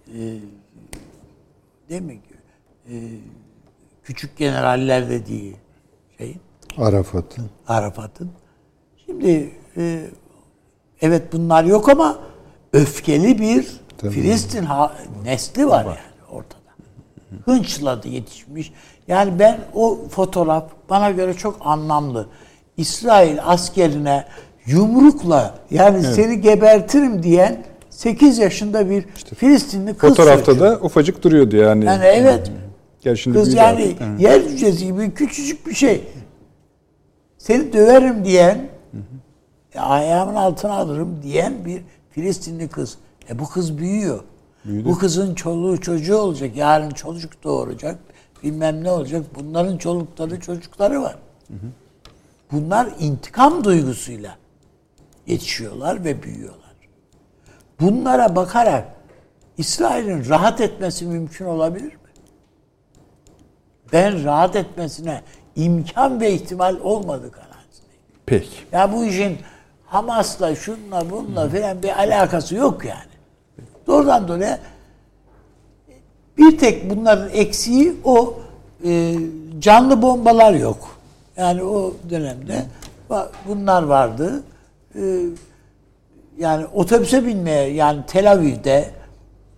e, 0.09 0.19
değil 1.89 2.03
mi? 2.03 2.21
E, 2.91 2.95
küçük 4.05 4.37
generaller 4.37 5.11
de 5.11 5.27
değil. 5.27 5.57
Şey. 6.19 6.37
Arafat'ın. 6.79 7.51
Arafat'ın. 7.69 8.31
Şimdi 9.07 9.53
e, 9.77 10.07
evet 11.01 11.33
bunlar 11.33 11.65
yok 11.65 11.89
ama 11.89 12.19
öfkeli 12.73 13.39
bir 13.39 13.81
Tabii. 13.99 14.13
Filistin 14.13 14.65
ha- 14.65 14.97
nesli 15.25 15.69
var, 15.69 15.85
yani 15.85 15.97
ortada. 16.31 16.61
Hınçladı 17.45 18.09
yetişmiş. 18.09 18.73
Yani 19.09 19.39
ben 19.39 19.61
o 19.75 19.99
fotoğraf 20.09 20.65
bana 20.91 21.11
göre 21.11 21.35
çok 21.35 21.57
anlamlı. 21.61 22.29
İsrail 22.77 23.39
askerine 23.45 24.27
yumrukla 24.67 25.55
yani 25.71 26.03
seni 26.03 26.41
gebertirim 26.41 27.23
diyen 27.23 27.65
8 27.91 28.39
yaşında 28.39 28.91
bir 28.91 29.03
Filistinli 29.37 29.95
kız 29.95 30.11
Fotoğrafta 30.11 30.45
çocuğu. 30.45 30.61
da 30.61 30.79
ufacık 30.83 31.23
duruyordu 31.25 31.57
yani. 31.57 31.85
Yani 31.85 32.05
evet. 32.05 32.51
Gel 33.01 33.17
şimdi 33.17 33.39
Kız 33.39 33.47
büyüdü 33.47 33.59
yani 33.61 33.83
artık. 33.83 34.01
Hı. 34.01 34.23
yer 34.23 34.49
cücesi 34.49 34.87
gibi 34.87 35.11
küçücük 35.15 35.67
bir 35.67 35.75
şey. 35.75 36.05
Seni 37.39 37.73
döverim 37.73 38.25
diyen, 38.25 38.69
"E, 39.75 39.81
ayağımın 39.81 40.35
altına 40.35 40.73
alırım 40.73 41.21
diyen 41.23 41.65
bir 41.65 41.83
Filistinli 42.11 42.69
kız. 42.69 42.97
E 43.31 43.39
bu 43.39 43.49
kız 43.49 43.79
büyüyor. 43.79 44.21
Bu 44.65 44.99
kızın 44.99 45.35
çoluğu 45.35 45.81
çocuğu 45.81 46.17
olacak. 46.17 46.57
Yarın 46.57 46.91
çocuk 46.91 47.45
doğuracak. 47.45 47.99
Bilmem 48.43 48.85
ne 48.85 48.91
olacak. 48.91 49.23
Bunların 49.35 49.77
çolukları 49.79 50.41
çocukları 50.41 51.03
var. 51.03 51.17
Bunlar 52.53 52.89
intikam 52.99 53.65
duygusuyla 53.65 54.37
yetişiyorlar 55.27 56.05
ve 56.05 56.23
büyüyorlar. 56.23 56.63
Bunlara 57.81 58.37
bakarak 58.37 58.85
İsrail'in 59.59 60.29
rahat 60.29 60.61
etmesi 60.61 61.07
mümkün 61.07 61.45
olabilir 61.45 61.93
mi? 61.93 61.99
Ben 63.93 64.25
rahat 64.25 64.57
etmesine 64.57 65.23
imkan 65.57 66.21
ve 66.21 66.33
ihtimal 66.33 66.77
olmadı 66.81 67.33
kanaatindeyim. 67.33 68.03
Peki. 68.27 68.57
Ya 68.73 68.93
bu 68.93 69.05
işin 69.05 69.39
Hamas'la 69.87 70.55
şunla 70.55 71.11
bununla 71.11 71.49
falan 71.49 71.83
bir 71.83 71.99
alakası 71.99 72.55
yok 72.55 72.85
yani. 72.85 73.13
Doğrudan 73.87 74.29
dolayı 74.29 74.59
bir 76.39 76.59
tek 76.59 76.91
bunların 76.91 77.31
eksiği 77.31 77.97
o 78.05 78.35
e, 78.85 79.15
canlı 79.59 80.03
bombalar 80.03 80.53
yok. 80.55 80.97
Yani 81.37 81.63
o 81.63 81.95
dönemde 82.11 82.65
bunlar 83.49 83.83
vardı. 83.83 84.43
E, 84.95 85.27
yani 86.39 86.67
otobüse 86.67 87.27
binmeye 87.27 87.69
yani 87.69 88.07
Tel 88.07 88.33
Aviv'de, 88.33 88.91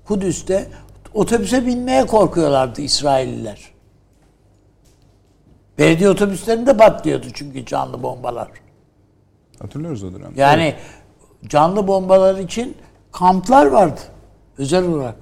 Kudüs'te 0.05 0.69
otobüse 1.15 1.67
binmeye 1.67 2.07
korkuyorlardı 2.07 2.81
İsrailliler. 2.81 3.75
Belediye 5.79 6.11
otobüslerinde 6.11 6.77
patlıyordu 6.77 7.27
çünkü 7.35 7.67
canlı 7.67 8.03
bombalar. 8.03 8.49
Hatırlıyoruz 9.59 10.05
o 10.05 10.13
dönemde. 10.13 10.41
Yani 10.41 10.75
canlı 11.47 11.87
bombalar 11.87 12.39
için 12.39 12.77
kamplar 13.13 13.67
vardı. 13.67 14.01
Özel 14.59 14.89
olarak. 14.89 15.17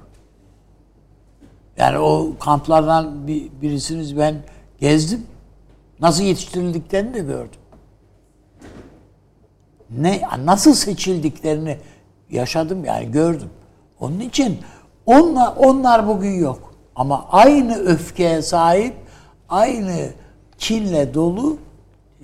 Yani 1.76 1.98
o 1.98 2.32
kamplardan 2.40 3.26
bir, 3.26 3.50
birisiniz 3.62 4.18
ben 4.18 4.42
gezdim. 4.80 5.26
Nasıl 6.00 6.22
yetiştirildiklerini 6.22 7.14
de 7.14 7.18
gördüm. 7.18 7.60
Ne 9.98 10.22
nasıl 10.44 10.74
seçildiklerini 10.74 11.78
yaşadım 12.30 12.84
yani 12.84 13.10
gördüm. 13.10 13.50
Onun 14.00 14.20
için 14.20 14.58
onlar, 15.06 15.52
onlar 15.56 16.08
bugün 16.08 16.32
yok. 16.32 16.74
Ama 16.96 17.26
aynı 17.30 17.76
öfkeye 17.76 18.42
sahip, 18.42 18.94
aynı 19.48 20.08
kinle 20.58 21.14
dolu 21.14 21.58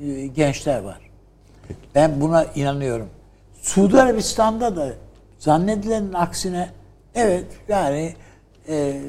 e, 0.02 0.26
gençler 0.26 0.80
var. 0.80 1.00
Ben 1.94 2.20
buna 2.20 2.44
inanıyorum. 2.44 3.08
Suudi 3.62 4.02
Arabistan'da 4.02 4.76
da 4.76 4.88
zannedilenin 5.38 6.12
aksine 6.12 6.70
evet 7.14 7.46
yani 7.68 8.14
e, 8.68 9.00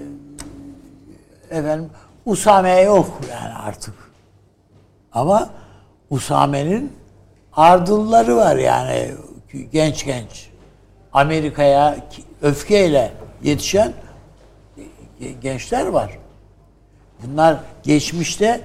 efendim 1.50 1.90
Usame 2.26 2.82
yok 2.82 3.20
yani 3.32 3.54
artık. 3.54 3.94
Ama 5.12 5.50
Usame'nin 6.10 6.99
ardılları 7.54 8.36
var 8.36 8.56
yani 8.56 9.12
genç 9.72 10.06
genç. 10.06 10.50
Amerika'ya 11.14 11.98
öfkeyle 12.42 13.12
yetişen 13.44 13.94
gençler 15.42 15.86
var. 15.88 16.18
Bunlar 17.24 17.58
geçmişte 17.84 18.62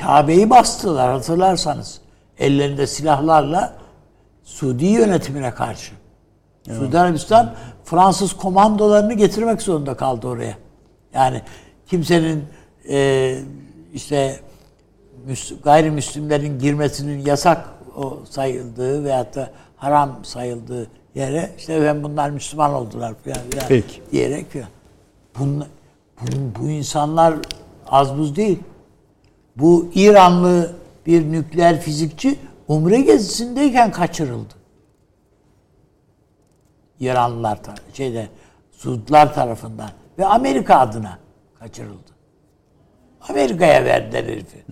Kabe'yi 0.00 0.50
bastılar 0.50 1.12
hatırlarsanız. 1.12 2.00
Ellerinde 2.38 2.86
silahlarla 2.86 3.74
Suudi 4.44 4.84
yönetimine 4.84 5.54
karşı. 5.54 5.92
Suudi 6.66 6.98
Arabistan 6.98 7.54
Fransız 7.84 8.36
komandolarını 8.36 9.14
getirmek 9.14 9.62
zorunda 9.62 9.96
kaldı 9.96 10.28
oraya. 10.28 10.54
Yani 11.14 11.42
kimsenin 11.86 12.44
e, 12.90 13.38
işte 13.94 14.40
Müs- 15.28 15.62
gayrimüslimlerin 15.62 16.58
girmesinin 16.58 17.18
yasak 17.18 17.68
o 17.98 18.18
sayıldığı 18.30 19.04
veyahut 19.04 19.34
da 19.34 19.50
haram 19.76 20.24
sayıldığı 20.24 20.90
yere 21.14 21.50
işte 21.58 21.82
ben 21.82 22.02
bunlar 22.02 22.30
Müslüman 22.30 22.74
oldular 22.74 23.14
falan, 23.24 23.50
falan 23.50 23.68
Peki. 23.68 24.02
diyerek 24.12 24.52
falan. 24.52 24.68
Bunla- 25.38 25.66
bu, 26.20 26.62
bu 26.62 26.68
insanlar 26.68 27.34
az 27.86 28.18
buz 28.18 28.36
değil. 28.36 28.58
Bu 29.56 29.90
İranlı 29.94 30.74
bir 31.06 31.32
nükleer 31.32 31.80
fizikçi 31.80 32.38
Umre 32.68 33.00
gezisindeyken 33.00 33.92
kaçırıldı. 33.92 34.54
İranlılar 37.00 37.58
şeyde 37.92 38.28
Suudlar 38.72 39.34
tarafından 39.34 39.90
ve 40.18 40.26
Amerika 40.26 40.76
adına 40.78 41.18
kaçırıldı. 41.58 42.10
Amerika'ya 43.28 43.84
verdiler 43.84 44.24
herifi. 44.24 44.64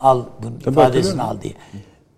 Al 0.00 0.24
bunun 0.42 0.58
Tabii 0.58 0.70
ifadesini 0.70 1.22
al 1.22 1.40
diye. 1.40 1.54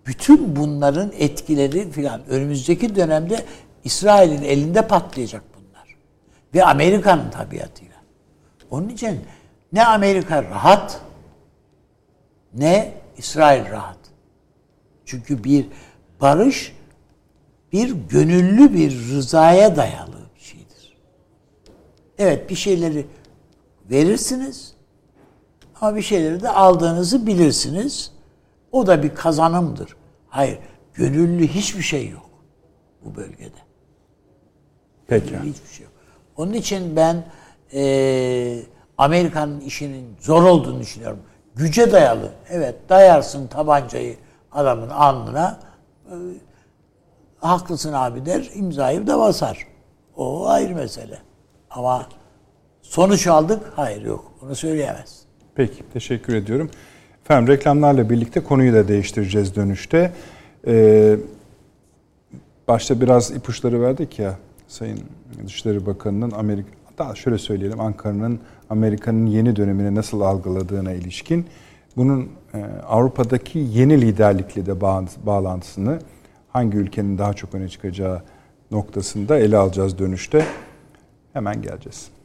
Bütün 0.07 0.55
bunların 0.55 1.11
etkileri 1.17 1.91
filan 1.91 2.25
önümüzdeki 2.25 2.95
dönemde 2.95 3.45
İsrail'in 3.83 4.43
elinde 4.43 4.87
patlayacak 4.87 5.43
bunlar. 5.55 5.95
Ve 6.53 6.65
Amerika'nın 6.65 7.29
tabiatıyla. 7.29 7.95
Onun 8.71 8.89
için 8.89 9.19
ne 9.73 9.85
Amerika 9.85 10.43
rahat 10.43 11.01
ne 12.53 12.93
İsrail 13.17 13.71
rahat. 13.71 13.97
Çünkü 15.05 15.43
bir 15.43 15.67
barış 16.21 16.75
bir 17.73 17.95
gönüllü 18.09 18.73
bir 18.73 19.09
rızaya 19.09 19.75
dayalı 19.75 20.17
bir 20.35 20.41
şeydir. 20.41 20.97
Evet 22.17 22.49
bir 22.49 22.55
şeyleri 22.55 23.07
verirsiniz 23.91 24.73
ama 25.81 25.95
bir 25.95 26.01
şeyleri 26.01 26.41
de 26.41 26.49
aldığınızı 26.49 27.27
bilirsiniz. 27.27 28.16
O 28.71 28.87
da 28.87 29.03
bir 29.03 29.15
kazanımdır. 29.15 29.95
Hayır, 30.29 30.59
gönüllü 30.93 31.47
hiçbir 31.47 31.81
şey 31.83 32.09
yok 32.09 32.29
bu 33.05 33.15
bölgede. 33.15 33.57
Peki. 35.07 35.39
Hiçbir 35.39 35.69
şey 35.75 35.83
yok. 35.83 35.93
Onun 36.37 36.53
için 36.53 36.95
ben 36.95 37.23
eee, 37.71 38.63
Amerika'nın 38.97 39.59
işinin 39.59 40.15
zor 40.19 40.43
olduğunu 40.43 40.79
düşünüyorum. 40.79 41.19
Güce 41.55 41.91
dayalı. 41.91 42.31
Evet 42.49 42.75
dayarsın 42.89 43.47
tabancayı 43.47 44.17
adamın 44.51 44.89
alnına. 44.89 45.59
eee, 46.11 46.17
haklısın 47.39 47.93
abi 47.93 48.25
der. 48.25 48.49
imzayı 48.53 49.07
da 49.07 49.19
basar. 49.19 49.67
O 50.15 50.47
ayrı 50.47 50.75
mesele. 50.75 51.17
Ama 51.69 52.05
sonuç 52.81 53.27
aldık. 53.27 53.73
Hayır 53.75 54.01
yok. 54.01 54.31
Onu 54.43 54.55
söyleyemez. 54.55 55.21
Peki, 55.55 55.83
teşekkür 55.93 56.35
ediyorum. 56.35 56.71
Efendim 57.27 57.47
reklamlarla 57.53 58.09
birlikte 58.09 58.39
konuyu 58.39 58.73
da 58.73 58.87
değiştireceğiz 58.87 59.55
dönüşte. 59.55 60.11
Ee, 60.67 61.15
başta 62.67 63.01
biraz 63.01 63.31
ipuçları 63.31 63.81
verdik 63.81 64.19
ya 64.19 64.37
Sayın 64.67 64.99
Dışişleri 65.45 65.85
Bakanı'nın 65.85 66.31
Amerika, 66.31 66.69
daha 66.97 67.15
şöyle 67.15 67.37
söyleyelim 67.37 67.79
Ankara'nın 67.79 68.39
Amerika'nın 68.69 69.25
yeni 69.25 69.55
dönemini 69.55 69.95
nasıl 69.95 70.21
algıladığına 70.21 70.91
ilişkin 70.91 71.45
bunun 71.97 72.29
e, 72.53 72.63
Avrupa'daki 72.87 73.59
yeni 73.59 74.01
liderlikle 74.01 74.65
de 74.65 74.81
bağ- 74.81 75.05
bağlantısını 75.25 75.99
hangi 76.49 76.77
ülkenin 76.77 77.17
daha 77.17 77.33
çok 77.33 77.55
öne 77.55 77.69
çıkacağı 77.69 78.21
noktasında 78.71 79.39
ele 79.39 79.57
alacağız 79.57 79.97
dönüşte. 79.97 80.45
Hemen 81.33 81.61
geleceğiz. 81.61 82.16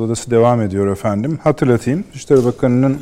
Odası 0.00 0.30
devam 0.30 0.62
ediyor 0.62 0.86
efendim. 0.86 1.38
Hatırlatayım. 1.42 2.04
Dışişleri 2.14 2.44
Bakanı'nın 2.44 3.00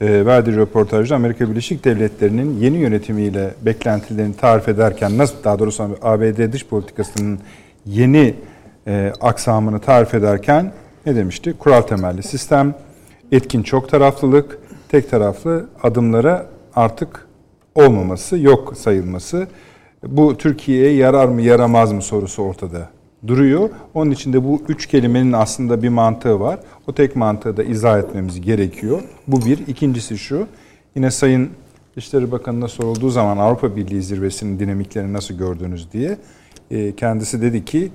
e, 0.00 0.26
verdiği 0.26 0.56
röportajda 0.56 1.14
Amerika 1.14 1.50
Birleşik 1.50 1.84
Devletleri'nin 1.84 2.60
yeni 2.60 2.76
yönetimiyle 2.76 3.54
beklentilerini 3.62 4.36
tarif 4.36 4.68
ederken 4.68 5.18
nasıl 5.18 5.44
daha 5.44 5.58
doğrusu 5.58 5.98
ABD 6.02 6.52
dış 6.52 6.66
politikasının 6.66 7.38
yeni 7.86 8.34
e, 8.86 9.12
aksamını 9.20 9.78
tarif 9.80 10.14
ederken 10.14 10.72
ne 11.06 11.16
demişti? 11.16 11.54
Kural 11.58 11.82
temelli 11.82 12.22
sistem, 12.22 12.74
etkin 13.32 13.62
çok 13.62 13.88
taraflılık, 13.88 14.58
tek 14.88 15.10
taraflı 15.10 15.68
adımlara 15.82 16.46
artık 16.76 17.26
olmaması, 17.74 18.38
yok 18.38 18.74
sayılması. 18.76 19.46
Bu 20.06 20.36
Türkiye'ye 20.36 20.92
yarar 20.94 21.28
mı 21.28 21.42
yaramaz 21.42 21.92
mı 21.92 22.02
sorusu 22.02 22.42
ortada 22.42 22.97
duruyor. 23.26 23.70
Onun 23.94 24.10
için 24.10 24.32
de 24.32 24.44
bu 24.44 24.62
üç 24.68 24.86
kelimenin 24.86 25.32
aslında 25.32 25.82
bir 25.82 25.88
mantığı 25.88 26.40
var. 26.40 26.60
O 26.86 26.94
tek 26.94 27.16
mantığı 27.16 27.56
da 27.56 27.64
izah 27.64 27.98
etmemiz 27.98 28.40
gerekiyor. 28.40 29.02
Bu 29.26 29.46
bir. 29.46 29.66
İkincisi 29.66 30.18
şu. 30.18 30.46
Yine 30.94 31.10
Sayın 31.10 31.50
Dışişleri 31.96 32.32
Bakanı'na 32.32 32.68
sorulduğu 32.68 33.10
zaman 33.10 33.38
Avrupa 33.38 33.76
Birliği 33.76 34.02
zirvesinin 34.02 34.58
dinamiklerini 34.58 35.12
nasıl 35.12 35.34
gördünüz 35.34 35.92
diye 35.92 36.18
e, 36.70 36.96
kendisi 36.96 37.42
dedi 37.42 37.64
ki 37.64 37.90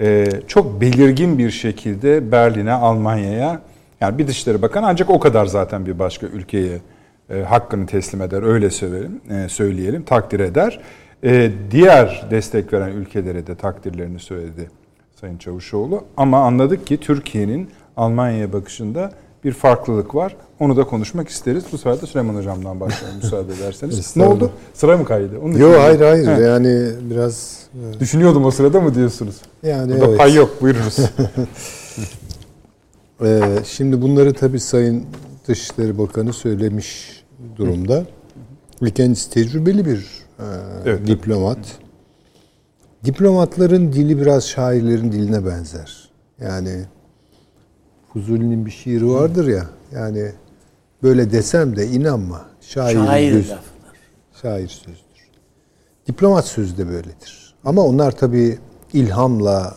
e, 0.00 0.28
çok 0.46 0.80
belirgin 0.80 1.38
bir 1.38 1.50
şekilde 1.50 2.32
Berlin'e, 2.32 2.72
Almanya'ya 2.72 3.62
yani 4.00 4.18
bir 4.18 4.26
Dışişleri 4.26 4.62
Bakanı 4.62 4.86
ancak 4.86 5.10
o 5.10 5.20
kadar 5.20 5.46
zaten 5.46 5.86
bir 5.86 5.98
başka 5.98 6.26
ülkeye 6.26 6.78
e, 7.30 7.42
hakkını 7.42 7.86
teslim 7.86 8.22
eder 8.22 8.42
öyle 8.42 8.70
söyleyelim, 8.70 9.20
söyleyelim 9.48 10.02
takdir 10.02 10.40
eder. 10.40 10.80
E, 11.24 11.50
diğer 11.70 12.26
destek 12.30 12.72
veren 12.72 12.92
ülkelere 12.92 13.46
de 13.46 13.54
takdirlerini 13.54 14.18
söyledi 14.18 14.70
Sayın 15.20 15.38
Çavuşoğlu. 15.38 16.04
Ama 16.16 16.44
anladık 16.44 16.86
ki 16.86 16.96
Türkiye'nin 16.96 17.70
Almanya'ya 17.96 18.52
bakışında 18.52 19.12
bir 19.44 19.52
farklılık 19.52 20.14
var. 20.14 20.36
Onu 20.60 20.76
da 20.76 20.84
konuşmak 20.84 21.28
isteriz. 21.28 21.64
Bu 21.72 21.78
sefer 21.78 22.02
de 22.02 22.06
Süleyman 22.06 22.34
Hocam'dan 22.34 22.80
başlayalım 22.80 23.18
müsaade 23.22 23.52
ederseniz. 23.54 24.16
ne 24.16 24.24
oldu? 24.24 24.50
Sıra 24.74 24.96
mı 24.96 25.04
kaydı? 25.04 25.34
Yok 25.58 25.76
hayır 25.78 26.00
hayır. 26.00 26.26
He. 26.26 26.42
Yani 26.42 26.88
biraz... 27.10 27.58
E, 27.96 28.00
Düşünüyordum 28.00 28.44
o 28.44 28.50
sırada 28.50 28.80
mı 28.80 28.94
diyorsunuz? 28.94 29.36
Yani 29.62 29.92
Burada 29.92 30.06
evet. 30.06 30.18
pay 30.18 30.34
yok. 30.34 30.62
Buyurunuz. 30.62 30.98
ee, 33.24 33.40
şimdi 33.64 34.02
bunları 34.02 34.32
tabii 34.34 34.60
Sayın 34.60 35.04
Dışişleri 35.48 35.98
Bakanı 35.98 36.32
söylemiş 36.32 37.22
durumda. 37.56 38.04
Ve 38.82 38.90
kendisi 38.90 39.30
tecrübeli 39.30 39.86
bir 39.86 40.06
e, 40.38 40.44
evet, 40.84 41.06
diplomat. 41.06 41.58
Evet. 41.58 41.78
Diplomatların 43.04 43.92
dili 43.92 44.20
biraz 44.20 44.46
şairlerin 44.46 45.12
diline 45.12 45.46
benzer. 45.46 46.10
Yani 46.40 46.84
Fuzuli'nin 48.12 48.66
bir 48.66 48.70
şiiri 48.70 49.08
vardır 49.08 49.48
ya. 49.48 49.66
Yani 49.92 50.32
böyle 51.02 51.32
desem 51.32 51.76
de 51.76 51.86
inanma. 51.86 52.46
Şair, 52.60 52.94
şair 52.94 53.32
göz, 53.32 53.52
Şair 54.42 54.68
sözdür. 54.68 55.28
Diplomat 56.06 56.46
sözü 56.46 56.76
de 56.78 56.88
böyledir. 56.88 57.54
Ama 57.64 57.82
onlar 57.82 58.16
tabii 58.16 58.58
ilhamla, 58.92 59.76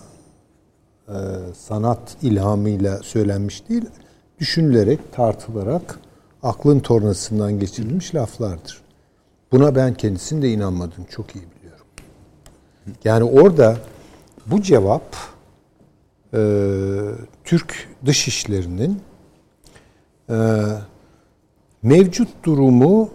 e, 1.08 1.14
sanat 1.58 2.18
ilhamıyla 2.22 3.00
söylenmiş 3.04 3.70
değil, 3.70 3.86
düşünülerek, 4.40 5.00
tartılarak 5.14 6.00
aklın 6.44 6.80
tornasından 6.80 7.60
geçirilmiş 7.60 8.16
laflardır. 8.16 8.82
Buna 9.52 9.76
ben 9.76 9.94
kendisinin 9.94 10.41
de 10.41 10.52
inanmadım. 10.52 11.06
Çok 11.10 11.36
iyi 11.36 11.44
biliyorum. 11.56 11.86
Yani 13.03 13.23
orada 13.23 13.78
bu 14.45 14.61
cevap 14.61 15.15
e, 16.34 16.40
Türk 17.44 17.90
dışişlerinin 18.06 19.02
e, 20.30 20.36
mevcut 21.84 22.28
durumu 22.44 23.10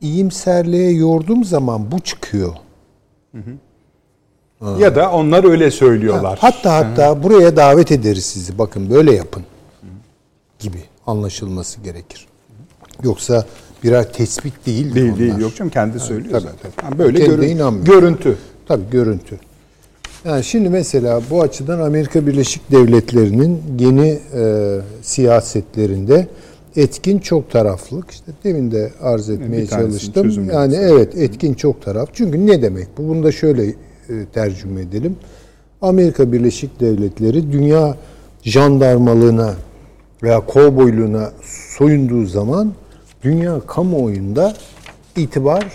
iyimserliğe 0.00 0.90
yorduğum 0.90 1.44
zaman 1.44 1.90
bu 1.90 2.00
çıkıyor. 2.00 2.54
Hı 3.32 3.38
hı. 3.38 3.58
Ya 4.78 4.94
da 4.94 5.12
onlar 5.12 5.44
öyle 5.44 5.70
söylüyorlar. 5.70 6.38
hatta 6.40 6.74
hatta 6.74 7.10
hı. 7.10 7.22
buraya 7.22 7.56
davet 7.56 7.92
ederiz 7.92 8.24
sizi. 8.24 8.58
Bakın 8.58 8.90
böyle 8.90 9.14
yapın. 9.14 9.42
Gibi 10.58 10.84
anlaşılması 11.06 11.80
gerekir. 11.80 12.26
Yoksa 13.02 13.44
birer 13.84 14.12
tespit 14.12 14.66
değil. 14.66 14.94
Değil 14.94 15.06
onlar. 15.06 15.18
değil 15.18 15.38
yok 15.38 15.56
canım 15.56 15.70
kendi 15.70 16.00
söylüyor 16.00 16.32
tabii, 16.32 16.42
zaten. 16.42 16.70
Tabii. 16.76 16.84
Yani 16.84 16.98
böyle 16.98 17.18
görün, 17.18 17.84
görüntü. 17.84 18.36
Tabii 18.68 18.90
görüntü. 18.90 19.38
Yani 20.24 20.44
şimdi 20.44 20.68
mesela 20.68 21.20
bu 21.30 21.42
açıdan 21.42 21.80
Amerika 21.80 22.26
Birleşik 22.26 22.70
Devletleri'nin 22.70 23.62
yeni 23.78 24.18
e, 24.34 24.78
siyasetlerinde 25.02 26.28
etkin 26.76 27.18
çok 27.18 27.50
taraflık 27.50 28.10
işte 28.10 28.32
demin 28.44 28.70
de 28.70 28.92
arz 29.00 29.30
etmeye 29.30 29.56
yani 29.56 29.68
çalıştım. 29.68 30.50
Yani 30.52 30.74
evet 30.74 31.16
etkin 31.16 31.54
çok 31.54 31.82
taraf. 31.82 32.08
Çünkü 32.12 32.46
ne 32.46 32.62
demek 32.62 32.88
bu? 32.98 33.08
Bunu 33.08 33.22
da 33.22 33.32
şöyle 33.32 33.66
e, 33.66 33.74
tercüme 34.34 34.80
edelim. 34.80 35.16
Amerika 35.82 36.32
Birleşik 36.32 36.80
Devletleri 36.80 37.52
dünya 37.52 37.96
jandarmalığına 38.42 39.54
veya 40.22 40.40
kovboyluğuna 40.40 41.32
soyunduğu 41.78 42.26
zaman 42.26 42.72
dünya 43.22 43.60
kamuoyunda 43.66 44.54
itibar 45.16 45.72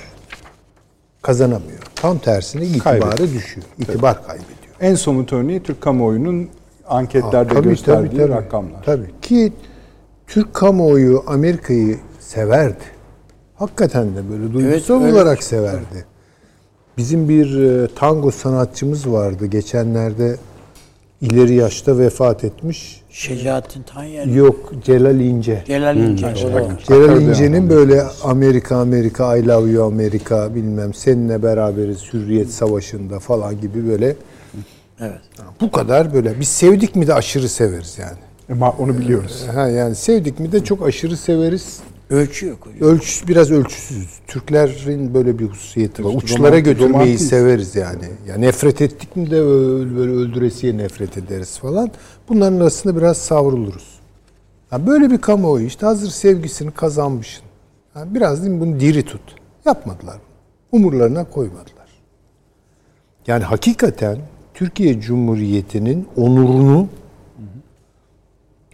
kazanamıyor. 1.22 1.80
Tam 1.95 2.18
tersine 2.18 2.65
itibarı 2.65 2.99
Kaybediyor. 2.99 3.34
düşüyor. 3.34 3.68
İtibar 3.80 4.15
evet. 4.15 4.28
kaybediyor. 4.28 4.57
En 4.82 4.95
somut 4.95 5.34
örneği 5.34 5.64
Türk 5.64 5.82
kamuoyunun 5.82 6.49
anketlerde 6.88 7.38
Aa, 7.38 7.56
tabii, 7.56 7.70
gösterdiği 7.70 8.07
tabii, 8.07 8.18
tabii, 8.18 8.32
rakamlar. 8.32 8.84
Tabii 8.84 9.11
ki 9.22 9.53
Türk 10.28 10.53
kamuoyu 10.53 11.24
Amerika'yı 11.28 11.98
severdi. 12.20 12.84
Hakikaten 13.56 14.15
de 14.15 14.30
böyle 14.30 14.53
duygusal 14.53 15.02
evet, 15.02 15.14
olarak 15.14 15.38
evet. 15.38 15.44
severdi. 15.44 16.06
Bizim 16.98 17.30
bir 17.30 17.61
e, 17.61 17.88
tango 17.95 18.32
sanatçımız 18.32 19.11
vardı 19.11 19.45
geçenlerde 19.45 20.38
ileri 21.24 21.56
yaşta 21.56 21.98
vefat 21.98 22.44
etmiş. 22.44 23.02
Şecaettin 23.10 23.84
Tanyer. 23.84 24.26
Yok 24.26 24.72
Celal 24.84 25.20
İnce. 25.20 25.64
Celal 25.68 25.98
İnce. 25.98 26.28
Hmm. 26.28 26.78
Celal 26.88 27.22
İnce'nin 27.22 27.70
böyle 27.70 28.04
Amerika 28.24 28.78
Amerika 28.78 29.38
I 29.38 29.48
love 29.48 29.72
you 29.72 29.86
Amerika 29.86 30.56
bilmem 30.56 30.94
seninle 30.94 31.44
beraberiz 31.44 32.14
Hürriyet 32.14 32.50
Savaşı'nda 32.50 33.20
falan 33.20 33.62
gibi 33.62 33.88
böyle. 33.90 34.16
Evet. 35.00 35.22
Bu 35.62 35.72
kadar 35.72 36.14
böyle. 36.14 36.40
Biz 36.40 36.48
sevdik 36.48 36.95
mi 36.95 37.08
de 37.08 37.14
aşırı 37.14 37.50
severiz 37.50 37.98
yani. 38.00 38.18
Ama 38.52 38.72
onu 38.80 38.98
biliyoruz. 38.98 39.45
Ha 39.54 39.68
yani 39.68 39.95
sevdik 39.95 40.40
mi 40.40 40.52
de 40.52 40.64
çok 40.64 40.88
aşırı 40.88 41.18
severiz. 41.18 41.80
Ölçü 42.10 42.48
yok 42.48 42.68
hocam. 42.68 42.90
Ölçü 42.90 43.28
biraz 43.28 43.52
ölçüsüz. 43.52 44.08
Türklerin 44.28 45.14
böyle 45.14 45.40
bir 45.40 45.46
hususiyeti 45.46 46.06
var. 46.06 46.14
Uçlara 46.16 46.60
götürmeyi 46.60 46.94
romantiz. 46.94 47.30
severiz 47.30 47.76
yani. 47.76 48.06
Ya 48.28 48.36
nefret 48.36 48.82
ettik 48.82 49.16
mi 49.16 49.26
de 49.32 49.46
böyle 49.96 50.12
öldüresiye 50.12 50.78
nefret 50.78 51.18
ederiz 51.18 51.58
falan. 51.58 51.92
Bunların 52.30 52.60
arasında 52.60 52.98
biraz 52.98 53.18
savruluruz. 53.18 54.00
Yani 54.72 54.88
böyle 54.88 55.10
bir 55.12 55.18
kamuoyu 55.18 55.66
işte 55.66 55.86
hazır 55.86 56.10
sevgisini 56.10 56.72
kazanmışsın. 56.72 57.46
Yani 57.96 58.16
biraz 58.16 58.44
değil 58.44 58.56
mi 58.56 58.62
bunu 58.62 58.80
diri 58.80 59.04
tut. 59.04 59.22
Yapmadılar. 59.66 60.18
Umurlarına 60.72 61.24
koymadılar. 61.24 61.88
Yani 63.28 63.44
hakikaten 63.44 64.18
Türkiye 64.54 65.02
Cumhuriyeti'nin 65.02 66.08
onurunu 66.18 66.88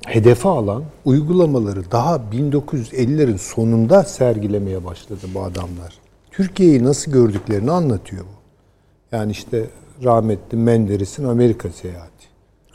hedefe 0.06 0.50
alan 0.50 0.84
uygulamaları 1.06 1.92
daha 1.92 2.16
1950'lerin 2.16 3.38
sonunda 3.38 4.04
sergilemeye 4.04 4.86
başladı 4.86 5.22
bu 5.34 5.44
adamlar. 5.44 5.94
Türkiye'yi 6.32 6.84
nasıl 6.84 7.12
gördüklerini 7.12 7.72
anlatıyor 7.72 8.24
bu. 8.24 8.40
Yani 9.16 9.32
işte 9.32 9.66
rahmetli 10.04 10.58
Menderes'in 10.58 11.24
Amerika 11.24 11.70
seyahati. 11.70 12.28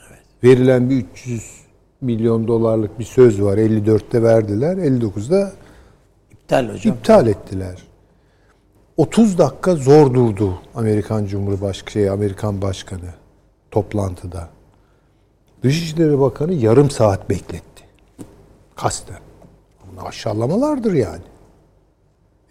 Evet. 0.08 0.22
Verilen 0.44 0.90
bir 0.90 0.96
300 0.96 1.64
milyon 2.00 2.48
dolarlık 2.48 2.98
bir 2.98 3.04
söz 3.04 3.42
var. 3.42 3.58
54'te 3.58 4.22
verdiler. 4.22 4.76
59'da 4.76 5.52
iptal 6.30 6.68
hocam. 6.68 6.94
İptal 6.94 7.26
ettiler. 7.26 7.82
30 8.96 9.38
dakika 9.38 9.76
zor 9.76 10.14
durdu 10.14 10.58
Amerikan 10.74 11.26
Cumhurbaşkanı, 11.26 11.90
şey, 11.90 12.10
Amerikan 12.10 12.62
Başkanı 12.62 13.14
toplantıda. 13.70 14.48
Dışişleri 15.64 16.20
Bakanı 16.20 16.54
yarım 16.54 16.90
saat 16.90 17.30
bekletti. 17.30 17.84
Kasten. 18.76 19.18
Bunlar 19.86 20.08
aşağılamalardır 20.08 20.92
yani. 20.92 21.22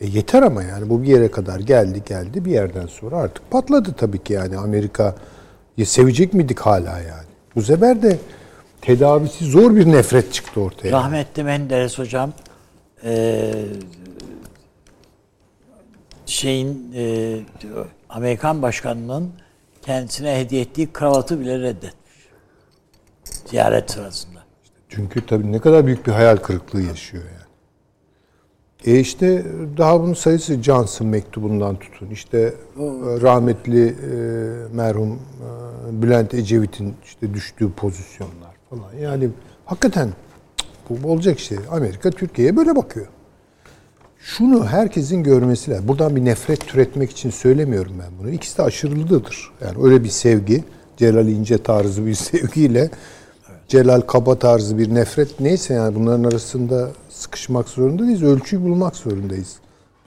E 0.01 0.07
yeter 0.07 0.41
ama 0.41 0.63
yani 0.63 0.89
bu 0.89 1.03
bir 1.03 1.07
yere 1.07 1.31
kadar 1.31 1.59
geldi 1.59 2.03
geldi 2.07 2.45
bir 2.45 2.51
yerden 2.51 2.87
sonra 2.87 3.17
artık 3.17 3.51
patladı 3.51 3.93
tabii 3.97 4.23
ki 4.23 4.33
yani 4.33 4.57
Amerika 4.57 5.15
ya 5.77 5.85
sevecek 5.85 6.33
miydik 6.33 6.59
hala 6.59 6.99
yani. 6.99 7.27
Bu 7.55 7.61
sefer 7.61 8.01
de 8.01 8.17
tedavisi 8.81 9.45
zor 9.45 9.75
bir 9.75 9.91
nefret 9.91 10.33
çıktı 10.33 10.61
ortaya. 10.61 10.91
Rahmetli 10.91 11.43
Menderes 11.43 11.99
hocam 11.99 12.33
e, 13.03 13.51
şeyin 16.25 16.93
e, 16.95 17.39
Amerikan 18.09 18.61
başkanının 18.61 19.29
kendisine 19.81 20.39
hediye 20.39 20.61
ettiği 20.61 20.93
kravatı 20.93 21.39
bile 21.39 21.59
reddetti 21.59 22.02
ziyaret 23.53 23.91
sırasında. 23.91 24.39
Çünkü 24.89 25.25
tabii 25.25 25.51
ne 25.51 25.59
kadar 25.59 25.85
büyük 25.85 26.07
bir 26.07 26.11
hayal 26.11 26.37
kırıklığı 26.37 26.81
yaşıyor 26.81 27.23
yani. 27.23 27.43
E 28.85 28.99
işte 28.99 29.45
daha 29.77 30.01
bunun 30.01 30.13
sayısı 30.13 30.63
Johnson 30.63 31.07
mektubundan 31.07 31.75
tutun. 31.75 32.09
İşte 32.09 32.37
e, 32.37 32.53
rahmetli 33.21 33.87
e, 33.87 33.93
merhum 34.75 35.13
e, 35.13 36.01
Bülent 36.01 36.33
Ecevit'in 36.33 36.93
işte 37.05 37.33
düştüğü 37.33 37.71
pozisyonlar 37.71 38.55
falan. 38.69 38.93
Yani 39.01 39.29
hakikaten 39.65 40.09
bu 40.89 41.11
olacak 41.11 41.39
şey. 41.39 41.57
Amerika 41.71 42.11
Türkiye'ye 42.11 42.55
böyle 42.55 42.75
bakıyor. 42.75 43.07
Şunu 44.19 44.65
herkesin 44.65 45.23
görmesi 45.23 45.71
lazım. 45.71 45.87
Buradan 45.87 46.15
bir 46.15 46.25
nefret 46.25 46.67
türetmek 46.67 47.11
için 47.11 47.29
söylemiyorum 47.29 47.93
ben 47.99 48.11
bunu. 48.19 48.29
İkisi 48.29 48.57
de 48.57 48.61
aşırılıdır. 48.61 49.51
Yani 49.61 49.83
öyle 49.83 50.03
bir 50.03 50.09
sevgi, 50.09 50.63
Celal 50.97 51.27
İnce 51.27 51.57
tarzı 51.57 52.05
bir 52.05 52.13
sevgiyle 52.31 52.89
Celal 53.67 54.01
Kaba 54.01 54.39
tarzı 54.39 54.77
bir 54.77 54.95
nefret 54.95 55.39
neyse 55.39 55.73
yani 55.73 55.95
bunların 55.95 56.23
arasında 56.23 56.91
sıkışmak 57.09 57.69
zorunda 57.69 58.03
değiliz. 58.03 58.23
Ölçüyü 58.23 58.61
bulmak 58.63 58.95
zorundayız. 58.95 59.55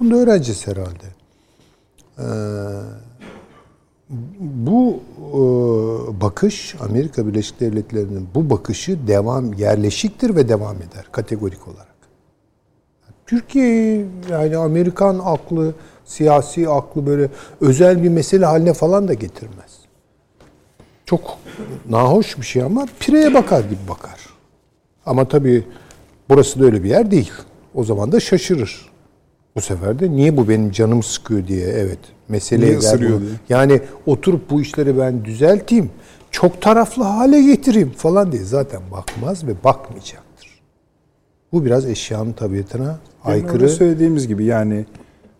Bunu 0.00 0.10
da 0.10 0.16
öğreneceğiz 0.16 0.66
herhalde. 0.66 1.06
Ee, 2.18 2.24
bu 4.40 5.00
e, 5.18 5.40
bakış 6.20 6.74
Amerika 6.80 7.26
Birleşik 7.26 7.60
Devletleri'nin 7.60 8.28
bu 8.34 8.50
bakışı 8.50 9.06
devam 9.06 9.52
yerleşiktir 9.52 10.36
ve 10.36 10.48
devam 10.48 10.76
eder 10.76 11.06
kategorik 11.12 11.68
olarak. 11.68 11.96
Türkiye 13.26 14.06
yani 14.30 14.56
Amerikan 14.56 15.20
aklı, 15.24 15.74
siyasi 16.04 16.68
aklı 16.68 17.06
böyle 17.06 17.30
özel 17.60 18.02
bir 18.02 18.08
mesele 18.08 18.44
haline 18.44 18.72
falan 18.72 19.08
da 19.08 19.14
getirmez. 19.14 19.75
Çok 21.06 21.38
nahoş 21.90 22.38
bir 22.38 22.46
şey 22.46 22.62
ama 22.62 22.86
pireye 23.00 23.34
bakar 23.34 23.60
gibi 23.60 23.88
bakar. 23.88 24.26
Ama 25.06 25.28
tabii 25.28 25.64
burası 26.28 26.60
da 26.60 26.64
öyle 26.64 26.84
bir 26.84 26.88
yer 26.88 27.10
değil. 27.10 27.32
O 27.74 27.84
zaman 27.84 28.12
da 28.12 28.20
şaşırır. 28.20 28.88
Bu 29.56 29.60
sefer 29.60 29.98
de 29.98 30.10
niye 30.10 30.36
bu 30.36 30.48
benim 30.48 30.70
canım 30.70 31.02
sıkıyor 31.02 31.46
diye 31.46 31.66
evet 31.66 31.98
meseleye 32.28 32.78
Niye 32.78 32.80
gel 32.80 32.98
diye. 33.00 33.18
Yani 33.48 33.80
oturup 34.06 34.50
bu 34.50 34.60
işleri 34.60 34.98
ben 34.98 35.24
düzelteyim, 35.24 35.90
çok 36.30 36.62
taraflı 36.62 37.02
hale 37.02 37.42
getireyim 37.42 37.90
falan 37.96 38.32
diye 38.32 38.44
zaten 38.44 38.80
bakmaz 38.92 39.46
ve 39.46 39.52
bakmayacaktır. 39.64 40.60
Bu 41.52 41.64
biraz 41.64 41.86
eşyanın 41.86 42.32
tabiatına 42.32 42.98
Aykırı. 43.24 43.52
aykırı. 43.52 43.68
söylediğimiz 43.68 44.28
gibi 44.28 44.44
yani 44.44 44.86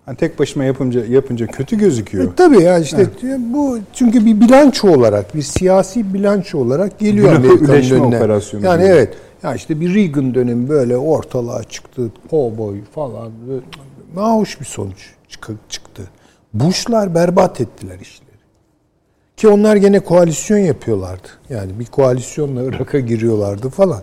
hani 0.07 0.17
tek 0.17 0.39
başıma 0.39 0.65
yapınca 0.65 1.05
yapınca 1.07 1.47
kötü 1.47 1.79
gözüküyor. 1.79 2.33
E, 2.33 2.35
tabii 2.37 2.63
ya 2.63 2.79
işte 2.79 3.07
bu 3.39 3.79
çünkü 3.93 4.27
bir 4.27 4.41
bilanço 4.41 4.89
olarak, 4.89 5.35
bir 5.35 5.43
siyasi 5.43 6.15
bilanço 6.15 6.59
olarak 6.59 6.99
geliyor 6.99 7.33
Amerika'nın 7.33 7.91
önüne. 7.91 8.17
operasyonu 8.17 8.65
Yani 8.65 8.83
gibi. 8.83 8.93
evet. 8.93 9.15
Ya 9.43 9.55
işte 9.55 9.81
bir 9.81 9.95
Reagan 9.95 10.35
dönemi 10.35 10.69
böyle 10.69 10.97
ortalığa 10.97 11.65
çıktı, 11.65 12.11
kovboy 12.31 12.77
falan. 12.95 13.33
Nahoş 14.15 14.61
bir 14.61 14.65
sonuç 14.65 15.11
çık- 15.29 15.71
çıktı. 15.71 16.03
Bush'lar 16.55 17.15
berbat 17.15 17.61
ettiler 17.61 17.99
işleri. 18.01 18.27
Ki 19.37 19.49
onlar 19.49 19.77
gene 19.77 20.01
koalisyon 20.01 20.59
yapıyorlardı. 20.59 21.29
Yani 21.51 21.79
bir 21.79 21.85
koalisyonla 21.87 22.63
Irak'a 22.69 23.01
giriyorlardı 23.01 23.69
falan. 23.69 24.03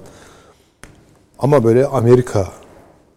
Ama 1.39 1.63
böyle 1.63 1.85
Amerika 1.85 2.47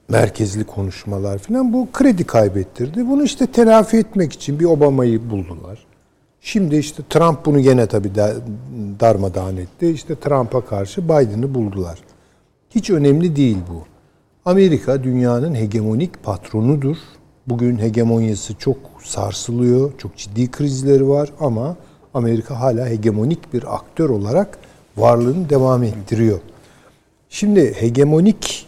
merkezli 0.09 0.65
konuşmalar 0.65 1.39
falan 1.39 1.73
bu 1.73 1.89
kredi 1.93 2.25
kaybettirdi. 2.25 3.09
Bunu 3.09 3.23
işte 3.25 3.47
telafi 3.47 3.97
etmek 3.97 4.33
için 4.33 4.61
bir 4.61 4.65
Obama'yı 4.65 5.31
buldular. 5.31 5.87
Şimdi 6.41 6.77
işte 6.77 7.03
Trump 7.11 7.47
bunu 7.47 7.61
gene 7.61 7.87
tabii 7.87 8.15
da- 8.15 8.35
darmadağın 9.01 9.57
etti. 9.57 9.91
İşte 9.91 10.15
Trump'a 10.17 10.61
karşı 10.61 11.05
Biden'ı 11.05 11.55
buldular. 11.55 11.99
Hiç 12.71 12.91
önemli 12.91 13.37
değil 13.37 13.59
bu. 13.71 13.83
Amerika 14.45 15.05
dünyanın 15.05 15.55
hegemonik 15.55 16.23
patronudur. 16.23 16.97
Bugün 17.47 17.79
hegemonyası 17.79 18.55
çok 18.55 18.77
sarsılıyor. 19.05 19.93
Çok 19.99 20.17
ciddi 20.17 20.51
krizleri 20.51 21.09
var 21.09 21.33
ama 21.41 21.77
Amerika 22.15 22.61
hala 22.61 22.87
hegemonik 22.89 23.55
bir 23.55 23.75
aktör 23.75 24.11
olarak 24.11 24.59
varlığını 24.97 25.51
devam 25.51 25.83
ettiriyor. 25.83 26.39
Şimdi 27.29 27.75
hegemonik 27.75 28.67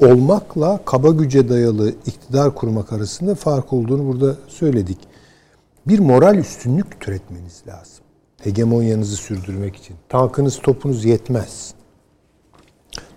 olmakla 0.00 0.80
kaba 0.84 1.10
güce 1.10 1.48
dayalı 1.48 1.90
iktidar 2.06 2.54
kurmak 2.54 2.92
arasında 2.92 3.34
fark 3.34 3.72
olduğunu 3.72 4.12
burada 4.12 4.36
söyledik. 4.48 4.98
Bir 5.86 5.98
moral 5.98 6.36
üstünlük 6.36 7.00
türetmeniz 7.00 7.62
lazım. 7.66 8.04
Hegemonyanızı 8.42 9.16
sürdürmek 9.16 9.76
için. 9.76 9.96
Tankınız, 10.08 10.58
topunuz 10.58 11.04
yetmez. 11.04 11.74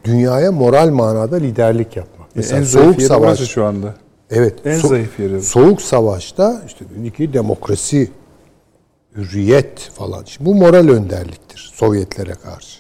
Dünyaya 0.04 0.52
moral 0.52 0.90
manada 0.90 1.36
liderlik 1.36 1.96
yapmak. 1.96 2.30
Mesela 2.36 2.60
en 2.60 2.64
soğuk 2.64 3.02
savaş 3.02 3.40
şu 3.40 3.66
anda. 3.66 3.96
Evet. 4.30 4.66
En 4.66 4.80
zayıf 4.80 5.20
yeri. 5.20 5.42
Soğuk 5.42 5.82
savaşta 5.82 6.62
işte 6.68 6.86
ki 7.18 7.34
demokrasi, 7.34 8.12
hürriyet 9.16 9.80
falan. 9.80 10.24
Şimdi 10.26 10.50
bu 10.50 10.56
moral 10.56 10.88
önderliktir 10.88 11.72
Sovyetlere 11.74 12.34
karşı. 12.34 12.80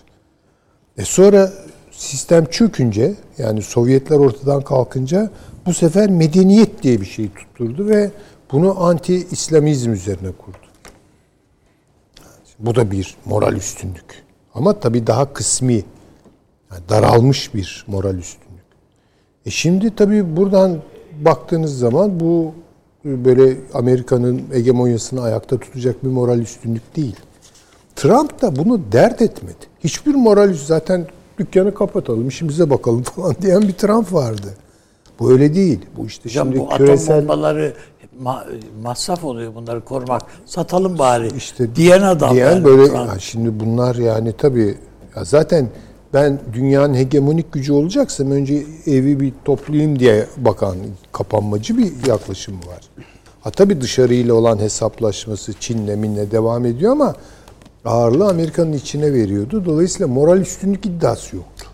E 0.97 1.05
sonra 1.05 1.51
sistem 1.99 2.45
çökünce 2.45 3.15
yani 3.37 3.61
Sovyetler 3.61 4.17
ortadan 4.17 4.61
kalkınca 4.61 5.29
bu 5.65 5.73
sefer 5.73 6.09
medeniyet 6.09 6.83
diye 6.83 7.01
bir 7.01 7.05
şey 7.05 7.29
tutturdu 7.29 7.87
ve 7.87 8.11
bunu 8.51 8.83
anti-İslamizm 8.83 9.91
üzerine 9.91 10.31
kurdu. 10.31 10.57
Bu 12.59 12.75
da 12.75 12.91
bir 12.91 13.15
moral 13.25 13.55
üstünlük. 13.55 14.23
Ama 14.53 14.79
tabii 14.79 15.07
daha 15.07 15.33
kısmi, 15.33 15.73
yani 16.71 16.81
daralmış 16.89 17.53
bir 17.53 17.85
moral 17.87 18.15
üstünlük. 18.15 18.65
E 19.45 19.49
şimdi 19.49 19.95
tabii 19.95 20.37
buradan 20.37 20.81
baktığınız 21.21 21.79
zaman 21.79 22.19
bu 22.19 22.53
böyle 23.05 23.57
Amerika'nın 23.73 24.43
hegemonyasını 24.53 25.21
ayakta 25.21 25.59
tutacak 25.59 26.03
bir 26.03 26.09
moral 26.09 26.39
üstünlük 26.39 26.95
değil. 26.95 27.15
Trump 27.95 28.41
da 28.41 28.55
bunu 28.55 28.81
dert 28.91 29.21
etmedi. 29.21 29.65
Hiçbir 29.83 30.15
moral 30.15 30.53
zaten 30.53 31.07
dükkanı 31.39 31.73
kapatalım, 31.73 32.27
işimize 32.27 32.69
bakalım 32.69 33.03
falan 33.15 33.35
diyen 33.41 33.61
bir 33.61 33.73
Trump 33.73 34.13
vardı. 34.13 34.53
Bu 35.19 35.31
öyle 35.31 35.55
değil. 35.55 35.79
Bu 35.97 36.05
işte 36.05 36.29
Hocam 36.29 36.47
şimdi 36.47 36.59
bu 36.59 36.65
atom 36.65 36.77
küresel 36.77 37.21
bombaları 37.21 37.73
ma- 38.23 38.45
masraf 38.83 39.23
oluyor 39.23 39.55
bunları 39.55 39.85
korumak. 39.85 40.21
Satalım 40.45 40.99
bari. 40.99 41.27
işte 41.37 41.75
diyen 41.75 42.01
adam. 42.01 42.33
diyen 42.33 42.51
yani 42.51 42.63
böyle 42.63 42.93
ya 42.93 43.15
şimdi 43.19 43.59
bunlar 43.59 43.95
yani 43.95 44.33
tabii 44.37 44.77
ya 45.15 45.23
zaten 45.23 45.67
ben 46.13 46.39
dünyanın 46.53 46.93
hegemonik 46.93 47.51
gücü 47.51 47.73
olacaksam 47.73 48.31
önce 48.31 48.63
evi 48.85 49.19
bir 49.19 49.33
toplayayım 49.45 49.99
diye 49.99 50.25
bakan 50.37 50.75
kapanmacı 51.11 51.77
bir 51.77 52.07
yaklaşım 52.07 52.55
var. 52.55 53.05
Ha 53.41 53.51
tabii 53.51 53.81
dışarıyla 53.81 54.33
olan 54.33 54.57
hesaplaşması 54.57 55.53
Çin'le 55.53 55.95
minle 55.97 56.31
devam 56.31 56.65
ediyor 56.65 56.91
ama 56.91 57.15
ağırlığı 57.85 58.29
Amerika'nın 58.29 58.73
içine 58.73 59.13
veriyordu. 59.13 59.65
Dolayısıyla 59.65 60.07
moral 60.07 60.41
üstünlük 60.41 60.85
iddiası 60.85 61.35
yoktu. 61.35 61.65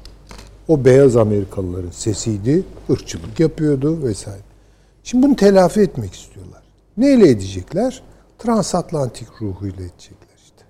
O 0.67 0.85
beyaz 0.85 1.17
Amerikalıların 1.17 1.91
sesiydi, 1.91 2.63
ırkçılık 2.89 3.39
yapıyordu 3.39 4.03
vesaire. 4.03 4.41
Şimdi 5.03 5.27
bunu 5.27 5.35
telafi 5.35 5.79
etmek 5.81 6.13
istiyorlar. 6.13 6.63
Neyle 6.97 7.29
edecekler? 7.29 8.01
Transatlantik 8.39 9.27
ruhuyla 9.41 9.83
edecekler 9.83 10.35
işte. 10.43 10.63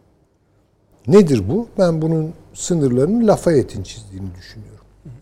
Nedir 1.07 1.49
bu? 1.49 1.67
Ben 1.77 2.01
bunun 2.01 2.33
sınırlarını 2.53 3.27
Lafayette'in 3.27 3.83
çizdiğini 3.83 4.27
düşünüyorum. 4.37 4.75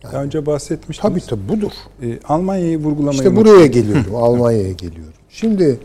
Daha 0.03 0.23
önce 0.23 0.45
bahsetmiştiniz. 0.45 1.13
Tabii 1.13 1.21
tabii 1.29 1.49
budur. 1.49 1.71
Ee, 2.01 2.19
Almanya'yı 2.27 2.77
vurgulamayı 2.77 3.17
İşte 3.17 3.35
buraya 3.35 3.65
geliyorum, 3.65 4.15
Almanya'ya 4.15 4.71
geliyorum. 4.71 5.13
Şimdi 5.29 5.79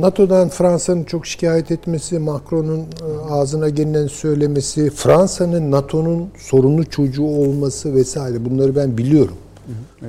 NATO'dan 0.00 0.48
Fransa'nın 0.48 1.04
çok 1.04 1.26
şikayet 1.26 1.70
etmesi, 1.70 2.18
Macron'un 2.18 2.80
e, 2.80 3.30
ağzına 3.30 3.68
gelinen 3.68 4.06
söylemesi, 4.06 4.90
Fransa'nın 4.90 5.70
NATO'nun 5.70 6.28
sorunlu 6.38 6.84
çocuğu 6.84 7.24
olması 7.24 7.94
vesaire 7.94 8.44
bunları 8.44 8.76
ben 8.76 8.98
biliyorum. 8.98 9.36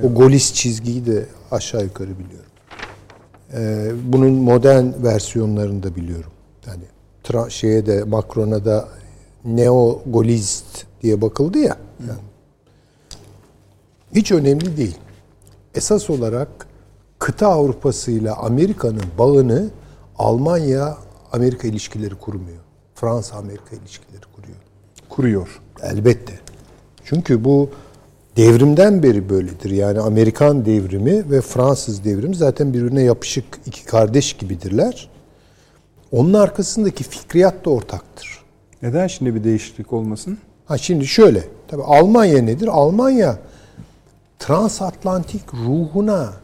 O 0.04 0.14
Golis 0.14 0.54
çizgiyi 0.54 1.06
de 1.06 1.26
aşağı 1.50 1.82
yukarı 1.84 2.10
biliyorum. 2.10 2.50
E, 3.54 3.90
bunun 4.12 4.32
modern 4.32 4.86
versiyonlarını 5.04 5.82
da 5.82 5.96
biliyorum. 5.96 6.30
Yani 6.66 6.82
tra- 7.24 7.50
şeye 7.50 7.86
de 7.86 8.04
Macron'a 8.04 8.64
da 8.64 8.88
neo 9.44 10.02
golist 10.06 10.84
diye 11.02 11.20
bakıldı 11.20 11.58
ya. 11.58 11.76
Yani. 12.00 12.20
Hiç 14.14 14.32
önemli 14.32 14.76
değil. 14.76 14.96
Esas 15.74 16.10
olarak 16.10 16.48
kıta 17.24 17.48
Avrupası 17.48 18.10
ile 18.10 18.30
Amerika'nın 18.30 19.02
bağını 19.18 19.70
Almanya 20.18 20.96
Amerika 21.32 21.68
ilişkileri 21.68 22.14
kurmuyor. 22.14 22.58
Fransa 22.94 23.36
Amerika 23.36 23.76
ilişkileri 23.76 24.22
kuruyor. 24.36 24.56
kuruyor. 25.08 25.60
Elbette. 25.82 26.32
Çünkü 27.04 27.44
bu 27.44 27.70
devrimden 28.36 29.02
beri 29.02 29.28
böyledir. 29.28 29.70
Yani 29.70 30.00
Amerikan 30.00 30.64
devrimi 30.64 31.30
ve 31.30 31.40
Fransız 31.40 32.04
devrimi 32.04 32.36
zaten 32.36 32.74
birbirine 32.74 33.02
yapışık 33.02 33.44
iki 33.66 33.84
kardeş 33.84 34.32
gibidirler. 34.32 35.10
Onun 36.12 36.34
arkasındaki 36.34 37.04
fikriyat 37.04 37.64
da 37.64 37.70
ortaktır. 37.70 38.44
Neden 38.82 39.06
şimdi 39.06 39.34
bir 39.34 39.44
değişiklik 39.44 39.92
olmasın? 39.92 40.38
Ha 40.66 40.78
şimdi 40.78 41.06
şöyle. 41.06 41.44
Tabii 41.68 41.82
Almanya 41.82 42.42
nedir? 42.42 42.68
Almanya 42.68 43.38
transatlantik 44.38 45.54
ruhuna 45.54 46.43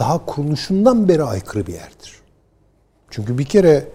daha 0.00 0.26
kuruluşundan 0.26 1.08
beri 1.08 1.22
aykırı 1.22 1.66
bir 1.66 1.72
yerdir. 1.72 2.20
Çünkü 3.10 3.38
bir 3.38 3.44
kere 3.44 3.88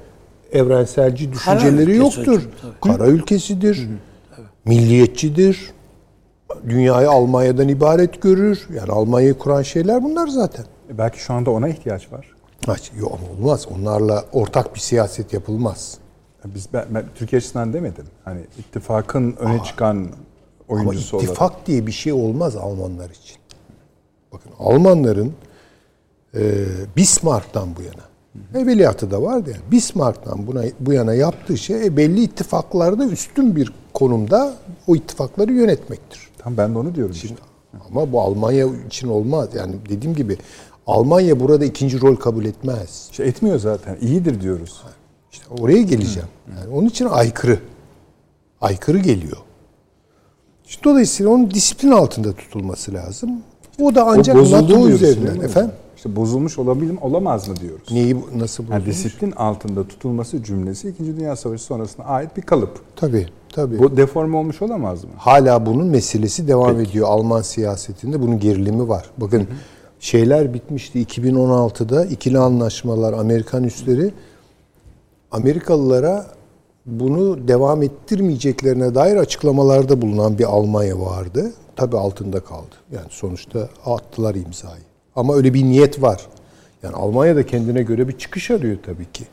evrenselci 0.51 1.31
düşünceleri 1.33 1.91
ülkesi 1.91 1.97
yoktur. 2.19 2.35
hocam, 2.37 2.51
tabii. 2.81 2.93
Kara 2.97 3.07
ülkesidir. 3.07 3.87
Milliyetçidir. 4.65 5.71
Dünyayı 6.69 7.09
Almanya'dan 7.09 7.67
ibaret 7.67 8.21
görür. 8.21 8.67
Yani 8.75 8.91
Almanya'yı 8.91 9.37
kuran 9.37 9.61
şeyler 9.61 10.03
bunlar 10.03 10.27
zaten. 10.27 10.65
E, 10.89 10.97
Belki 10.97 11.19
şu 11.19 11.33
anda 11.33 11.51
ona 11.51 11.67
ihtiyaç 11.67 12.11
var. 12.11 12.25
Ha, 12.65 12.75
Yok 12.99 13.19
ama 13.19 13.31
olmaz. 13.39 13.67
Onlarla 13.75 14.25
ortak 14.33 14.75
bir 14.75 14.79
siyaset 14.79 15.33
yapılmaz. 15.33 15.97
Biz 16.45 16.67
ben, 16.73 16.85
ben 16.89 17.03
Türkiye 17.15 17.37
açısından 17.37 17.73
demedim. 17.73 18.05
Hani 18.25 18.41
ittifakın 18.59 19.35
öne 19.39 19.63
çıkan 19.63 19.95
Ama 19.97 20.07
oyuncusu 20.67 21.17
olarak. 21.17 21.29
ittifak 21.29 21.67
diye 21.67 21.87
bir 21.87 21.91
şey 21.91 22.13
olmaz 22.13 22.55
Almanlar 22.55 23.09
için. 23.09 23.37
Bakın 24.33 24.51
Almanların 24.59 25.27
e, 25.27 25.31
Bismarck'tan 26.97 27.69
bu 27.77 27.81
yana 27.81 28.15
evveliyatı 28.55 29.11
da 29.11 29.21
vardı 29.21 29.49
yani. 29.53 29.71
Bismarck'tan 29.71 30.47
buna 30.47 30.63
bu 30.79 30.93
yana 30.93 31.13
yaptığı 31.13 31.57
şey 31.57 31.85
e, 31.85 31.97
belli 31.97 32.23
ittifaklarda 32.23 33.05
üstün 33.05 33.55
bir 33.55 33.71
konumda 33.93 34.53
o 34.87 34.95
ittifakları 34.95 35.53
yönetmektir. 35.53 36.29
Tam 36.37 36.57
ben 36.57 36.73
de 36.73 36.77
onu 36.77 36.95
diyorum. 36.95 37.15
işte. 37.15 37.35
Ama 37.89 38.11
bu 38.11 38.21
Almanya 38.21 38.67
için 38.87 39.07
olmaz. 39.07 39.49
Yani 39.55 39.75
dediğim 39.89 40.15
gibi 40.15 40.37
Almanya 40.87 41.39
burada 41.39 41.65
ikinci 41.65 42.01
rol 42.01 42.15
kabul 42.15 42.45
etmez. 42.45 43.07
İşte 43.11 43.23
etmiyor 43.23 43.59
zaten. 43.59 43.97
İyidir 44.01 44.41
diyoruz. 44.41 44.81
İşte 45.31 45.45
oraya 45.59 45.81
geleceğim. 45.81 46.29
Yani 46.57 46.75
onun 46.75 46.87
için 46.87 47.05
aykırı. 47.05 47.59
Aykırı 48.61 48.97
geliyor. 48.97 49.37
İşte 50.67 50.83
dolayısıyla 50.83 51.31
onun 51.31 51.51
disiplin 51.51 51.91
altında 51.91 52.33
tutulması 52.33 52.93
lazım. 52.93 53.29
O 53.81 53.95
da 53.95 54.05
ancak 54.07 54.35
o 54.35 54.51
NATO 54.51 54.89
üzerinden. 54.89 55.41
Efendim? 55.41 55.71
İşte 56.05 56.15
bozulmuş 56.15 56.59
olabilir 56.59 56.91
mi, 56.91 56.99
olamaz 57.01 57.47
mı 57.47 57.55
diyoruz. 57.55 57.91
Neyi 57.91 58.17
nasıl 58.35 58.63
Yani 58.63 58.71
bozulmuş? 58.71 58.85
disiplin 58.97 59.31
altında 59.31 59.87
tutulması 59.87 60.43
cümlesi 60.43 60.89
2. 60.89 61.17
Dünya 61.17 61.35
Savaşı 61.35 61.63
sonrasına 61.63 62.05
ait 62.05 62.37
bir 62.37 62.41
kalıp. 62.41 62.81
Tabii, 62.95 63.27
tabii. 63.53 63.79
Bu 63.79 63.97
deforme 63.97 64.37
olmuş 64.37 64.61
olamaz 64.61 65.03
mı? 65.03 65.09
Hala 65.17 65.65
bunun 65.65 65.87
meselesi 65.87 66.47
devam 66.47 66.79
ediyor. 66.79 67.07
Alman 67.09 67.41
siyasetinde 67.41 68.21
bunun 68.21 68.39
gerilimi 68.39 68.89
var. 68.89 69.09
Bakın 69.17 69.47
şeyler 69.99 70.53
bitmişti 70.53 71.03
2016'da 71.03 72.05
ikili 72.05 72.39
anlaşmalar 72.39 73.13
Amerikan 73.13 73.63
üsleri 73.63 74.13
Amerikalılara 75.31 76.25
bunu 76.85 77.47
devam 77.47 77.83
ettirmeyeceklerine 77.83 78.95
dair 78.95 79.15
açıklamalarda 79.17 80.01
bulunan 80.01 80.37
bir 80.39 80.43
Almanya 80.43 80.99
vardı. 80.99 81.53
Tabii 81.75 81.97
altında 81.97 82.39
kaldı. 82.39 82.75
Yani 82.91 83.07
sonuçta 83.09 83.69
attılar 83.85 84.35
imzayı. 84.35 84.84
Ama 85.15 85.35
öyle 85.35 85.53
bir 85.53 85.63
niyet 85.63 86.01
var. 86.01 86.27
Yani 86.83 86.95
Almanya 86.95 87.35
da 87.35 87.45
kendine 87.45 87.83
göre 87.83 88.07
bir 88.07 88.17
çıkış 88.17 88.51
arıyor 88.51 88.77
tabii 88.85 89.11
ki. 89.11 89.23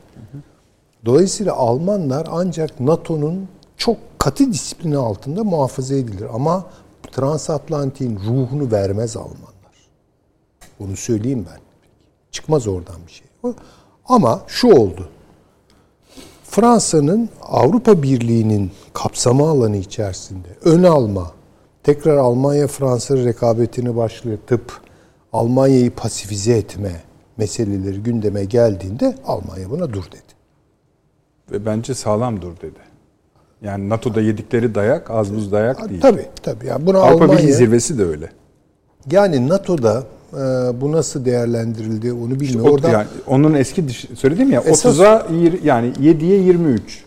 Dolayısıyla 1.04 1.52
Almanlar 1.52 2.26
ancak 2.30 2.80
NATO'nun 2.80 3.48
çok 3.76 3.96
katı 4.18 4.52
disiplini 4.52 4.96
altında 4.96 5.44
muhafaza 5.44 5.94
edilir. 5.94 6.26
Ama 6.34 6.64
transatlantiğin 7.12 8.16
ruhunu 8.16 8.72
vermez 8.72 9.16
Almanlar. 9.16 9.52
Bunu 10.80 10.96
söyleyeyim 10.96 11.46
ben. 11.50 11.60
Çıkmaz 12.30 12.66
oradan 12.66 12.96
bir 13.06 13.12
şey. 13.12 13.26
Ama 14.08 14.42
şu 14.46 14.68
oldu. 14.68 15.08
Fransa'nın 16.44 17.28
Avrupa 17.42 18.02
Birliği'nin 18.02 18.70
kapsama 18.92 19.50
alanı 19.50 19.76
içerisinde 19.76 20.48
ön 20.64 20.82
alma, 20.82 21.32
tekrar 21.82 22.16
Almanya-Fransa 22.16 23.24
rekabetini 23.24 23.96
başlatıp 23.96 24.80
Almanya'yı 25.32 25.90
pasifize 25.90 26.52
etme 26.56 26.92
meseleleri 27.36 28.02
gündeme 28.02 28.44
geldiğinde 28.44 29.16
Almanya 29.26 29.70
buna 29.70 29.92
dur 29.92 30.04
dedi. 30.06 30.32
Ve 31.52 31.66
bence 31.66 31.94
sağlam 31.94 32.42
dur 32.42 32.52
dedi. 32.62 32.78
Yani 33.62 33.88
NATO'da 33.88 34.20
yedikleri 34.20 34.74
dayak 34.74 35.10
az 35.10 35.34
buz 35.34 35.52
dayak 35.52 35.88
değil. 35.90 36.00
Tabii 36.00 36.26
tabii. 36.42 36.66
Yani 36.66 36.86
buna 36.86 36.98
Avrupa 36.98 37.24
Almanya 37.24 37.38
Birliği 37.42 37.52
zirvesi 37.52 37.98
de 37.98 38.04
öyle. 38.04 38.32
yani 39.10 39.48
NATO'da 39.48 40.04
e, 40.32 40.36
bu 40.80 40.92
nasıl 40.92 41.24
değerlendirildi 41.24 42.12
onu 42.12 42.40
bilmiyorum. 42.40 42.70
O- 42.70 42.74
Orada 42.74 42.88
yani 42.88 43.06
onun 43.26 43.54
eski 43.54 43.84
söyledim 44.16 44.50
ya 44.52 44.60
Esas- 44.60 44.98
30'a 44.98 45.26
yir- 45.34 45.64
yani 45.64 45.92
7'ye 46.00 46.38
23. 46.42 47.04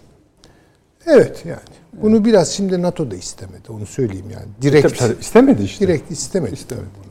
evet 1.06 1.44
yani. 1.46 1.60
Bunu 2.02 2.26
biraz 2.26 2.50
şimdi 2.50 2.82
NATO 2.82 3.12
da 3.12 3.16
istemedi. 3.16 3.72
Onu 3.72 3.86
söyleyeyim 3.86 4.26
yani. 4.34 4.46
Direkt 4.62 4.88
Tabii, 4.88 4.98
tabii, 4.98 5.22
istemedi 5.22 5.64
işte. 5.64 5.88
direkt 5.88 6.12
istemedi. 6.12 6.56
bunu. 6.72 7.05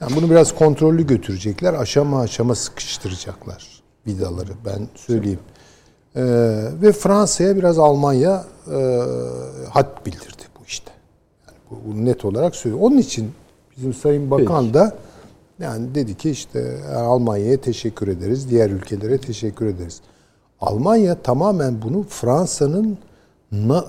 Yani 0.00 0.16
bunu 0.16 0.30
biraz 0.30 0.54
kontrollü 0.54 1.06
götürecekler. 1.06 1.74
Aşama 1.74 2.20
aşama 2.20 2.54
sıkıştıracaklar 2.54 3.82
vidaları 4.06 4.52
ben 4.66 4.88
söyleyeyim. 4.94 5.38
Ee, 6.16 6.22
ve 6.82 6.92
Fransa'ya 6.92 7.56
biraz 7.56 7.78
Almanya 7.78 8.44
e, 8.70 9.00
had 9.70 10.06
bildirdi 10.06 10.42
bu 10.60 10.64
işte. 10.66 10.90
Yani 11.46 11.58
bu, 11.70 11.92
bunu 11.92 12.04
net 12.04 12.24
olarak 12.24 12.56
söylüyor. 12.56 12.82
Onun 12.82 12.98
için 12.98 13.32
bizim 13.76 13.94
Sayın 13.94 14.30
Bakan 14.30 14.62
Peki. 14.64 14.74
da 14.74 14.96
yani 15.58 15.94
dedi 15.94 16.14
ki 16.16 16.30
işte 16.30 16.78
Almanya'ya 16.96 17.60
teşekkür 17.60 18.08
ederiz, 18.08 18.50
diğer 18.50 18.70
ülkelere 18.70 19.18
teşekkür 19.18 19.66
ederiz. 19.66 20.00
Almanya 20.60 21.22
tamamen 21.22 21.82
bunu 21.82 22.02
Fransa'nın 22.08 22.98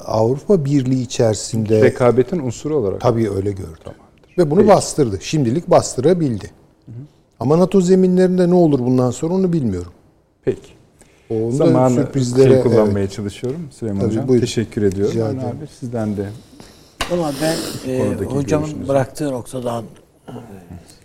Avrupa 0.05 0.65
Birliği 0.65 1.01
içerisinde 1.01 1.81
Rekabetin 1.81 2.39
unsuru 2.39 2.75
olarak. 2.75 3.01
Tabii 3.01 3.31
öyle 3.31 3.51
gördü. 3.51 3.95
Ve 4.37 4.51
bunu 4.51 4.67
bastırdı. 4.67 5.17
Şimdilik 5.21 5.69
bastırabildi. 5.69 6.51
Ama 7.39 7.59
NATO 7.59 7.81
zeminlerinde 7.81 8.49
ne 8.49 8.53
olur 8.53 8.79
bundan 8.79 9.11
sonra 9.11 9.33
onu 9.33 9.53
bilmiyorum. 9.53 9.91
Peki. 10.43 10.75
Onun 11.29 11.51
da 11.51 11.55
Zamanı 11.55 11.95
sürprizlere 11.95 12.53
şey 12.53 12.61
kullanmaya 12.61 13.09
çalışıyorum 13.09 13.67
Süleyman 13.71 13.99
Tabii, 14.01 14.11
Hocam. 14.11 14.27
buyurun. 14.27 14.45
Teşekkür 14.45 14.81
ediyorum. 14.81 15.11
Rica 15.13 15.27
abi 15.27 15.67
sizden 15.79 16.17
de 16.17 16.29
Ama 17.11 17.31
ben 17.41 17.55
e, 17.91 18.15
hocamın 18.25 18.65
görüşünüzü. 18.65 18.87
bıraktığı 18.87 19.31
noktadan 19.31 19.83
e, 20.27 20.33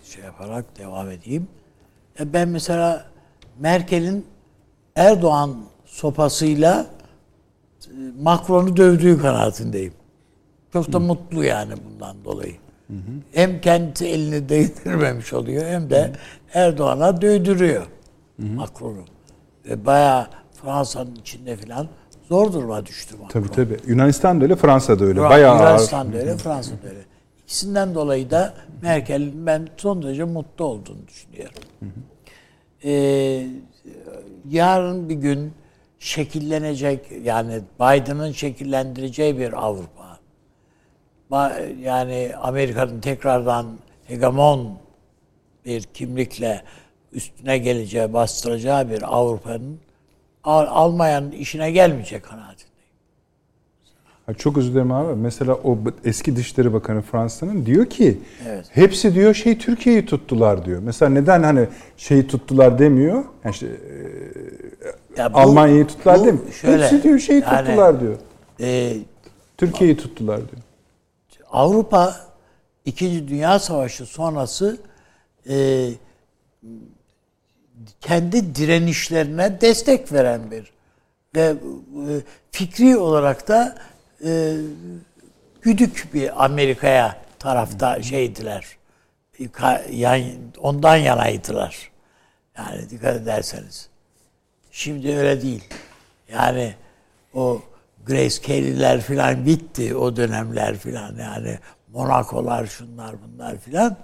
şey 0.05 0.23
yaparak 0.23 0.65
devam 0.79 1.11
edeyim. 1.11 1.47
Ya 2.19 2.33
ben 2.33 2.49
mesela 2.49 3.05
Merkel'in 3.59 4.25
Erdoğan 4.95 5.55
sopasıyla 5.85 6.87
e, 7.85 7.89
Macron'u 8.21 8.77
dövdüğü 8.77 9.21
kanaatindeyim. 9.21 9.93
Çok 10.73 10.93
da 10.93 10.99
mutlu 10.99 11.43
yani 11.43 11.73
bundan 11.89 12.15
dolayı. 12.25 12.55
Hem 13.33 13.61
kendi 13.61 14.05
elini 14.05 14.49
değdirmemiş 14.49 15.33
oluyor 15.33 15.65
hem 15.65 15.89
de 15.89 16.11
Erdoğan'a 16.53 17.21
dövdürüyor 17.21 17.85
Macron'u. 18.37 19.05
Ve 19.65 19.85
bayağı 19.85 20.27
Fransa'nın 20.61 21.15
içinde 21.15 21.55
filan 21.55 21.87
zor 22.29 22.53
duruma 22.53 22.85
düştü 22.85 23.15
Macron. 23.21 23.27
tabii 23.41 23.55
tabii. 23.55 23.77
Yunanistan 23.91 24.39
da 24.41 24.43
öyle, 24.43 24.55
Fransa 24.55 24.99
da 24.99 25.05
öyle. 25.05 25.19
Fra- 25.19 25.29
Bayağı. 25.29 25.57
Yunanistan 25.57 26.13
da 26.13 26.17
öyle, 26.17 26.37
Fransa 26.37 26.71
da 26.71 26.89
öyle. 26.89 27.01
İkisinden 27.43 27.95
dolayı 27.95 28.31
da 28.31 28.53
Merkel'in 28.81 29.45
ben 29.45 29.67
son 29.77 30.03
derece 30.03 30.23
mutlu 30.23 30.65
olduğunu 30.65 31.07
düşünüyorum. 31.07 31.55
Ee, 32.83 33.47
yarın 34.49 35.09
bir 35.09 35.15
gün 35.15 35.53
şekillenecek 35.99 36.99
yani 37.23 37.59
Biden'ın 37.79 38.31
şekillendireceği 38.31 39.37
bir 39.39 39.53
Avrupa. 39.65 40.10
Yani 41.81 42.31
Amerika'nın 42.41 42.99
tekrardan 43.01 43.65
hegemon 44.07 44.67
bir 45.65 45.83
kimlikle 45.83 46.61
üstüne 47.13 47.57
geleceği, 47.57 48.13
bastıracağı 48.13 48.89
bir 48.89 49.15
Avrupa'nın 49.15 49.79
Al- 50.43 50.67
Almanya'nın 50.69 51.31
işine 51.31 51.71
gelmeyecek 51.71 52.23
kanaatindeyim. 52.23 52.71
Çok 54.37 54.57
özür 54.57 54.71
dilerim 54.71 54.91
abi. 54.91 55.15
Mesela 55.15 55.53
o 55.55 55.77
eski 56.05 56.35
Dışişleri 56.35 56.73
Bakanı 56.73 57.01
Fransa'nın 57.01 57.65
diyor 57.65 57.85
ki 57.85 58.19
Evet. 58.47 58.65
hepsi 58.71 59.15
diyor 59.15 59.33
şey 59.33 59.57
Türkiye'yi 59.57 60.05
tuttular 60.05 60.65
diyor. 60.65 60.81
Mesela 60.83 61.09
neden 61.09 61.43
hani 61.43 61.67
şeyi 61.97 62.27
tuttular 62.27 62.79
demiyor? 62.79 63.23
Yani 63.43 63.53
işte, 63.53 63.67
e, 63.67 65.21
Ya 65.21 65.33
bu- 65.33 65.37
Almanya'yı 65.37 65.87
tuttular 65.87 66.19
bu 66.19 66.25
demiyor. 66.25 66.51
şöyle, 66.51 66.83
hepsi 66.83 67.03
diyor 67.03 67.19
şeyi 67.19 67.41
yani- 67.41 67.65
tuttular 67.67 68.01
diyor. 68.01 68.15
Ee, 68.59 68.93
Türkiye'yi 69.57 69.97
tuttular 69.97 70.37
diyor. 70.37 70.61
Avrupa 71.51 72.15
İkinci 72.85 73.27
Dünya 73.27 73.59
Savaşı 73.59 74.05
sonrası 74.05 74.77
e, 75.49 75.89
kendi 78.01 78.55
direnişlerine 78.55 79.61
destek 79.61 80.13
veren 80.13 80.51
bir 80.51 80.71
ve 81.35 81.41
e, 81.41 81.55
fikri 82.51 82.97
olarak 82.97 83.47
da 83.47 83.77
e, 84.25 84.55
güdük 85.61 86.09
bir 86.13 86.45
Amerika'ya 86.45 87.21
tarafta 87.39 88.01
şeydiler. 88.01 88.65
Ka- 89.39 89.91
yan- 89.91 90.31
ondan 90.59 90.95
yanaydılar. 90.95 91.91
Yani 92.57 92.89
dikkat 92.89 93.15
ederseniz. 93.15 93.89
Şimdi 94.71 95.15
öyle 95.15 95.41
değil. 95.41 95.63
Yani 96.31 96.75
o 97.33 97.61
Grace 98.05 98.41
Kelly'ler 98.41 99.01
filan 99.01 99.45
bitti 99.45 99.95
o 99.95 100.15
dönemler 100.15 100.77
filan 100.77 101.15
yani 101.15 101.59
Monaco'lar 101.93 102.65
şunlar 102.65 103.15
bunlar 103.23 103.57
filan 103.57 103.97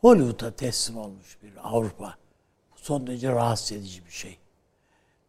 Hollywood'a 0.00 0.50
teslim 0.50 0.98
olmuş 0.98 1.38
bir 1.42 1.52
Avrupa. 1.62 2.14
Son 2.76 3.06
derece 3.06 3.32
rahatsız 3.32 3.72
edici 3.72 4.06
bir 4.06 4.10
şey. 4.10 4.38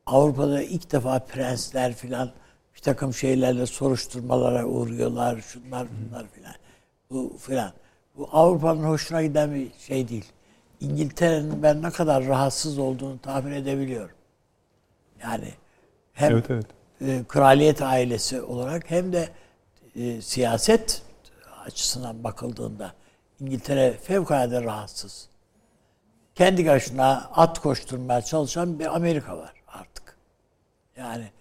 Avrupa'da 0.05 0.61
ilk 0.61 0.91
defa 0.91 1.19
prensler 1.19 1.93
filan 1.93 2.31
bir 2.75 2.81
takım 2.81 3.13
şeylerle 3.13 3.65
soruşturmalara 3.65 4.65
uğruyorlar. 4.65 5.41
Şunlar 5.41 5.87
bunlar 5.91 6.27
filan. 6.27 6.53
Bu 7.11 7.37
filan. 7.39 7.71
Bu 8.17 8.29
Avrupa'nın 8.31 8.83
hoşuna 8.83 9.23
giden 9.23 9.55
bir 9.55 9.71
şey 9.87 10.07
değil. 10.07 10.25
İngiltere'nin 10.79 11.63
ben 11.63 11.81
ne 11.81 11.89
kadar 11.89 12.25
rahatsız 12.25 12.79
olduğunu 12.79 13.19
tahmin 13.21 13.51
edebiliyorum. 13.51 14.15
Yani 15.21 15.53
hem 16.13 16.31
Evet 16.31 16.45
evet. 16.49 16.76
E, 17.01 17.23
kraliyet 17.27 17.81
ailesi 17.81 18.41
olarak 18.41 18.91
hem 18.91 19.13
de 19.13 19.29
e, 19.95 20.21
siyaset 20.21 21.01
açısından 21.65 22.23
bakıldığında 22.23 22.93
İngiltere 23.39 23.91
fevkalade 23.91 24.63
rahatsız. 24.63 25.29
Kendi 26.35 26.67
başına 26.67 27.31
at 27.33 27.59
koşturmaya 27.59 28.21
çalışan 28.21 28.79
bir 28.79 28.95
Amerika 28.95 29.37
var 29.37 29.53
artık. 29.67 30.17
Yani 30.97 31.31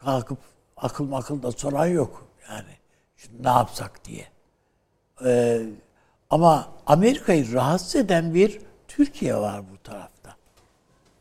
kalkıp 0.00 0.38
akıl 0.76 1.04
makıl 1.04 1.42
da 1.42 1.52
soran 1.52 1.86
yok. 1.86 2.28
Yani 2.50 2.76
şimdi 3.16 3.42
ne 3.42 3.48
yapsak 3.48 4.04
diye. 4.04 4.26
Ee, 5.24 5.62
ama 6.30 6.68
Amerika'yı 6.86 7.52
rahatsız 7.52 7.96
eden 7.96 8.34
bir 8.34 8.60
Türkiye 8.88 9.36
var 9.36 9.62
bu 9.72 9.82
tarafta. 9.82 10.36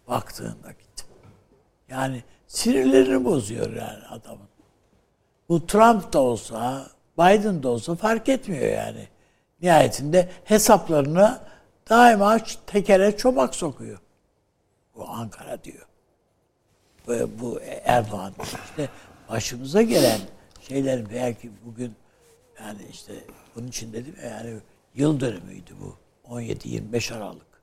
Baktığında 0.07 0.71
git. 0.71 1.05
Yani 1.89 2.23
sinirlerini 2.47 3.25
bozuyor 3.25 3.73
yani 3.75 4.05
adamın. 4.09 4.47
Bu 5.49 5.67
Trump 5.67 6.13
da 6.13 6.19
olsa, 6.19 6.87
Biden 7.17 7.63
da 7.63 7.69
olsa 7.69 7.95
fark 7.95 8.29
etmiyor 8.29 8.73
yani. 8.73 9.07
Nihayetinde 9.61 10.29
hesaplarını 10.43 11.39
daima 11.89 12.37
tekere 12.67 13.17
çomak 13.17 13.55
sokuyor. 13.55 13.99
Bu 14.95 15.09
Ankara 15.09 15.63
diyor. 15.63 15.87
Bu, 17.07 17.29
bu 17.41 17.59
Erdoğan 17.83 18.33
işte 18.69 18.89
başımıza 19.29 19.81
gelen 19.81 20.19
şeyler 20.61 21.09
belki 21.09 21.51
bugün 21.65 21.95
yani 22.59 22.81
işte 22.91 23.13
bunun 23.55 23.67
için 23.67 23.93
dedim 23.93 24.15
ya 24.23 24.29
yani 24.29 24.57
yıl 24.95 25.19
dönümüydü 25.19 25.73
bu. 25.81 25.95
17-25 26.29 27.13
Aralık. 27.13 27.61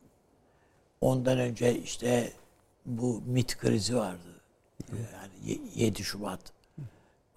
Ondan 1.00 1.38
önce 1.38 1.78
işte 1.78 2.32
bu 2.86 3.22
MIT 3.26 3.58
krizi 3.58 3.96
vardı. 3.96 4.33
Yani 4.92 5.60
7 5.74 6.04
Şubat 6.04 6.40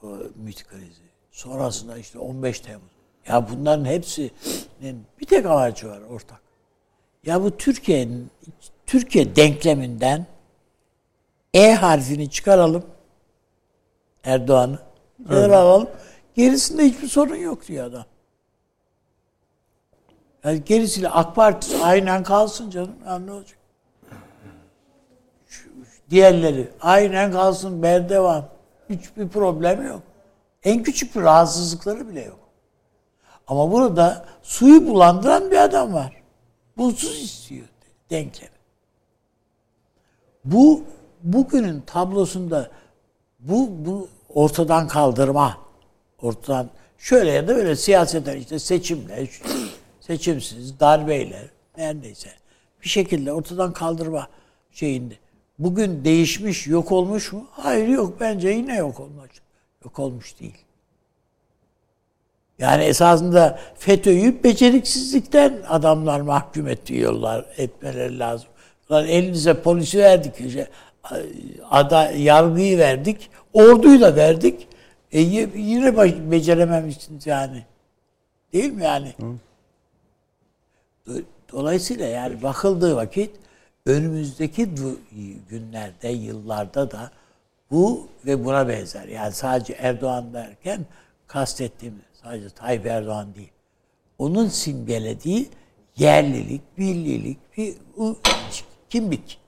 o 0.04 0.08
MIT 0.36 0.68
krizi. 0.68 1.02
Sonrasında 1.32 1.98
işte 1.98 2.20
15 2.20 2.60
Temmuz. 2.60 2.92
Ya 3.28 3.50
bunların 3.50 3.86
hepsinin 3.86 5.06
bir 5.20 5.26
tek 5.26 5.46
amacı 5.46 5.90
var 5.90 6.02
ortak. 6.02 6.42
Ya 7.26 7.44
bu 7.44 7.58
Türkiye'nin 7.58 8.32
Türkiye 8.86 9.36
denkleminden 9.36 10.26
E 11.54 11.74
harfini 11.74 12.30
çıkaralım. 12.30 12.86
Erdoğan'ı. 14.24 14.80
Evet. 15.30 15.52
alalım. 15.52 15.90
Gerisinde 16.36 16.84
hiçbir 16.84 17.08
sorun 17.08 17.36
yok 17.36 17.68
diyor 17.68 17.86
adam. 17.86 18.06
Yani 20.44 20.64
gerisiyle 20.64 21.10
AK 21.10 21.36
Parti 21.36 21.78
aynen 21.84 22.24
kalsın 22.24 22.70
canım. 22.70 22.96
Ya 23.06 23.20
ne 23.20 23.32
olacak? 23.32 23.57
Diğerleri 26.10 26.70
aynen 26.82 27.32
kalsın. 27.32 27.84
Ben 27.84 28.10
devam. 28.10 28.46
Hiçbir 28.90 29.28
problem 29.28 29.88
yok. 29.88 30.02
En 30.64 30.84
küçük 30.84 31.16
bir 31.16 31.22
rahatsızlıkları 31.22 32.10
bile 32.10 32.22
yok. 32.22 32.40
Ama 33.48 33.72
burada 33.72 34.26
suyu 34.44 34.88
bulandıran 34.88 35.52
bir 35.52 35.58
adam 35.58 35.94
var. 35.94 36.24
Bunsuz 36.78 37.22
istiyor 37.22 37.68
denklemi. 38.10 38.52
Bu 40.46 40.84
bugünün 41.24 41.82
tablosunda 41.82 42.72
bu, 43.40 43.70
bu 43.86 44.10
ortadan 44.30 44.88
kaldırma, 44.88 45.58
ortadan 46.22 46.70
şöyle 46.98 47.32
ya 47.32 47.48
da 47.48 47.56
böyle 47.56 47.76
siyaseten 47.76 48.38
işte 48.38 48.60
seçimle, 48.60 49.28
seçimsiz, 50.02 50.80
darbeyle, 50.80 51.50
neredeyse 51.78 52.30
bir 52.84 52.90
şekilde 52.90 53.34
ortadan 53.34 53.74
kaldırma 53.74 54.28
şeyinde. 54.72 55.14
Bugün 55.60 56.06
değişmiş, 56.06 56.68
yok 56.68 56.92
olmuş 56.92 57.34
mu? 57.34 57.48
Hayır 57.52 57.88
yok. 57.88 58.20
Bence 58.20 58.50
yine 58.50 58.76
yok 58.76 59.00
olmuş. 59.00 59.32
Yok 59.86 60.00
olmuş 60.00 60.40
değil. 60.40 60.58
Yani 62.60 62.84
esasında 62.84 63.60
FETÖ'yü 63.76 64.44
beceriksizlikten 64.44 65.58
adamlar 65.68 66.22
mahkum 66.22 66.68
ediyorlar, 66.68 67.46
etmeleri 67.58 68.20
lazım. 68.20 68.50
Lan 68.92 69.08
elinize 69.08 69.62
polisi 69.62 69.98
verdik, 69.98 70.34
işte, 70.40 70.68
ada, 71.70 72.12
yargıyı 72.12 72.78
verdik, 72.78 73.30
orduyu 73.54 74.02
da 74.02 74.16
verdik. 74.16 74.68
E 75.12 75.20
yine 75.22 75.98
becerememişsiniz 76.32 77.28
yani. 77.28 77.66
Değil 78.54 78.74
mi 78.74 78.84
yani? 78.84 79.14
Hı. 79.20 79.34
Dolayısıyla 81.52 82.06
yani 82.06 82.44
bakıldığı 82.44 82.96
vakit 82.96 83.32
önümüzdeki 83.88 84.70
günlerde, 85.50 86.08
yıllarda 86.10 86.92
da 86.92 87.12
bu 87.72 88.08
ve 88.26 88.46
buna 88.46 88.68
benzer. 88.68 89.08
Yani 89.08 89.32
sadece 89.32 89.74
Erdoğan 89.74 90.34
derken 90.34 90.86
kastettiğim 91.28 92.02
sadece 92.14 92.50
Tayyip 92.50 92.86
Erdoğan 92.86 93.36
değil. 93.36 93.52
Onun 94.18 94.48
simgelediği 94.48 95.50
yerlilik, 95.98 96.62
millilik, 96.78 97.58
bir 97.58 97.76
kimlik. 98.90 99.40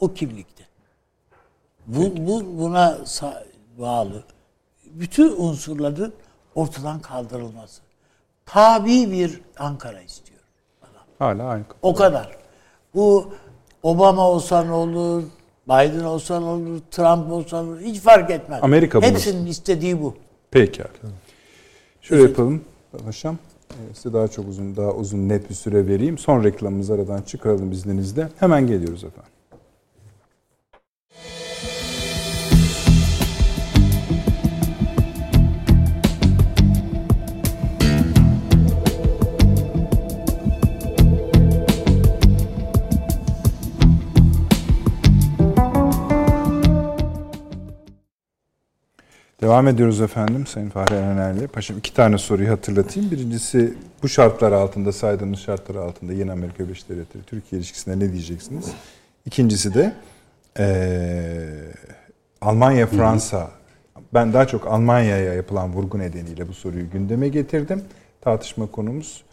O 0.00 0.14
kimlikte. 0.14 0.64
Bu, 1.86 2.26
bu 2.26 2.58
buna 2.58 2.98
bağlı. 3.78 4.24
Bütün 4.84 5.36
unsurların 5.36 6.14
ortadan 6.54 7.00
kaldırılması. 7.00 7.82
Tabi 8.46 9.12
bir 9.12 9.40
Ankara 9.58 10.00
istiyor. 10.00 10.40
Adam. 10.82 11.02
Hala 11.18 11.48
aynı. 11.48 11.64
O 11.82 11.94
kadar. 11.94 12.43
Bu 12.94 13.26
Obama 13.82 14.28
olsa 14.30 14.64
ne 14.64 14.72
olur, 14.72 15.22
Biden 15.68 16.04
olsa 16.04 16.40
ne 16.40 16.46
olur, 16.46 16.80
Trump 16.90 17.32
olsa 17.32 17.62
ne 17.62 17.68
olur, 17.70 17.80
hiç 17.80 18.00
fark 18.00 18.30
etmez. 18.30 18.60
Amerika 18.62 19.02
bunu. 19.02 19.10
Hepsinin 19.10 19.46
istediği 19.46 20.02
bu. 20.02 20.14
Peki 20.50 20.82
abi. 20.82 20.90
Şöyle 22.00 22.22
yapalım 22.22 22.60
paşam. 23.04 23.38
Ee, 23.70 23.94
size 23.94 24.12
daha 24.12 24.28
çok 24.28 24.48
uzun, 24.48 24.76
daha 24.76 24.90
uzun 24.92 25.28
net 25.28 25.50
bir 25.50 25.54
süre 25.54 25.86
vereyim. 25.86 26.18
Son 26.18 26.44
reklamımızı 26.44 26.94
aradan 26.94 27.22
çıkaralım 27.22 27.72
izninizle. 27.72 28.28
Hemen 28.40 28.66
geliyoruz 28.66 29.04
efendim. 29.04 29.33
Devam 49.44 49.68
ediyoruz 49.68 50.00
efendim 50.00 50.46
Sayın 50.46 50.68
Fahri 50.70 50.94
Erener'le. 50.94 51.46
Paşam 51.46 51.78
iki 51.78 51.94
tane 51.94 52.18
soruyu 52.18 52.50
hatırlatayım. 52.50 53.10
Birincisi 53.10 53.74
bu 54.02 54.08
şartlar 54.08 54.52
altında, 54.52 54.92
saydığınız 54.92 55.38
şartlar 55.38 55.74
altında 55.74 56.12
yeni 56.12 56.32
Amerika 56.32 56.64
Birleşik 56.64 56.88
Devletleri 56.88 57.24
Türkiye 57.24 57.58
ilişkisine 57.58 57.98
ne 57.98 58.12
diyeceksiniz? 58.12 58.72
İkincisi 59.26 59.74
de 59.74 59.92
ee, 60.58 61.48
Almanya, 62.40 62.86
Fransa. 62.86 63.50
Ben 64.14 64.32
daha 64.32 64.46
çok 64.46 64.66
Almanya'ya 64.66 65.34
yapılan 65.34 65.72
vurgu 65.72 65.98
nedeniyle 65.98 66.48
bu 66.48 66.52
soruyu 66.54 66.90
gündeme 66.90 67.28
getirdim. 67.28 67.82
Tartışma 68.20 68.66
konumuz 68.66 69.24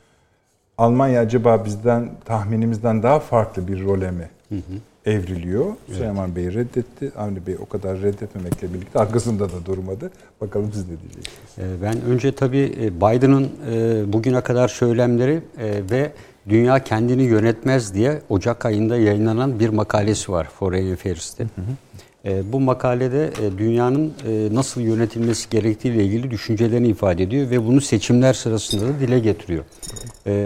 Almanya 0.77 1.21
acaba 1.21 1.65
bizden 1.65 2.11
tahminimizden 2.25 3.03
daha 3.03 3.19
farklı 3.19 3.67
bir 3.67 3.85
role 3.85 4.11
mi 4.11 4.29
hı 4.49 4.55
hı 4.55 4.90
evriliyor. 5.06 5.65
Evet. 5.65 5.98
Süleyman 5.98 6.36
Bey 6.36 6.53
reddetti. 6.53 7.11
Avni 7.18 7.48
Bey 7.48 7.56
o 7.60 7.65
kadar 7.65 8.02
reddetmemekle 8.02 8.73
birlikte 8.73 8.99
arkasında 8.99 9.49
da 9.49 9.65
durmadı. 9.65 10.11
Bakalım 10.41 10.69
siz 10.73 10.84
ne 10.84 10.95
diyeceksiniz? 11.02 11.57
Ee, 11.57 11.82
ben 11.82 12.02
önce 12.02 12.32
tabii 12.32 12.76
e, 12.82 12.98
Biden'ın 12.98 13.49
e, 13.72 14.14
bugüne 14.14 14.41
kadar 14.41 14.68
söylemleri 14.68 15.41
e, 15.57 15.82
ve 15.91 16.11
dünya 16.49 16.84
kendini 16.84 17.23
yönetmez 17.23 17.94
diye 17.94 18.22
Ocak 18.30 18.65
ayında 18.65 18.98
yayınlanan 18.98 19.60
bir 19.60 19.69
makalesi 19.69 20.32
var 20.32 20.49
Foreign 20.60 20.94
Affairs'te. 20.94 21.44
Hı 21.44 21.48
hı. 21.48 21.90
Bu 22.26 22.60
makalede 22.60 23.31
dünyanın 23.57 24.14
nasıl 24.52 24.81
yönetilmesi 24.81 25.49
gerektiğiyle 25.49 26.03
ilgili 26.03 26.31
düşüncelerini 26.31 26.88
ifade 26.88 27.23
ediyor 27.23 27.49
ve 27.49 27.65
bunu 27.65 27.81
seçimler 27.81 28.34
sırasında 28.34 28.88
da 28.88 28.99
dile 28.99 29.19
getiriyor. 29.19 29.64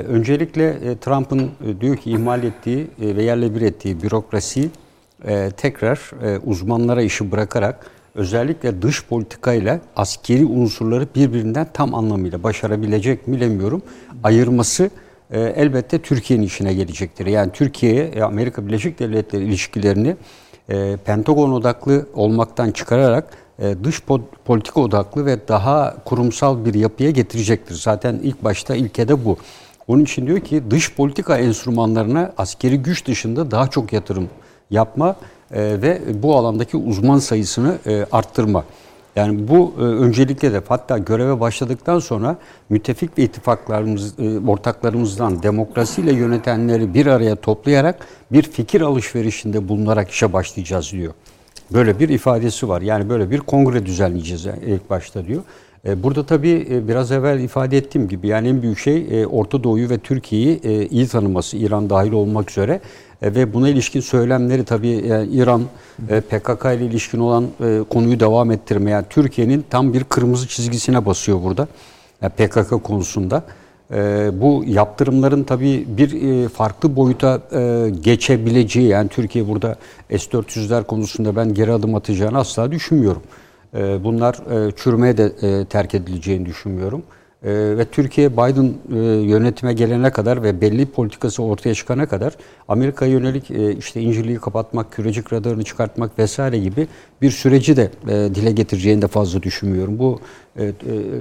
Öncelikle 0.08 0.98
Trump'ın 0.98 1.52
diyor 1.82 1.98
ki 1.98 2.12
ihmal 2.12 2.44
ettiği 2.44 2.88
ve 3.00 3.24
yerle 3.24 3.56
bir 3.56 3.62
ettiği 3.62 4.02
bürokrasi 4.02 4.70
tekrar 5.58 6.12
uzmanlara 6.46 7.02
işi 7.02 7.32
bırakarak 7.32 7.92
özellikle 8.16 8.82
dış 8.82 9.06
politika 9.06 9.54
ile 9.54 9.82
askeri 9.96 10.46
unsurları 10.46 11.08
birbirinden 11.16 11.68
tam 11.74 11.96
anlamıyla 11.96 12.44
başarabilecek 12.44 13.28
mi 13.28 13.38
bilemiyorum. 13.38 13.82
Ayırması 14.24 14.90
e, 15.32 15.42
elbette 15.42 16.00
Türkiye'nin 16.00 16.44
işine 16.44 16.74
gelecektir. 16.74 17.26
Yani 17.26 17.52
Türkiye'ye 17.52 18.04
e, 18.04 18.22
Amerika 18.22 18.68
Birleşik 18.68 19.00
Devletleri 19.00 19.44
ilişkilerini 19.44 20.16
e, 20.70 20.98
Pentagon 21.06 21.52
odaklı 21.52 22.06
olmaktan 22.14 22.72
çıkararak 22.72 23.38
e, 23.60 23.76
dış 23.84 24.04
politika 24.46 24.82
odaklı 24.82 25.26
ve 25.26 25.48
daha 25.48 25.96
kurumsal 26.06 26.66
bir 26.66 26.74
yapıya 26.74 27.12
getirecektir. 27.12 27.76
Zaten 27.76 28.20
ilk 28.24 28.44
başta 28.44 28.76
ilkede 28.76 29.26
bu. 29.26 29.38
Onun 29.88 30.04
için 30.04 30.28
diyor 30.28 30.40
ki 30.40 30.64
dış 30.70 30.96
politika 30.96 31.38
enstrümanlarına 31.38 32.34
askeri 32.38 32.78
güç 32.78 33.08
dışında 33.08 33.52
daha 33.52 33.68
çok 33.68 33.94
yatırım 33.94 34.30
yapma 34.72 35.16
e, 35.52 35.82
ve 35.82 36.02
bu 36.24 36.36
alandaki 36.36 36.78
uzman 36.78 37.20
sayısını 37.20 37.78
e, 37.88 38.06
arttırma. 38.12 38.64
Yani 39.16 39.48
bu 39.48 39.74
e, 39.80 39.82
öncelikle 39.82 40.54
de 40.54 40.62
hatta 40.68 40.98
göreve 40.98 41.40
başladıktan 41.40 42.00
sonra 42.00 42.38
müttefik 42.70 43.18
ve 43.18 43.24
ittifaklarımız, 43.24 44.20
e, 44.20 44.40
ortaklarımızdan 44.48 45.44
demokrasiyle 45.44 46.14
yönetenleri 46.14 46.94
bir 46.94 47.06
araya 47.06 47.36
toplayarak 47.36 48.08
bir 48.32 48.44
fikir 48.44 48.82
alışverişinde 48.82 49.70
bulunarak 49.70 50.10
işe 50.10 50.34
başlayacağız 50.34 50.92
diyor. 50.92 51.14
Böyle 51.74 52.00
bir 52.00 52.10
ifadesi 52.10 52.70
var. 52.70 52.82
Yani 52.82 53.10
böyle 53.10 53.32
bir 53.32 53.40
kongre 53.40 53.86
düzenleyeceğiz 53.86 54.46
ilk 54.66 54.90
başta 54.90 55.26
diyor. 55.28 55.42
E, 55.88 56.04
burada 56.04 56.26
tabii 56.26 56.84
biraz 56.88 57.12
evvel 57.12 57.40
ifade 57.40 57.78
ettiğim 57.78 58.08
gibi 58.08 58.28
yani 58.28 58.48
en 58.48 58.62
büyük 58.62 58.80
şey 58.80 59.26
Orta 59.32 59.64
Doğu'yu 59.64 59.90
ve 59.90 59.98
Türkiye'yi 59.98 60.62
iyi 60.90 61.08
tanıması, 61.08 61.58
İran 61.58 61.90
dahil 61.90 62.12
olmak 62.12 62.52
üzere 62.52 62.82
ve 63.22 63.54
buna 63.54 63.70
ilişkin 63.70 64.00
söylemleri 64.00 64.64
tabii 64.64 65.08
yani 65.08 65.32
İran 65.32 65.62
PKK 66.08 66.66
ile 66.66 66.86
ilişkin 66.86 67.20
olan 67.20 67.48
konuyu 67.90 68.20
devam 68.20 68.52
ettirmeye 68.52 68.92
yani 68.92 69.06
Türkiye'nin 69.10 69.66
tam 69.70 69.94
bir 69.94 70.04
kırmızı 70.04 70.48
çizgisine 70.48 71.06
basıyor 71.06 71.44
burada 71.44 71.68
yani 72.22 72.32
PKK 72.32 72.84
konusunda. 72.84 73.44
Bu 74.34 74.64
yaptırımların 74.68 75.44
tabii 75.44 75.86
bir 75.88 76.50
farklı 76.50 76.96
boyuta 76.96 77.42
geçebileceği 78.02 78.88
yani 78.88 79.10
Türkiye 79.10 79.48
burada 79.48 79.76
S-400'ler 80.10 80.84
konusunda 80.84 81.36
ben 81.36 81.54
geri 81.54 81.72
adım 81.72 81.96
atacağını 81.96 82.38
asla 82.38 82.72
düşünmüyorum. 82.72 83.22
Bunlar 83.76 84.68
e, 84.68 84.72
çürümeye 84.72 85.18
de 85.18 85.32
e, 85.42 85.66
terk 85.66 85.96
edileceğini 85.96 86.46
düşünmüyorum. 86.46 87.04
Ee, 87.46 87.78
ve 87.78 87.86
Türkiye 87.86 88.34
Biden 88.34 88.74
e, 88.96 88.98
yönetime 89.22 89.74
gelene 89.74 90.12
kadar 90.12 90.44
ve 90.44 90.62
belli 90.62 90.86
politikası 90.86 91.44
ortaya 91.44 91.74
çıkana 91.76 92.06
kadar 92.06 92.34
Amerika'ya 92.68 93.12
yönelik 93.12 93.52
işte 93.80 94.02
İncirliği 94.02 94.38
kapatmak, 94.38 94.92
kürecik 94.92 95.34
radarını 95.34 95.64
çıkartmak 95.64 96.20
vesaire 96.20 96.58
gibi 96.58 96.88
bir 97.22 97.32
süreci 97.32 97.78
de 97.78 97.92
dile 98.36 98.52
getireceğini 98.52 99.02
de 99.02 99.08
fazla 99.08 99.44
düşünmüyorum. 99.44 100.00
Bu 100.00 100.20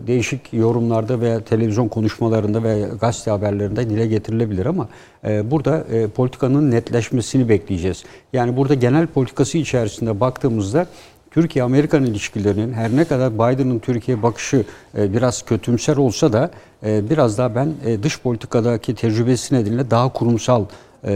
değişik 0.06 0.52
yorumlarda 0.52 1.20
veya 1.20 1.40
televizyon 1.40 1.88
konuşmalarında 1.88 2.62
veya 2.62 2.88
gazete 2.88 3.30
haberlerinde 3.30 3.90
dile 3.90 4.06
getirilebilir 4.06 4.66
ama 4.66 4.88
burada 5.24 5.84
politikanın 6.14 6.70
netleşmesini 6.70 7.48
bekleyeceğiz. 7.48 8.05
Yani 8.32 8.56
burada 8.56 8.74
genel 8.74 9.06
politikası 9.06 9.59
içerisinde 9.59 10.20
baktığımızda 10.20 10.86
Türkiye-Amerikan 11.35 12.05
ilişkilerinin 12.05 12.73
her 12.73 12.97
ne 12.97 13.05
kadar 13.05 13.35
Biden'ın 13.35 13.78
Türkiye 13.78 14.23
bakışı 14.23 14.65
e, 14.98 15.12
biraz 15.12 15.43
kötümser 15.43 15.97
olsa 15.97 16.32
da 16.32 16.51
e, 16.86 17.11
biraz 17.11 17.39
daha 17.39 17.55
ben 17.55 17.74
e, 17.85 18.02
dış 18.02 18.20
politikadaki 18.20 18.94
tecrübesi 18.94 19.55
nedeniyle 19.55 19.90
daha 19.90 20.12
kurumsal 20.12 20.65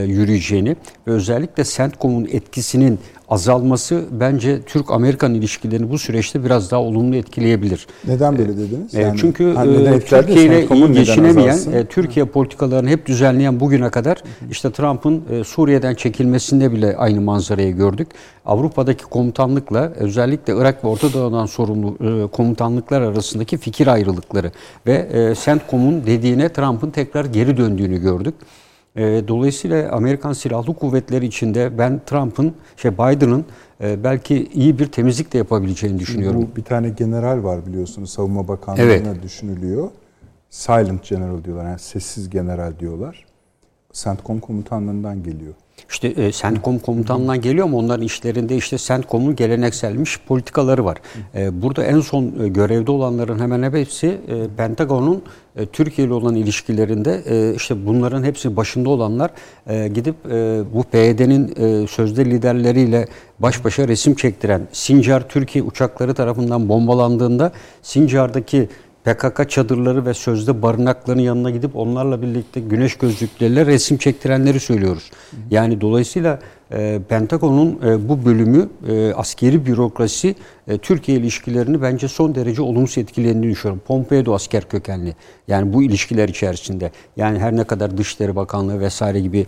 yürüyeceğini 0.07 0.77
ve 1.07 1.11
özellikle 1.11 1.65
CENTCOM'un 1.65 2.29
etkisinin 2.33 3.01
azalması 3.31 4.05
bence 4.11 4.63
Türk-Amerikan 4.63 5.35
ilişkilerini 5.35 5.91
bu 5.91 5.99
süreçte 5.99 6.45
biraz 6.45 6.71
daha 6.71 6.81
olumlu 6.81 7.17
etkileyebilir. 7.17 7.87
Neden 8.07 8.39
böyle 8.39 8.57
dediniz? 8.57 8.95
E, 8.95 9.01
yani, 9.01 9.19
Çünkü 9.21 9.45
e, 9.45 10.01
Türkiye 10.01 10.45
ile 10.45 10.67
iyi 10.67 10.93
geçinemeyen, 10.93 11.59
e, 11.73 11.85
Türkiye 11.85 12.27
politikalarını 12.27 12.89
hep 12.89 13.07
düzenleyen 13.07 13.61
bugüne 13.61 13.91
kadar 13.91 14.23
işte 14.51 14.73
Trump'ın 14.73 15.23
Suriye'den 15.43 15.95
çekilmesinde 15.95 16.73
bile 16.73 16.97
aynı 16.97 17.21
manzarayı 17.21 17.77
gördük. 17.77 18.09
Avrupa'daki 18.47 19.05
komutanlıkla 19.05 19.93
özellikle 19.97 20.57
Irak 20.57 20.85
ve 20.85 20.89
Orta 20.89 21.13
Doğu'dan 21.13 21.47
sorumlu 21.47 22.29
komutanlıklar 22.33 23.01
arasındaki 23.01 23.59
fikir 23.59 23.87
ayrılıkları 23.87 24.53
ve 24.87 25.35
CENTCOM'un 25.45 26.07
dediğine 26.07 26.49
Trump'ın 26.49 26.91
tekrar 26.91 27.25
geri 27.25 27.57
döndüğünü 27.57 27.99
gördük. 27.99 28.35
E, 28.97 29.29
dolayısıyla 29.29 29.93
Amerikan 29.93 30.33
Silahlı 30.33 30.75
Kuvvetleri 30.75 31.27
içinde 31.27 31.79
ben 31.79 32.01
Trump'ın, 32.07 32.55
şey 32.77 32.93
Biden'ın 32.93 33.45
e, 33.81 34.05
belki 34.05 34.49
iyi 34.55 34.79
bir 34.79 34.87
temizlik 34.87 35.33
de 35.33 35.39
yapabileceğini 35.39 35.99
düşünüyorum. 35.99 36.49
Bu 36.53 36.57
bir 36.57 36.65
tane 36.65 36.89
general 36.89 37.45
var 37.45 37.67
biliyorsunuz 37.67 38.11
Savunma 38.11 38.49
Bakanlığı'na 38.49 38.83
evet. 38.85 39.23
düşünülüyor. 39.23 39.91
Silent 40.51 41.09
General 41.09 41.45
diyorlar 41.45 41.65
yani 41.65 41.79
sessiz 41.79 42.31
general 42.31 42.79
diyorlar. 42.79 43.27
CENTCOM 43.93 44.41
komutanlığından 44.41 45.23
geliyor. 45.23 45.55
İşte 45.91 46.13
e, 46.17 46.33
CENTCOM 46.33 46.79
komutanından 46.79 47.41
geliyor 47.41 47.67
ama 47.67 47.79
onların 47.79 48.05
işlerinde 48.05 48.57
işte 48.57 48.79
CENTCOM'un 48.79 49.37
gelenekselmiş 49.37 50.21
politikaları 50.29 50.85
var. 50.85 50.99
E, 51.35 51.63
burada 51.63 51.85
en 51.85 52.01
son 52.01 52.33
e, 52.43 52.49
görevde 52.49 52.91
olanların 52.91 53.39
hemen 53.39 53.73
hepsi 53.73 54.07
e, 54.07 54.57
Pentagon'un 54.57 55.23
e, 55.57 55.67
Türkiye 55.67 56.07
ile 56.07 56.15
olan 56.15 56.35
ilişkilerinde 56.35 57.23
e, 57.27 57.55
işte 57.55 57.87
bunların 57.87 58.25
hepsi 58.25 58.57
başında 58.57 58.91
olanlar 58.91 59.31
e, 59.67 59.89
gidip 59.89 60.15
e, 60.27 60.63
bu 60.75 60.83
PYD'nin 60.83 61.55
e, 61.57 61.87
sözde 61.87 62.25
liderleriyle 62.25 63.09
baş 63.39 63.65
başa 63.65 63.89
resim 63.89 64.15
çektiren 64.15 64.69
Sincar 64.73 65.29
Türkiye 65.29 65.65
uçakları 65.65 66.15
tarafından 66.15 66.69
bombalandığında 66.69 67.53
Sincar'daki 67.83 68.69
PKK 69.05 69.51
çadırları 69.51 70.07
ve 70.07 70.15
sözde 70.15 70.63
barınakların 70.63 71.19
yanına 71.19 71.51
gidip 71.51 71.77
onlarla 71.77 72.23
birlikte 72.23 72.61
güneş 72.61 72.95
gözlükleriyle 72.95 73.67
resim 73.67 73.99
çektirenleri 73.99 74.61
söylüyoruz. 74.61 75.11
Yani 75.51 75.81
dolayısıyla 75.81 76.39
Pentagon'un 77.09 77.79
e, 77.85 78.09
bu 78.09 78.25
bölümü 78.25 78.69
e, 78.89 79.13
askeri 79.13 79.67
bürokrasi 79.67 80.35
e, 80.69 80.79
Türkiye 80.79 81.19
ilişkilerini 81.19 81.83
bence 81.83 82.09
son 82.09 82.35
derece 82.35 82.63
olumsuz 82.63 82.99
etkilediğini 82.99 83.51
düşünüyorum. 83.51 83.83
Pompeo 83.87 84.35
asker 84.35 84.69
kökenli. 84.69 85.17
Yani 85.49 85.73
bu 85.73 85.83
ilişkiler 85.83 86.29
içerisinde. 86.29 86.91
Yani 87.17 87.39
her 87.39 87.57
ne 87.57 87.65
kadar 87.65 87.99
Dışişleri 87.99 88.37
Bakanlığı 88.37 88.81
vesaire 88.81 89.21
gibi 89.21 89.47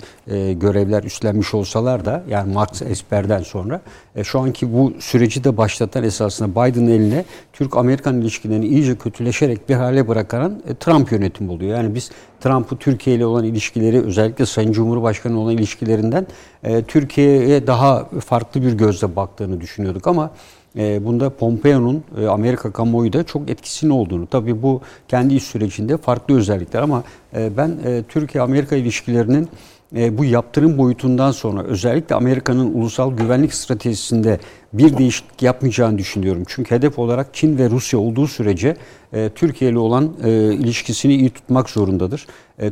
görevler 0.52 1.02
üstlenmiş 1.02 1.54
olsalar 1.54 2.04
da 2.04 2.24
yani 2.28 2.52
Max 2.52 2.82
Esper'den 2.82 3.42
sonra 3.42 3.80
şu 4.22 4.40
anki 4.40 4.72
bu 4.72 4.92
süreci 4.98 5.44
de 5.44 5.56
başlatan 5.56 6.04
esasında 6.04 6.50
Biden'ın 6.50 6.90
eline 6.90 7.24
Türk-Amerikan 7.52 8.20
ilişkilerini 8.20 8.66
iyice 8.66 8.98
kötüleşerek 8.98 9.68
bir 9.68 9.74
hale 9.74 10.08
bırakan 10.08 10.62
Trump 10.80 11.12
yönetimi 11.12 11.50
oluyor. 11.50 11.76
Yani 11.76 11.94
biz 11.94 12.10
Trump'ı 12.40 12.76
Türkiye 12.76 13.16
ile 13.16 13.26
olan 13.26 13.44
ilişkileri 13.44 14.02
özellikle 14.02 14.46
Sayın 14.46 14.72
Cumhurbaşkanı 14.72 15.40
olan 15.40 15.52
ilişkilerinden 15.52 16.26
e, 16.64 16.82
Türkiye'ye 16.82 17.66
daha 17.66 18.08
farklı 18.26 18.62
bir 18.62 18.72
gözle 18.72 19.16
baktığını 19.16 19.60
düşünüyorduk 19.60 20.06
ama 20.06 20.30
e, 20.76 21.04
bunda 21.04 21.30
Pompeo'nun 21.30 22.04
e, 22.20 22.26
Amerika 22.26 22.72
kamuoyu 22.72 23.12
da 23.12 23.24
çok 23.24 23.50
etkisinin 23.50 23.90
olduğunu. 23.90 24.26
Tabii 24.26 24.62
bu 24.62 24.80
kendi 25.08 25.34
iş 25.34 25.42
sürecinde 25.44 25.96
farklı 25.96 26.36
özellikler 26.36 26.82
ama 26.82 27.02
e, 27.36 27.56
ben 27.56 27.78
Türkiye-Amerika 28.08 28.76
ilişkilerinin 28.76 29.48
e, 29.96 30.18
bu 30.18 30.24
yaptırım 30.24 30.78
boyutundan 30.78 31.30
sonra 31.30 31.62
özellikle 31.62 32.14
Amerika'nın 32.14 32.74
ulusal 32.74 33.16
güvenlik 33.16 33.54
stratejisinde 33.54 34.38
bir 34.72 34.96
değişiklik 34.96 35.42
yapmayacağını 35.42 35.98
düşünüyorum. 35.98 36.42
Çünkü 36.46 36.74
hedef 36.74 36.98
olarak 36.98 37.34
Çin 37.34 37.58
ve 37.58 37.70
Rusya 37.70 37.98
olduğu 37.98 38.26
sürece 38.26 38.76
e, 39.12 39.30
Türkiye 39.34 39.70
ile 39.70 39.78
olan 39.78 40.10
e, 40.24 40.30
ilişkisini 40.54 41.14
iyi 41.14 41.30
tutmak 41.30 41.70
zorundadır. 41.70 42.26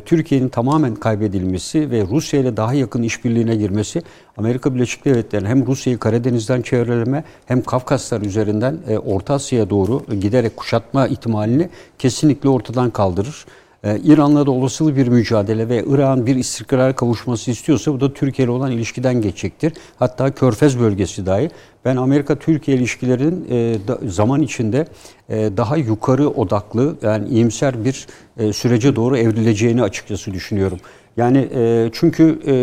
Türkiye'nin 0.05 0.49
tamamen 0.49 0.95
kaybedilmesi 0.95 1.91
ve 1.91 2.05
Rusya 2.11 2.39
ile 2.39 2.57
daha 2.57 2.73
yakın 2.73 3.03
işbirliğine 3.03 3.55
girmesi 3.55 4.01
Amerika 4.37 4.75
Birleşik 4.75 5.05
Devletleri'nin 5.05 5.49
hem 5.49 5.67
Rusya'yı 5.67 5.99
Karadeniz'den 5.99 6.61
çevreleme 6.61 7.23
hem 7.45 7.61
Kafkaslar 7.61 8.21
üzerinden 8.21 8.77
Orta 9.05 9.33
Asya'ya 9.33 9.69
doğru 9.69 10.05
giderek 10.21 10.57
kuşatma 10.57 11.07
ihtimalini 11.07 11.69
kesinlikle 11.99 12.49
ortadan 12.49 12.89
kaldırır. 12.89 13.45
Ee, 13.83 13.99
İran'la 14.03 14.45
da 14.45 14.51
olasılı 14.51 14.95
bir 14.95 15.07
mücadele 15.07 15.69
ve 15.69 15.83
Irak'ın 15.87 16.25
bir 16.25 16.35
istikrar 16.35 16.95
kavuşması 16.95 17.51
istiyorsa 17.51 17.93
bu 17.93 17.99
da 17.99 18.13
Türkiye 18.13 18.45
ile 18.45 18.51
olan 18.51 18.71
ilişkiden 18.71 19.21
geçecektir. 19.21 19.73
Hatta 19.99 20.31
Körfez 20.31 20.79
bölgesi 20.79 21.25
dahi. 21.25 21.49
Ben 21.85 21.95
Amerika-Türkiye 21.95 22.77
ilişkilerinin 22.77 23.45
e, 23.51 23.77
zaman 24.07 24.41
içinde 24.41 24.87
e, 25.29 25.49
daha 25.57 25.77
yukarı 25.77 26.29
odaklı 26.29 26.95
yani 27.01 27.29
iyimser 27.29 27.85
bir 27.85 28.07
e, 28.37 28.53
sürece 28.53 28.95
doğru 28.95 29.17
evrileceğini 29.17 29.83
açıkçası 29.83 30.33
düşünüyorum. 30.33 30.79
Yani 31.17 31.49
e, 31.55 31.89
çünkü 31.93 32.39
e, 32.47 32.53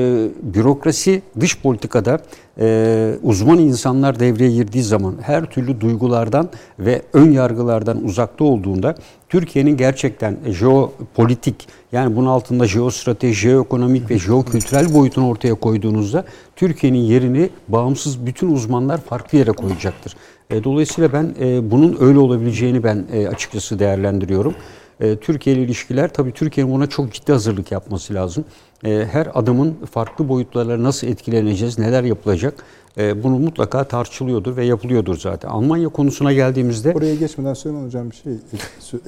bürokrasi 0.55 1.23
dış 1.40 1.60
politikada 1.60 2.18
e, 2.60 3.14
uzman 3.23 3.59
insanlar 3.59 4.20
devreye 4.20 4.51
girdiği 4.51 4.82
zaman 4.82 5.14
her 5.23 5.44
türlü 5.44 5.81
duygulardan 5.81 6.48
ve 6.78 7.02
ön 7.12 7.31
yargılardan 7.31 8.05
uzakta 8.05 8.44
olduğunda 8.44 8.94
Türkiye'nin 9.28 9.77
gerçekten 9.77 10.36
jeopolitik 10.47 11.68
Yani 11.93 12.16
bunun 12.16 12.27
altında 12.27 12.66
jeostrateji, 12.66 13.35
jeoekonomik 13.35 14.10
ve 14.10 14.18
jeokültürel 14.18 14.94
boyutunu 14.94 15.28
ortaya 15.28 15.55
koyduğunuzda 15.55 16.24
Türkiye'nin 16.56 16.98
yerini 16.98 17.51
bağımsız 17.68 18.27
bütün 18.27 18.52
uzmanlar 18.52 19.01
farklı 19.01 19.39
yere 19.39 19.52
koyacaktır. 19.52 20.16
E, 20.51 20.64
dolayısıyla 20.64 21.12
ben 21.12 21.35
e, 21.40 21.70
bunun 21.70 21.97
öyle 22.01 22.18
olabileceğini 22.18 22.85
ben 22.85 23.05
e, 23.12 23.28
açıkçası 23.28 23.78
değerlendiriyorum. 23.78 24.55
E, 25.01 25.16
Türkiye 25.16 25.56
ile 25.56 25.64
ilişkiler 25.64 26.12
tabii 26.12 26.32
Türkiye'nin 26.32 26.73
buna 26.74 26.86
çok 26.86 27.12
ciddi 27.12 27.32
hazırlık 27.32 27.73
yapması 27.73 28.14
lazım. 28.14 28.44
E, 28.85 29.06
her 29.12 29.28
adımın 29.35 29.77
farklı 29.90 30.28
boyutlarla 30.28 30.82
nasıl 30.82 31.06
etkileneceğiz, 31.06 31.78
neler 31.78 32.02
yapılacak 32.02 32.55
e, 32.98 33.23
bunu 33.23 33.39
mutlaka 33.39 33.85
tartışılıyordur 33.85 34.56
ve 34.56 34.64
yapılıyordur 34.64 35.18
zaten. 35.18 35.48
Almanya 35.48 35.89
konusuna 35.89 36.32
geldiğimizde... 36.32 36.93
Oraya 36.93 37.14
geçmeden 37.14 37.55
Süleyman 37.55 37.85
Hocam 37.85 38.10
bir 38.10 38.16
şey 38.16 38.32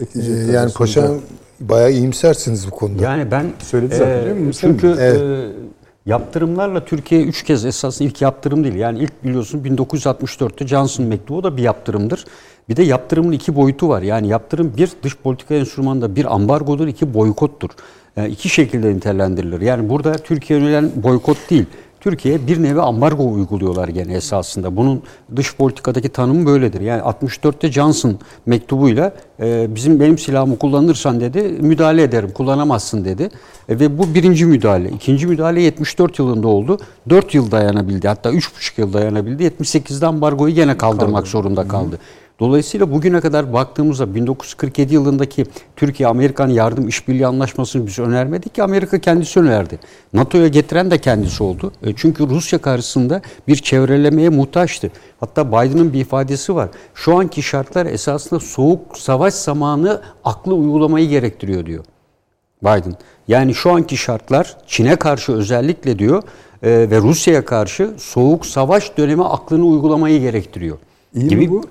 ekleyecek. 0.02 0.48
Ee, 0.48 0.52
yani 0.52 0.72
paşam 0.72 1.14
bayağı 1.60 1.92
iyimsersiniz 1.92 2.66
bu 2.66 2.70
konuda. 2.70 3.02
Yani 3.02 3.30
ben... 3.30 3.46
Söyledi 3.58 3.96
zaten 3.96 4.48
e, 4.48 4.52
Çünkü 4.52 4.96
evet. 4.98 5.20
e, 5.20 5.48
yaptırımlarla 6.06 6.84
Türkiye 6.84 7.22
üç 7.22 7.42
kez 7.42 7.64
esasında 7.64 8.08
ilk 8.08 8.22
yaptırım 8.22 8.64
değil. 8.64 8.74
Yani 8.74 8.98
ilk 8.98 9.24
biliyorsun 9.24 9.64
1964'te 9.64 10.66
Johnson 10.66 11.06
mektubu 11.06 11.44
da 11.44 11.56
bir 11.56 11.62
yaptırımdır. 11.62 12.24
Bir 12.68 12.76
de 12.76 12.82
yaptırımın 12.82 13.32
iki 13.32 13.56
boyutu 13.56 13.88
var. 13.88 14.02
Yani 14.02 14.28
yaptırım 14.28 14.72
bir 14.76 14.90
dış 15.02 15.16
politika 15.16 15.54
enstrümanında 15.54 16.16
bir 16.16 16.34
ambargodur, 16.34 16.86
iki 16.86 17.14
boykottur. 17.14 17.70
Yani 18.16 18.28
iki 18.28 18.48
şekilde 18.48 18.94
nitelendirilir. 18.94 19.60
Yani 19.60 19.88
burada 19.88 20.12
Türkiye 20.12 20.58
yönelen 20.58 20.90
boykot 20.96 21.36
değil. 21.50 21.66
Türkiye 22.00 22.46
bir 22.46 22.62
nevi 22.62 22.80
ambargo 22.80 23.32
uyguluyorlar 23.32 23.88
gene 23.88 24.14
esasında. 24.14 24.76
Bunun 24.76 25.02
dış 25.36 25.56
politikadaki 25.56 26.08
tanımı 26.08 26.46
böyledir. 26.46 26.80
Yani 26.80 27.02
64'te 27.02 27.72
Johnson 27.72 28.18
mektubuyla 28.46 29.12
e, 29.40 29.74
bizim 29.74 30.00
benim 30.00 30.18
silahımı 30.18 30.58
kullanırsan 30.58 31.20
dedi 31.20 31.42
müdahale 31.42 32.02
ederim 32.02 32.30
kullanamazsın 32.34 33.04
dedi. 33.04 33.30
E, 33.68 33.80
ve 33.80 33.98
bu 33.98 34.14
birinci 34.14 34.46
müdahale. 34.46 34.88
İkinci 34.88 35.26
müdahale 35.26 35.62
74 35.62 36.18
yılında 36.18 36.48
oldu. 36.48 36.78
4 37.08 37.34
yıl 37.34 37.50
dayanabildi 37.50 38.08
hatta 38.08 38.30
3,5 38.30 38.80
yıl 38.80 38.92
dayanabildi. 38.92 39.42
78'de 39.44 40.06
ambargoyu 40.06 40.54
gene 40.54 40.78
kaldırmak 40.78 41.22
Kaldı. 41.22 41.30
zorunda 41.30 41.68
kaldı. 41.68 41.96
Hı. 41.96 42.27
Dolayısıyla 42.40 42.92
bugüne 42.92 43.20
kadar 43.20 43.52
baktığımızda 43.52 44.14
1947 44.14 44.94
yılındaki 44.94 45.46
Türkiye-Amerikan 45.76 46.48
yardım 46.48 46.88
işbirliği 46.88 47.26
anlaşmasını 47.26 47.86
biz 47.86 47.98
önermedik 47.98 48.54
ki 48.54 48.62
Amerika 48.62 48.98
kendisi 48.98 49.40
önerdi. 49.40 49.78
NATO'ya 50.12 50.48
getiren 50.48 50.90
de 50.90 50.98
kendisi 50.98 51.42
oldu. 51.42 51.72
E, 51.82 51.96
çünkü 51.96 52.28
Rusya 52.28 52.58
karşısında 52.58 53.22
bir 53.48 53.56
çevrelemeye 53.56 54.28
muhtaçtı. 54.28 54.90
Hatta 55.20 55.48
Biden'ın 55.48 55.92
bir 55.92 56.00
ifadesi 56.00 56.54
var. 56.54 56.68
Şu 56.94 57.18
anki 57.18 57.42
şartlar 57.42 57.86
esasında 57.86 58.40
soğuk 58.40 58.98
savaş 58.98 59.34
zamanı 59.34 60.02
aklı 60.24 60.54
uygulamayı 60.54 61.08
gerektiriyor 61.08 61.66
diyor. 61.66 61.84
Biden. 62.62 62.94
Yani 63.28 63.54
şu 63.54 63.72
anki 63.72 63.96
şartlar 63.96 64.56
Çin'e 64.66 64.96
karşı 64.96 65.32
özellikle 65.32 65.98
diyor 65.98 66.22
e, 66.62 66.70
ve 66.90 66.98
Rusya'ya 66.98 67.44
karşı 67.44 67.90
soğuk 67.98 68.46
savaş 68.46 68.96
dönemi 68.98 69.24
aklını 69.24 69.66
uygulamayı 69.66 70.20
gerektiriyor. 70.20 70.78
İyi 71.14 71.28
gibi 71.28 71.40
mi 71.40 71.50
bu? 71.50 71.62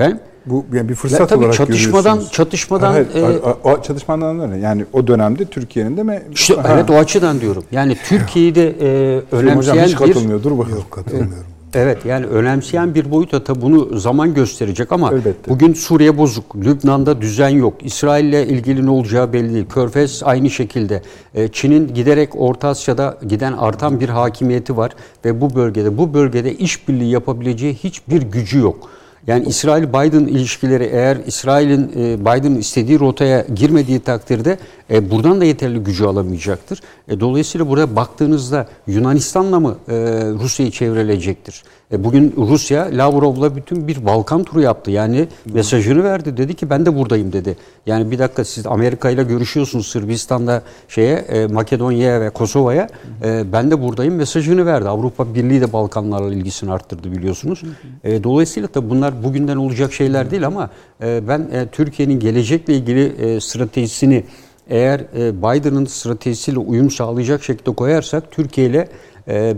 Efendim? 0.00 0.20
Bu 0.46 0.64
yani 0.72 0.88
bir 0.88 0.94
fırsat 0.94 1.20
ya, 1.20 1.26
tabii 1.26 1.38
olarak 1.38 1.54
çatışmadan 1.54 2.20
çatışmadan 2.32 2.94
evet, 2.94 3.16
e, 3.16 3.68
o, 3.68 3.82
çatışmadan 3.82 4.40
öyle. 4.40 4.56
Yani 4.56 4.84
o 4.92 5.06
dönemde 5.06 5.44
Türkiye'nin 5.44 5.96
de 5.96 6.02
mi? 6.02 6.22
İşte 6.32 6.54
ha. 6.54 6.68
evet 6.74 6.90
o 6.90 6.94
açıdan 6.94 7.40
diyorum. 7.40 7.64
Yani 7.72 7.96
Türkiye'yi 8.04 8.54
de 8.54 8.68
e, 8.68 9.22
önemseyen 9.32 9.56
hocam 9.56 9.78
hiç 9.78 9.94
katılmıyor. 9.94 10.42
Dur 10.42 10.58
bakalım. 10.58 10.78
Yok 10.78 10.90
katılmıyorum. 10.90 11.44
Evet 11.74 12.04
yani 12.04 12.26
önemseyen 12.26 12.94
bir 12.94 13.10
boyut 13.10 13.32
da 13.32 13.62
bunu 13.62 13.98
zaman 13.98 14.34
gösterecek 14.34 14.92
ama 14.92 15.12
Elbette. 15.12 15.50
bugün 15.50 15.74
Suriye 15.74 16.18
bozuk, 16.18 16.56
Lübnan'da 16.56 17.20
düzen 17.20 17.48
yok, 17.48 17.74
İsrail'le 17.82 18.46
ilgili 18.46 18.86
ne 18.86 18.90
olacağı 18.90 19.32
belli 19.32 19.54
değil, 19.54 19.66
Körfez 19.68 20.22
aynı 20.24 20.50
şekilde, 20.50 21.02
e, 21.34 21.48
Çin'in 21.48 21.94
giderek 21.94 22.30
Orta 22.36 22.68
Asya'da 22.68 23.18
giden 23.28 23.52
artan 23.52 24.00
bir 24.00 24.08
hakimiyeti 24.08 24.76
var 24.76 24.92
ve 25.24 25.40
bu 25.40 25.54
bölgede 25.54 25.98
bu 25.98 26.14
bölgede 26.14 26.54
işbirliği 26.54 27.10
yapabileceği 27.10 27.74
hiçbir 27.74 28.22
gücü 28.22 28.58
yok. 28.58 28.90
Yani 29.28 29.46
İsrail-Biden 29.46 30.26
ilişkileri 30.26 30.84
eğer 30.84 31.18
İsrail'in 31.26 31.92
e, 31.96 32.20
Biden'ın 32.20 32.58
istediği 32.58 33.00
rotaya 33.00 33.44
girmediği 33.54 34.00
takdirde 34.00 34.58
e, 34.90 35.10
buradan 35.10 35.40
da 35.40 35.44
yeterli 35.44 35.78
gücü 35.78 36.04
alamayacaktır. 36.04 36.80
E, 37.08 37.20
dolayısıyla 37.20 37.68
buraya 37.68 37.96
baktığınızda 37.96 38.68
Yunanistan'la 38.86 39.60
mı 39.60 39.76
e, 39.88 39.94
Rusya'yı 40.42 40.72
çevrilecektir? 40.72 41.62
E, 41.92 42.04
bugün 42.04 42.34
Rusya 42.36 42.88
Lavrov'la 42.92 43.56
bütün 43.56 43.88
bir 43.88 44.06
Balkan 44.06 44.44
turu 44.44 44.60
yaptı. 44.60 44.90
Yani 44.90 45.28
mesajını 45.52 46.04
verdi. 46.04 46.36
Dedi 46.36 46.54
ki 46.54 46.70
ben 46.70 46.86
de 46.86 46.96
buradayım 46.96 47.32
dedi. 47.32 47.56
Yani 47.86 48.10
bir 48.10 48.18
dakika 48.18 48.44
siz 48.44 48.66
Amerika 48.66 49.10
ile 49.10 49.22
görüşüyorsunuz 49.22 49.86
Sırbistan'da 49.86 50.62
şeye 50.88 51.14
e, 51.16 51.46
Makedonya'ya 51.46 52.20
ve 52.20 52.30
Kosova'ya. 52.30 52.88
E, 53.24 53.52
ben 53.52 53.70
de 53.70 53.82
buradayım 53.82 54.14
mesajını 54.14 54.66
verdi. 54.66 54.88
Avrupa 54.88 55.34
Birliği 55.34 55.60
de 55.60 55.72
Balkanlarla 55.72 56.34
ilgisini 56.34 56.72
arttırdı 56.72 57.12
biliyorsunuz. 57.12 57.62
E, 58.04 58.24
dolayısıyla 58.24 58.74
da 58.74 58.90
bunlar 58.90 59.17
bugünden 59.24 59.56
olacak 59.56 59.92
şeyler 59.92 60.30
değil 60.30 60.46
ama 60.46 60.70
e, 61.02 61.28
ben 61.28 61.40
e, 61.52 61.66
Türkiye'nin 61.72 62.20
gelecekle 62.20 62.74
ilgili 62.74 63.06
e, 63.06 63.40
stratejisini 63.40 64.24
eğer 64.70 65.00
Biden'ın 65.14 65.84
stratejisiyle 65.84 66.58
uyum 66.58 66.90
sağlayacak 66.90 67.42
şekilde 67.42 67.74
koyarsak 67.74 68.30
Türkiye 68.30 68.66
ile 68.66 68.88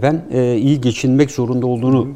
ben 0.03 0.23
iyi 0.57 0.81
geçinmek 0.81 1.31
zorunda 1.31 1.67
olduğunu 1.67 2.09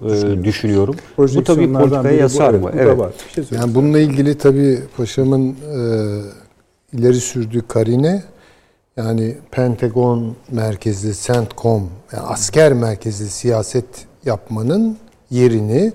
düşünüyorum. 0.44 0.96
Bu 1.18 1.44
tabii 1.44 1.72
politikaya 1.72 2.16
yasar 2.16 2.54
mı? 2.54 2.70
Evet. 2.78 2.98
Var. 2.98 3.12
Şey 3.34 3.44
yani 3.50 3.74
bununla 3.74 3.98
ilgili 3.98 4.38
tabii 4.38 4.78
paşamın 4.96 5.50
e, 5.50 6.98
ileri 6.98 7.14
sürdüğü 7.14 7.62
karine 7.68 8.22
yani 8.96 9.36
Pentagon 9.50 10.36
merkezli 10.50 11.14
CENTCOM 11.26 11.90
yani 12.12 12.22
asker 12.26 12.72
merkezli 12.72 13.28
siyaset 13.28 14.06
yapmanın 14.24 14.96
yerini 15.30 15.92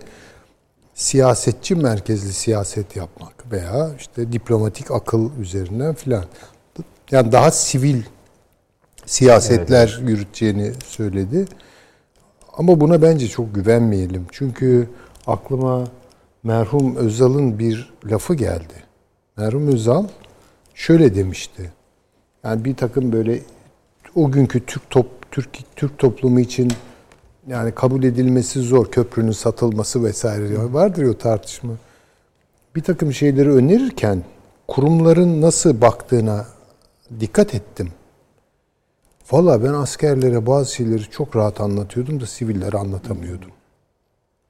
siyasetçi 1.00 1.76
merkezli 1.76 2.34
siyaset 2.34 2.96
yapmak 2.96 3.52
veya 3.52 3.92
işte 4.00 4.32
diplomatik 4.32 4.92
akıl 4.92 5.30
üzerinden 5.42 5.94
filan 5.94 6.24
yani 7.12 7.32
daha 7.32 7.52
sivil 7.52 8.02
siyasetler 9.06 9.98
evet. 10.00 10.10
yürüteceğini 10.10 10.74
söyledi. 10.86 11.46
Ama 12.58 12.82
buna 12.82 13.02
bence 13.02 13.28
çok 13.28 13.56
güvenmeyelim. 13.56 14.26
Çünkü 14.32 14.90
aklıma 15.28 15.88
merhum 16.44 16.96
Özal'ın 16.96 17.60
bir 17.60 17.94
lafı 18.06 18.34
geldi. 18.34 18.84
Merhum 19.38 19.68
Özal 19.68 20.06
şöyle 20.74 21.16
demişti. 21.16 21.72
Yani 22.44 22.66
bir 22.66 22.76
takım 22.76 23.12
böyle 23.12 23.40
o 24.16 24.32
günkü 24.32 24.66
Türk 24.66 24.90
top 24.90 25.32
Türk 25.32 25.50
Türk 25.76 25.98
toplumu 25.98 26.40
için 26.40 26.72
yani 27.50 27.72
kabul 27.72 28.04
edilmesi 28.04 28.60
zor 28.60 28.86
köprünün 28.86 29.32
satılması 29.32 30.04
vesaire 30.04 30.74
vardır 30.74 31.06
ya 31.06 31.18
tartışma. 31.18 31.74
Bir 32.76 32.82
takım 32.82 33.14
şeyleri 33.14 33.52
önerirken 33.52 34.24
kurumların 34.68 35.42
nasıl 35.42 35.82
baktığına 35.82 36.48
dikkat 37.20 37.56
ettim. 37.56 37.90
Valla 39.32 39.64
ben 39.64 39.74
askerlere 39.74 40.46
bazı 40.46 40.76
şeyleri 40.76 41.02
çok 41.02 41.36
rahat 41.36 41.62
anlatıyordum 41.62 42.22
da 42.22 42.26
sivillere 42.26 42.78
anlatamıyordum. 42.78 43.52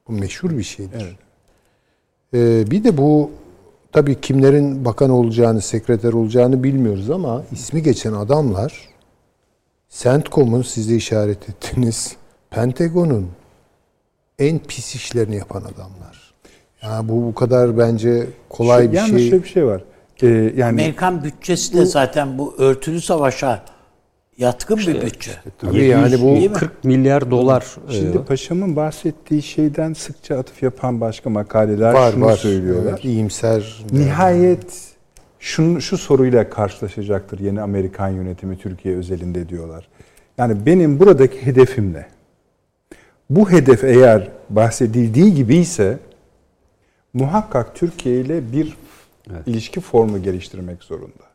Bu 0.07 0.11
meşhur 0.13 0.49
bir 0.57 0.63
şeydir. 0.63 1.01
Evet. 1.01 1.15
Ee, 2.33 2.71
bir 2.71 2.83
de 2.83 2.97
bu 2.97 3.31
tabii 3.91 4.21
kimlerin 4.21 4.85
bakan 4.85 5.09
olacağını, 5.09 5.61
sekreter 5.61 6.13
olacağını 6.13 6.63
bilmiyoruz 6.63 7.09
ama 7.09 7.43
ismi 7.51 7.83
geçen 7.83 8.13
adamlar 8.13 8.89
CENTCOM'un 9.89 10.61
siz 10.61 10.89
de 10.89 10.95
işaret 10.95 11.49
ettiniz, 11.49 12.15
Pentagon'un 12.51 13.27
en 14.39 14.59
pis 14.59 14.95
işlerini 14.95 15.35
yapan 15.35 15.61
adamlar. 15.61 16.33
Yani 16.83 17.09
bu 17.09 17.23
bu 17.23 17.33
kadar 17.35 17.77
bence 17.77 18.27
kolay 18.49 18.83
şey, 18.83 18.91
bir 18.91 18.97
şey. 18.97 19.07
Yalnız 19.07 19.43
bir 19.43 19.49
şey 19.49 19.65
var. 19.65 19.83
Ee, 20.21 20.27
yani 20.27 20.63
Amerikan 20.63 21.23
bütçesi 21.23 21.73
de 21.73 21.81
bu, 21.81 21.85
zaten 21.85 22.37
bu 22.37 22.55
örtülü 22.57 23.01
savaşa 23.01 23.63
yatkın 24.37 24.77
işte, 24.77 24.93
bir 24.93 25.01
bütçe. 25.01 25.31
Işte, 25.31 25.41
tabii 25.57 25.85
yani 25.85 26.21
bu 26.21 26.53
40 26.53 26.83
milyar 26.83 27.31
dolar. 27.31 27.65
Şimdi 27.89 28.17
e, 28.17 28.23
paşamın 28.23 28.75
bahsettiği 28.75 29.41
şeyden 29.41 29.93
sıkça 29.93 30.37
atıf 30.37 30.63
yapan 30.63 31.01
başka 31.01 31.29
makaleler 31.29 31.93
var, 31.93 32.11
şunu 32.11 32.25
var. 32.25 32.37
söylüyorlar. 32.37 32.91
Evet, 32.91 33.05
iyimser. 33.05 33.85
Nihayet 33.91 34.81
şunu, 35.39 35.81
şu 35.81 35.97
soruyla 35.97 36.49
karşılaşacaktır 36.49 37.39
yeni 37.39 37.61
Amerikan 37.61 38.09
yönetimi 38.09 38.57
Türkiye 38.57 38.95
özelinde 38.95 39.49
diyorlar. 39.49 39.87
Yani 40.37 40.65
benim 40.65 40.99
buradaki 40.99 41.45
hedefim 41.45 41.93
ne? 41.93 42.05
Bu 43.29 43.51
hedef 43.51 43.83
eğer 43.83 44.31
bahsedildiği 44.49 45.35
gibi 45.35 45.55
ise 45.55 45.97
muhakkak 47.13 47.75
Türkiye 47.75 48.21
ile 48.21 48.51
bir 48.51 48.77
evet. 49.31 49.47
ilişki 49.47 49.81
formu 49.81 50.23
geliştirmek 50.23 50.83
zorunda. 50.83 51.29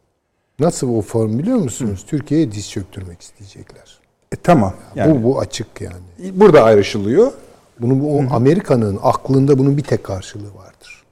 Nasıl 0.58 0.96
o 0.96 1.02
form 1.02 1.38
biliyor 1.38 1.58
musunuz? 1.58 2.02
Hı. 2.02 2.06
Türkiye'ye 2.06 2.52
diz 2.52 2.70
çöktürmek 2.70 3.20
isteyecekler. 3.20 3.98
E, 4.32 4.36
tamam. 4.36 4.74
Yani, 4.94 5.14
bu 5.14 5.24
bu 5.24 5.40
açık 5.40 5.80
yani. 5.80 6.32
Burada 6.32 6.62
ayrışılıyor. 6.62 7.32
Bunun 7.80 8.00
o 8.00 8.34
Amerika'nın 8.34 8.98
aklında 9.02 9.58
bunun 9.58 9.76
bir 9.76 9.82
tek 9.82 10.04
karşılığı 10.04 10.54
vardır. 10.54 11.04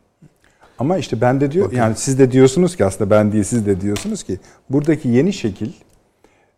Ama 0.79 0.99
işte 0.99 1.21
ben 1.21 1.41
de 1.41 1.53
diyor 1.53 1.67
Bakın. 1.67 1.77
yani 1.77 1.97
siz 1.97 2.19
de 2.19 2.33
diyorsunuz 2.33 2.77
ki 2.77 2.85
aslında 2.85 3.11
ben 3.11 3.33
değil 3.33 3.45
siz 3.45 3.67
de 3.67 3.81
diyorsunuz 3.81 4.23
ki 4.23 4.39
buradaki 4.71 5.09
yeni 5.09 5.33
şekil 5.33 5.73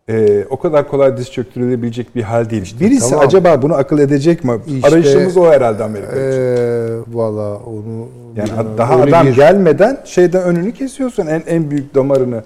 e, 0.08 0.44
o 0.50 0.56
kadar 0.56 0.88
kolay 0.88 1.16
diz 1.16 1.30
çöktürülebilecek 1.32 2.16
bir 2.16 2.22
hal 2.22 2.50
değil. 2.50 2.76
Birisi 2.80 3.10
tamam. 3.10 3.26
acaba 3.26 3.62
bunu 3.62 3.74
akıl 3.74 3.98
edecek 3.98 4.44
mi? 4.44 4.60
İşte, 4.66 4.88
Arayışımız 4.88 5.36
o 5.36 5.46
herhalde 5.52 5.84
Amerika 5.84 6.12
için. 6.12 6.40
Ee, 6.40 6.98
Valla 7.12 7.56
onu 7.56 8.08
Yani 8.36 8.48
bilmem. 8.50 8.78
daha 8.78 9.00
Öyle 9.00 9.16
adam 9.16 9.26
bir- 9.26 9.36
gelmeden 9.36 10.00
şeyden 10.04 10.42
önünü 10.42 10.72
kesiyorsun 10.72 11.26
en 11.26 11.42
en 11.46 11.70
büyük 11.70 11.94
damarını. 11.94 12.42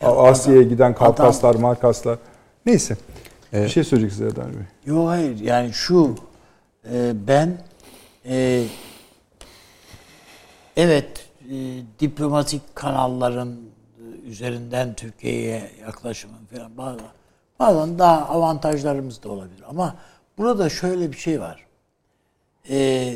Asya'ya 0.00 0.62
giden 0.62 0.94
Kafkaslar, 0.94 1.54
Markaslar. 1.54 2.18
Neyse. 2.66 2.96
Bir 3.52 3.68
şey 3.68 3.84
söyleyeceksiniz 3.84 4.32
Erdal 4.32 4.48
Bey. 4.48 4.62
Yok 4.94 5.08
hayır 5.08 5.38
yani 5.40 5.72
şu 5.72 6.14
e, 6.92 7.12
ben 7.28 7.58
e, 8.28 8.62
evet 10.76 11.08
e, 11.50 11.54
diplomatik 12.00 12.62
kanalların 12.74 13.48
e, 13.52 13.75
üzerinden 14.26 14.94
Türkiye'ye 14.94 15.70
yaklaşımın 15.80 16.46
falan 16.54 16.76
bazen, 16.76 17.06
bazen 17.58 17.98
daha 17.98 18.28
avantajlarımız 18.28 19.22
da 19.22 19.28
olabilir 19.28 19.62
ama 19.68 19.96
burada 20.38 20.68
şöyle 20.68 21.12
bir 21.12 21.16
şey 21.16 21.40
var. 21.40 21.66
E, 22.70 23.14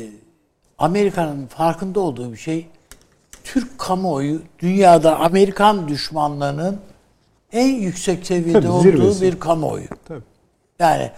Amerika'nın 0.77 1.47
farkında 1.47 1.99
olduğu 1.99 2.31
bir 2.31 2.37
şey 2.37 2.67
Türk 3.43 3.79
kamuoyu 3.79 4.41
dünyada 4.59 5.19
Amerikan 5.19 5.87
düşmanlığının 5.87 6.79
en 7.51 7.75
yüksek 7.75 8.27
seviyede 8.27 8.61
Tabii, 8.61 8.71
olduğu 8.71 8.83
zirvesi. 8.83 9.21
bir 9.21 9.39
kamuoyu. 9.39 9.87
Tabii. 10.07 10.23
Yani 10.79 11.11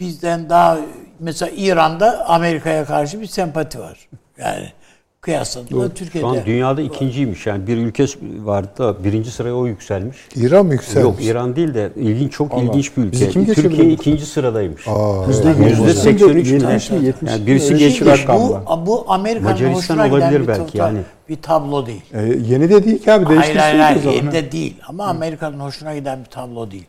bizden 0.00 0.50
daha 0.50 0.78
mesela 1.18 1.52
İran'da 1.56 2.28
Amerika'ya 2.28 2.84
karşı 2.84 3.20
bir 3.20 3.26
sempati 3.26 3.80
var. 3.80 4.08
Yani 4.38 4.72
kıyasladığında 5.20 5.88
Şu 5.88 5.94
Türkiye'de 5.94 6.26
an 6.26 6.38
dünyada 6.46 6.82
ikinciymiş. 6.82 7.46
Yani 7.46 7.66
bir 7.66 7.76
ülke 7.76 8.06
vardı 8.44 8.68
da 8.78 9.04
birinci 9.04 9.30
sıraya 9.30 9.54
o 9.54 9.66
yükselmiş. 9.66 10.16
İran 10.36 10.66
mı 10.66 10.72
yükselmiş? 10.72 11.04
Yok 11.04 11.24
İran 11.24 11.56
değil 11.56 11.74
de 11.74 11.90
ilginç 11.96 12.32
çok 12.32 12.52
Allah. 12.52 12.62
ilginç 12.62 12.96
bir 12.96 13.02
ülke. 13.02 13.30
Türkiye 13.30 13.90
ikinci 13.90 14.26
sıradaymış. 14.26 14.88
Aa, 14.88 15.26
Yüzde 15.28 15.54
evet. 15.58 15.70
yüzde 15.70 15.94
83 15.94 16.50
mi? 16.50 16.54
70 16.54 16.90
mi 16.90 17.04
70 17.04 17.30
Yani 17.30 17.46
birisi 17.46 17.76
geçmiş. 17.76 18.28
bu, 18.28 18.60
bu 18.86 19.04
Amerika'nın 19.08 19.52
Macaristan 19.52 19.74
hoşuna 19.74 20.06
giden 20.06 20.20
olabilir 20.20 20.40
bir, 20.40 20.48
belki 20.48 20.78
yani. 20.78 20.98
bir 21.28 21.42
tablo 21.42 21.86
değil. 21.86 22.02
E, 22.12 22.22
yeni 22.22 22.70
de 22.70 22.84
değil 22.84 22.98
ki 22.98 23.12
abi. 23.12 23.24
Hayır 23.24 23.56
hayır 23.56 23.78
hayır 23.78 24.02
zaman. 24.02 24.14
yerinde 24.14 24.52
değil 24.52 24.76
ama 24.88 25.04
Amerika'nın 25.04 25.60
hoşuna 25.60 25.94
giden 25.94 26.20
bir 26.20 26.30
tablo 26.30 26.70
değil. 26.70 26.86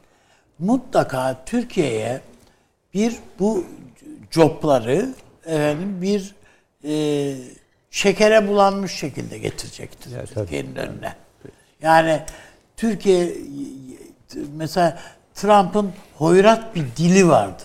Mutlaka 0.60 1.44
Türkiye'ye 1.45 2.22
bir 2.94 3.16
bu 3.40 3.64
jobları 4.32 5.10
efendim 5.45 6.02
bir 6.02 6.36
e, 6.84 7.34
şekere 7.91 8.47
bulanmış 8.47 8.91
şekilde 8.91 9.38
getirecektir 9.38 10.11
tabii. 10.11 10.27
Türkiye'nin 10.34 10.76
önüne. 10.76 11.15
Yani 11.81 12.22
Türkiye 12.77 13.34
mesela 14.53 14.99
Trump'ın 15.34 15.91
hoyrat 16.18 16.76
bir 16.76 16.85
dili 16.97 17.27
vardı. 17.27 17.63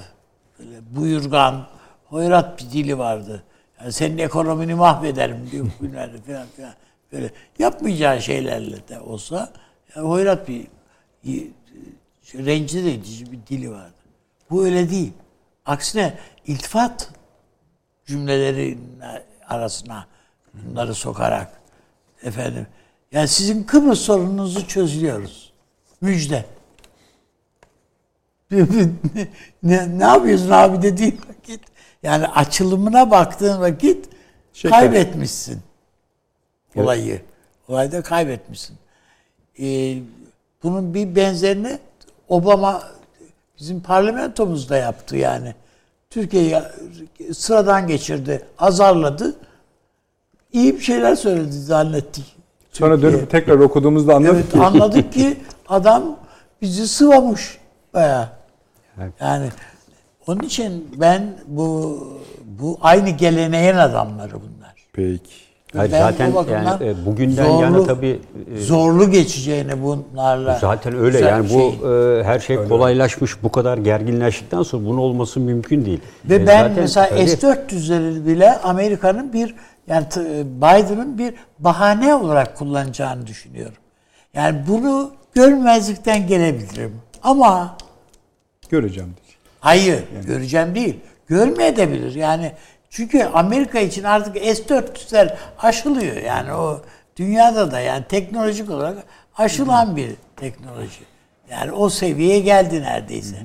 Böyle 0.59 0.77
buyurgan, 0.97 1.67
hoyrat 2.05 2.59
bir 2.59 2.71
dili 2.71 2.99
vardı. 2.99 3.43
Yani 3.81 3.93
senin 3.93 4.19
ekonomini 4.19 4.75
mahvederim 4.75 5.49
diyor 5.51 5.67
ne 5.81 6.09
falan 6.27 6.47
filan. 6.57 6.75
Böyle 7.13 7.31
yapmayacağı 7.59 8.23
şeylerle 8.23 8.89
de 8.89 9.01
olsa 9.01 9.53
yani 9.97 10.09
hoyrat 10.09 10.49
bir 10.49 10.67
rencide 12.35 12.95
edici 12.95 13.33
bir 13.33 13.47
dili 13.47 13.71
vardı. 13.71 13.93
Bu 14.51 14.65
öyle 14.65 14.91
değil. 14.91 15.13
Aksine 15.67 16.19
iltifat 16.47 17.11
cümleleri 18.07 18.79
arasına 19.49 20.07
bunları 20.65 20.95
sokarak 20.95 21.53
efendim 22.23 22.67
yani 23.13 23.29
sizin 23.29 23.63
Kıbrıs 23.63 24.01
sorununuzu 24.01 24.69
çözüyoruz. 24.69 25.53
Müjde. 26.01 26.45
ne, 29.63 29.99
ne 29.99 30.05
yapıyorsun 30.05 30.51
abi 30.51 30.83
dediğin 30.83 31.21
vakit 31.29 31.61
yani 32.03 32.27
açılımına 32.27 33.11
baktığın 33.11 33.61
vakit 33.61 34.09
Şeker. 34.53 34.79
kaybetmişsin 34.79 35.61
olayı. 36.77 37.23
Olayda 37.69 38.03
kaybetmişsin. 38.03 38.77
Ee, 39.61 39.99
bunun 40.63 40.95
bir 40.95 41.17
benzerini 41.17 41.79
Obama 42.29 42.83
bizim 43.59 43.83
parlamentomuzda 43.83 44.77
yaptı 44.77 45.17
yani. 45.17 45.55
Türkiye'yi 46.11 46.57
sıradan 47.35 47.87
geçirdi, 47.87 48.47
azarladı. 48.59 49.37
İyi 50.57 50.75
bir 50.75 50.81
şeyler 50.81 51.15
söyledi 51.17 51.53
zannettik. 51.53 52.25
Sonra 52.73 52.95
Türkiye. 52.95 53.13
dönüp 53.13 53.31
tekrar 53.31 53.59
okuduğumuzda 53.59 54.15
anladık 54.15 54.35
Evet 54.35 54.53
ki. 54.53 54.59
anladık 54.61 55.13
ki 55.13 55.37
adam 55.69 56.17
bizi 56.63 56.89
sıvamış 56.89 57.59
bayağı. 57.95 58.29
Evet. 59.01 59.13
Yani 59.21 59.49
onun 60.27 60.41
için 60.41 60.89
ben 61.01 61.23
bu 61.47 61.99
bu 62.61 62.79
aynı 62.81 63.11
geleneğin 63.11 63.75
adamları 63.77 64.33
bunlar. 64.33 64.75
Peki. 64.93 65.21
Hayır, 65.77 65.93
Ben 65.93 65.99
zaten 65.99 66.33
bu 66.35 66.45
yani 66.51 66.85
e, 66.85 67.07
bugünden 67.07 67.47
zorlu- 67.47 67.63
yana 67.63 67.85
tabii 67.85 68.21
e, 68.55 68.61
Zorlu 68.61 69.11
geçeceğini 69.11 69.73
bunlarla. 69.83 70.59
zaten 70.61 70.99
öyle 70.99 71.19
yani 71.19 71.45
bir 71.45 71.55
bu 71.55 71.59
şey. 71.59 72.21
e, 72.21 72.25
her 72.25 72.39
şey 72.39 72.57
kolaylaşmış 72.69 73.43
bu 73.43 73.53
kadar 73.53 73.79
gerginleştikten 73.79 74.63
sonra 74.63 74.85
bunun 74.87 74.99
olması 74.99 75.41
mümkün 75.41 75.85
değil. 75.87 76.01
Ve 76.25 76.35
E, 76.35 76.47
ben 76.47 76.63
zaten 76.63 76.75
mesela 76.81 77.09
tabii- 77.09 77.29
S-400'leri 77.29 78.27
bile 78.27 78.59
Amerika'nın 78.59 79.33
bir 79.33 79.55
yani 79.87 80.09
t- 80.09 80.47
Biden'ın 80.57 81.19
bir 81.19 81.35
bahane 81.59 82.15
olarak 82.15 82.57
kullanacağını 82.57 83.27
düşünüyorum. 83.27 83.77
Yani 84.35 84.65
bunu 84.69 85.13
görmezlikten 85.35 86.27
gelebilirim. 86.27 87.01
Ama 87.23 87.77
Göreceğim. 88.69 89.15
hayır 89.61 90.05
göreceğim 90.27 90.75
değil. 90.75 91.01
Görmeyebilir 91.27 92.15
yani. 92.15 92.53
Çünkü 92.91 93.25
Amerika 93.25 93.79
için 93.79 94.05
artık 94.05 94.37
S-400'ler 94.37 95.35
aşılıyor. 95.59 96.17
Yani 96.17 96.53
o 96.53 96.81
dünyada 97.17 97.71
da 97.71 97.81
yani 97.81 98.05
teknolojik 98.09 98.71
olarak 98.71 98.99
aşılan 99.39 99.97
bir 99.97 100.11
teknoloji. 100.37 101.01
Yani 101.51 101.73
o 101.73 101.89
seviyeye 101.91 102.41
geldi 102.41 102.83
neredeyse. 102.83 103.37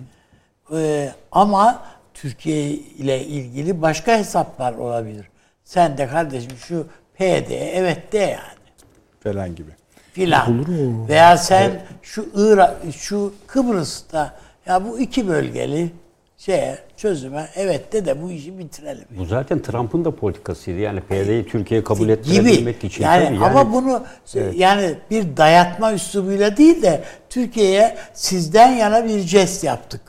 Ee, 0.76 1.11
ama 1.31 1.84
Türkiye 2.13 2.69
ile 2.72 3.26
ilgili 3.26 3.81
başka 3.81 4.18
hesaplar 4.18 4.73
olabilir. 4.73 5.26
Sen 5.73 5.98
de 5.98 6.07
kardeşim 6.07 6.52
şu 6.68 6.85
PD 7.15 7.52
evet 7.73 8.11
de 8.11 8.18
yani 8.18 8.60
Falan 9.23 9.56
gibi. 9.56 9.72
filan. 10.14 10.65
Veya 11.07 11.38
sen 11.38 11.72
şu 12.02 12.26
Irak, 12.35 12.76
şu 12.98 13.34
Kıbrıs'ta 13.48 14.34
ya 14.65 14.85
bu 14.85 14.99
iki 14.99 15.27
bölgeli 15.27 15.91
şeye 16.38 16.77
çözüme 16.98 17.49
evet 17.56 17.93
de 17.93 18.06
de 18.06 18.22
bu 18.22 18.31
işi 18.31 18.60
bitirelim. 18.60 19.06
Bu 19.10 19.26
zaten 19.26 19.61
Trump'ın 19.61 20.06
da 20.06 20.11
politikasıydı. 20.15 20.80
Yani 20.80 21.02
PYD'yi 21.02 21.48
Türkiye'ye 21.48 21.84
kabul 21.84 22.03
gibi. 22.03 22.11
ettirebilmek 22.11 22.84
için. 22.84 23.03
Yani, 23.03 23.26
tabii 23.26 23.45
ama 23.45 23.73
bunu 23.73 24.03
yani 24.56 24.95
bir 25.11 25.38
dayatma 25.38 25.93
üslubuyla 25.93 26.57
değil 26.57 26.81
de 26.81 27.03
Türkiye'ye 27.30 27.98
sizden 28.14 28.72
yana 28.72 29.06
bir 29.06 29.19
jest 29.19 29.64
yaptık. 29.64 30.02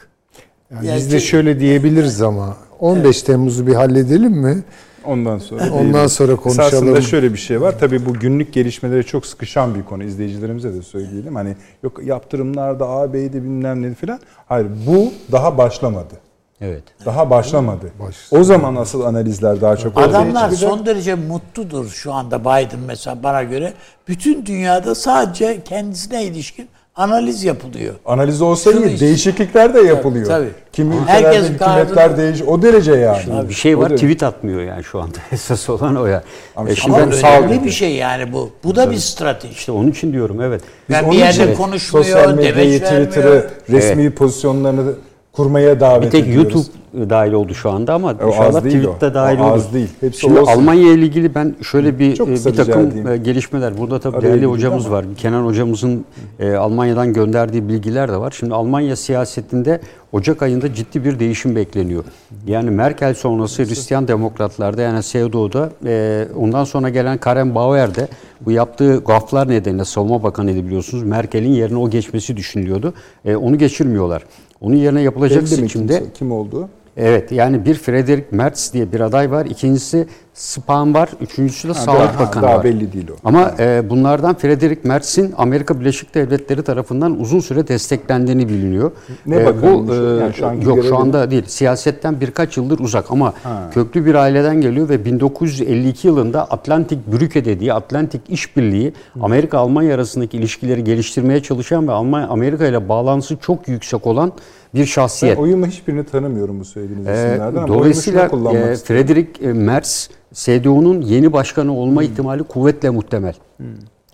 Yani 0.70 0.86
Yani 0.86 0.96
biz 0.96 1.12
de 1.12 1.20
şöyle 1.20 1.60
diyebiliriz 1.60 2.22
ama 2.22 2.56
15 2.80 3.22
Temmuz'u 3.22 3.66
bir 3.66 3.74
halledelim 3.74 4.32
mi? 4.32 4.62
Ondan 5.04 5.38
sonra 5.38 5.70
Ondan 5.72 6.06
sonra 6.06 6.36
konuşalım. 6.36 6.66
Esasında 6.68 7.00
şöyle 7.02 7.32
bir 7.32 7.38
şey 7.38 7.60
var. 7.60 7.78
Tabii 7.80 8.06
bu 8.06 8.14
günlük 8.14 8.52
gelişmelere 8.52 9.02
çok 9.02 9.26
sıkışan 9.26 9.74
bir 9.74 9.82
konu. 9.82 10.04
İzleyicilerimize 10.04 10.74
de 10.74 10.82
söyleyelim. 10.82 11.34
Hani 11.34 11.56
yok 11.82 12.00
yaptırımlarda 12.04 12.88
AB'de 12.88 13.32
bilmem 13.42 13.82
ne 13.82 13.94
falan. 13.94 14.20
Hayır 14.46 14.66
bu 14.86 15.12
daha 15.32 15.58
başlamadı. 15.58 16.14
Evet. 16.60 16.82
Daha 17.04 17.30
başlamadı. 17.30 17.92
Başlasın. 18.00 18.36
O 18.40 18.44
zaman 18.44 18.76
asıl 18.76 19.00
analizler 19.00 19.60
daha 19.60 19.76
çok 19.76 19.96
ortaya 19.96 20.06
Adamlar 20.06 20.44
çıkacak. 20.50 20.70
son 20.70 20.86
derece 20.86 21.14
mutludur 21.14 21.88
şu 21.88 22.12
anda 22.12 22.40
Biden 22.40 22.80
mesela 22.86 23.22
bana 23.22 23.42
göre. 23.42 23.72
Bütün 24.08 24.46
dünyada 24.46 24.94
sadece 24.94 25.60
kendisine 25.64 26.24
ilişkin 26.24 26.68
analiz 26.96 27.44
yapılıyor. 27.44 27.94
Analiz 28.06 28.42
olsa 28.42 28.72
Şunu 28.72 28.86
iyi. 28.86 29.00
Değişiklikler 29.00 29.74
de 29.74 29.80
yapılıyor. 29.80 30.26
tabii. 30.26 30.48
Kimi 30.72 30.94
Herkes 31.06 31.48
hükümetler 31.48 32.16
değiş. 32.16 32.42
O 32.42 32.62
derece 32.62 32.92
yani. 32.92 33.22
Şimdi 33.24 33.48
bir 33.48 33.54
şey 33.54 33.76
O 33.76 33.78
var 33.80 33.90
derece. 33.90 34.06
tweet 34.06 34.22
atmıyor 34.22 34.62
yani 34.62 34.84
şu 34.84 35.00
anda. 35.00 35.18
Esas 35.32 35.68
olan 35.70 35.96
o 35.96 36.06
ya. 36.06 36.22
Ama 36.56 36.68
E 36.70 36.74
şimdi 36.74 36.96
Ama 36.96 36.98
ben- 37.06 37.10
şimdi 37.10 37.20
sağ 37.22 37.40
önemli 37.40 37.64
bir 37.64 37.70
şey 37.70 37.94
yani 37.94 38.32
bu. 38.32 38.50
Bu 38.64 38.76
da 38.76 38.90
bir 38.90 38.96
strateji. 38.96 39.52
işte 39.54 39.72
onun 39.72 39.90
için 39.90 40.12
diyorum 40.12 40.40
evet. 40.42 40.60
Yani 40.88 41.02
Onun 41.04 41.12
bir 41.12 41.18
yerde 41.18 41.44
için 41.44 41.54
konuşmuyor, 41.54 42.04
sosyal 42.04 42.34
medyayı. 42.34 42.80
Twitter'ı, 42.80 43.50
resmi 43.70 44.10
pozisyonlarını 44.14 44.92
kurmaya 45.32 45.80
davet 45.80 46.06
Bir 46.06 46.10
tek 46.10 46.24
ediyoruz. 46.28 46.54
YouTube 46.54 46.81
dahil 46.94 47.32
oldu 47.32 47.54
şu 47.54 47.70
anda 47.70 47.94
ama 47.94 48.14
O 48.22 48.26
inşallah 48.28 48.46
az 48.56 48.64
değil 48.64 48.76
tweet 48.84 49.00
de 49.00 49.06
o. 49.06 49.14
dahil 49.14 49.38
O 49.38 49.42
olur. 49.44 49.52
az 49.56 49.74
değil. 49.74 49.88
Hepsi 50.00 50.20
Şimdi 50.20 50.40
olsun. 50.40 50.52
Almanya 50.52 50.92
ile 50.92 51.02
ilgili 51.02 51.34
ben 51.34 51.54
şöyle 51.62 51.98
bir 51.98 52.20
e, 52.20 52.26
bir 52.46 52.56
takım 52.56 52.86
edeyim. 52.86 53.08
e, 53.08 53.16
gelişmeler. 53.16 53.78
Burada 53.78 54.00
tabii 54.00 54.16
Araya 54.16 54.26
değerli 54.28 54.46
hocamız 54.46 54.86
ama. 54.86 54.94
var. 54.96 55.04
Kenan 55.16 55.44
hocamızın 55.46 56.04
e, 56.40 56.52
Almanya'dan 56.52 57.12
gönderdiği 57.12 57.68
bilgiler 57.68 58.08
de 58.12 58.16
var. 58.16 58.34
Şimdi 58.38 58.54
Almanya 58.54 58.96
siyasetinde 58.96 59.80
Ocak 60.12 60.42
ayında 60.42 60.74
ciddi 60.74 61.04
bir 61.04 61.18
değişim 61.18 61.56
bekleniyor. 61.56 62.04
Yani 62.46 62.70
Merkel 62.70 63.14
sonrası 63.14 63.62
Hristiyan 63.64 64.08
demokratlarda 64.08 64.82
yani 64.82 65.02
CDU'da 65.02 65.70
e, 65.86 66.26
ondan 66.36 66.64
sonra 66.64 66.88
gelen 66.88 67.18
Karen 67.18 67.54
Bauer'de 67.54 68.08
bu 68.40 68.50
yaptığı 68.50 68.96
gaflar 69.06 69.48
nedeniyle 69.48 69.84
savunma 69.84 70.22
bakanıydı 70.22 70.66
biliyorsunuz. 70.66 71.04
Merkel'in 71.04 71.52
yerine 71.52 71.78
o 71.78 71.90
geçmesi 71.90 72.36
düşünülüyordu. 72.36 72.94
E, 73.24 73.36
onu 73.36 73.58
geçirmiyorlar. 73.58 74.22
Onun 74.60 74.76
yerine 74.76 75.02
yapılacak 75.02 75.40
Belli 75.42 75.48
seçimde 75.48 75.98
kimse- 75.98 76.12
kim 76.12 76.32
olduğu? 76.32 76.68
Evet 76.96 77.32
yani 77.32 77.64
bir 77.64 77.74
Friedrich 77.74 78.32
Merz 78.32 78.70
diye 78.72 78.92
bir 78.92 79.00
aday 79.00 79.30
var. 79.30 79.46
İkincisi 79.46 80.06
Spahn 80.34 80.94
var. 80.94 81.08
Üçüncüsü 81.20 81.68
de 81.68 81.72
Ha, 81.72 81.78
Sağlık 81.78 81.98
daha- 82.00 82.18
Bakanı 82.20 82.42
daha 82.42 82.56
var. 82.58 82.64
belli 82.64 82.92
değil 82.92 83.08
o. 83.10 83.14
Ama 83.24 83.54
e, 83.58 83.90
bunlardan 83.90 84.34
Friedrich 84.34 84.84
Merz'in 84.84 85.34
Amerika 85.38 85.80
Birleşik 85.80 86.14
Devletleri 86.14 86.62
tarafından 86.62 87.20
uzun 87.20 87.40
süre 87.40 87.68
desteklendiğini 87.68 88.48
biliniyor. 88.48 88.90
Ne 89.26 89.36
E, 89.36 89.62
bu 89.62 89.92
e, 89.94 89.96
Yani 89.96 90.32
şu 90.62 90.68
yok 90.68 90.84
şu 90.84 90.96
anda 90.98 91.30
değil. 91.30 91.42
Siyasetten 91.46 92.20
birkaç 92.20 92.56
yıldır 92.56 92.78
uzak 92.78 93.10
ama 93.10 93.32
Ha. 93.42 93.70
köklü 93.74 94.06
bir 94.06 94.14
aileden 94.14 94.60
geliyor 94.60 94.88
ve 94.88 95.04
1952 95.04 96.06
yılında 96.08 96.44
Atlantik 96.44 97.12
Brücke 97.12 97.44
dediği 97.44 97.72
Atlantik 97.74 98.20
İşbirliği 98.28 98.92
Amerika 99.22 99.58
Almanya 99.58 99.94
arasındaki 99.94 100.36
ilişkileri 100.36 100.84
geliştirmeye 100.84 101.42
çalışan 101.42 101.88
ve 101.88 101.92
Almanya 101.92 102.28
Amerika 102.28 102.66
ile 102.66 102.88
bağlantısı 102.88 103.36
çok 103.36 103.68
yüksek 103.68 104.06
olan 104.06 104.32
bir 104.74 104.80
Ben 104.80 104.84
şahsiyet. 104.84 105.38
oyumu 105.38 105.66
hiçbirini 105.66 106.04
tanımıyorum 106.04 106.60
bu 106.60 106.64
söylediğiniz 106.64 107.06
Ee, 107.08 107.12
isimlerden 107.12 107.56
ama 107.56 107.68
dolayısıyla 107.68 108.24
e. 108.54 108.76
Friedrich 108.76 109.42
e, 109.42 109.52
Merz 109.52 110.10
CDU'nun 110.32 111.00
yeni 111.00 111.32
başkanı 111.32 111.76
olma 111.76 112.00
Hmm. 112.00 112.08
ihtimali 112.08 112.42
kuvvetle 112.42 112.90
muhtemel. 112.90 113.34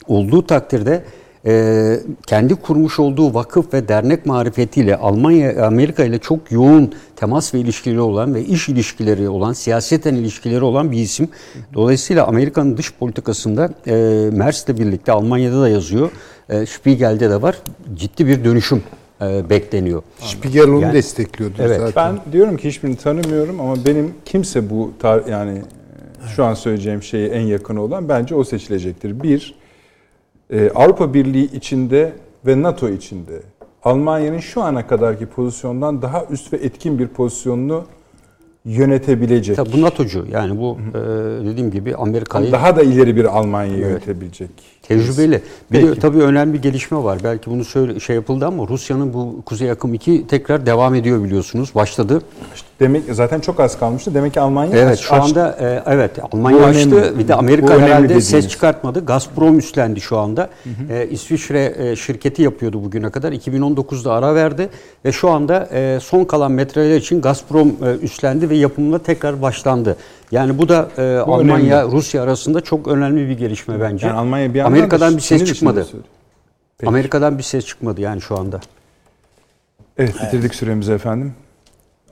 Olduğu 0.08 0.46
takdirde 0.46 1.02
e, 1.46 1.94
kendi 2.26 2.54
kurmuş 2.54 2.98
olduğu 2.98 3.34
vakıf 3.34 3.74
ve 3.74 3.88
dernek 3.88 4.26
marifetiyle 4.26 4.96
Almanya, 4.96 5.66
Amerika 5.66 6.04
ile 6.04 6.18
çok 6.18 6.52
yoğun 6.52 6.92
temas 7.16 7.54
ve 7.54 7.58
ilişkileri 7.58 8.00
olan 8.00 8.34
ve 8.34 8.44
iş 8.44 8.68
ilişkileri 8.68 9.28
olan, 9.28 9.52
siyaseten 9.52 10.14
ilişkileri 10.14 10.64
olan 10.64 10.92
bir 10.92 10.96
isim. 10.98 11.28
Dolayısıyla 11.74 12.26
Amerika'nın 12.26 12.76
dış 12.76 12.94
politikasında 12.94 13.70
e, 13.86 13.92
Merz'le 14.32 14.68
birlikte 14.68 15.12
Almanya'da 15.12 15.60
da 15.60 15.68
yazıyor, 15.68 16.10
e, 16.48 16.66
Spiegel'de 16.66 17.30
de 17.30 17.42
var. 17.42 17.58
Ciddi 17.94 18.26
bir 18.26 18.44
dönüşüm 18.44 18.82
e, 19.22 19.50
bekleniyor. 19.50 20.02
Spiegel 20.18 20.68
onu 20.68 20.80
Yani- 20.80 20.92
destekliyordu 20.94 21.54
Evet. 21.58 21.80
zaten. 21.80 22.16
Ben 22.26 22.32
diyorum 22.32 22.56
ki 22.56 22.68
hiçbirini 22.68 22.96
tanımıyorum 22.96 23.60
ama 23.60 23.84
benim 23.84 24.14
kimse 24.24 24.70
bu 24.70 24.90
tar- 25.02 25.30
yani 25.30 25.62
e, 26.28 26.34
şu 26.34 26.44
an 26.44 26.54
söyleyeceğim 26.54 27.02
şeye 27.02 27.28
en 27.28 27.40
yakını 27.40 27.82
olan 27.82 28.08
bence 28.08 28.34
o 28.34 28.44
seçilecektir. 28.44 29.22
Bir, 29.22 29.54
e, 30.50 30.70
Avrupa 30.70 31.14
Birliği 31.14 31.52
içinde 31.56 32.12
ve 32.46 32.62
NATO 32.62 32.88
içinde 32.88 33.42
Almanya'nın 33.84 34.38
şu 34.38 34.62
ana 34.62 34.86
kadarki 34.86 35.26
pozisyondan 35.26 36.02
daha 36.02 36.24
üst 36.30 36.52
ve 36.52 36.56
etkin 36.56 36.98
bir 36.98 37.08
pozisyonunu 37.08 37.84
yönetebilecek. 38.64 39.56
Tabii 39.56 39.72
bu 39.72 39.82
NATO'cu 39.82 40.26
yani 40.32 40.60
bu 40.60 40.78
e, 40.94 40.98
dediğim 41.46 41.70
gibi 41.70 41.96
Amerika'yı 41.96 42.52
Daha 42.52 42.76
da 42.76 42.82
ileri 42.82 43.16
bir 43.16 43.24
Almanya'yı 43.24 43.80
yönetebilecek. 43.80 44.50
tecrübeli. 44.82 45.42
Bir 45.72 45.82
de 45.82 45.88
Peki. 45.88 46.00
tabii 46.00 46.18
önemli 46.22 46.52
bir 46.54 46.62
gelişme 46.62 46.98
var. 47.04 47.18
Belki 47.24 47.50
bunu 47.50 47.64
söyle, 47.64 48.00
şey 48.00 48.16
yapıldı 48.16 48.46
ama 48.46 48.68
Rusya'nın 48.68 49.12
bu 49.14 49.42
Kuzey 49.46 49.70
Akım 49.70 49.94
2 49.94 50.26
tekrar 50.26 50.66
devam 50.66 50.94
ediyor 50.94 51.24
biliyorsunuz. 51.24 51.74
Başladı. 51.74 52.22
Demek 52.80 53.02
zaten 53.12 53.40
çok 53.40 53.60
az 53.60 53.78
kalmıştı. 53.78 54.14
Demek 54.14 54.34
ki 54.34 54.40
Almanya 54.40 54.76
Evet 54.76 54.92
aç- 54.92 55.00
şu 55.00 55.14
aç- 55.14 55.22
anda 55.24 55.56
e, 55.60 55.82
evet 55.86 56.10
Almanya 56.32 56.58
Bu 56.58 56.64
açtı. 56.64 56.96
önemli. 56.96 57.18
Bir 57.18 57.28
de 57.28 57.32
Bu 57.32 57.38
Amerika 57.38 57.66
önemli 57.74 57.82
herhalde 57.84 58.04
dediğiniz. 58.04 58.28
ses 58.28 58.48
çıkartmadı. 58.48 59.04
Gazprom 59.06 59.58
üstlendi 59.58 60.00
şu 60.00 60.18
anda. 60.18 60.48
E, 60.90 61.06
İsviçre 61.10 61.74
e, 61.78 61.96
şirketi 61.96 62.42
yapıyordu 62.42 62.84
bugüne 62.84 63.10
kadar. 63.10 63.32
2019'da 63.32 64.12
ara 64.12 64.34
verdi 64.34 64.68
ve 65.04 65.12
şu 65.12 65.30
anda 65.30 65.68
e, 65.72 65.98
son 66.02 66.24
kalan 66.24 66.52
metreler 66.52 66.96
için 66.96 67.20
Gazprom 67.20 67.68
e, 67.68 67.96
üstlendi 68.02 68.50
ve 68.50 68.56
yapımına 68.56 68.98
tekrar 68.98 69.42
başlandı. 69.42 69.96
Yani 70.32 70.58
bu 70.58 70.68
da 70.68 70.88
e, 70.98 71.16
Almanya 71.16 71.84
Rusya 71.84 72.22
arasında 72.22 72.60
çok 72.60 72.88
önemli 72.88 73.28
bir 73.28 73.38
gelişme 73.38 73.80
bence. 73.80 74.06
yani 74.06 74.18
Almanya 74.18 74.54
bir 74.54 74.60
Amerika'dan 74.60 75.16
bir 75.16 75.20
ses 75.22 75.44
çıkmadı. 75.44 75.86
Amerika'dan 76.86 77.38
bir 77.38 77.42
ses 77.42 77.66
çıkmadı 77.66 78.00
yani 78.00 78.20
şu 78.20 78.38
anda. 78.38 78.60
Evet 79.98 80.14
bitirdik 80.26 80.54
süremizi 80.54 80.92
efendim. 80.92 81.32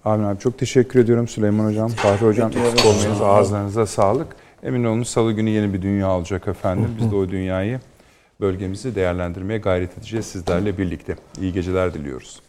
Amin 0.06 0.24
abi 0.24 0.38
çok 0.38 0.58
teşekkür 0.58 1.00
ediyorum 1.00 1.28
Süleyman 1.28 1.64
Hocam, 1.64 1.88
Fahri 1.88 2.26
Hocam. 2.26 2.50
Eksik 2.50 2.86
olmayınız, 2.86 3.20
ağızlarınıza 3.20 3.86
sağlık. 3.86 4.26
Emin 4.62 4.84
olun 4.84 5.02
salı 5.02 5.32
günü 5.32 5.50
yeni 5.50 5.74
bir 5.74 5.82
dünya 5.82 6.10
olacak 6.10 6.48
efendim. 6.48 6.88
Biz 7.00 7.10
de 7.10 7.16
o 7.16 7.28
dünyayı 7.28 7.80
bölgemizi 8.40 8.94
değerlendirmeye 8.94 9.58
gayret 9.58 9.98
edeceğiz 9.98 10.26
sizlerle 10.26 10.78
birlikte. 10.78 11.16
İyi 11.40 11.52
geceler 11.52 11.94
diliyoruz. 11.94 12.40